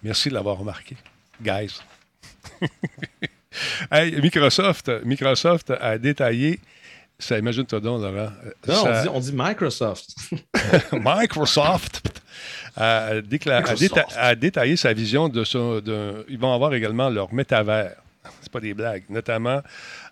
Merci 0.01 0.29
de 0.29 0.33
l'avoir 0.33 0.57
remarqué. 0.57 0.95
Guys. 1.41 1.79
Hey, 3.89 4.19
Microsoft, 4.19 4.89
Microsoft 5.05 5.71
a 5.71 5.97
détaillé, 5.97 6.59
ça 7.19 7.37
imagine-toi 7.39 7.79
donc, 7.79 8.01
Laurent. 8.01 8.29
non, 8.67 8.73
ça- 8.75 8.83
on, 8.83 9.01
dit, 9.03 9.09
on 9.15 9.19
dit 9.19 9.33
Microsoft. 9.33 10.15
Microsoft 10.93 12.01
a, 12.75 13.21
décla- 13.21 13.57
a 13.57 13.61
Microsoft. 13.61 13.95
déta- 13.95 14.17
a 14.17 14.35
détaillé 14.35 14.75
sa 14.75 14.93
vision 14.93 15.29
de 15.29 15.43
de- 15.81 16.25
ils 16.29 16.37
vont 16.37 16.53
avoir 16.53 16.73
également 16.73 17.09
leur 17.09 17.33
métavers. 17.33 17.95
C'est 18.41 18.51
pas 18.51 18.59
des 18.59 18.73
blagues. 18.73 19.03
Notamment, 19.09 19.61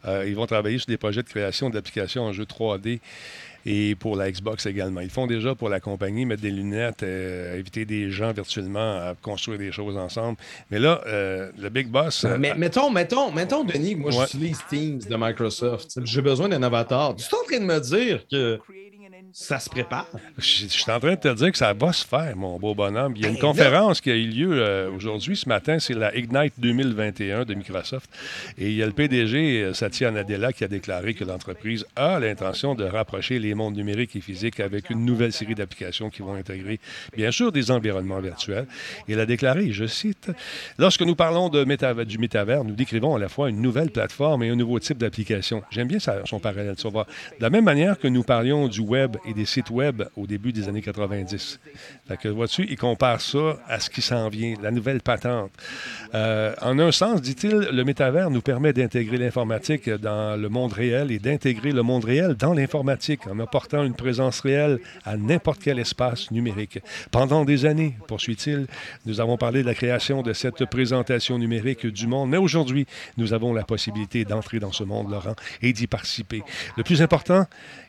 euh, 0.05 0.23
ils 0.27 0.35
vont 0.35 0.45
travailler 0.45 0.77
sur 0.77 0.87
des 0.87 0.97
projets 0.97 1.23
de 1.23 1.29
création 1.29 1.69
d'applications 1.69 2.23
en 2.23 2.33
jeu 2.33 2.45
3D 2.45 2.99
et 3.65 3.95
pour 3.95 4.15
la 4.15 4.31
Xbox 4.31 4.65
également. 4.65 5.01
Ils 5.01 5.09
font 5.09 5.27
déjà 5.27 5.55
pour 5.55 5.69
la 5.69 5.79
compagnie 5.79 6.25
mettre 6.25 6.41
des 6.41 6.51
lunettes, 6.51 7.03
euh, 7.03 7.59
inviter 7.59 7.85
des 7.85 8.11
gens 8.11 8.31
virtuellement 8.33 8.97
à 8.97 9.13
construire 9.21 9.57
des 9.59 9.71
choses 9.71 9.97
ensemble. 9.97 10.37
Mais 10.71 10.79
là, 10.79 11.01
euh, 11.07 11.51
le 11.57 11.69
Big 11.69 11.87
Boss. 11.87 12.25
euh, 12.25 12.37
Mais 12.39 12.53
mettons, 12.55 12.89
mettons, 12.89 13.31
mettons, 13.31 13.63
Denis, 13.63 13.95
moi, 13.95 14.11
Ouais. 14.13 14.25
j'utilise 14.31 14.59
Teams 14.69 14.99
de 14.99 15.15
Microsoft. 15.17 15.99
J'ai 16.03 16.21
besoin 16.21 16.49
d'un 16.49 16.63
avatar. 16.63 17.15
Tu 17.15 17.23
es 17.23 17.27
en 17.35 17.43
train 17.45 17.59
de 17.59 17.65
me 17.65 17.79
dire 17.79 18.25
que 18.31 18.59
ça 19.35 19.57
se 19.59 19.67
prépare? 19.69 20.05
Je 20.37 20.43
je 20.43 20.67
suis 20.67 20.91
en 20.91 20.99
train 20.99 21.11
de 21.15 21.19
te 21.19 21.33
dire 21.33 21.51
que 21.51 21.57
ça 21.57 21.73
va 21.73 21.91
se 21.91 22.05
faire, 22.05 22.35
mon 22.35 22.59
beau 22.59 22.75
bonhomme. 22.75 23.13
Il 23.15 23.23
y 23.23 23.25
a 23.25 23.29
une 23.29 23.33
Ben 23.35 23.41
conférence 23.41 23.99
qui 23.99 24.11
a 24.11 24.15
eu 24.15 24.27
lieu 24.27 24.49
euh, 24.61 24.91
aujourd'hui, 24.91 25.35
ce 25.35 25.49
matin, 25.49 25.79
c'est 25.79 25.95
la 25.95 26.15
Ignite 26.15 26.53
2021 26.59 27.43
de 27.45 27.53
Microsoft. 27.55 28.09
Et 28.59 28.69
il 28.69 28.75
y 28.75 28.83
a 28.83 28.85
le 28.85 28.91
PDG, 28.91 29.73
Satya 29.73 30.11
Nadella, 30.11 30.53
qui 30.53 30.63
a 30.63 30.67
déclaré 30.67 31.15
que 31.15 31.23
l'entreprise 31.23 31.83
a 31.95 32.19
l'intention 32.19 32.75
de 32.75 32.83
rapprocher 32.83 33.39
les 33.39 33.52
mondes 33.55 33.75
numériques 33.75 34.15
et 34.15 34.21
physiques 34.21 34.59
avec 34.59 34.89
une 34.89 35.05
nouvelle 35.05 35.33
série 35.33 35.55
d'applications 35.55 36.09
qui 36.09 36.21
vont 36.21 36.33
intégrer, 36.33 36.79
bien 37.15 37.31
sûr, 37.31 37.51
des 37.51 37.71
environnements 37.71 38.19
virtuels. 38.19 38.67
Il 39.07 39.19
a 39.19 39.25
déclaré, 39.25 39.71
je 39.71 39.85
cite, 39.85 40.31
Lorsque 40.77 41.01
nous 41.01 41.15
parlons 41.15 41.49
du 41.49 41.65
métavers, 42.17 42.63
nous 42.63 42.75
décrivons 42.75 43.15
à 43.15 43.19
la 43.19 43.29
fois 43.29 43.49
une 43.49 43.61
nouvelle 43.61 43.91
plateforme 43.91 44.43
et 44.43 44.49
un 44.49 44.55
nouveau 44.55 44.79
type 44.79 44.97
d'application. 44.97 45.63
J'aime 45.69 45.87
bien 45.87 45.99
son 45.99 46.39
parallèle. 46.39 46.75
De 46.75 47.05
la 47.39 47.49
même 47.49 47.65
manière 47.65 47.99
que 47.99 48.07
nous 48.07 48.23
parlions 48.23 48.67
du 48.67 48.81
web 48.81 49.17
et 49.25 49.33
des 49.33 49.45
sites 49.45 49.69
web 49.69 50.03
au 50.15 50.27
début 50.27 50.51
des 50.51 50.67
années 50.67 50.81
90. 50.81 51.59
Fait 52.07 52.17
que 52.17 52.27
vois-tu, 52.27 52.65
il 52.69 52.77
compare 52.77 53.21
ça 53.21 53.57
à 53.67 53.79
ce 53.79 53.89
qui 53.89 54.01
s'en 54.01 54.29
vient, 54.29 54.55
la 54.61 54.71
nouvelle 54.71 55.01
patente. 55.01 55.51
Euh, 56.13 56.53
en 56.61 56.77
un 56.79 56.91
sens, 56.91 57.21
dit-il, 57.21 57.69
le 57.71 57.83
métavers 57.83 58.29
nous 58.29 58.41
permet 58.41 58.73
d'intégrer 58.73 59.17
l'informatique 59.17 59.89
dans 59.89 60.39
le 60.39 60.49
monde 60.49 60.73
réel 60.73 61.11
et 61.11 61.19
d'intégrer 61.19 61.71
le 61.71 61.81
monde 61.81 62.05
réel 62.05 62.35
dans 62.35 62.53
l'informatique 62.53 63.27
en 63.27 63.39
apportant 63.43 63.83
une 63.83 63.93
présence 63.93 64.39
réelle 64.39 64.79
à 65.05 65.17
n'importe 65.17 65.61
quel 65.61 65.79
espace 65.79 66.31
numérique. 66.31 66.79
Pendant 67.11 67.45
des 67.45 67.65
années, 67.65 67.95
poursuit-il, 68.07 68.67
nous 69.05 69.21
avons 69.21 69.37
parlé 69.37 69.61
de 69.61 69.67
la 69.67 69.75
création 69.75 70.21
de 70.21 70.33
cette 70.33 70.65
présentation 70.65 71.37
numérique 71.37 71.85
du 71.85 72.07
monde, 72.07 72.29
mais 72.29 72.37
aujourd'hui, 72.37 72.87
nous 73.17 73.33
avons 73.33 73.53
la 73.53 73.63
possibilité 73.63 74.25
d'entrer 74.25 74.59
dans 74.59 74.71
ce 74.71 74.83
monde, 74.83 75.11
Laurent, 75.11 75.35
et 75.61 75.73
d'y 75.73 75.87
participer. 75.87 76.43
Le 76.77 76.83
plus 76.83 77.01
important, 77.01 77.45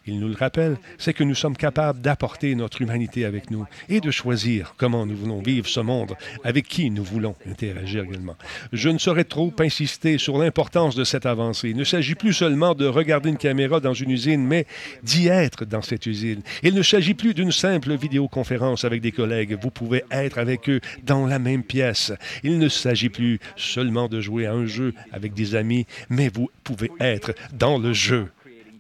il 0.07 0.21
nous 0.21 0.29
le 0.29 0.37
rappelle, 0.37 0.77
c'est 0.99 1.15
que 1.15 1.25
nous 1.25 1.35
sommes 1.35 1.57
capables 1.57 2.01
d'apporter 2.01 2.55
notre 2.55 2.83
humanité 2.83 3.25
avec 3.25 3.51
nous 3.51 3.65
et 3.89 4.01
de 4.01 4.11
choisir 4.11 4.75
comment 4.77 5.07
nous 5.07 5.17
voulons 5.17 5.41
vivre 5.41 5.67
ce 5.67 5.81
monde, 5.81 6.15
avec 6.43 6.69
qui 6.69 6.91
nous 6.91 7.05
voulons 7.05 7.35
interagir 7.49 8.05
également. 8.05 8.37
Je 8.73 8.91
ne 8.91 8.99
saurais 8.99 9.25
trop 9.25 9.53
insister 9.61 10.19
sur 10.19 10.37
l'importance 10.37 10.95
de 10.95 11.05
cette 11.05 11.27
avancée. 11.27 11.71
Il 11.71 11.77
ne 11.77 11.85
s'agit 11.85 12.15
plus 12.15 12.35
seulement 12.35 12.75
de 12.75 12.87
regarder 12.87 13.31
une 13.31 13.39
caméra 13.39 13.81
dans 13.81 13.95
une 13.95 14.11
usine, 14.11 14.45
mais 14.45 14.67
d'y 15.03 15.29
être 15.29 15.44
dans 15.65 15.83
cette 15.83 16.07
usine. 16.07 16.43
Il 16.63 16.75
ne 16.75 16.83
s'agit 16.83 17.15
plus 17.15 17.35
d'une 17.35 17.53
simple 17.53 17.95
vidéoconférence 17.97 18.85
avec 18.85 19.01
des 19.01 19.13
collègues. 19.13 19.57
Vous 19.61 19.71
pouvez 19.71 20.05
être 20.11 20.39
avec 20.39 20.69
eux 20.69 20.81
dans 21.03 21.27
la 21.27 21.39
même 21.39 21.63
pièce. 21.63 22.13
Il 22.43 22.59
ne 22.59 22.69
s'agit 22.69 23.09
plus 23.11 23.39
seulement 23.57 24.09
de 24.09 24.21
jouer 24.21 24.47
à 24.47 24.53
un 24.53 24.67
jeu 24.67 24.95
avec 25.13 25.35
des 25.35 25.55
amis, 25.55 25.87
mais 26.09 26.29
vous 26.29 26.51
pouvez 26.63 26.91
être 27.01 27.35
dans 27.53 27.79
le 27.79 27.93
jeu 27.93 28.31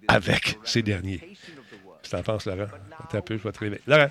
avec 0.08 0.58
ces 0.64 0.82
derniers. 0.82 1.20
Qu'est-ce 2.02 2.16
que 2.16 2.22
penses, 2.22 2.46
Laurent? 2.46 2.66
Attends 3.02 3.18
un 3.18 3.20
peu, 3.20 3.38
je 3.38 3.42
vais 3.42 3.52
te 3.52 3.58
réveiller. 3.58 3.82
Laurent! 3.86 4.08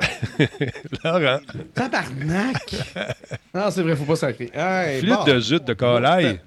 Laurent! 1.04 1.40
Tabarnak! 1.74 2.74
non, 3.54 3.70
c'est 3.70 3.82
vrai, 3.82 3.96
faut 3.96 4.04
pas 4.04 4.16
sacrer. 4.16 4.50
Hey, 4.52 5.00
Flûte 5.00 5.14
bon. 5.14 5.24
de 5.24 5.40
zut 5.40 5.64
de 5.64 5.74
colaille. 5.74 6.40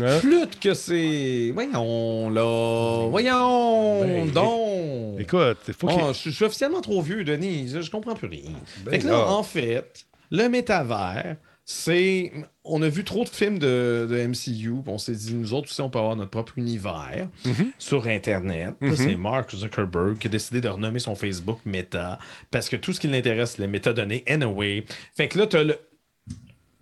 Hein? 0.00 0.18
Flûte 0.20 0.58
que 0.58 0.74
c'est. 0.74 1.50
Voyons, 1.52 2.30
là. 2.30 3.08
Voyons, 3.08 4.00
Ben, 4.00 4.30
donc. 4.30 5.20
Écoute, 5.20 5.58
faut 5.78 5.86
qu'il... 5.88 5.98
Oh, 6.02 6.12
je, 6.12 6.30
suis 6.30 6.44
officiellement 6.44 6.80
trop 6.80 7.02
vieux, 7.02 7.24
Denis. 7.24 7.68
Je, 7.68 7.80
je 7.80 7.90
comprends 7.90 8.14
plus 8.14 8.28
rien. 8.28 8.50
Ben 8.84 8.92
fait 8.92 8.98
que 9.00 9.06
là, 9.06 9.12
là. 9.12 9.28
en 9.28 9.42
fait, 9.42 10.06
le 10.30 10.48
métavers, 10.48 11.36
c'est. 11.64 12.32
On 12.64 12.80
a 12.82 12.88
vu 12.88 13.02
trop 13.02 13.24
de 13.24 13.28
films 13.28 13.58
de, 13.58 14.06
de 14.08 14.26
MCU, 14.26 14.82
on 14.86 14.96
s'est 14.96 15.14
dit, 15.14 15.34
nous 15.34 15.52
autres 15.52 15.68
aussi, 15.68 15.80
on 15.80 15.90
peut 15.90 15.98
avoir 15.98 16.14
notre 16.14 16.30
propre 16.30 16.58
univers 16.58 17.28
sur 17.76 18.06
Internet. 18.06 18.74
Mhm. 18.80 18.96
C'est 18.96 19.16
Mark 19.16 19.54
Zuckerberg 19.54 20.16
qui 20.18 20.28
a 20.28 20.30
décidé 20.30 20.60
de 20.60 20.68
renommer 20.68 21.00
son 21.00 21.16
Facebook 21.16 21.58
Meta, 21.64 22.20
parce 22.52 22.68
que 22.68 22.76
tout 22.76 22.92
ce 22.92 23.00
qui 23.00 23.08
l'intéresse, 23.08 23.54
c'est 23.56 23.62
les 23.62 23.68
métadonnées 23.68 24.22
anyway. 24.28 24.84
Fait 25.16 25.26
que 25.28 25.38
là, 25.38 25.46
tu 25.46 25.56
as 25.56 25.64
le. 25.64 25.78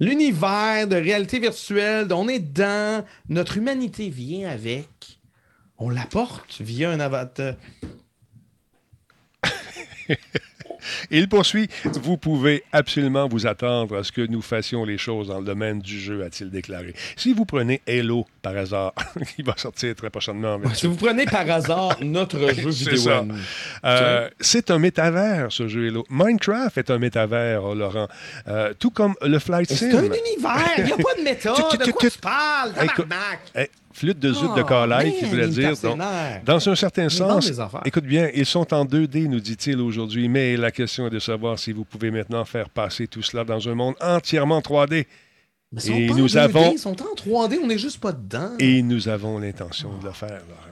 L'univers 0.01 0.88
de 0.88 0.96
réalité 0.96 1.38
virtuelle, 1.38 2.11
on 2.12 2.26
est 2.26 2.38
dans, 2.38 3.05
notre 3.28 3.59
humanité 3.59 4.09
vient 4.09 4.48
avec, 4.48 4.88
on 5.76 5.90
l'apporte 5.90 6.61
via 6.61 6.90
un 6.90 7.01
avatar. 7.01 7.55
Il 11.11 11.28
poursuit. 11.28 11.68
Vous 12.03 12.16
pouvez 12.16 12.62
absolument 12.72 13.28
vous 13.28 13.47
attendre 13.47 13.99
à 13.99 14.05
ce 14.05 14.12
que 14.12 14.22
nous 14.26 14.43
fassions 14.43 14.85
les 14.85 14.99
choses 14.99 15.28
dans 15.28 15.39
le 15.41 15.45
domaine 15.45 15.81
du 15.81 15.99
jeu, 16.01 16.22
a-t-il 16.24 16.51
déclaré. 16.51 16.95
Si 17.16 17.33
vous 17.33 17.45
prenez 17.45 17.81
Halo, 17.89 18.26
par 18.43 18.57
hasard, 18.57 18.93
qui 19.37 19.43
va 19.43 19.55
sortir 19.57 19.95
très 19.95 20.11
prochainement. 20.11 20.59
Si 20.74 20.87
vous 20.87 20.97
prenez 20.97 21.24
par 21.26 21.49
hasard 21.51 21.97
notre 22.03 22.39
jeu 22.55 22.70
vidéo, 22.70 23.11
Euh, 23.85 24.28
c'est 24.41 24.70
un 24.70 24.78
métavers, 24.78 25.51
ce 25.51 25.68
jeu 25.68 25.89
Halo. 25.89 26.05
Minecraft 26.11 26.78
est 26.78 26.91
un 26.91 26.99
métavers, 26.99 27.62
oh, 27.64 27.74
Laurent. 27.74 28.09
Euh, 28.49 28.72
tout 28.78 28.91
comme 28.91 29.14
le 29.22 29.39
Flight 29.39 29.68
Sim. 29.70 29.76
c'est 29.76 29.95
un 29.97 30.05
univers, 30.05 30.74
il 30.78 30.85
n'y 30.85 30.93
a 30.93 30.97
pas 30.97 31.14
de 31.16 31.20
tu- 31.81 31.87
De 31.87 31.93
quoi 31.93 32.11
tu- 32.11 32.18
parles, 32.18 32.72
Écoute, 32.83 33.07
flûte 34.01 34.18
de 34.18 34.32
zut 34.32 34.55
de 34.57 34.62
Oh, 34.62 34.64
Carlisle, 34.64 35.14
qui 35.18 35.24
voulait 35.26 35.48
dire. 35.48 35.74
donc, 35.82 35.98
dans 36.44 36.68
un 36.68 36.74
certain 36.74 37.05
Il 37.05 37.11
sens, 37.11 37.53
écoute 37.84 38.05
bien, 38.05 38.30
ils 38.34 38.46
sont 38.46 38.72
en 38.72 38.84
2D, 38.86 39.28
nous 39.28 39.40
dit-il 39.40 39.78
aujourd'hui, 39.80 40.26
mais 40.28 40.57
la 40.57 40.70
question 40.70 41.07
est 41.07 41.11
de 41.11 41.18
savoir 41.18 41.59
si 41.59 41.72
vous 41.72 41.84
pouvez 41.84 42.11
maintenant 42.11 42.44
faire 42.46 42.70
passer 42.70 43.07
tout 43.07 43.22
cela 43.22 43.44
dans 43.44 43.68
un 43.68 43.74
monde 43.74 43.94
entièrement 44.01 44.61
3D. 44.61 45.07
Mais 45.72 45.80
ils 45.82 45.86
sont 45.86 45.94
Et 45.94 46.07
pas 46.07 46.12
en 46.14 46.16
nous 46.16 46.26
2D, 46.28 46.38
avons- 46.38 46.72
Ils 46.72 46.78
sont 46.78 47.03
en 47.03 47.14
3D, 47.14 47.59
on 47.62 47.66
n'est 47.66 47.78
juste 47.78 48.01
pas 48.01 48.12
dedans. 48.12 48.53
Et 48.59 48.82
nous 48.82 49.07
avons 49.09 49.38
l'intention 49.38 49.90
de 50.01 50.05
le 50.07 50.12
faire. 50.12 50.40
Laurent. 50.48 50.70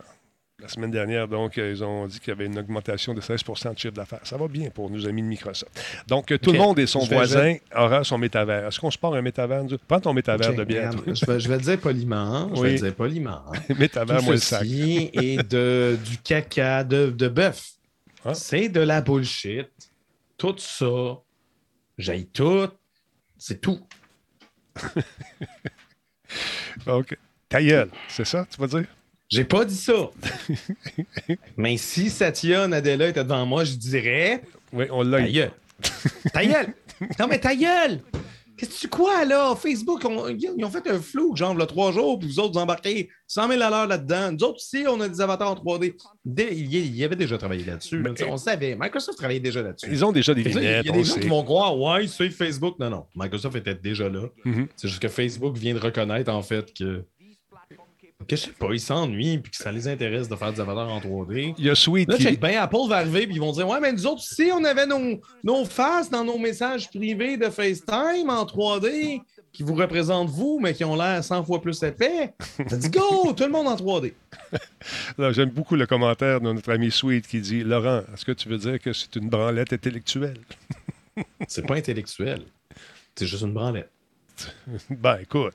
La 0.61 0.67
semaine 0.67 0.91
dernière, 0.91 1.29
donc, 1.29 1.57
euh, 1.57 1.71
ils 1.71 1.85
ont 1.85 2.09
dit 2.09 2.19
qu'il 2.19 2.29
y 2.29 2.33
avait 2.33 2.47
une 2.47 2.59
augmentation 2.59 3.15
de 3.15 3.21
16% 3.21 3.75
de 3.75 3.79
chiffre 3.79 3.95
d'affaires. 3.95 4.19
Ça 4.25 4.37
va 4.37 4.49
bien 4.49 4.71
pour 4.71 4.91
nos 4.91 5.07
amis 5.07 5.23
de 5.23 5.29
Microsoft. 5.29 5.71
Donc, 6.09 6.33
euh, 6.33 6.39
tout 6.39 6.51
le 6.51 6.59
monde 6.59 6.81
et 6.81 6.87
son 6.89 6.99
Je 7.03 7.15
voisin 7.15 7.55
aura 7.77 8.03
son 8.03 8.19
métavers. 8.19 8.67
Est-ce 8.67 8.81
qu'on 8.81 8.91
se 8.91 8.99
part 8.99 9.15
un 9.15 9.23
métavers? 9.23 9.63
Prends 9.87 10.01
ton 10.01 10.13
métavers 10.13 10.53
de 10.55 10.65
bière. 10.65 10.91
je, 11.07 11.25
vais, 11.27 11.39
je 11.39 11.49
vais 11.49 11.59
le 11.59 11.63
dire 11.63 11.79
poliment. 11.79 12.49
Je 12.57 12.61
Oui. 12.61 12.69
vais 12.71 12.73
le 12.73 12.79
dire 12.81 12.95
poliment. 12.97 13.43
métavers, 13.79 14.19
Tout 14.19 14.25
moi 14.25 14.35
le 14.35 14.41
sac. 14.41 14.65
est 14.67 15.49
de, 15.49 15.97
du 16.05 16.19
caca 16.19 16.83
de, 16.83 17.11
de 17.11 17.29
bœuf. 17.29 17.75
Ah. 18.25 18.35
C'est 18.35 18.69
de 18.69 18.81
la 18.81 19.01
bullshit. 19.01 19.69
Tout 20.37 20.57
ça, 20.59 21.21
j'aille 21.97 22.27
tout. 22.27 22.67
C'est 23.37 23.61
tout. 23.61 23.79
Donc, 26.85 27.17
ta 27.49 27.63
gueule, 27.63 27.91
c'est 28.09 28.25
ça, 28.27 28.45
tu 28.53 28.61
vas 28.61 28.67
dire? 28.67 28.87
J'ai 29.29 29.45
pas 29.45 29.64
dit 29.64 29.76
ça. 29.76 30.11
Mais 31.57 31.76
si 31.76 32.11
Satya 32.11 32.66
Nadella 32.68 33.09
était 33.09 33.22
devant 33.24 33.45
moi, 33.47 33.64
je 33.64 33.74
dirais 33.74 34.43
Oui, 34.72 34.87
on 34.91 35.03
l'a 35.03 35.18
ta 35.18 35.29
eu. 35.29 35.33
gueule. 35.33 35.51
Ta 36.33 36.45
gueule. 36.47 36.74
Non, 37.20 37.29
mais 37.29 37.39
ta 37.39 37.55
gueule. 37.55 38.01
Qu'est-ce 38.57 38.70
que 38.74 38.81
tu 38.81 38.89
quoi, 38.89 39.24
là? 39.24 39.55
Facebook, 39.55 40.05
on- 40.05 40.26
ils 40.31 40.64
ont 40.64 40.70
fait 40.70 40.85
un 40.91 40.99
flou, 40.99 41.37
genre, 41.37 41.55
là, 41.55 41.64
trois 41.64 41.93
jours, 41.93 42.18
puis 42.18 42.26
vous 42.29 42.41
autres, 42.41 42.55
vous 42.55 42.59
embarquez 42.59 43.09
100 43.29 43.49
000 43.51 43.62
à 43.62 43.70
l'heure 43.70 43.87
là-dedans. 43.87 44.33
Nous 44.33 44.43
autres, 44.43 44.57
aussi, 44.57 44.85
on 44.89 45.01
a 45.01 45.09
des 45.09 45.20
avatars 45.20 45.53
en 45.53 45.55
3D. 45.55 45.95
Dès- 46.24 46.57
il 46.57 47.05
avait 47.05 47.14
déjà 47.14 47.39
travaillé 47.39 47.64
là-dessus. 47.64 48.03
là, 48.03 48.11
sais, 48.16 48.24
on 48.24 48.37
savait. 48.37 48.74
Microsoft 48.76 49.16
travaillait 49.18 49.39
déjà 49.39 49.62
là-dessus. 49.62 49.87
Ils 49.89 50.05
ont 50.05 50.11
déjà 50.11 50.35
des 50.35 50.43
vignettes, 50.43 50.85
Il 50.85 50.89
y 50.89 50.91
a 50.91 50.93
des 50.93 51.05
gens 51.05 51.14
sait. 51.14 51.20
qui 51.20 51.29
vont 51.29 51.45
croire, 51.45 51.79
ouais, 51.79 52.09
c'est 52.09 52.31
Facebook. 52.31 52.81
Non, 52.81 52.91
non. 52.91 53.07
Microsoft 53.14 53.55
était 53.55 53.76
déjà 53.76 54.09
là. 54.09 54.22
Mhm. 54.45 54.66
C'est 54.74 54.89
juste 54.89 55.01
que 55.03 55.09
Facebook 55.09 55.57
vient 55.57 55.74
de 55.74 55.79
reconnaître, 55.81 56.33
en 56.33 56.43
fait, 56.43 56.74
que. 56.74 57.05
Que 58.27 58.35
je 58.35 58.43
sais 58.43 58.51
pas, 58.51 58.69
ils 58.73 58.81
s'ennuient 58.81 59.39
puis 59.39 59.53
que 59.53 59.57
ça 59.57 59.71
les 59.71 59.87
intéresse 59.87 60.29
de 60.29 60.35
faire 60.35 60.53
des 60.53 60.61
avatars 60.61 60.89
en 60.89 60.99
3D. 60.99 61.55
Il 61.57 61.64
y 61.64 61.71
a 61.71 61.75
Sweet 61.77 62.09
Là, 62.09 62.16
qui... 62.16 62.37
bien, 62.37 62.61
Apple 62.61 62.89
va 62.89 62.97
arriver 62.97 63.27
puis 63.27 63.37
ils 63.37 63.41
vont 63.41 63.53
dire 63.53 63.69
Ouais, 63.69 63.79
mais 63.81 63.93
nous 63.93 64.07
autres, 64.07 64.23
si 64.23 64.51
on 64.53 64.64
avait 64.64 64.87
nos, 64.87 65.21
nos 65.45 65.64
faces 65.64 66.11
dans 66.11 66.25
nos 66.25 66.37
messages 66.37 66.89
privés 66.91 67.37
de 67.37 67.49
FaceTime 67.49 68.29
en 68.29 68.45
3D 68.45 69.21
qui 69.53 69.62
vous 69.62 69.75
représentent 69.75 70.31
vous, 70.31 70.59
mais 70.61 70.75
qui 70.75 70.85
ont 70.85 70.97
l'air 70.97 71.23
100 71.23 71.45
fois 71.45 71.62
plus 71.62 71.81
épais, 71.85 72.35
ça 72.69 72.77
dit 72.77 72.91
Go, 72.91 73.33
tout 73.37 73.45
le 73.45 73.51
monde 73.51 73.69
en 73.69 73.77
3D. 73.77 74.12
Là, 75.16 75.31
J'aime 75.33 75.51
beaucoup 75.51 75.77
le 75.77 75.87
commentaire 75.87 76.41
de 76.41 76.53
notre 76.53 76.73
ami 76.73 76.91
Sweet 76.91 77.27
qui 77.27 77.41
dit 77.41 77.62
Laurent, 77.62 78.03
est-ce 78.12 78.25
que 78.25 78.33
tu 78.33 78.49
veux 78.49 78.59
dire 78.59 78.81
que 78.81 78.93
c'est 78.93 79.14
une 79.14 79.29
branlette 79.29 79.73
intellectuelle? 79.73 80.41
C'est 81.49 81.66
pas 81.66 81.77
intellectuel. 81.77 82.43
C'est 83.16 83.27
juste 83.27 83.43
une 83.43 83.53
branlette. 83.53 83.91
Ben, 84.91 85.19
écoute. 85.21 85.55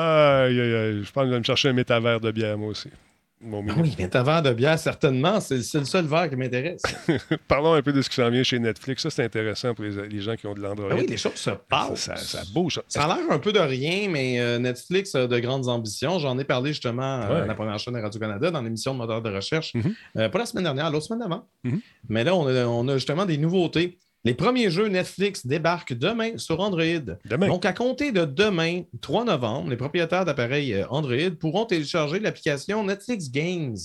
Aïe, 0.00 0.60
aïe, 0.60 0.74
aïe. 0.74 1.04
Je 1.04 1.10
pense 1.12 1.22
que 1.22 1.28
je 1.28 1.32
vais 1.34 1.38
me 1.38 1.44
chercher 1.44 1.68
un 1.68 1.72
métavers 1.72 2.20
de 2.20 2.30
bière, 2.30 2.56
moi 2.58 2.68
aussi. 2.68 2.88
Mon 3.42 3.64
Ah 3.70 3.74
oui, 3.78 3.94
mais 3.98 4.06
ta 4.06 4.22
verre 4.22 4.42
de 4.42 4.52
bière, 4.52 4.78
certainement, 4.78 5.40
c'est 5.40 5.54
le 5.78 5.84
seul 5.86 6.04
verre 6.04 6.28
qui 6.28 6.36
m'intéresse. 6.36 6.82
Parlons 7.48 7.72
un 7.72 7.80
peu 7.80 7.90
de 7.90 8.02
ce 8.02 8.10
qui 8.10 8.16
s'en 8.16 8.28
vient 8.28 8.42
chez 8.42 8.58
Netflix. 8.58 9.02
Ça, 9.02 9.08
c'est 9.08 9.24
intéressant 9.24 9.74
pour 9.74 9.82
les, 9.86 10.08
les 10.08 10.20
gens 10.20 10.36
qui 10.36 10.46
ont 10.46 10.52
de 10.52 10.60
l'Android. 10.60 10.90
Ah 10.92 10.96
oui, 10.98 11.06
les 11.08 11.16
choses 11.16 11.36
se 11.36 11.48
passent. 11.48 12.00
ça, 12.00 12.16
ça 12.16 12.42
bouge. 12.52 12.82
ça. 12.86 13.04
A 13.04 13.06
l'air 13.16 13.24
un 13.30 13.38
peu 13.38 13.50
de 13.54 13.58
rien, 13.58 14.10
mais 14.10 14.38
euh, 14.40 14.58
Netflix 14.58 15.14
a 15.14 15.26
de 15.26 15.38
grandes 15.38 15.68
ambitions. 15.68 16.18
J'en 16.18 16.38
ai 16.38 16.44
parlé 16.44 16.72
justement 16.74 17.22
euh, 17.22 17.28
Ouais. 17.36 17.40
à 17.40 17.46
la 17.46 17.54
première 17.54 17.78
chaîne 17.78 17.94
de 17.94 18.00
Radio-Canada 18.00 18.50
dans 18.50 18.60
l'émission 18.60 18.92
de 18.92 18.98
moteur 18.98 19.22
de 19.22 19.30
recherche. 19.30 19.72
Mhm. 19.72 19.94
Euh, 20.18 20.28
pas 20.28 20.38
la 20.40 20.44
semaine 20.44 20.64
dernière, 20.64 20.90
l'autre 20.90 21.06
semaine 21.06 21.20
d'avant. 21.20 21.48
Mhm. 21.64 21.80
Mais 22.10 22.24
là, 22.24 22.34
on 22.36 22.46
a, 22.46 22.66
on 22.66 22.86
a 22.88 22.94
justement 22.98 23.24
des 23.24 23.38
nouveautés. 23.38 23.98
Les 24.24 24.34
premiers 24.34 24.70
jeux 24.70 24.88
Netflix 24.88 25.46
débarquent 25.46 25.94
demain 25.94 26.36
sur 26.36 26.60
Android. 26.60 27.16
Demain. 27.24 27.46
Donc, 27.46 27.64
à 27.64 27.72
compter 27.72 28.12
de 28.12 28.26
demain, 28.26 28.82
3 29.00 29.24
novembre, 29.24 29.70
les 29.70 29.78
propriétaires 29.78 30.26
d'appareils 30.26 30.74
euh, 30.74 30.86
Android 30.90 31.30
pourront 31.38 31.64
télécharger 31.64 32.20
l'application 32.20 32.84
Netflix 32.84 33.30
Games 33.30 33.78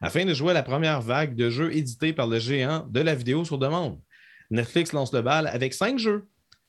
afin 0.00 0.24
de 0.24 0.34
jouer 0.34 0.50
à 0.50 0.54
la 0.54 0.64
première 0.64 1.00
vague 1.00 1.36
de 1.36 1.50
jeux 1.50 1.74
édités 1.74 2.12
par 2.12 2.26
le 2.26 2.40
géant 2.40 2.84
de 2.90 3.00
la 3.00 3.14
vidéo 3.14 3.44
sur 3.44 3.58
demande. 3.58 4.00
Netflix 4.50 4.92
lance 4.92 5.12
le 5.12 5.22
bal 5.22 5.46
avec 5.46 5.72
cinq 5.72 6.00
jeux. 6.00 6.26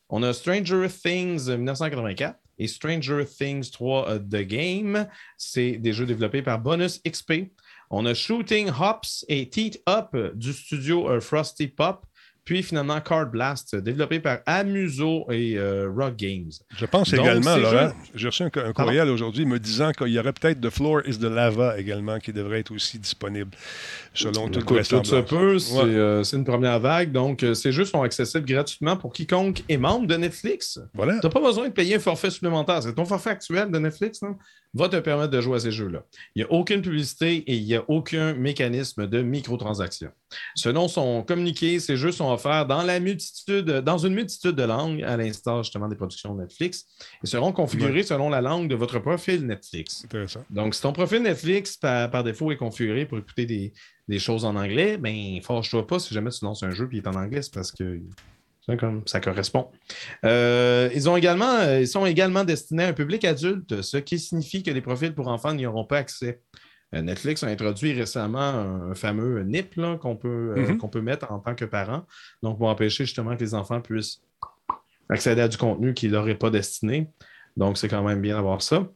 On 0.10 0.22
a 0.22 0.32
Stranger 0.32 0.88
Things 0.88 1.50
1984 1.50 2.38
et 2.60 2.68
Stranger 2.68 3.26
Things 3.26 3.72
3 3.72 4.10
euh, 4.10 4.20
The 4.20 4.48
Game. 4.48 5.08
C'est 5.38 5.72
des 5.72 5.92
jeux 5.92 6.06
développés 6.06 6.44
par 6.44 6.60
Bonus 6.60 7.02
XP. 7.02 7.50
On 7.90 8.06
a 8.06 8.14
Shooting 8.14 8.70
Hops 8.70 9.26
et 9.28 9.50
Teat 9.50 9.82
Up 9.90 10.16
du 10.36 10.54
studio 10.54 11.10
euh, 11.10 11.20
Frosty 11.20 11.68
Pop. 11.68 12.06
Puis 12.48 12.64
finalement 12.64 13.02
Card 13.02 13.30
Blast, 13.30 13.74
euh, 13.74 13.82
développé 13.82 14.22
par 14.22 14.38
Amuso 14.46 15.30
et 15.30 15.58
euh, 15.58 15.92
Rock 15.94 16.16
Games. 16.16 16.50
Je 16.78 16.86
pense 16.86 17.12
Donc, 17.12 17.20
également, 17.20 17.58
Laurent, 17.58 17.92
j'ai 18.16 18.28
reçu 18.30 18.44
un, 18.44 18.50
un 18.56 18.72
courriel 18.72 19.10
aujourd'hui 19.10 19.46
me 19.46 19.60
disant 19.60 19.92
qu'il 19.92 20.08
y 20.08 20.18
aurait 20.20 20.32
peut-être 20.32 20.62
The 20.62 20.70
Floor 20.70 21.02
is 21.06 21.18
the 21.20 21.24
Lava 21.24 21.78
également 21.78 22.20
qui 22.20 22.32
devrait 22.32 22.62
être 22.62 22.72
aussi 22.72 23.00
disponible, 23.00 23.52
selon 24.14 24.48
toute 24.48 24.64
Écoute, 24.64 24.88
tout 24.88 25.04
se 25.04 25.16
peut, 25.18 25.60
c'est 25.60 25.74
Ouais. 25.76 25.84
euh, 25.84 26.24
c'est 26.24 26.38
une 26.38 26.46
première 26.46 26.80
vague. 26.80 27.12
Donc, 27.12 27.44
euh, 27.44 27.54
ces 27.54 27.74
jeux 27.74 27.84
sont 27.84 28.02
accessibles 28.02 28.46
gratuitement 28.46 28.96
pour 28.96 29.12
quiconque 29.12 29.64
est 29.68 29.76
membre 29.76 30.08
de 30.08 30.16
Netflix. 30.16 30.80
Voilà. 30.94 31.20
Tu 31.20 31.28
n'as 31.28 31.34
pas 31.34 31.42
besoin 31.42 31.68
de 31.68 31.74
payer 31.74 31.96
un 31.96 32.00
forfait 32.00 32.30
supplémentaire. 32.30 32.82
C'est 32.82 32.96
ton 32.96 33.04
forfait 33.04 33.32
actuel 33.32 33.70
de 33.72 33.78
Netflix 33.78 34.22
là, 34.22 34.30
va 34.74 34.88
te 34.88 34.96
permettre 34.98 35.32
de 35.32 35.42
jouer 35.42 35.58
à 35.58 35.60
ces 35.60 35.72
jeux-là. 35.72 36.04
Il 36.36 36.40
n'y 36.40 36.44
a 36.44 36.52
aucune 36.54 36.82
publicité 36.82 37.36
et 37.38 37.56
il 37.56 37.66
n'y 37.66 37.76
a 37.76 37.84
aucun 37.90 38.34
mécanisme 38.36 39.06
de 39.08 39.22
microtransactions. 39.22 40.12
Selon 40.56 40.88
son 40.88 41.24
communiqué, 41.24 41.80
ces 41.80 41.98
jeux 41.98 42.12
sont 42.12 42.30
offerts 42.38 42.66
dans, 42.66 42.84
la 42.84 43.00
multitude, 43.00 43.66
dans 43.66 43.98
une 43.98 44.14
multitude 44.14 44.56
de 44.56 44.64
langues, 44.64 45.04
à 45.04 45.18
l'instar 45.18 45.64
justement 45.64 45.88
des 45.88 45.96
productions 45.96 46.36
Netflix, 46.36 46.86
et 47.24 47.28
seront 47.28 47.52
configurés 47.52 48.04
selon 48.04 48.30
la 48.30 48.42
langue 48.42 48.70
de 48.70 48.76
votre 48.76 49.00
profil 49.00 49.46
Netflix. 49.46 50.04
Intéressant. 50.06 50.44
Donc, 50.50 50.76
si 50.76 50.82
ton 50.82 50.94
profil 50.94 51.22
Netflix, 51.22 51.78
par, 51.78 52.10
par 52.10 52.24
défaut, 52.24 52.52
est 52.52 52.58
configuré 52.58 53.06
pour 53.06 53.18
écouter 53.18 53.46
des, 53.46 53.74
des 54.08 54.20
choses 54.20 54.46
en 54.46 54.56
anglais, 54.56 54.98
ben, 54.98 55.40
fâche-toi 55.42 55.86
pas 55.86 56.00
si 56.00 56.14
jamais 56.14 56.32
tu 56.32 56.46
lances 56.46 56.64
un 56.64 56.72
jeu 56.72 56.90
et 56.92 56.96
il 56.96 57.00
est 57.00 57.08
en 57.08 57.16
anglais, 57.16 57.42
c'est 57.42 57.54
parce 57.54 57.72
que 57.72 58.02
comme 58.76 59.04
ça 59.06 59.22
correspond. 59.22 59.70
Euh, 60.26 60.90
ils, 60.94 61.10
ont 61.10 61.16
également, 61.16 61.62
ils 61.80 61.88
sont 61.88 62.06
également 62.06 62.44
destinés 62.44 62.84
à 62.84 62.88
un 62.88 62.94
public 62.94 63.24
adulte, 63.24 63.82
ce 63.82 63.96
qui 63.96 64.20
signifie 64.20 64.62
que 64.62 64.72
les 64.72 64.82
profils 64.82 65.14
pour 65.14 65.30
enfants 65.30 65.54
n'y 65.54 65.66
auront 65.66 65.86
pas 65.86 66.00
accès. 66.00 66.42
Euh, 66.96 67.02
Netflix 67.02 67.44
a 67.44 67.48
introduit 67.48 67.94
récemment 67.94 68.40
un, 68.40 68.96
fameux 68.96 69.44
NIP 69.44 69.76
là, 69.76 69.98
qu'on 69.98 70.16
peut, 70.16 70.54
euh, 70.58 70.68
Mhm. 70.68 70.78
qu'on 70.78 70.88
peut 70.88 71.02
mettre 71.02 71.32
en 71.32 71.40
tant 71.40 71.54
que 71.54 71.66
parent, 71.66 72.06
donc 72.42 72.58
pour 72.58 72.70
empêcher 72.70 73.06
justement 73.06 73.36
que 73.36 73.42
les 73.44 73.54
enfants 73.54 73.82
puissent 73.82 74.22
accéder 75.10 75.42
à 75.42 75.48
du 75.48 75.58
contenu 75.58 75.94
qui 75.94 76.08
ne 76.08 76.14
leur 76.14 76.28
est 76.30 76.36
pas 76.36 76.50
destiné. 76.50 77.10
Donc, 77.56 77.78
c'est 77.78 77.88
quand 77.88 78.04
même 78.04 78.22
bien 78.22 78.36
d'avoir 78.36 78.62
ça. 78.62 78.88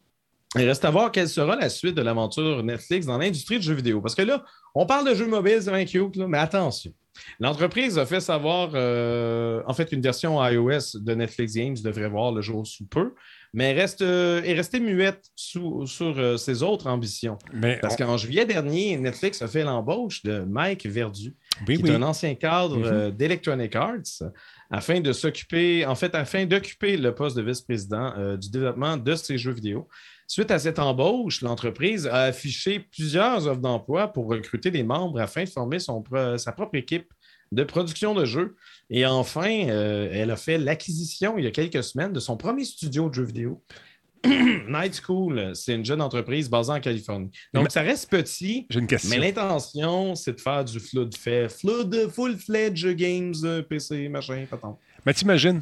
Il 0.55 0.67
reste 0.67 0.83
à 0.83 0.91
voir 0.91 1.11
quelle 1.11 1.29
sera 1.29 1.55
la 1.55 1.69
suite 1.69 1.95
de 1.95 2.01
l'aventure 2.01 2.61
Netflix 2.63 3.05
dans 3.05 3.17
l'industrie 3.17 3.57
du 3.59 3.65
jeu 3.65 3.73
vidéo. 3.73 4.01
Parce 4.01 4.15
que 4.15 4.21
là, 4.21 4.43
on 4.75 4.85
parle 4.85 5.07
de 5.09 5.15
jeux 5.15 5.27
mobiles, 5.27 5.61
c'est 5.61 5.71
bien 5.71 5.85
cute, 5.85 6.17
là, 6.17 6.27
mais 6.27 6.37
attention. 6.37 6.91
L'entreprise 7.39 7.97
a 7.97 8.05
fait 8.05 8.19
savoir, 8.19 8.71
euh, 8.73 9.61
en 9.65 9.73
fait, 9.73 9.91
une 9.91 10.01
version 10.01 10.45
iOS 10.45 10.95
de 10.99 11.13
Netflix 11.13 11.53
Games 11.53 11.75
devrait 11.81 12.09
voir 12.09 12.31
le 12.33 12.41
jour 12.41 12.65
sous 12.67 12.85
peu, 12.85 13.13
mais 13.53 13.73
reste, 13.73 14.01
euh, 14.01 14.41
est 14.43 14.53
restée 14.53 14.79
muette 14.79 15.25
sous- 15.35 15.85
sur 15.85 16.17
euh, 16.17 16.37
ses 16.37 16.63
autres 16.63 16.87
ambitions. 16.87 17.37
Mais 17.53 17.79
Parce 17.81 17.95
qu'en 17.95 18.15
juillet 18.17 18.45
dernier, 18.45 18.97
Netflix 18.97 19.41
a 19.41 19.47
fait 19.47 19.63
l'embauche 19.63 20.23
de 20.23 20.39
Mike 20.39 20.85
Verdu, 20.85 21.35
oui, 21.67 21.77
qui 21.77 21.83
oui. 21.83 21.89
est 21.89 21.95
un 21.95 22.03
ancien 22.03 22.33
cadre 22.35 22.77
Mhm. 22.77 22.85
euh, 22.85 23.11
d'Electronic 23.11 23.75
Arts, 23.75 24.23
afin 24.69 25.01
de 25.01 25.11
s'occuper, 25.11 25.85
en 25.85 25.95
fait, 25.95 26.15
afin 26.15 26.45
d'occuper 26.45 26.95
le 26.97 27.13
poste 27.13 27.35
de 27.35 27.41
vice-président 27.41 28.35
du 28.37 28.49
développement 28.49 28.95
de 28.97 29.15
ces 29.15 29.37
jeux 29.37 29.51
vidéo. 29.51 29.87
Suite 30.27 30.49
à 30.51 30.59
cette 30.59 30.79
embauche, 30.79 31.41
l'entreprise 31.41 32.07
a 32.07 32.21
affiché 32.21 32.79
plusieurs 32.79 33.47
offres 33.47 33.59
d'emploi 33.59 34.07
pour 34.07 34.27
recruter 34.29 34.71
des 34.71 34.81
membres 34.83 35.19
afin 35.19 35.43
de 35.43 35.49
former 35.49 35.77
son 35.79 36.01
sa 36.37 36.53
propre 36.53 36.75
équipe 36.75 37.11
de 37.51 37.63
production 37.63 38.13
de 38.13 38.25
jeux. 38.25 38.55
Et 38.89 39.05
enfin, 39.05 39.67
euh, 39.69 40.09
elle 40.11 40.31
a 40.31 40.35
fait 40.35 40.57
l'acquisition 40.57 41.37
il 41.37 41.43
y 41.43 41.47
a 41.47 41.51
quelques 41.51 41.83
semaines 41.83 42.13
de 42.13 42.19
son 42.19 42.37
premier 42.37 42.63
studio 42.65 43.09
de 43.09 43.13
jeux 43.13 43.23
vidéo. 43.25 43.61
Night 44.25 45.01
School, 45.03 45.51
c'est 45.55 45.73
une 45.73 45.83
jeune 45.83 46.01
entreprise 46.01 46.47
basée 46.49 46.71
en 46.71 46.79
Californie. 46.79 47.31
Donc, 47.53 47.63
Mais- 47.65 47.69
ça 47.71 47.81
reste 47.81 48.09
petit, 48.09 48.67
J'ai 48.69 48.79
une 48.79 48.87
question. 48.87 49.09
mais 49.09 49.17
l'intention, 49.17 50.13
c'est 50.15 50.33
de 50.33 50.39
faire 50.41 50.63
du 50.63 50.79
flood 50.79 51.15
fait, 51.17 51.49
flood, 51.49 52.09
full-fledged 52.13 52.95
games, 52.95 53.33
euh, 53.43 53.61
PC, 53.63 54.09
machin, 54.09 54.45
patron. 54.49 54.77
Mais 55.05 55.13
t'imagines 55.13 55.61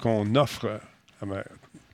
qu'on 0.00 0.34
offre 0.34 0.66
euh, 1.22 1.42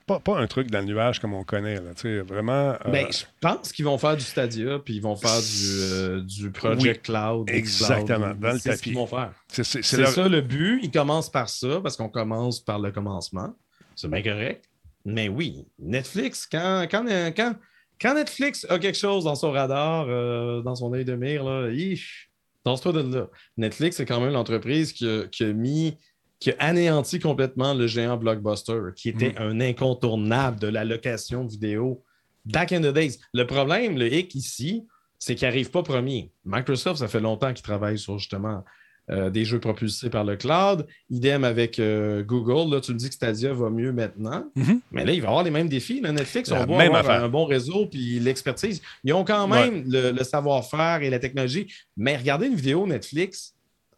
pas, 0.05 0.19
pas 0.19 0.37
un 0.37 0.47
truc 0.47 0.69
dans 0.71 0.79
le 0.79 0.85
nuage 0.85 1.19
comme 1.19 1.33
on 1.33 1.43
connaît, 1.43 1.75
là, 1.75 1.93
tu 1.95 2.01
sais, 2.01 2.19
vraiment. 2.21 2.71
euh, 2.85 2.91
Ben, 2.91 3.07
je 3.11 3.23
pense 3.39 3.71
qu'ils 3.71 3.85
vont 3.85 3.97
faire 3.97 4.15
du 4.17 4.23
Stadia, 4.23 4.79
puis 4.79 4.95
ils 4.95 5.01
vont 5.01 5.15
faire 5.15 5.39
du, 5.41 5.79
euh, 5.81 6.21
du 6.21 6.51
Project 6.51 7.05
Cloud. 7.05 7.49
exactement, 7.49 8.27
cloud. 8.27 8.39
dans 8.39 8.51
le 8.53 8.59
C'est 8.59 8.75
ce 8.75 8.81
qu'ils 8.83 8.95
vont 8.95 9.07
faire. 9.07 9.31
c'est 9.47 9.97
leur- 9.97 10.09
ça 10.09 10.27
le 10.27 10.41
but. 10.41 10.79
Ils 10.83 10.91
commencent 10.91 11.29
par 11.31 11.49
ça, 11.49 11.79
parce 11.81 11.95
qu'on 11.97 12.09
commence 12.09 12.59
par 12.59 12.79
le 12.79 12.91
commencement. 12.91 13.53
C'est 13.95 14.09
bien 14.09 14.21
correct. 14.23 14.65
Mais 15.05 15.27
oui, 15.29 15.65
Netflix, 15.79 16.47
quand, 16.51 16.87
quand, 16.89 17.05
quand, 17.35 17.55
quand 18.01 18.13
Netflix 18.15 18.65
a 18.69 18.79
quelque 18.79 18.97
chose 18.97 19.25
dans 19.25 19.35
son 19.35 19.51
radar, 19.51 20.05
euh, 20.09 20.61
dans 20.61 20.75
son 20.75 20.93
œil 20.93 21.05
de 21.05 21.15
mire, 21.15 21.43
là, 21.43 21.69
ish, 21.71 22.29
danse-toi 22.65 22.93
de 22.93 23.15
là. 23.15 23.27
Netflix, 23.57 23.97
c'est 23.97 24.05
quand 24.05 24.19
même 24.21 24.31
l'entreprise 24.33 24.93
qui 24.93 25.07
a, 25.07 25.27
qui 25.27 25.43
a 25.43 25.53
mis, 25.53 25.97
qui 26.39 26.51
a 26.51 26.55
anéanti 26.59 27.19
complètement 27.19 27.73
le 27.73 27.87
géant 27.87 28.17
Blockbuster, 28.17 28.79
qui 28.95 29.09
était 29.09 29.33
Mm. 29.33 29.41
un 29.41 29.61
incontournable 29.61 30.59
de 30.59 30.67
la 30.67 30.83
location 30.85 31.45
vidéo 31.45 32.03
back 32.45 32.71
in 32.71 32.81
the 32.81 32.93
days. 32.93 33.19
Le 33.33 33.45
problème, 33.47 33.97
le 33.97 34.11
hic 34.13 34.35
ici, 34.35 34.85
c'est 35.19 35.35
qu'il 35.35 35.47
n'arrive 35.47 35.71
pas 35.71 35.83
premier. 35.83 36.31
Microsoft, 36.45 36.99
ça 36.99 37.07
fait 37.07 37.21
longtemps 37.21 37.53
qu'il 37.53 37.63
travaille 37.63 37.97
sur 37.97 38.17
justement 38.19 38.63
euh, 39.09 39.29
des 39.29 39.43
jeux 39.43 39.59
propulsés 39.59 40.09
par 40.09 40.23
le 40.23 40.37
cloud. 40.37 40.87
Idem 41.09 41.43
avec 41.43 41.77
euh, 41.77 42.23
Google. 42.23 42.73
Là, 42.73 42.79
tu 42.81 42.93
me 42.93 42.97
dis 42.97 43.09
que 43.09 43.13
Stadia 43.15 43.53
va 43.53 43.69
mieux 43.69 43.91
maintenant. 43.91 44.45
Mhm. 44.55 44.79
Mais 44.91 45.03
là, 45.05 45.11
il 45.11 45.19
va 45.21 45.27
y 45.27 45.29
avoir 45.29 45.43
les 45.43 45.51
mêmes 45.51 45.67
défis. 45.67 45.99
Là. 45.99 46.11
Netflix, 46.13 46.51
on 46.51 46.55
va 46.55 46.61
avoir 46.61 46.95
affaire. 46.95 47.23
un 47.23 47.27
bon 47.29 47.43
réseau 47.45 47.85
puis 47.87 48.19
l'expertise. 48.21 48.81
Ils 49.03 49.11
ont 49.13 49.25
quand 49.25 49.45
même 49.47 49.83
le, 49.87 50.11
le 50.11 50.23
savoir-faire 50.23 51.01
et 51.03 51.09
la 51.09 51.19
technologie. 51.19 51.67
Mais 51.97 52.15
regarder 52.15 52.47
une 52.47 52.55
vidéo 52.55 52.87
Netflix, 52.87 53.52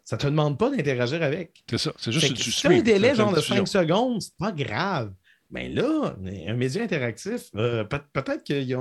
ça 0.06 0.16
ne 0.16 0.20
te 0.22 0.26
demande 0.28 0.56
pas 0.56 0.70
d'interagir 0.70 1.20
avec. 1.22 1.64
C'est 1.68 1.78
ça. 1.78 1.92
C'est 1.98 2.12
juste 2.12 2.28
que 2.32 2.38
tu 2.38 2.50
suis. 2.52 2.68
un 2.68 2.80
délai 2.80 3.14
genre 3.14 3.32
de 3.32 3.36
diffusion. 3.40 3.66
5 3.66 3.80
secondes, 3.82 4.22
c'est 4.22 4.36
pas 4.38 4.52
grave. 4.52 5.12
Mais 5.50 5.68
là, 5.68 6.14
un 6.48 6.54
média 6.54 6.82
interactif, 6.82 7.42
euh, 7.56 7.84
peut- 7.84 8.00
peut-être 8.12 8.42
qu'ils 8.44 8.66
qu'ils 8.66 8.76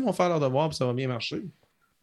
vont 0.00 0.12
faire 0.12 0.28
leur 0.28 0.40
devoir 0.40 0.70
et 0.70 0.74
ça 0.74 0.86
va 0.86 0.92
bien 0.92 1.08
marcher. 1.08 1.42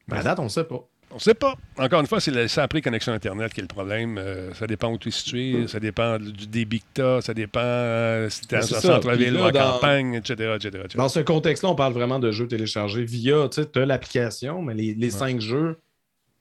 Mais 0.07 0.18
à 0.18 0.24
date, 0.24 0.39
on 0.39 0.43
ne 0.45 0.49
sait 0.49 0.63
pas. 0.63 0.84
On 1.11 1.16
ne 1.16 1.20
sait 1.20 1.34
pas. 1.36 1.55
Encore 1.78 2.01
une 2.01 2.07
fois, 2.07 2.20
c'est 2.20 2.32
la 2.32 2.45
après 2.63 2.82
connexion 2.82 3.13
Internet 3.13 3.53
qui 3.53 3.59
est 3.59 3.63
le 3.63 3.68
problème. 3.68 4.18
Euh, 4.18 4.51
ça 4.55 4.66
dépend 4.68 4.91
où 4.91 4.97
tu 4.97 5.09
es 5.09 5.11
situé, 5.11 5.68
ça 5.68 5.80
dépend 5.80 6.18
du 6.18 6.47
débit 6.47 6.80
que 6.82 6.86
tu 6.95 7.01
as, 7.03 7.22
ça 7.22 7.34
dépend 7.36 7.59
euh, 7.63 8.30
si 8.30 8.41
tu 8.47 8.55
es 8.55 8.57
en 8.57 8.61
c'est 8.63 8.74
ça. 8.76 8.82
centre-ville 8.82 9.38
en 9.38 9.51
campagne, 9.51 10.16
etc., 10.16 10.53
etc., 10.55 10.68
etc. 10.86 10.97
Dans 10.97 11.07
ce 11.09 11.20
contexte-là, 11.20 11.70
on 11.70 11.76
parle 11.76 11.93
vraiment 11.93 12.18
de 12.20 12.32
jeux 12.32 12.47
téléchargés 12.47 13.05
via, 13.05 13.47
tu 13.49 13.61
sais, 13.63 13.86
l'application, 13.86 14.61
mais 14.63 14.74
les, 14.74 14.95
les 14.95 15.09
cinq 15.11 15.39
jeux 15.39 15.78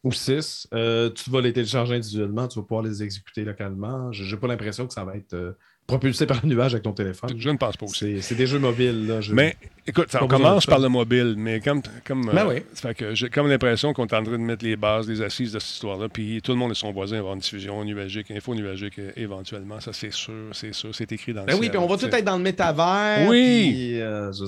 ou 0.04 0.12
six, 0.12 0.68
euh, 0.72 1.10
tu 1.10 1.30
vas 1.30 1.40
les 1.40 1.52
télécharger 1.52 1.94
individuellement, 1.96 2.46
tu 2.46 2.58
vas 2.58 2.64
pouvoir 2.64 2.82
les 2.84 3.02
exécuter 3.02 3.42
localement. 3.44 4.12
J'ai 4.12 4.24
j'ai 4.24 4.36
pas 4.36 4.46
l'impression 4.46 4.86
que 4.86 4.92
ça 4.92 5.04
va 5.04 5.16
être 5.16 5.32
euh, 5.34 5.52
propulsé 5.86 6.24
par 6.26 6.40
le 6.42 6.48
nuage 6.50 6.74
avec 6.74 6.84
ton 6.84 6.92
téléphone. 6.92 7.30
Je 7.36 7.50
ne 7.50 7.56
pense 7.56 7.76
pas 7.76 7.86
aussi. 7.86 8.22
C'est 8.22 8.34
des 8.34 8.46
jeux 8.46 8.58
mobiles. 8.58 9.06
Là, 9.06 9.20
je- 9.20 9.34
Mais 9.34 9.56
écoute, 9.86 10.10
ça- 10.10 10.22
on 10.22 10.28
commence 10.28 10.66
par 10.66 10.78
le 10.78 10.88
mobile, 10.88 11.34
mais 11.36 11.60
comme, 11.60 11.82
comme, 12.06 12.26
Ben 12.26 12.38
euh, 12.46 12.48
oui. 12.54 12.62
fait 12.74 12.94
que 12.94 13.14
j'ai 13.14 13.28
comme 13.30 13.48
l'impression 13.48 13.92
qu'on 13.92 14.06
est 14.06 14.14
en 14.14 14.22
train 14.22 14.32
de 14.32 14.36
mettre 14.38 14.64
les 14.64 14.76
bases, 14.76 15.08
les 15.08 15.20
assises 15.22 15.52
de 15.52 15.58
cette 15.58 15.70
histoire-là, 15.74 16.08
puis 16.08 16.40
tout 16.42 16.52
le 16.52 16.58
monde 16.58 16.70
et 16.72 16.74
son 16.74 16.92
voisin 16.92 17.16
va 17.16 17.20
avoir 17.20 17.34
une 17.34 17.40
diffusion 17.40 17.84
nuagique, 17.84 18.30
info 18.30 18.54
nuagique 18.54 19.00
éventuellement. 19.16 19.80
Ça, 19.80 19.92
c'est 19.92 20.12
sûr, 20.12 20.50
c'est 20.52 20.72
sûr, 20.74 20.94
c'est 20.94 21.10
écrit 21.12 21.32
dans 21.34 21.40
le 21.42 21.46
Ben 21.46 21.54
oui, 21.54 21.60
ciel, 21.60 21.70
puis 21.72 21.78
on 21.78 21.86
va 21.86 21.96
tout 21.96 22.06
être 22.14 22.24
dans 22.24 22.36
le 22.36 22.42
métavers. 22.42 23.26
Oui. 23.28 23.70
puis, 23.72 23.96
je. 23.98 24.44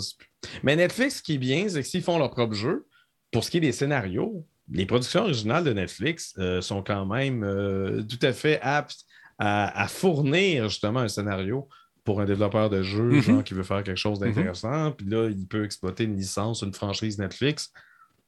Mais 0.62 0.76
Netflix, 0.76 1.16
ce 1.18 1.22
qui 1.22 1.34
est 1.34 1.38
bien, 1.38 1.66
c'est 1.68 1.80
que 1.82 1.88
s'ils 1.88 2.02
font 2.02 2.18
leur 2.18 2.30
propre 2.30 2.54
jeu, 2.54 2.86
pour 3.32 3.42
ce 3.44 3.50
qui 3.50 3.56
est 3.56 3.60
des 3.60 3.72
scénarios, 3.72 4.46
les 4.70 4.86
productions 4.86 5.22
originales 5.22 5.64
de 5.64 5.72
Netflix 5.72 6.34
euh, 6.38 6.60
sont 6.60 6.82
quand 6.82 7.06
même 7.06 7.44
euh, 7.44 8.02
tout 8.02 8.18
à 8.22 8.32
fait 8.32 8.58
aptes 8.62 8.98
à, 9.38 9.82
à 9.82 9.86
fournir 9.88 10.68
justement 10.68 11.00
un 11.00 11.08
scénario 11.08 11.68
pour 12.04 12.20
un 12.20 12.24
développeur 12.24 12.70
de 12.70 12.82
jeu, 12.82 13.02
Mhm. 13.10 13.20
genre 13.22 13.44
qui 13.44 13.54
veut 13.54 13.62
faire 13.64 13.82
quelque 13.82 13.96
chose 13.98 14.18
d'intéressant. 14.20 14.92
Puis 14.92 15.06
là, 15.08 15.28
il 15.28 15.46
peut 15.46 15.64
exploiter 15.64 16.04
une 16.04 16.16
licence, 16.16 16.62
une 16.62 16.72
franchise 16.74 17.18
Netflix. 17.18 17.72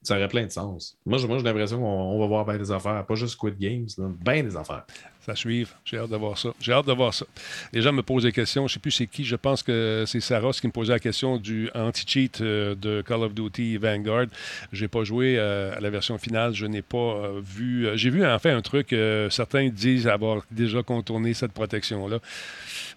Ça 0.02 0.16
aurait 0.16 0.28
plein 0.28 0.44
de 0.44 0.50
sens. 0.50 0.96
Moi, 1.04 1.18
j'ai 1.18 1.26
l'impression 1.26 1.78
qu'on 1.78 1.84
on 1.84 2.18
va 2.20 2.26
voir 2.26 2.44
bien 2.44 2.56
des 2.56 2.70
affaires, 2.70 3.04
pas 3.04 3.14
juste 3.14 3.32
Squid 3.32 3.58
Games, 3.58 3.88
bien 4.24 4.42
des 4.42 4.56
affaires. 4.56 4.84
Ça 5.28 5.36
suive. 5.36 5.74
J'ai 5.84 5.98
hâte 5.98 6.08
de 6.08 6.16
voir 6.16 6.38
ça. 6.38 6.54
J'ai 6.58 6.72
hâte 6.72 6.86
de 6.86 6.92
voir 6.94 7.12
ça. 7.12 7.26
Les 7.74 7.82
gens 7.82 7.92
me 7.92 8.02
posent 8.02 8.22
des 8.22 8.32
questions. 8.32 8.66
Je 8.66 8.72
ne 8.72 8.74
sais 8.74 8.80
plus 8.80 8.92
c'est 8.92 9.06
qui. 9.06 9.26
Je 9.26 9.36
pense 9.36 9.62
que 9.62 10.04
c'est 10.06 10.20
Sarah 10.20 10.52
qui 10.52 10.66
me 10.66 10.72
posait 10.72 10.94
la 10.94 10.98
question 10.98 11.36
du 11.36 11.68
anti-cheat 11.74 12.40
euh, 12.40 12.74
de 12.74 13.02
Call 13.02 13.22
of 13.24 13.34
Duty 13.34 13.76
Vanguard. 13.76 14.28
Je 14.72 14.80
n'ai 14.80 14.88
pas 14.88 15.04
joué 15.04 15.36
euh, 15.36 15.76
à 15.76 15.80
la 15.80 15.90
version 15.90 16.16
finale. 16.16 16.54
Je 16.54 16.64
n'ai 16.64 16.80
pas 16.80 16.96
euh, 16.96 17.42
vu. 17.44 17.88
J'ai 17.94 18.08
vu 18.08 18.24
en 18.24 18.38
fait 18.38 18.52
un 18.52 18.62
truc. 18.62 18.96
certains 19.28 19.68
disent 19.68 20.06
avoir 20.06 20.40
déjà 20.50 20.82
contourné 20.82 21.34
cette 21.34 21.52
protection-là. 21.52 22.20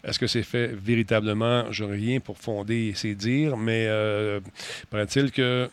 Est-ce 0.06 0.18
que 0.18 0.28
c'est 0.28 0.44
fait 0.44 0.68
véritablement? 0.68 1.70
Je 1.74 1.84
n'ai 1.84 1.92
rien 1.92 2.20
pour 2.22 2.38
fonder 2.38 2.94
ces 2.96 3.14
dires, 3.14 3.58
mais 3.58 3.90
paraît-il 4.90 5.32
que. 5.32 5.70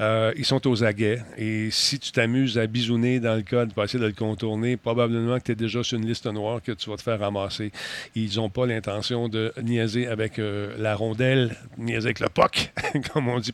Euh, 0.00 0.32
ils 0.36 0.44
sont 0.44 0.66
aux 0.66 0.82
aguets. 0.82 1.22
Et 1.38 1.70
si 1.70 1.98
tu 1.98 2.10
t'amuses 2.10 2.58
à 2.58 2.66
bisouner 2.66 3.20
dans 3.20 3.36
le 3.36 3.42
code 3.42 3.72
pour 3.72 3.84
essayer 3.84 4.00
de 4.00 4.06
le 4.06 4.12
contourner, 4.12 4.76
probablement 4.76 5.38
que 5.38 5.44
tu 5.44 5.52
es 5.52 5.54
déjà 5.54 5.82
sur 5.84 5.98
une 5.98 6.06
liste 6.06 6.26
noire 6.26 6.60
que 6.62 6.72
tu 6.72 6.90
vas 6.90 6.96
te 6.96 7.02
faire 7.02 7.20
ramasser. 7.20 7.70
Ils 8.14 8.36
n'ont 8.36 8.50
pas 8.50 8.66
l'intention 8.66 9.28
de 9.28 9.52
niaiser 9.62 10.06
avec 10.08 10.38
euh, 10.38 10.74
la 10.78 10.96
rondelle, 10.96 11.56
niaiser 11.78 12.06
avec 12.06 12.20
le 12.20 12.28
POC, 12.28 12.72
comme 13.12 13.28
on 13.28 13.38
dit 13.38 13.52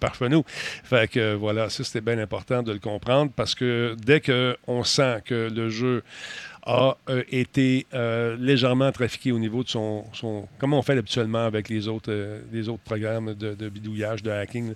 euh, 1.17 1.37
voilà, 1.39 1.69
ça 1.69 1.85
c'était 1.85 2.01
bien 2.01 2.19
important 2.19 2.63
de 2.63 2.73
le 2.73 2.79
comprendre 2.79 3.31
parce 3.35 3.55
que 3.55 3.95
dès 3.99 4.21
qu'on 4.21 4.85
sent 4.85 5.23
que 5.25 5.51
le 5.55 5.69
jeu 5.69 6.03
a 6.65 6.97
euh, 7.09 7.23
été 7.31 7.87
euh, 7.95 8.37
légèrement 8.39 8.93
trafiqué 8.93 9.33
au 9.33 9.39
niveau 9.39 9.65
de 9.65 9.69
son, 9.69 10.05
son- 10.13 10.47
Comme 10.59 10.75
on 10.75 10.83
fait 10.83 10.97
habituellement 10.99 11.45
avec 11.45 11.69
les 11.69 11.89
autres, 11.89 12.11
euh, 12.13 12.41
les 12.53 12.69
autres 12.69 12.83
programmes 12.83 13.35
de, 13.35 13.69
bidouillage, 13.69 14.23
de 14.23 14.31
hacking. 14.31 14.75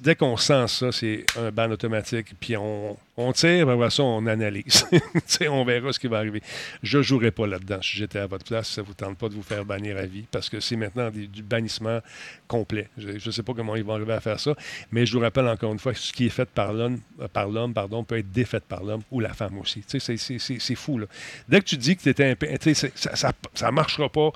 dès 0.00 0.14
qu'on 0.16 0.36
sent 0.36 0.66
ça, 0.68 0.92
c'est 0.92 1.24
un 1.38 1.50
ban 1.50 1.70
automatique. 1.70 2.34
Puis 2.40 2.56
on, 2.56 2.96
on 3.16 3.32
tire, 3.32 3.66
ben 3.66 3.74
après 3.74 3.90
ça, 3.90 4.02
on 4.02 4.26
analyse. 4.26 4.86
On 5.48 5.64
verra 5.64 5.92
ce 5.92 5.98
qui 6.00 6.08
va 6.08 6.18
arriver. 6.18 6.42
Je 6.82 6.98
ne 6.98 7.02
jouerai 7.02 7.30
pas 7.30 7.46
là-dedans. 7.46 7.78
Si 7.80 7.96
j'étais 7.96 8.18
à 8.18 8.26
votre 8.26 8.44
place, 8.44 8.68
ça 8.70 8.80
ne 8.82 8.86
vous 8.86 8.94
tente 8.94 9.16
pas 9.18 9.28
de 9.28 9.34
vous 9.34 9.42
faire 9.42 9.64
bannir 9.64 9.96
à 9.96 10.02
vie 10.06 10.24
parce 10.30 10.48
que 10.48 10.58
c'est 10.60 10.74
maintenant 10.76 11.10
des- 11.10 11.26
du 11.28 11.42
bannissement 11.42 12.00
complet. 12.48 12.88
Je 12.98 13.12
ne 13.24 13.30
sais 13.30 13.42
pas 13.42 13.52
comment 13.54 13.76
ils 13.76 13.84
vont 13.84 13.94
arriver 13.94 14.12
à 14.14 14.20
faire 14.20 14.40
ça, 14.40 14.54
mais 14.90 15.06
je 15.06 15.12
vous 15.12 15.20
rappelle 15.20 15.46
encore 15.48 15.72
une 15.72 15.78
fois, 15.78 15.94
ce 15.94 16.12
qui 16.12 16.26
est 16.26 16.30
fait 16.30 16.48
par 16.48 16.72
l'homme, 16.72 17.00
euh, 17.20 17.28
par 17.28 17.48
l'homme 17.48 17.72
pardon, 17.72 18.02
peut 18.04 18.18
être 18.18 18.32
défait 18.32 18.60
par 18.60 18.82
l'homme 18.82 19.02
ou 19.10 19.20
la 19.20 19.32
femme 19.32 19.58
aussi. 19.58 19.84
C'est- 19.86 20.00
c'est- 20.00 20.16
c'est 20.16 20.38
c'est 20.38 20.74
fou. 20.74 20.98
Là. 20.98 21.06
Dès 21.48 21.60
que 21.60 21.66
tu 21.66 21.76
dis 21.76 21.96
que 21.96 22.02
tu 22.02 22.08
étais 22.08 22.30
imp- 22.32 22.58
tu 22.60 22.74
sais, 22.74 22.92
c'est- 22.94 23.14
ça 23.16 23.32
ne 23.66 23.70
marchera 23.70 24.08
pas. 24.08 24.30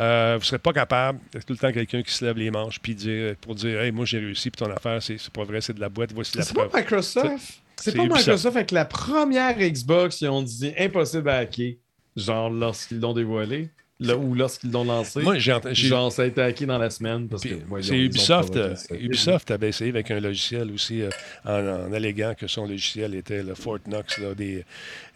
Euh, 0.00 0.34
vous 0.36 0.40
ne 0.40 0.44
serez 0.46 0.58
pas 0.58 0.72
capable. 0.72 1.18
Il 1.32 1.36
y 1.36 1.38
a 1.38 1.42
tout 1.42 1.52
le 1.52 1.58
temps 1.58 1.70
quelqu'un 1.70 2.02
qui 2.02 2.12
se 2.12 2.24
lève 2.24 2.38
les 2.38 2.50
manches 2.50 2.80
puis 2.80 2.94
dire, 2.94 3.36
pour 3.42 3.54
dire 3.54 3.80
Hey, 3.82 3.92
moi 3.92 4.06
j'ai 4.06 4.18
réussi, 4.18 4.50
puis 4.50 4.64
ton 4.64 4.72
affaire, 4.72 5.02
c'est 5.02 5.18
c'est 5.18 5.32
pas 5.32 5.44
vrai, 5.44 5.60
c'est 5.60 5.74
de 5.74 5.80
la 5.80 5.90
boîte, 5.90 6.12
voici 6.14 6.36
la 6.38 6.44
C'est 6.44 6.54
preuve. 6.54 6.70
pas 6.70 6.78
Microsoft. 6.80 7.60
C'est 7.82 7.96
pas. 7.96 8.04
Microsoft 8.04 8.56
avec 8.56 8.70
la 8.70 8.84
première 8.84 9.58
Xbox, 9.58 10.20
ils 10.20 10.28
ont 10.28 10.42
dit 10.42 10.72
impossible 10.78 11.28
à 11.28 11.38
hacker. 11.38 11.74
Genre 12.14 12.50
lorsqu'ils 12.50 13.00
l'ont 13.00 13.14
dévoilé. 13.14 13.70
Là, 14.06 14.16
ou 14.16 14.34
lorsqu'ils 14.34 14.70
l'ont 14.70 14.84
lancé. 14.84 15.20
Moi, 15.22 15.38
j'ai 15.38 15.52
Genre, 15.74 16.10
ça 16.12 16.22
a 16.22 16.26
été 16.26 16.40
hacké 16.42 16.66
dans 16.66 16.78
la 16.78 16.90
semaine. 16.90 17.28
Parce 17.28 17.42
que, 17.42 17.54
ouais, 17.70 17.82
c'est 17.82 17.96
Ubisoft. 17.98 18.56
euh. 18.56 18.74
Ubisoft 18.90 19.50
avait 19.50 19.68
essayé 19.68 19.90
avec 19.90 20.10
un 20.10 20.20
logiciel 20.20 20.70
aussi, 20.72 21.02
euh, 21.02 21.10
en, 21.44 21.88
en 21.88 21.92
alléguant 21.92 22.34
que 22.38 22.46
son 22.46 22.66
logiciel 22.66 23.14
était 23.14 23.42
le 23.42 23.54
Fort 23.54 23.78
Knox, 23.86 24.18
là, 24.18 24.34
des, 24.34 24.64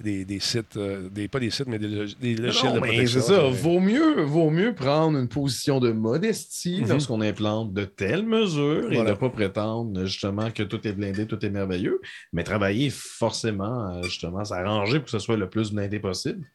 des, 0.00 0.24
des 0.24 0.40
sites, 0.40 0.76
euh, 0.76 1.08
des, 1.10 1.28
pas 1.28 1.40
des 1.40 1.50
sites, 1.50 1.66
mais 1.66 1.78
des, 1.78 1.88
log- 1.88 2.18
des 2.20 2.34
logiciels 2.36 2.70
Non, 2.70 2.76
de 2.76 2.80
mais 2.80 2.88
protection. 2.88 3.20
c'est 3.20 3.26
ça. 3.34 3.44
Ouais. 3.46 3.52
Vaut 3.52 3.80
mieux, 3.80 4.22
vaut 4.22 4.50
mieux 4.50 4.74
prendre 4.74 5.18
une 5.18 5.28
position 5.28 5.80
de 5.80 5.92
modestie 5.92 6.80
Mhm. 6.82 6.88
lorsqu'on 6.88 7.20
implante 7.20 7.72
de 7.72 7.84
telles 7.84 8.24
mesures 8.26 8.92
et 8.92 9.02
ne 9.02 9.12
pas 9.14 9.30
prétendre 9.30 10.04
justement 10.04 10.50
que 10.50 10.62
tout 10.62 10.86
est 10.86 10.92
blindé, 10.92 11.26
tout 11.26 11.44
est 11.44 11.50
merveilleux, 11.50 12.00
mais 12.32 12.44
travailler 12.44 12.90
forcément, 12.90 13.90
euh, 13.96 14.02
justement, 14.02 14.44
s'arranger 14.44 14.98
pour 14.98 15.06
que 15.06 15.10
ce 15.10 15.18
soit 15.18 15.36
le 15.36 15.48
plus 15.48 15.72
blindé 15.72 15.98
possible. 15.98 16.46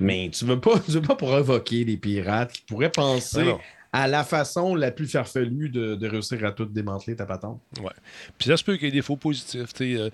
Mais 0.00 0.30
tu 0.32 0.44
ne 0.46 0.50
veux, 0.54 0.60
veux 0.88 1.02
pas 1.02 1.14
provoquer 1.16 1.84
des 1.84 1.96
pirates 1.96 2.52
qui 2.52 2.62
pourraient 2.62 2.90
penser 2.90 3.54
à 3.92 4.06
la 4.06 4.22
façon 4.22 4.76
la 4.76 4.92
plus 4.92 5.08
farfelue 5.08 5.68
de, 5.68 5.96
de 5.96 6.08
réussir 6.08 6.44
à 6.44 6.52
tout 6.52 6.64
démanteler 6.64 7.16
ta 7.16 7.26
patente. 7.26 7.60
Ouais. 7.82 7.90
Puis 8.38 8.46
ça 8.48 8.56
se 8.56 8.62
peut 8.62 8.76
qu'il 8.76 8.84
y 8.84 8.88
ait 8.88 8.92
des 8.92 9.02
faux 9.02 9.16
positifs. 9.16 9.64
euh, 9.80 10.10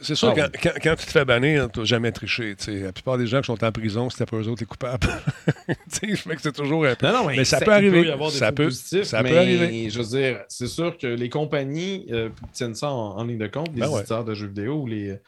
c'est 0.00 0.14
sûr, 0.14 0.30
Ah 0.30 0.34
quand, 0.34 0.48
oui. 0.54 0.60
quand, 0.62 0.70
quand 0.82 0.96
tu 0.96 1.04
te 1.04 1.10
fais 1.10 1.24
bannir, 1.26 1.70
tu 1.70 1.80
n'as 1.80 1.84
jamais 1.84 2.12
triché. 2.12 2.56
La 2.66 2.92
plupart 2.92 3.18
des 3.18 3.26
gens 3.26 3.42
qui 3.42 3.48
sont 3.48 3.62
en 3.62 3.72
prison, 3.72 4.08
c'était 4.08 4.24
pas 4.24 4.38
eux 4.38 4.48
autres 4.48 4.62
les 4.62 4.66
coupables. 4.66 5.06
Je 6.02 6.16
fais 6.16 6.34
que 6.34 6.40
c'est 6.40 6.52
toujours 6.56 6.86
un 6.86 6.94
peu. 6.94 7.06
Non, 7.08 7.12
non, 7.12 7.26
mais, 7.26 7.36
Mais 7.36 7.44
ça 7.44 7.58
ça, 7.58 7.64
peut 7.66 7.74
arriver. 7.74 8.06
y 8.06 8.10
avoir 8.10 8.30
des 8.30 8.38
Ça 8.38 8.48
faux 8.48 8.54
peut- 8.54 8.64
positifs, 8.64 9.02
ça 9.04 9.18
peut 9.22 9.28
mais 9.28 9.36
arriver. 9.36 9.90
Je 9.90 10.00
veux 10.00 10.18
dire, 10.18 10.40
c'est 10.48 10.66
sûr 10.66 10.96
que 10.96 11.06
les 11.06 11.28
compagnies 11.28 12.06
euh, 12.10 12.30
tiennent 12.54 12.74
ça 12.74 12.90
en, 12.90 13.18
en 13.18 13.24
ligne 13.24 13.36
de 13.38 13.48
compte, 13.48 13.68
les 13.74 13.80
Ben 13.82 13.88
ouais. 13.90 13.98
éditeurs 13.98 14.24
de 14.24 14.32
jeux 14.32 14.46
vidéo 14.46 14.76
ou 14.80 14.86
les. 14.86 15.18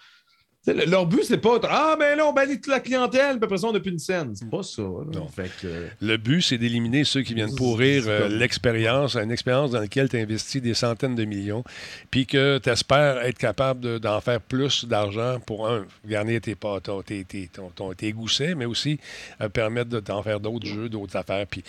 Le- 0.64 0.84
leur 0.88 1.06
but, 1.06 1.24
c'est 1.24 1.38
pas 1.38 1.58
Ah, 1.68 1.96
ben 1.98 2.16
là, 2.16 2.24
on 2.24 2.32
bannit 2.32 2.54
toute 2.60 2.68
la 2.68 2.78
clientèle, 2.78 3.36
puis 3.38 3.44
après 3.46 3.58
ça, 3.58 3.66
on 3.66 3.72
n'a 3.72 3.80
plus 3.80 3.90
une 3.90 3.98
scène. 3.98 4.32
C'est 4.36 4.48
pas 4.48 4.62
ça. 4.62 4.82
Non. 4.82 5.26
Fait 5.26 5.50
que. 5.60 5.66
euh, 5.66 5.88
Le 6.00 6.16
but, 6.16 6.40
c'est 6.40 6.56
d'éliminer 6.56 7.02
ceux 7.02 7.22
qui 7.22 7.34
viennent 7.34 7.54
pourrir 7.56 8.04
euh, 8.06 8.28
l'expérience, 8.28 9.16
une 9.16 9.32
expérience 9.32 9.72
dans 9.72 9.80
laquelle 9.80 10.08
tu 10.08 10.18
investis 10.18 10.62
des 10.62 10.74
centaines 10.74 11.16
de 11.16 11.24
millions, 11.24 11.64
puis 12.12 12.26
que 12.26 12.58
tu 12.58 12.70
espères 12.70 13.18
être 13.22 13.38
capable 13.38 13.80
de- 13.80 13.98
d'en 13.98 14.20
faire 14.20 14.40
plus 14.40 14.84
d'argent 14.84 15.40
pour, 15.44 15.68
un, 15.68 15.84
garnir 16.06 16.40
tes, 16.40 16.54
ton- 16.54 17.02
tes, 17.02 17.24
tes, 17.24 17.48
ton- 17.48 17.70
ton- 17.70 17.92
tes 17.92 18.12
goussets, 18.12 18.54
mais 18.54 18.64
aussi 18.66 19.00
euh, 19.40 19.48
permettre 19.48 19.90
de 19.90 19.98
t'en 19.98 20.22
faire 20.22 20.38
d'autres 20.38 20.66
jeux, 20.66 20.88
d'autres 20.88 21.16
affaires. 21.16 21.46
Puis, 21.48 21.64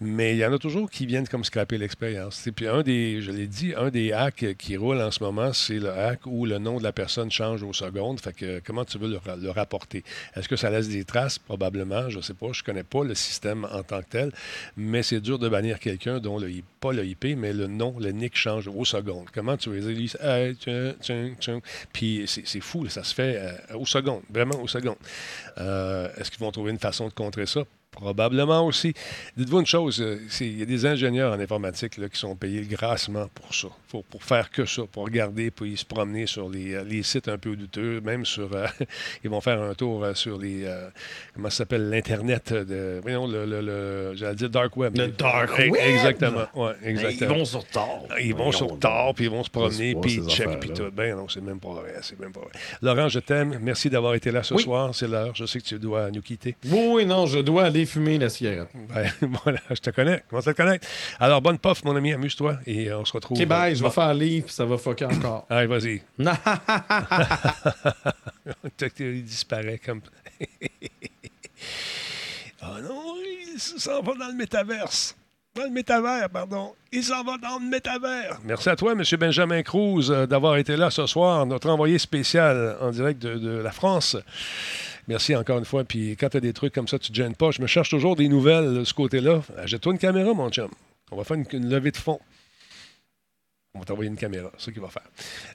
mais 0.00 0.32
il 0.34 0.38
y 0.38 0.44
en 0.44 0.52
a 0.52 0.58
toujours 0.58 0.90
qui 0.90 1.06
viennent 1.06 1.26
comme 1.28 1.42
scraper 1.44 1.78
l'expérience. 1.78 2.46
Et 2.46 2.52
puis 2.52 2.66
un 2.68 2.82
des, 2.82 3.22
je 3.22 3.30
l'ai 3.30 3.46
dit, 3.46 3.72
un 3.74 3.88
des 3.88 4.12
hacks 4.12 4.44
qui 4.58 4.76
roule 4.76 5.00
en 5.00 5.10
ce 5.10 5.22
moment, 5.22 5.54
c'est 5.54 5.78
le 5.78 5.90
hack 5.90 6.20
où 6.26 6.44
le 6.44 6.58
nom 6.58 6.76
de 6.76 6.82
la 6.82 6.92
personne 6.92 7.30
change 7.30 7.62
aux 7.62 7.72
secondes. 7.72 8.20
Que 8.32 8.60
comment 8.64 8.84
tu 8.84 8.98
veux 8.98 9.08
le, 9.08 9.18
ra- 9.18 9.36
le 9.36 9.50
rapporter? 9.50 10.04
Est-ce 10.34 10.48
que 10.48 10.56
ça 10.56 10.70
laisse 10.70 10.88
des 10.88 11.04
traces? 11.04 11.38
Probablement. 11.38 12.08
Je 12.10 12.18
ne 12.18 12.22
sais 12.22 12.34
pas. 12.34 12.48
Je 12.52 12.62
ne 12.62 12.64
connais 12.66 12.82
pas 12.84 13.04
le 13.04 13.14
système 13.14 13.64
en 13.70 13.82
tant 13.82 14.00
que 14.02 14.08
tel. 14.10 14.32
Mais 14.76 15.02
c'est 15.02 15.20
dur 15.20 15.38
de 15.38 15.48
bannir 15.48 15.78
quelqu'un 15.80 16.18
dont 16.18 16.38
le, 16.38 16.50
pas 16.80 16.92
le 16.92 17.04
IP, 17.04 17.36
mais 17.36 17.52
le 17.52 17.66
nom, 17.66 17.94
le 17.98 18.10
nick 18.12 18.36
change 18.36 18.68
aux 18.68 18.84
secondes. 18.84 19.26
Comment 19.34 19.56
tu 19.56 19.70
veux 19.70 19.80
dire? 19.94 20.16
Hey, 20.22 20.56
tiens, 20.56 20.94
tiens, 21.00 21.34
tiens. 21.40 21.60
Puis 21.92 22.24
c'est 22.26 22.60
fou. 22.60 22.88
ça 22.88 23.04
se 23.04 23.14
fait 23.14 23.36
euh, 23.38 23.76
aux 23.76 23.86
secondes. 23.86 24.22
Vraiment 24.30 24.60
aux 24.62 24.68
secondes. 24.68 24.96
Euh, 25.58 26.08
Est-ce 26.16 26.30
qu'ils 26.30 26.40
vont 26.40 26.50
trouver 26.52 26.70
une 26.72 26.78
façon 26.78 27.08
de 27.08 27.12
contrer 27.14 27.46
ça? 27.46 27.62
Probablement 27.96 28.64
aussi. 28.66 28.92
Dites-vous 29.36 29.60
une 29.60 29.66
chose, 29.66 30.00
euh, 30.02 30.18
il 30.40 30.58
y 30.58 30.62
a 30.62 30.66
des 30.66 30.84
ingénieurs 30.86 31.32
en 31.32 31.40
informatique 31.40 31.96
là, 31.96 32.08
qui 32.10 32.18
sont 32.18 32.36
payés 32.36 32.60
grassement 32.60 33.26
pour 33.34 33.54
ça, 33.54 33.68
pour, 33.88 34.04
pour 34.04 34.22
faire 34.22 34.50
que 34.50 34.66
ça, 34.66 34.82
pour 34.90 35.04
regarder, 35.06 35.50
puis 35.50 35.76
se 35.78 35.84
promener 35.84 36.26
sur 36.26 36.48
les, 36.48 36.74
euh, 36.74 36.84
les 36.84 37.02
sites 37.02 37.26
un 37.28 37.38
peu 37.38 37.56
douteux, 37.56 38.00
même 38.02 38.24
sur... 38.26 38.52
euh, 38.54 38.66
ils 39.24 39.30
vont 39.30 39.40
faire 39.40 39.60
un 39.62 39.72
tour 39.74 40.04
euh, 40.04 40.12
sur 40.14 40.38
les... 40.38 40.64
euh, 40.64 40.88
comment 41.34 41.48
ça 41.50 41.56
s'appelle? 41.58 41.88
L'Internet 41.88 42.52
de... 42.52 43.00
Voyons, 43.02 43.26
le... 43.26 43.46
le, 43.46 43.60
le- 43.62 44.12
J'allais 44.14 44.34
dire 44.36 44.50
Dark 44.50 44.76
Web. 44.76 44.96
Le 44.96 45.08
Dark 45.08 45.58
E- 45.58 45.70
Web! 45.70 45.80
Exactement, 45.82 46.46
ouais, 46.54 46.74
Ils 46.82 46.88
exactement. 46.90 47.34
vont 47.38 47.44
sur 47.46 47.64
tard. 47.66 48.00
Ils 48.22 48.34
vont 48.34 48.52
sur 48.52 48.78
tard, 48.78 49.14
puis 49.14 49.24
ils 49.24 49.30
vont 49.30 49.42
se 49.42 49.50
promener, 49.50 49.94
puis 49.94 50.16
ils 50.22 50.28
checkent, 50.28 50.60
puis 50.60 50.70
tout. 50.70 50.90
Ben 50.92 51.16
non, 51.16 51.28
c'est 51.28 51.40
même 51.42 51.60
pas 51.60 51.70
vrai, 51.72 51.94
c'est 52.02 52.20
même 52.20 52.32
pas 52.32 52.40
vrai. 52.40 52.50
Laurent, 52.82 53.08
je 53.08 53.20
t'aime. 53.20 53.58
Merci 53.62 53.88
d'avoir 53.88 54.14
été 54.14 54.30
là 54.30 54.42
ce 54.42 54.52
Oui. 54.54 54.62
soir. 54.62 54.94
C'est 54.94 55.08
l'heure. 55.08 55.34
Je 55.34 55.46
sais 55.46 55.60
que 55.60 55.64
tu 55.64 55.78
dois 55.78 56.10
nous 56.10 56.20
quitter. 56.22 56.56
Oui, 56.66 56.88
oui, 56.92 57.06
non, 57.06 57.24
je 57.26 57.38
dois 57.38 57.64
aller 57.64 57.85
fumer 57.86 58.18
la 58.18 58.28
cigarette. 58.28 58.68
Ben, 58.94 59.10
voilà, 59.44 59.60
je 59.70 59.80
te 59.80 59.90
connais. 59.90 60.22
Comment 60.28 60.42
ça 60.42 60.52
te 60.52 60.56
connaître? 60.56 60.86
Alors, 61.18 61.42
bonne 61.42 61.58
puff, 61.58 61.84
mon 61.84 61.96
ami, 61.96 62.12
amuse-toi 62.12 62.58
et 62.66 62.90
euh, 62.90 62.98
on 62.98 63.04
se 63.04 63.12
retrouve. 63.12 63.38
Ok, 63.38 63.46
bye, 63.46 63.74
je 63.74 63.82
vais 63.82 63.90
faire 63.90 64.14
livre, 64.14 64.50
ça 64.50 64.64
va 64.64 64.78
fucker 64.78 65.06
encore. 65.06 65.46
Allez, 65.50 65.66
vas-y. 65.66 66.02
Il 68.98 69.24
disparaît 69.24 69.80
comme. 69.84 70.00
oh 72.62 72.80
non, 72.82 73.14
il 73.54 73.58
s'en 73.58 74.02
va 74.02 74.14
dans 74.14 74.28
le 74.28 74.34
métaverse. 74.34 75.16
Dans 75.56 75.64
le 75.64 75.70
métavers, 75.70 76.28
pardon. 76.28 76.74
Il 76.92 77.02
s'en 77.02 77.24
va 77.24 77.38
dans 77.38 77.58
le 77.58 77.70
métavers. 77.70 78.38
Merci 78.44 78.68
à 78.68 78.76
toi, 78.76 78.92
M. 78.92 79.02
Benjamin 79.18 79.62
Cruz, 79.62 80.10
euh, 80.10 80.26
d'avoir 80.26 80.58
été 80.58 80.76
là 80.76 80.90
ce 80.90 81.06
soir, 81.06 81.46
notre 81.46 81.70
envoyé 81.70 81.98
spécial 81.98 82.76
en 82.82 82.90
direct 82.90 83.22
de, 83.22 83.36
de 83.36 83.56
la 83.56 83.72
France. 83.72 84.18
Merci 85.08 85.36
encore 85.36 85.58
une 85.58 85.64
fois. 85.64 85.84
Puis 85.84 86.16
quand 86.16 86.30
tu 86.30 86.36
as 86.36 86.40
des 86.40 86.52
trucs 86.52 86.74
comme 86.74 86.88
ça, 86.88 86.98
tu 86.98 87.10
te 87.10 87.16
gênes 87.16 87.34
pas. 87.36 87.50
Je 87.50 87.62
me 87.62 87.66
cherche 87.66 87.90
toujours 87.90 88.16
des 88.16 88.28
nouvelles 88.28 88.74
de 88.74 88.84
ce 88.84 88.94
côté-là. 88.94 89.42
Achète-toi 89.56 89.92
une 89.92 89.98
caméra, 89.98 90.34
mon 90.34 90.50
chum. 90.50 90.70
On 91.12 91.16
va 91.16 91.24
faire 91.24 91.36
une, 91.36 91.46
une 91.52 91.68
levée 91.68 91.92
de 91.92 91.96
fonds. 91.96 92.20
On 93.76 93.80
va 93.80 93.84
t'envoyer 93.84 94.10
une 94.10 94.16
caméra, 94.16 94.50
c'est 94.56 94.66
ce 94.66 94.70
qu'il 94.70 94.80
va 94.80 94.88
faire. 94.88 95.02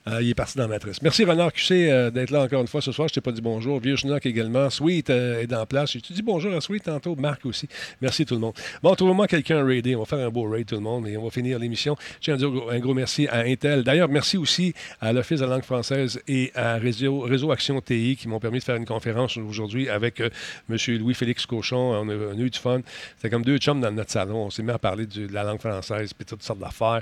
Euh, 0.08 0.22
il 0.22 0.30
est 0.30 0.36
parti 0.36 0.56
dans 0.56 0.64
la 0.64 0.70
matrice. 0.70 1.02
Merci 1.02 1.26
Renard 1.26 1.52
QC 1.52 1.72
euh, 1.72 2.12
d'être 2.12 2.30
là 2.30 2.44
encore 2.44 2.62
une 2.62 2.68
fois 2.68 2.82
ce 2.82 2.92
soir. 2.92 3.08
Je 3.08 3.16
t'ai 3.16 3.22
pas 3.22 3.32
dit 3.32 3.42
bonjour. 3.42 3.80
Vieux 3.80 3.96
Schnock 3.96 4.28
également. 4.28 4.70
Sweet 4.70 5.10
euh, 5.10 5.42
est 5.42 5.52
en 5.52 5.66
place. 5.66 5.94
J'ai-tu 5.94 6.14
dit 6.14 6.22
bonjour 6.22 6.54
à 6.54 6.62
Sweet 6.62 6.84
tantôt? 6.84 7.16
Marc 7.16 7.48
aussi. 7.48 7.68
Merci 8.00 8.28
tout 8.28 8.36
le 8.36 8.42
monde. 8.42 8.54
Bon, 8.84 8.94
trouvez-moi 8.94 9.28
quelqu'un 9.28 9.58
à 9.58 9.64
raider. 9.64 9.96
On 9.96 10.02
va 10.02 10.06
faire 10.06 10.20
un 10.20 10.30
beau 10.30 10.48
raid 10.48 10.68
tout 10.68 10.76
le 10.76 10.82
monde 10.82 11.08
et 11.08 11.18
on 11.18 11.24
va 11.24 11.32
finir 11.32 11.58
l'émission. 11.58 11.96
Je 12.20 12.26
tiens 12.26 12.36
à 12.36 12.38
dire 12.38 12.52
un 12.70 12.78
gros 12.78 12.94
merci 12.94 13.28
à 13.28 13.40
Intel. 13.40 13.84
D'ailleurs, 13.84 14.08
merci 14.08 14.38
aussi 14.38 14.76
à 15.00 15.14
l'Office 15.14 15.40
de 15.40 15.46
la 15.46 15.56
langue 15.56 15.64
française 15.64 16.22
et 16.28 16.52
à 16.54 16.76
Réseau, 16.76 17.22
Réseau 17.22 17.52
Action 17.52 17.82
TI 17.82 18.18
qui 18.20 18.28
m'ont 18.28 18.40
permis 18.40 18.60
de 18.60 18.64
faire 18.64 18.76
une 18.76 18.86
conférence 18.86 19.36
aujourd'hui 19.38 19.90
avec 19.90 20.22
euh, 20.22 20.30
M. 20.70 20.78
Louis-Félix 21.00 21.48
Cochon. 21.48 21.78
On 21.78 22.08
a, 22.08 22.14
on 22.14 22.38
a 22.38 22.42
eu 22.42 22.52
du 22.52 22.60
fun. 22.60 22.82
C'était 23.16 23.32
comme 23.32 23.44
deux 23.44 23.58
chums 23.58 23.82
dans 23.82 23.92
notre 23.92 24.12
salon. 24.12 24.46
On 24.46 24.50
s'est 24.52 24.62
mis 24.62 24.72
à 24.72 24.78
parler 24.78 25.08
de 25.08 25.28
la 25.34 25.44
langue 25.44 25.60
française 25.60 26.14
puis 26.14 26.26
toutes 26.26 26.44
sortes 26.44 26.60
d'affaires. 26.60 27.02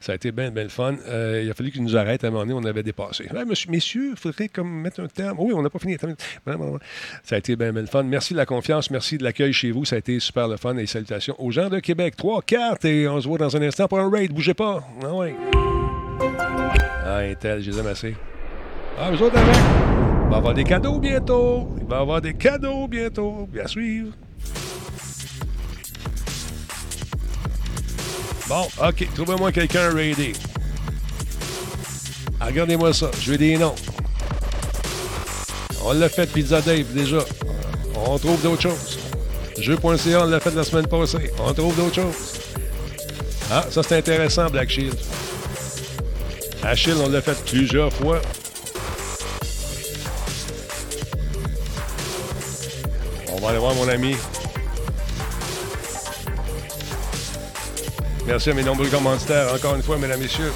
Ça 0.00 0.12
a 0.12 0.14
été 0.14 0.30
bien 0.30 0.52
le 0.64 0.68
fun. 0.68 0.96
Euh, 1.08 1.42
il 1.44 1.50
a 1.50 1.54
fallu 1.54 1.70
qu'ils 1.70 1.82
nous 1.82 1.96
arrêtent 1.96 2.24
à 2.24 2.28
un 2.28 2.30
moment 2.30 2.44
donné. 2.44 2.54
On 2.54 2.68
avait 2.68 2.82
dépassé. 2.82 3.26
Monsieur, 3.46 3.70
messieurs, 3.70 4.10
il 4.12 4.16
faudrait 4.16 4.48
comme 4.48 4.70
mettre 4.70 5.00
un 5.00 5.08
terme. 5.08 5.36
Oui, 5.38 5.52
on 5.54 5.62
n'a 5.62 5.70
pas 5.70 5.78
fini. 5.78 5.96
Ça 7.22 7.34
a 7.34 7.38
été 7.38 7.56
bien, 7.56 7.72
bien 7.72 7.82
le 7.82 7.88
fun. 7.88 8.02
Merci 8.02 8.32
de 8.32 8.38
la 8.38 8.46
confiance. 8.46 8.90
Merci 8.90 9.18
de 9.18 9.24
l'accueil 9.24 9.52
chez 9.52 9.70
vous. 9.70 9.84
Ça 9.84 9.96
a 9.96 9.98
été 9.98 10.18
super 10.20 10.48
le 10.48 10.56
fun. 10.56 10.76
Et 10.76 10.86
salutations 10.86 11.34
aux 11.38 11.50
gens 11.50 11.68
de 11.68 11.78
Québec. 11.78 12.16
Trois 12.16 12.42
cartes 12.42 12.84
et 12.84 13.08
on 13.08 13.20
se 13.20 13.28
voit 13.28 13.38
dans 13.38 13.56
un 13.56 13.62
instant 13.62 13.88
pour 13.88 13.98
un 13.98 14.10
raid. 14.10 14.32
Bougez 14.32 14.54
pas. 14.54 14.82
Ah 15.02 15.14
ouais. 15.14 15.34
Ah, 17.04 17.18
Intel, 17.18 17.62
je 17.62 17.70
les 17.70 17.78
aime 17.78 17.86
assez. 17.86 18.14
Ah, 18.98 19.10
vous 19.10 19.22
autres 19.22 19.36
avec? 19.36 19.54
Il 19.54 20.30
va 20.30 20.36
y 20.36 20.38
avoir 20.38 20.54
des 20.54 20.64
cadeaux 20.64 20.98
bientôt. 20.98 21.74
Il 21.80 21.86
va 21.86 21.96
y 21.96 22.00
avoir 22.00 22.20
des 22.20 22.34
cadeaux 22.34 22.86
bientôt. 22.86 23.48
Bien 23.50 23.66
suivre. 23.66 24.12
Bon, 28.48 28.66
OK. 28.84 29.08
Trouvez-moi 29.14 29.52
quelqu'un 29.52 29.90
à 29.90 29.94
raider. 29.94 30.32
Ah, 32.40 32.46
Regardez-moi 32.46 32.92
ça. 32.94 33.10
Je 33.20 33.32
veux 33.32 33.38
des 33.38 33.56
noms. 33.58 33.74
On 35.84 35.92
l'a 35.92 36.08
fait, 36.08 36.26
Pizza 36.26 36.60
Dave, 36.60 36.92
déjà. 36.92 37.18
On 38.06 38.18
trouve 38.18 38.40
d'autres 38.42 38.62
choses. 38.62 38.98
Jeu.ca, 39.58 40.22
on 40.22 40.26
l'a 40.26 40.40
fait 40.40 40.54
la 40.54 40.64
semaine 40.64 40.86
passée. 40.86 41.30
On 41.38 41.52
trouve 41.52 41.76
d'autres 41.76 41.94
choses. 41.96 42.40
Ah, 43.50 43.66
ça 43.70 43.82
c'est 43.82 43.96
intéressant, 43.98 44.48
Black 44.48 44.70
Shield. 44.70 44.96
Achille, 46.62 46.94
on 47.04 47.08
l'a 47.08 47.20
fait 47.20 47.36
plusieurs 47.44 47.92
fois. 47.92 48.20
On 53.32 53.40
va 53.40 53.48
aller 53.50 53.58
voir 53.58 53.74
mon 53.74 53.88
ami. 53.88 54.16
Merci 58.26 58.50
à 58.50 58.54
mes 58.54 58.62
nombreux 58.62 58.88
commanditaires, 58.88 59.52
encore 59.54 59.74
une 59.74 59.82
fois, 59.82 59.98
mesdames, 59.98 60.20
messieurs. 60.20 60.52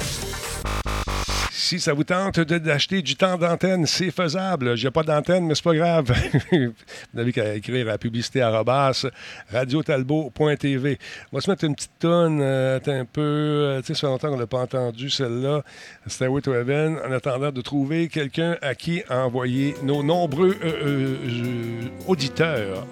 Si 1.65 1.79
ça 1.79 1.93
vous 1.93 2.03
tente 2.03 2.39
d'acheter 2.39 3.01
du 3.01 3.15
temps 3.15 3.39
d'antenne, 3.39 3.87
c'est 3.87 4.11
faisable. 4.11 4.77
J'ai 4.77 4.91
pas 4.91 5.01
d'antenne, 5.01 5.47
mais 5.47 5.55
c'est 5.55 5.63
pas 5.63 5.73
grave. 5.73 6.13
vous 6.51 6.73
n'avez 7.15 7.33
qu'à 7.33 7.55
écrire 7.55 7.89
à 7.89 7.97
publicité 7.97 8.43
arrobas 8.43 9.07
radiotalbot.tv. 9.51 10.99
On 11.31 11.37
va 11.37 11.41
se 11.41 11.49
mettre 11.49 11.63
une 11.63 11.73
petite 11.73 11.97
tonne, 11.97 12.39
euh, 12.39 12.79
un 12.85 13.05
peu. 13.05 13.21
euh, 13.21 13.81
tu 13.81 13.87
sais, 13.87 13.93
ça 13.95 14.01
fait 14.01 14.05
longtemps 14.05 14.29
qu'on 14.29 14.37
n'a 14.37 14.45
pas 14.45 14.59
entendu 14.59 15.09
celle-là. 15.09 15.63
Stairway 16.05 16.41
to 16.41 16.53
Heaven, 16.53 16.99
en 17.03 17.11
attendant 17.11 17.51
de 17.51 17.61
trouver 17.61 18.09
quelqu'un 18.09 18.57
à 18.61 18.75
qui 18.75 19.01
envoyer 19.09 19.73
nos 19.81 20.03
nombreux 20.03 20.55
euh, 20.63 21.17
euh, 21.25 21.81
auditeurs. 22.05 22.85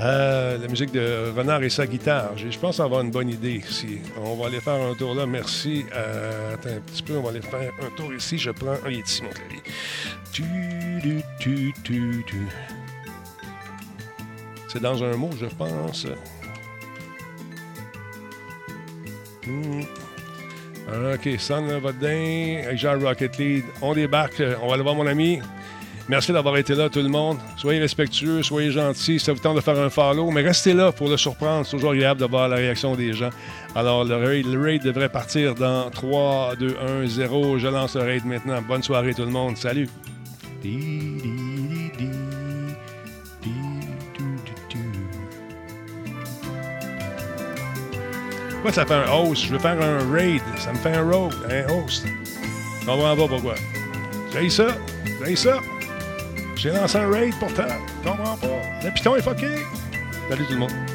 Euh, 0.00 0.56
la 0.56 0.66
musique 0.68 0.92
de 0.92 1.30
Renard 1.36 1.62
et 1.62 1.68
sa 1.68 1.86
guitare. 1.86 2.30
Je 2.36 2.58
pense 2.58 2.80
avoir 2.80 3.02
une 3.02 3.10
bonne 3.10 3.28
idée 3.28 3.62
ici. 3.68 3.98
On 4.16 4.34
va 4.34 4.46
aller 4.46 4.60
faire 4.60 4.80
un 4.80 4.94
tour 4.94 5.14
là. 5.14 5.26
Merci. 5.26 5.84
Euh, 5.94 6.54
attends 6.54 6.70
un 6.70 6.80
petit 6.80 7.02
peu. 7.02 7.18
On 7.18 7.22
va 7.22 7.30
aller 7.30 7.42
faire 7.42 7.70
un 7.82 7.90
tour 7.96 8.12
ici. 8.14 8.38
Je 8.38 8.50
prends. 8.50 8.76
Il 8.88 8.96
est 8.96 9.06
ici, 9.06 9.22
mon 9.22 9.28
clavier. 9.28 9.60
Tu, 10.32 10.42
tu, 11.38 11.74
tu, 11.84 12.24
tu. 12.26 12.48
C'est 14.68 14.80
dans 14.80 15.02
un 15.04 15.16
mot, 15.16 15.30
je 15.38 15.46
pense. 15.46 16.06
Hmm. 19.46 19.82
OK, 21.12 21.28
Day, 22.00 22.62
avec 22.64 22.78
Jean 22.78 22.98
Rocket 22.98 23.36
Lead. 23.36 23.64
On 23.82 23.92
débarque. 23.92 24.42
On 24.62 24.68
va 24.68 24.74
aller 24.74 24.82
voir 24.82 24.94
mon 24.94 25.06
ami. 25.06 25.40
Merci 26.10 26.32
d'avoir 26.32 26.56
été 26.56 26.74
là, 26.74 26.88
tout 26.88 26.98
le 26.98 27.08
monde. 27.08 27.38
Soyez 27.56 27.78
respectueux, 27.78 28.42
soyez 28.42 28.72
gentils. 28.72 29.20
Ça 29.20 29.32
vous 29.32 29.38
tente 29.38 29.54
de 29.54 29.60
faire 29.60 29.78
un 29.78 29.90
follow, 29.90 30.32
mais 30.32 30.42
restez 30.42 30.72
là 30.74 30.90
pour 30.90 31.08
le 31.08 31.16
surprendre. 31.16 31.64
C'est 31.64 31.70
toujours 31.76 31.92
agréable 31.92 32.18
de 32.18 32.26
voir 32.26 32.48
la 32.48 32.56
réaction 32.56 32.96
des 32.96 33.12
gens. 33.12 33.30
Alors, 33.76 34.04
le 34.04 34.16
raid, 34.16 34.44
le 34.44 34.60
raid 34.60 34.82
devrait 34.82 35.08
partir 35.08 35.54
dans 35.54 35.88
3, 35.88 36.56
2, 36.58 36.76
1, 37.04 37.06
0. 37.06 37.58
Je 37.58 37.68
lance 37.68 37.94
le 37.94 38.02
raid 38.02 38.24
maintenant. 38.24 38.60
Bonne 38.60 38.82
soirée, 38.82 39.14
tout 39.14 39.22
le 39.22 39.28
monde. 39.28 39.56
Salut. 39.56 39.88
Pourquoi 48.50 48.72
ça 48.72 48.84
fait 48.84 48.94
un 48.94 49.12
host? 49.12 49.44
Je 49.46 49.52
veux 49.52 49.60
faire 49.60 49.80
un 49.80 50.12
raid. 50.12 50.42
Ça 50.58 50.72
me 50.72 50.78
fait 50.78 50.92
un 50.92 51.08
road, 51.08 51.34
un 51.48 51.72
host. 51.72 52.04
Je 52.80 52.86
comprends 52.86 53.16
pas 53.16 53.28
pourquoi. 53.28 53.54
J'ai 54.32 54.50
ça. 54.50 54.76
J'ai 55.24 55.36
ça. 55.36 55.60
J'ai 56.60 56.68
lancé 56.72 56.98
un 56.98 57.10
raid 57.10 57.32
pourtant. 57.40 57.62
Comprends 58.04 58.36
pas. 58.36 58.60
Le 58.84 58.90
piton 58.90 59.16
est 59.16 59.22
fucké. 59.22 59.64
Salut 60.28 60.44
tout 60.44 60.52
le 60.52 60.58
monde. 60.58 60.89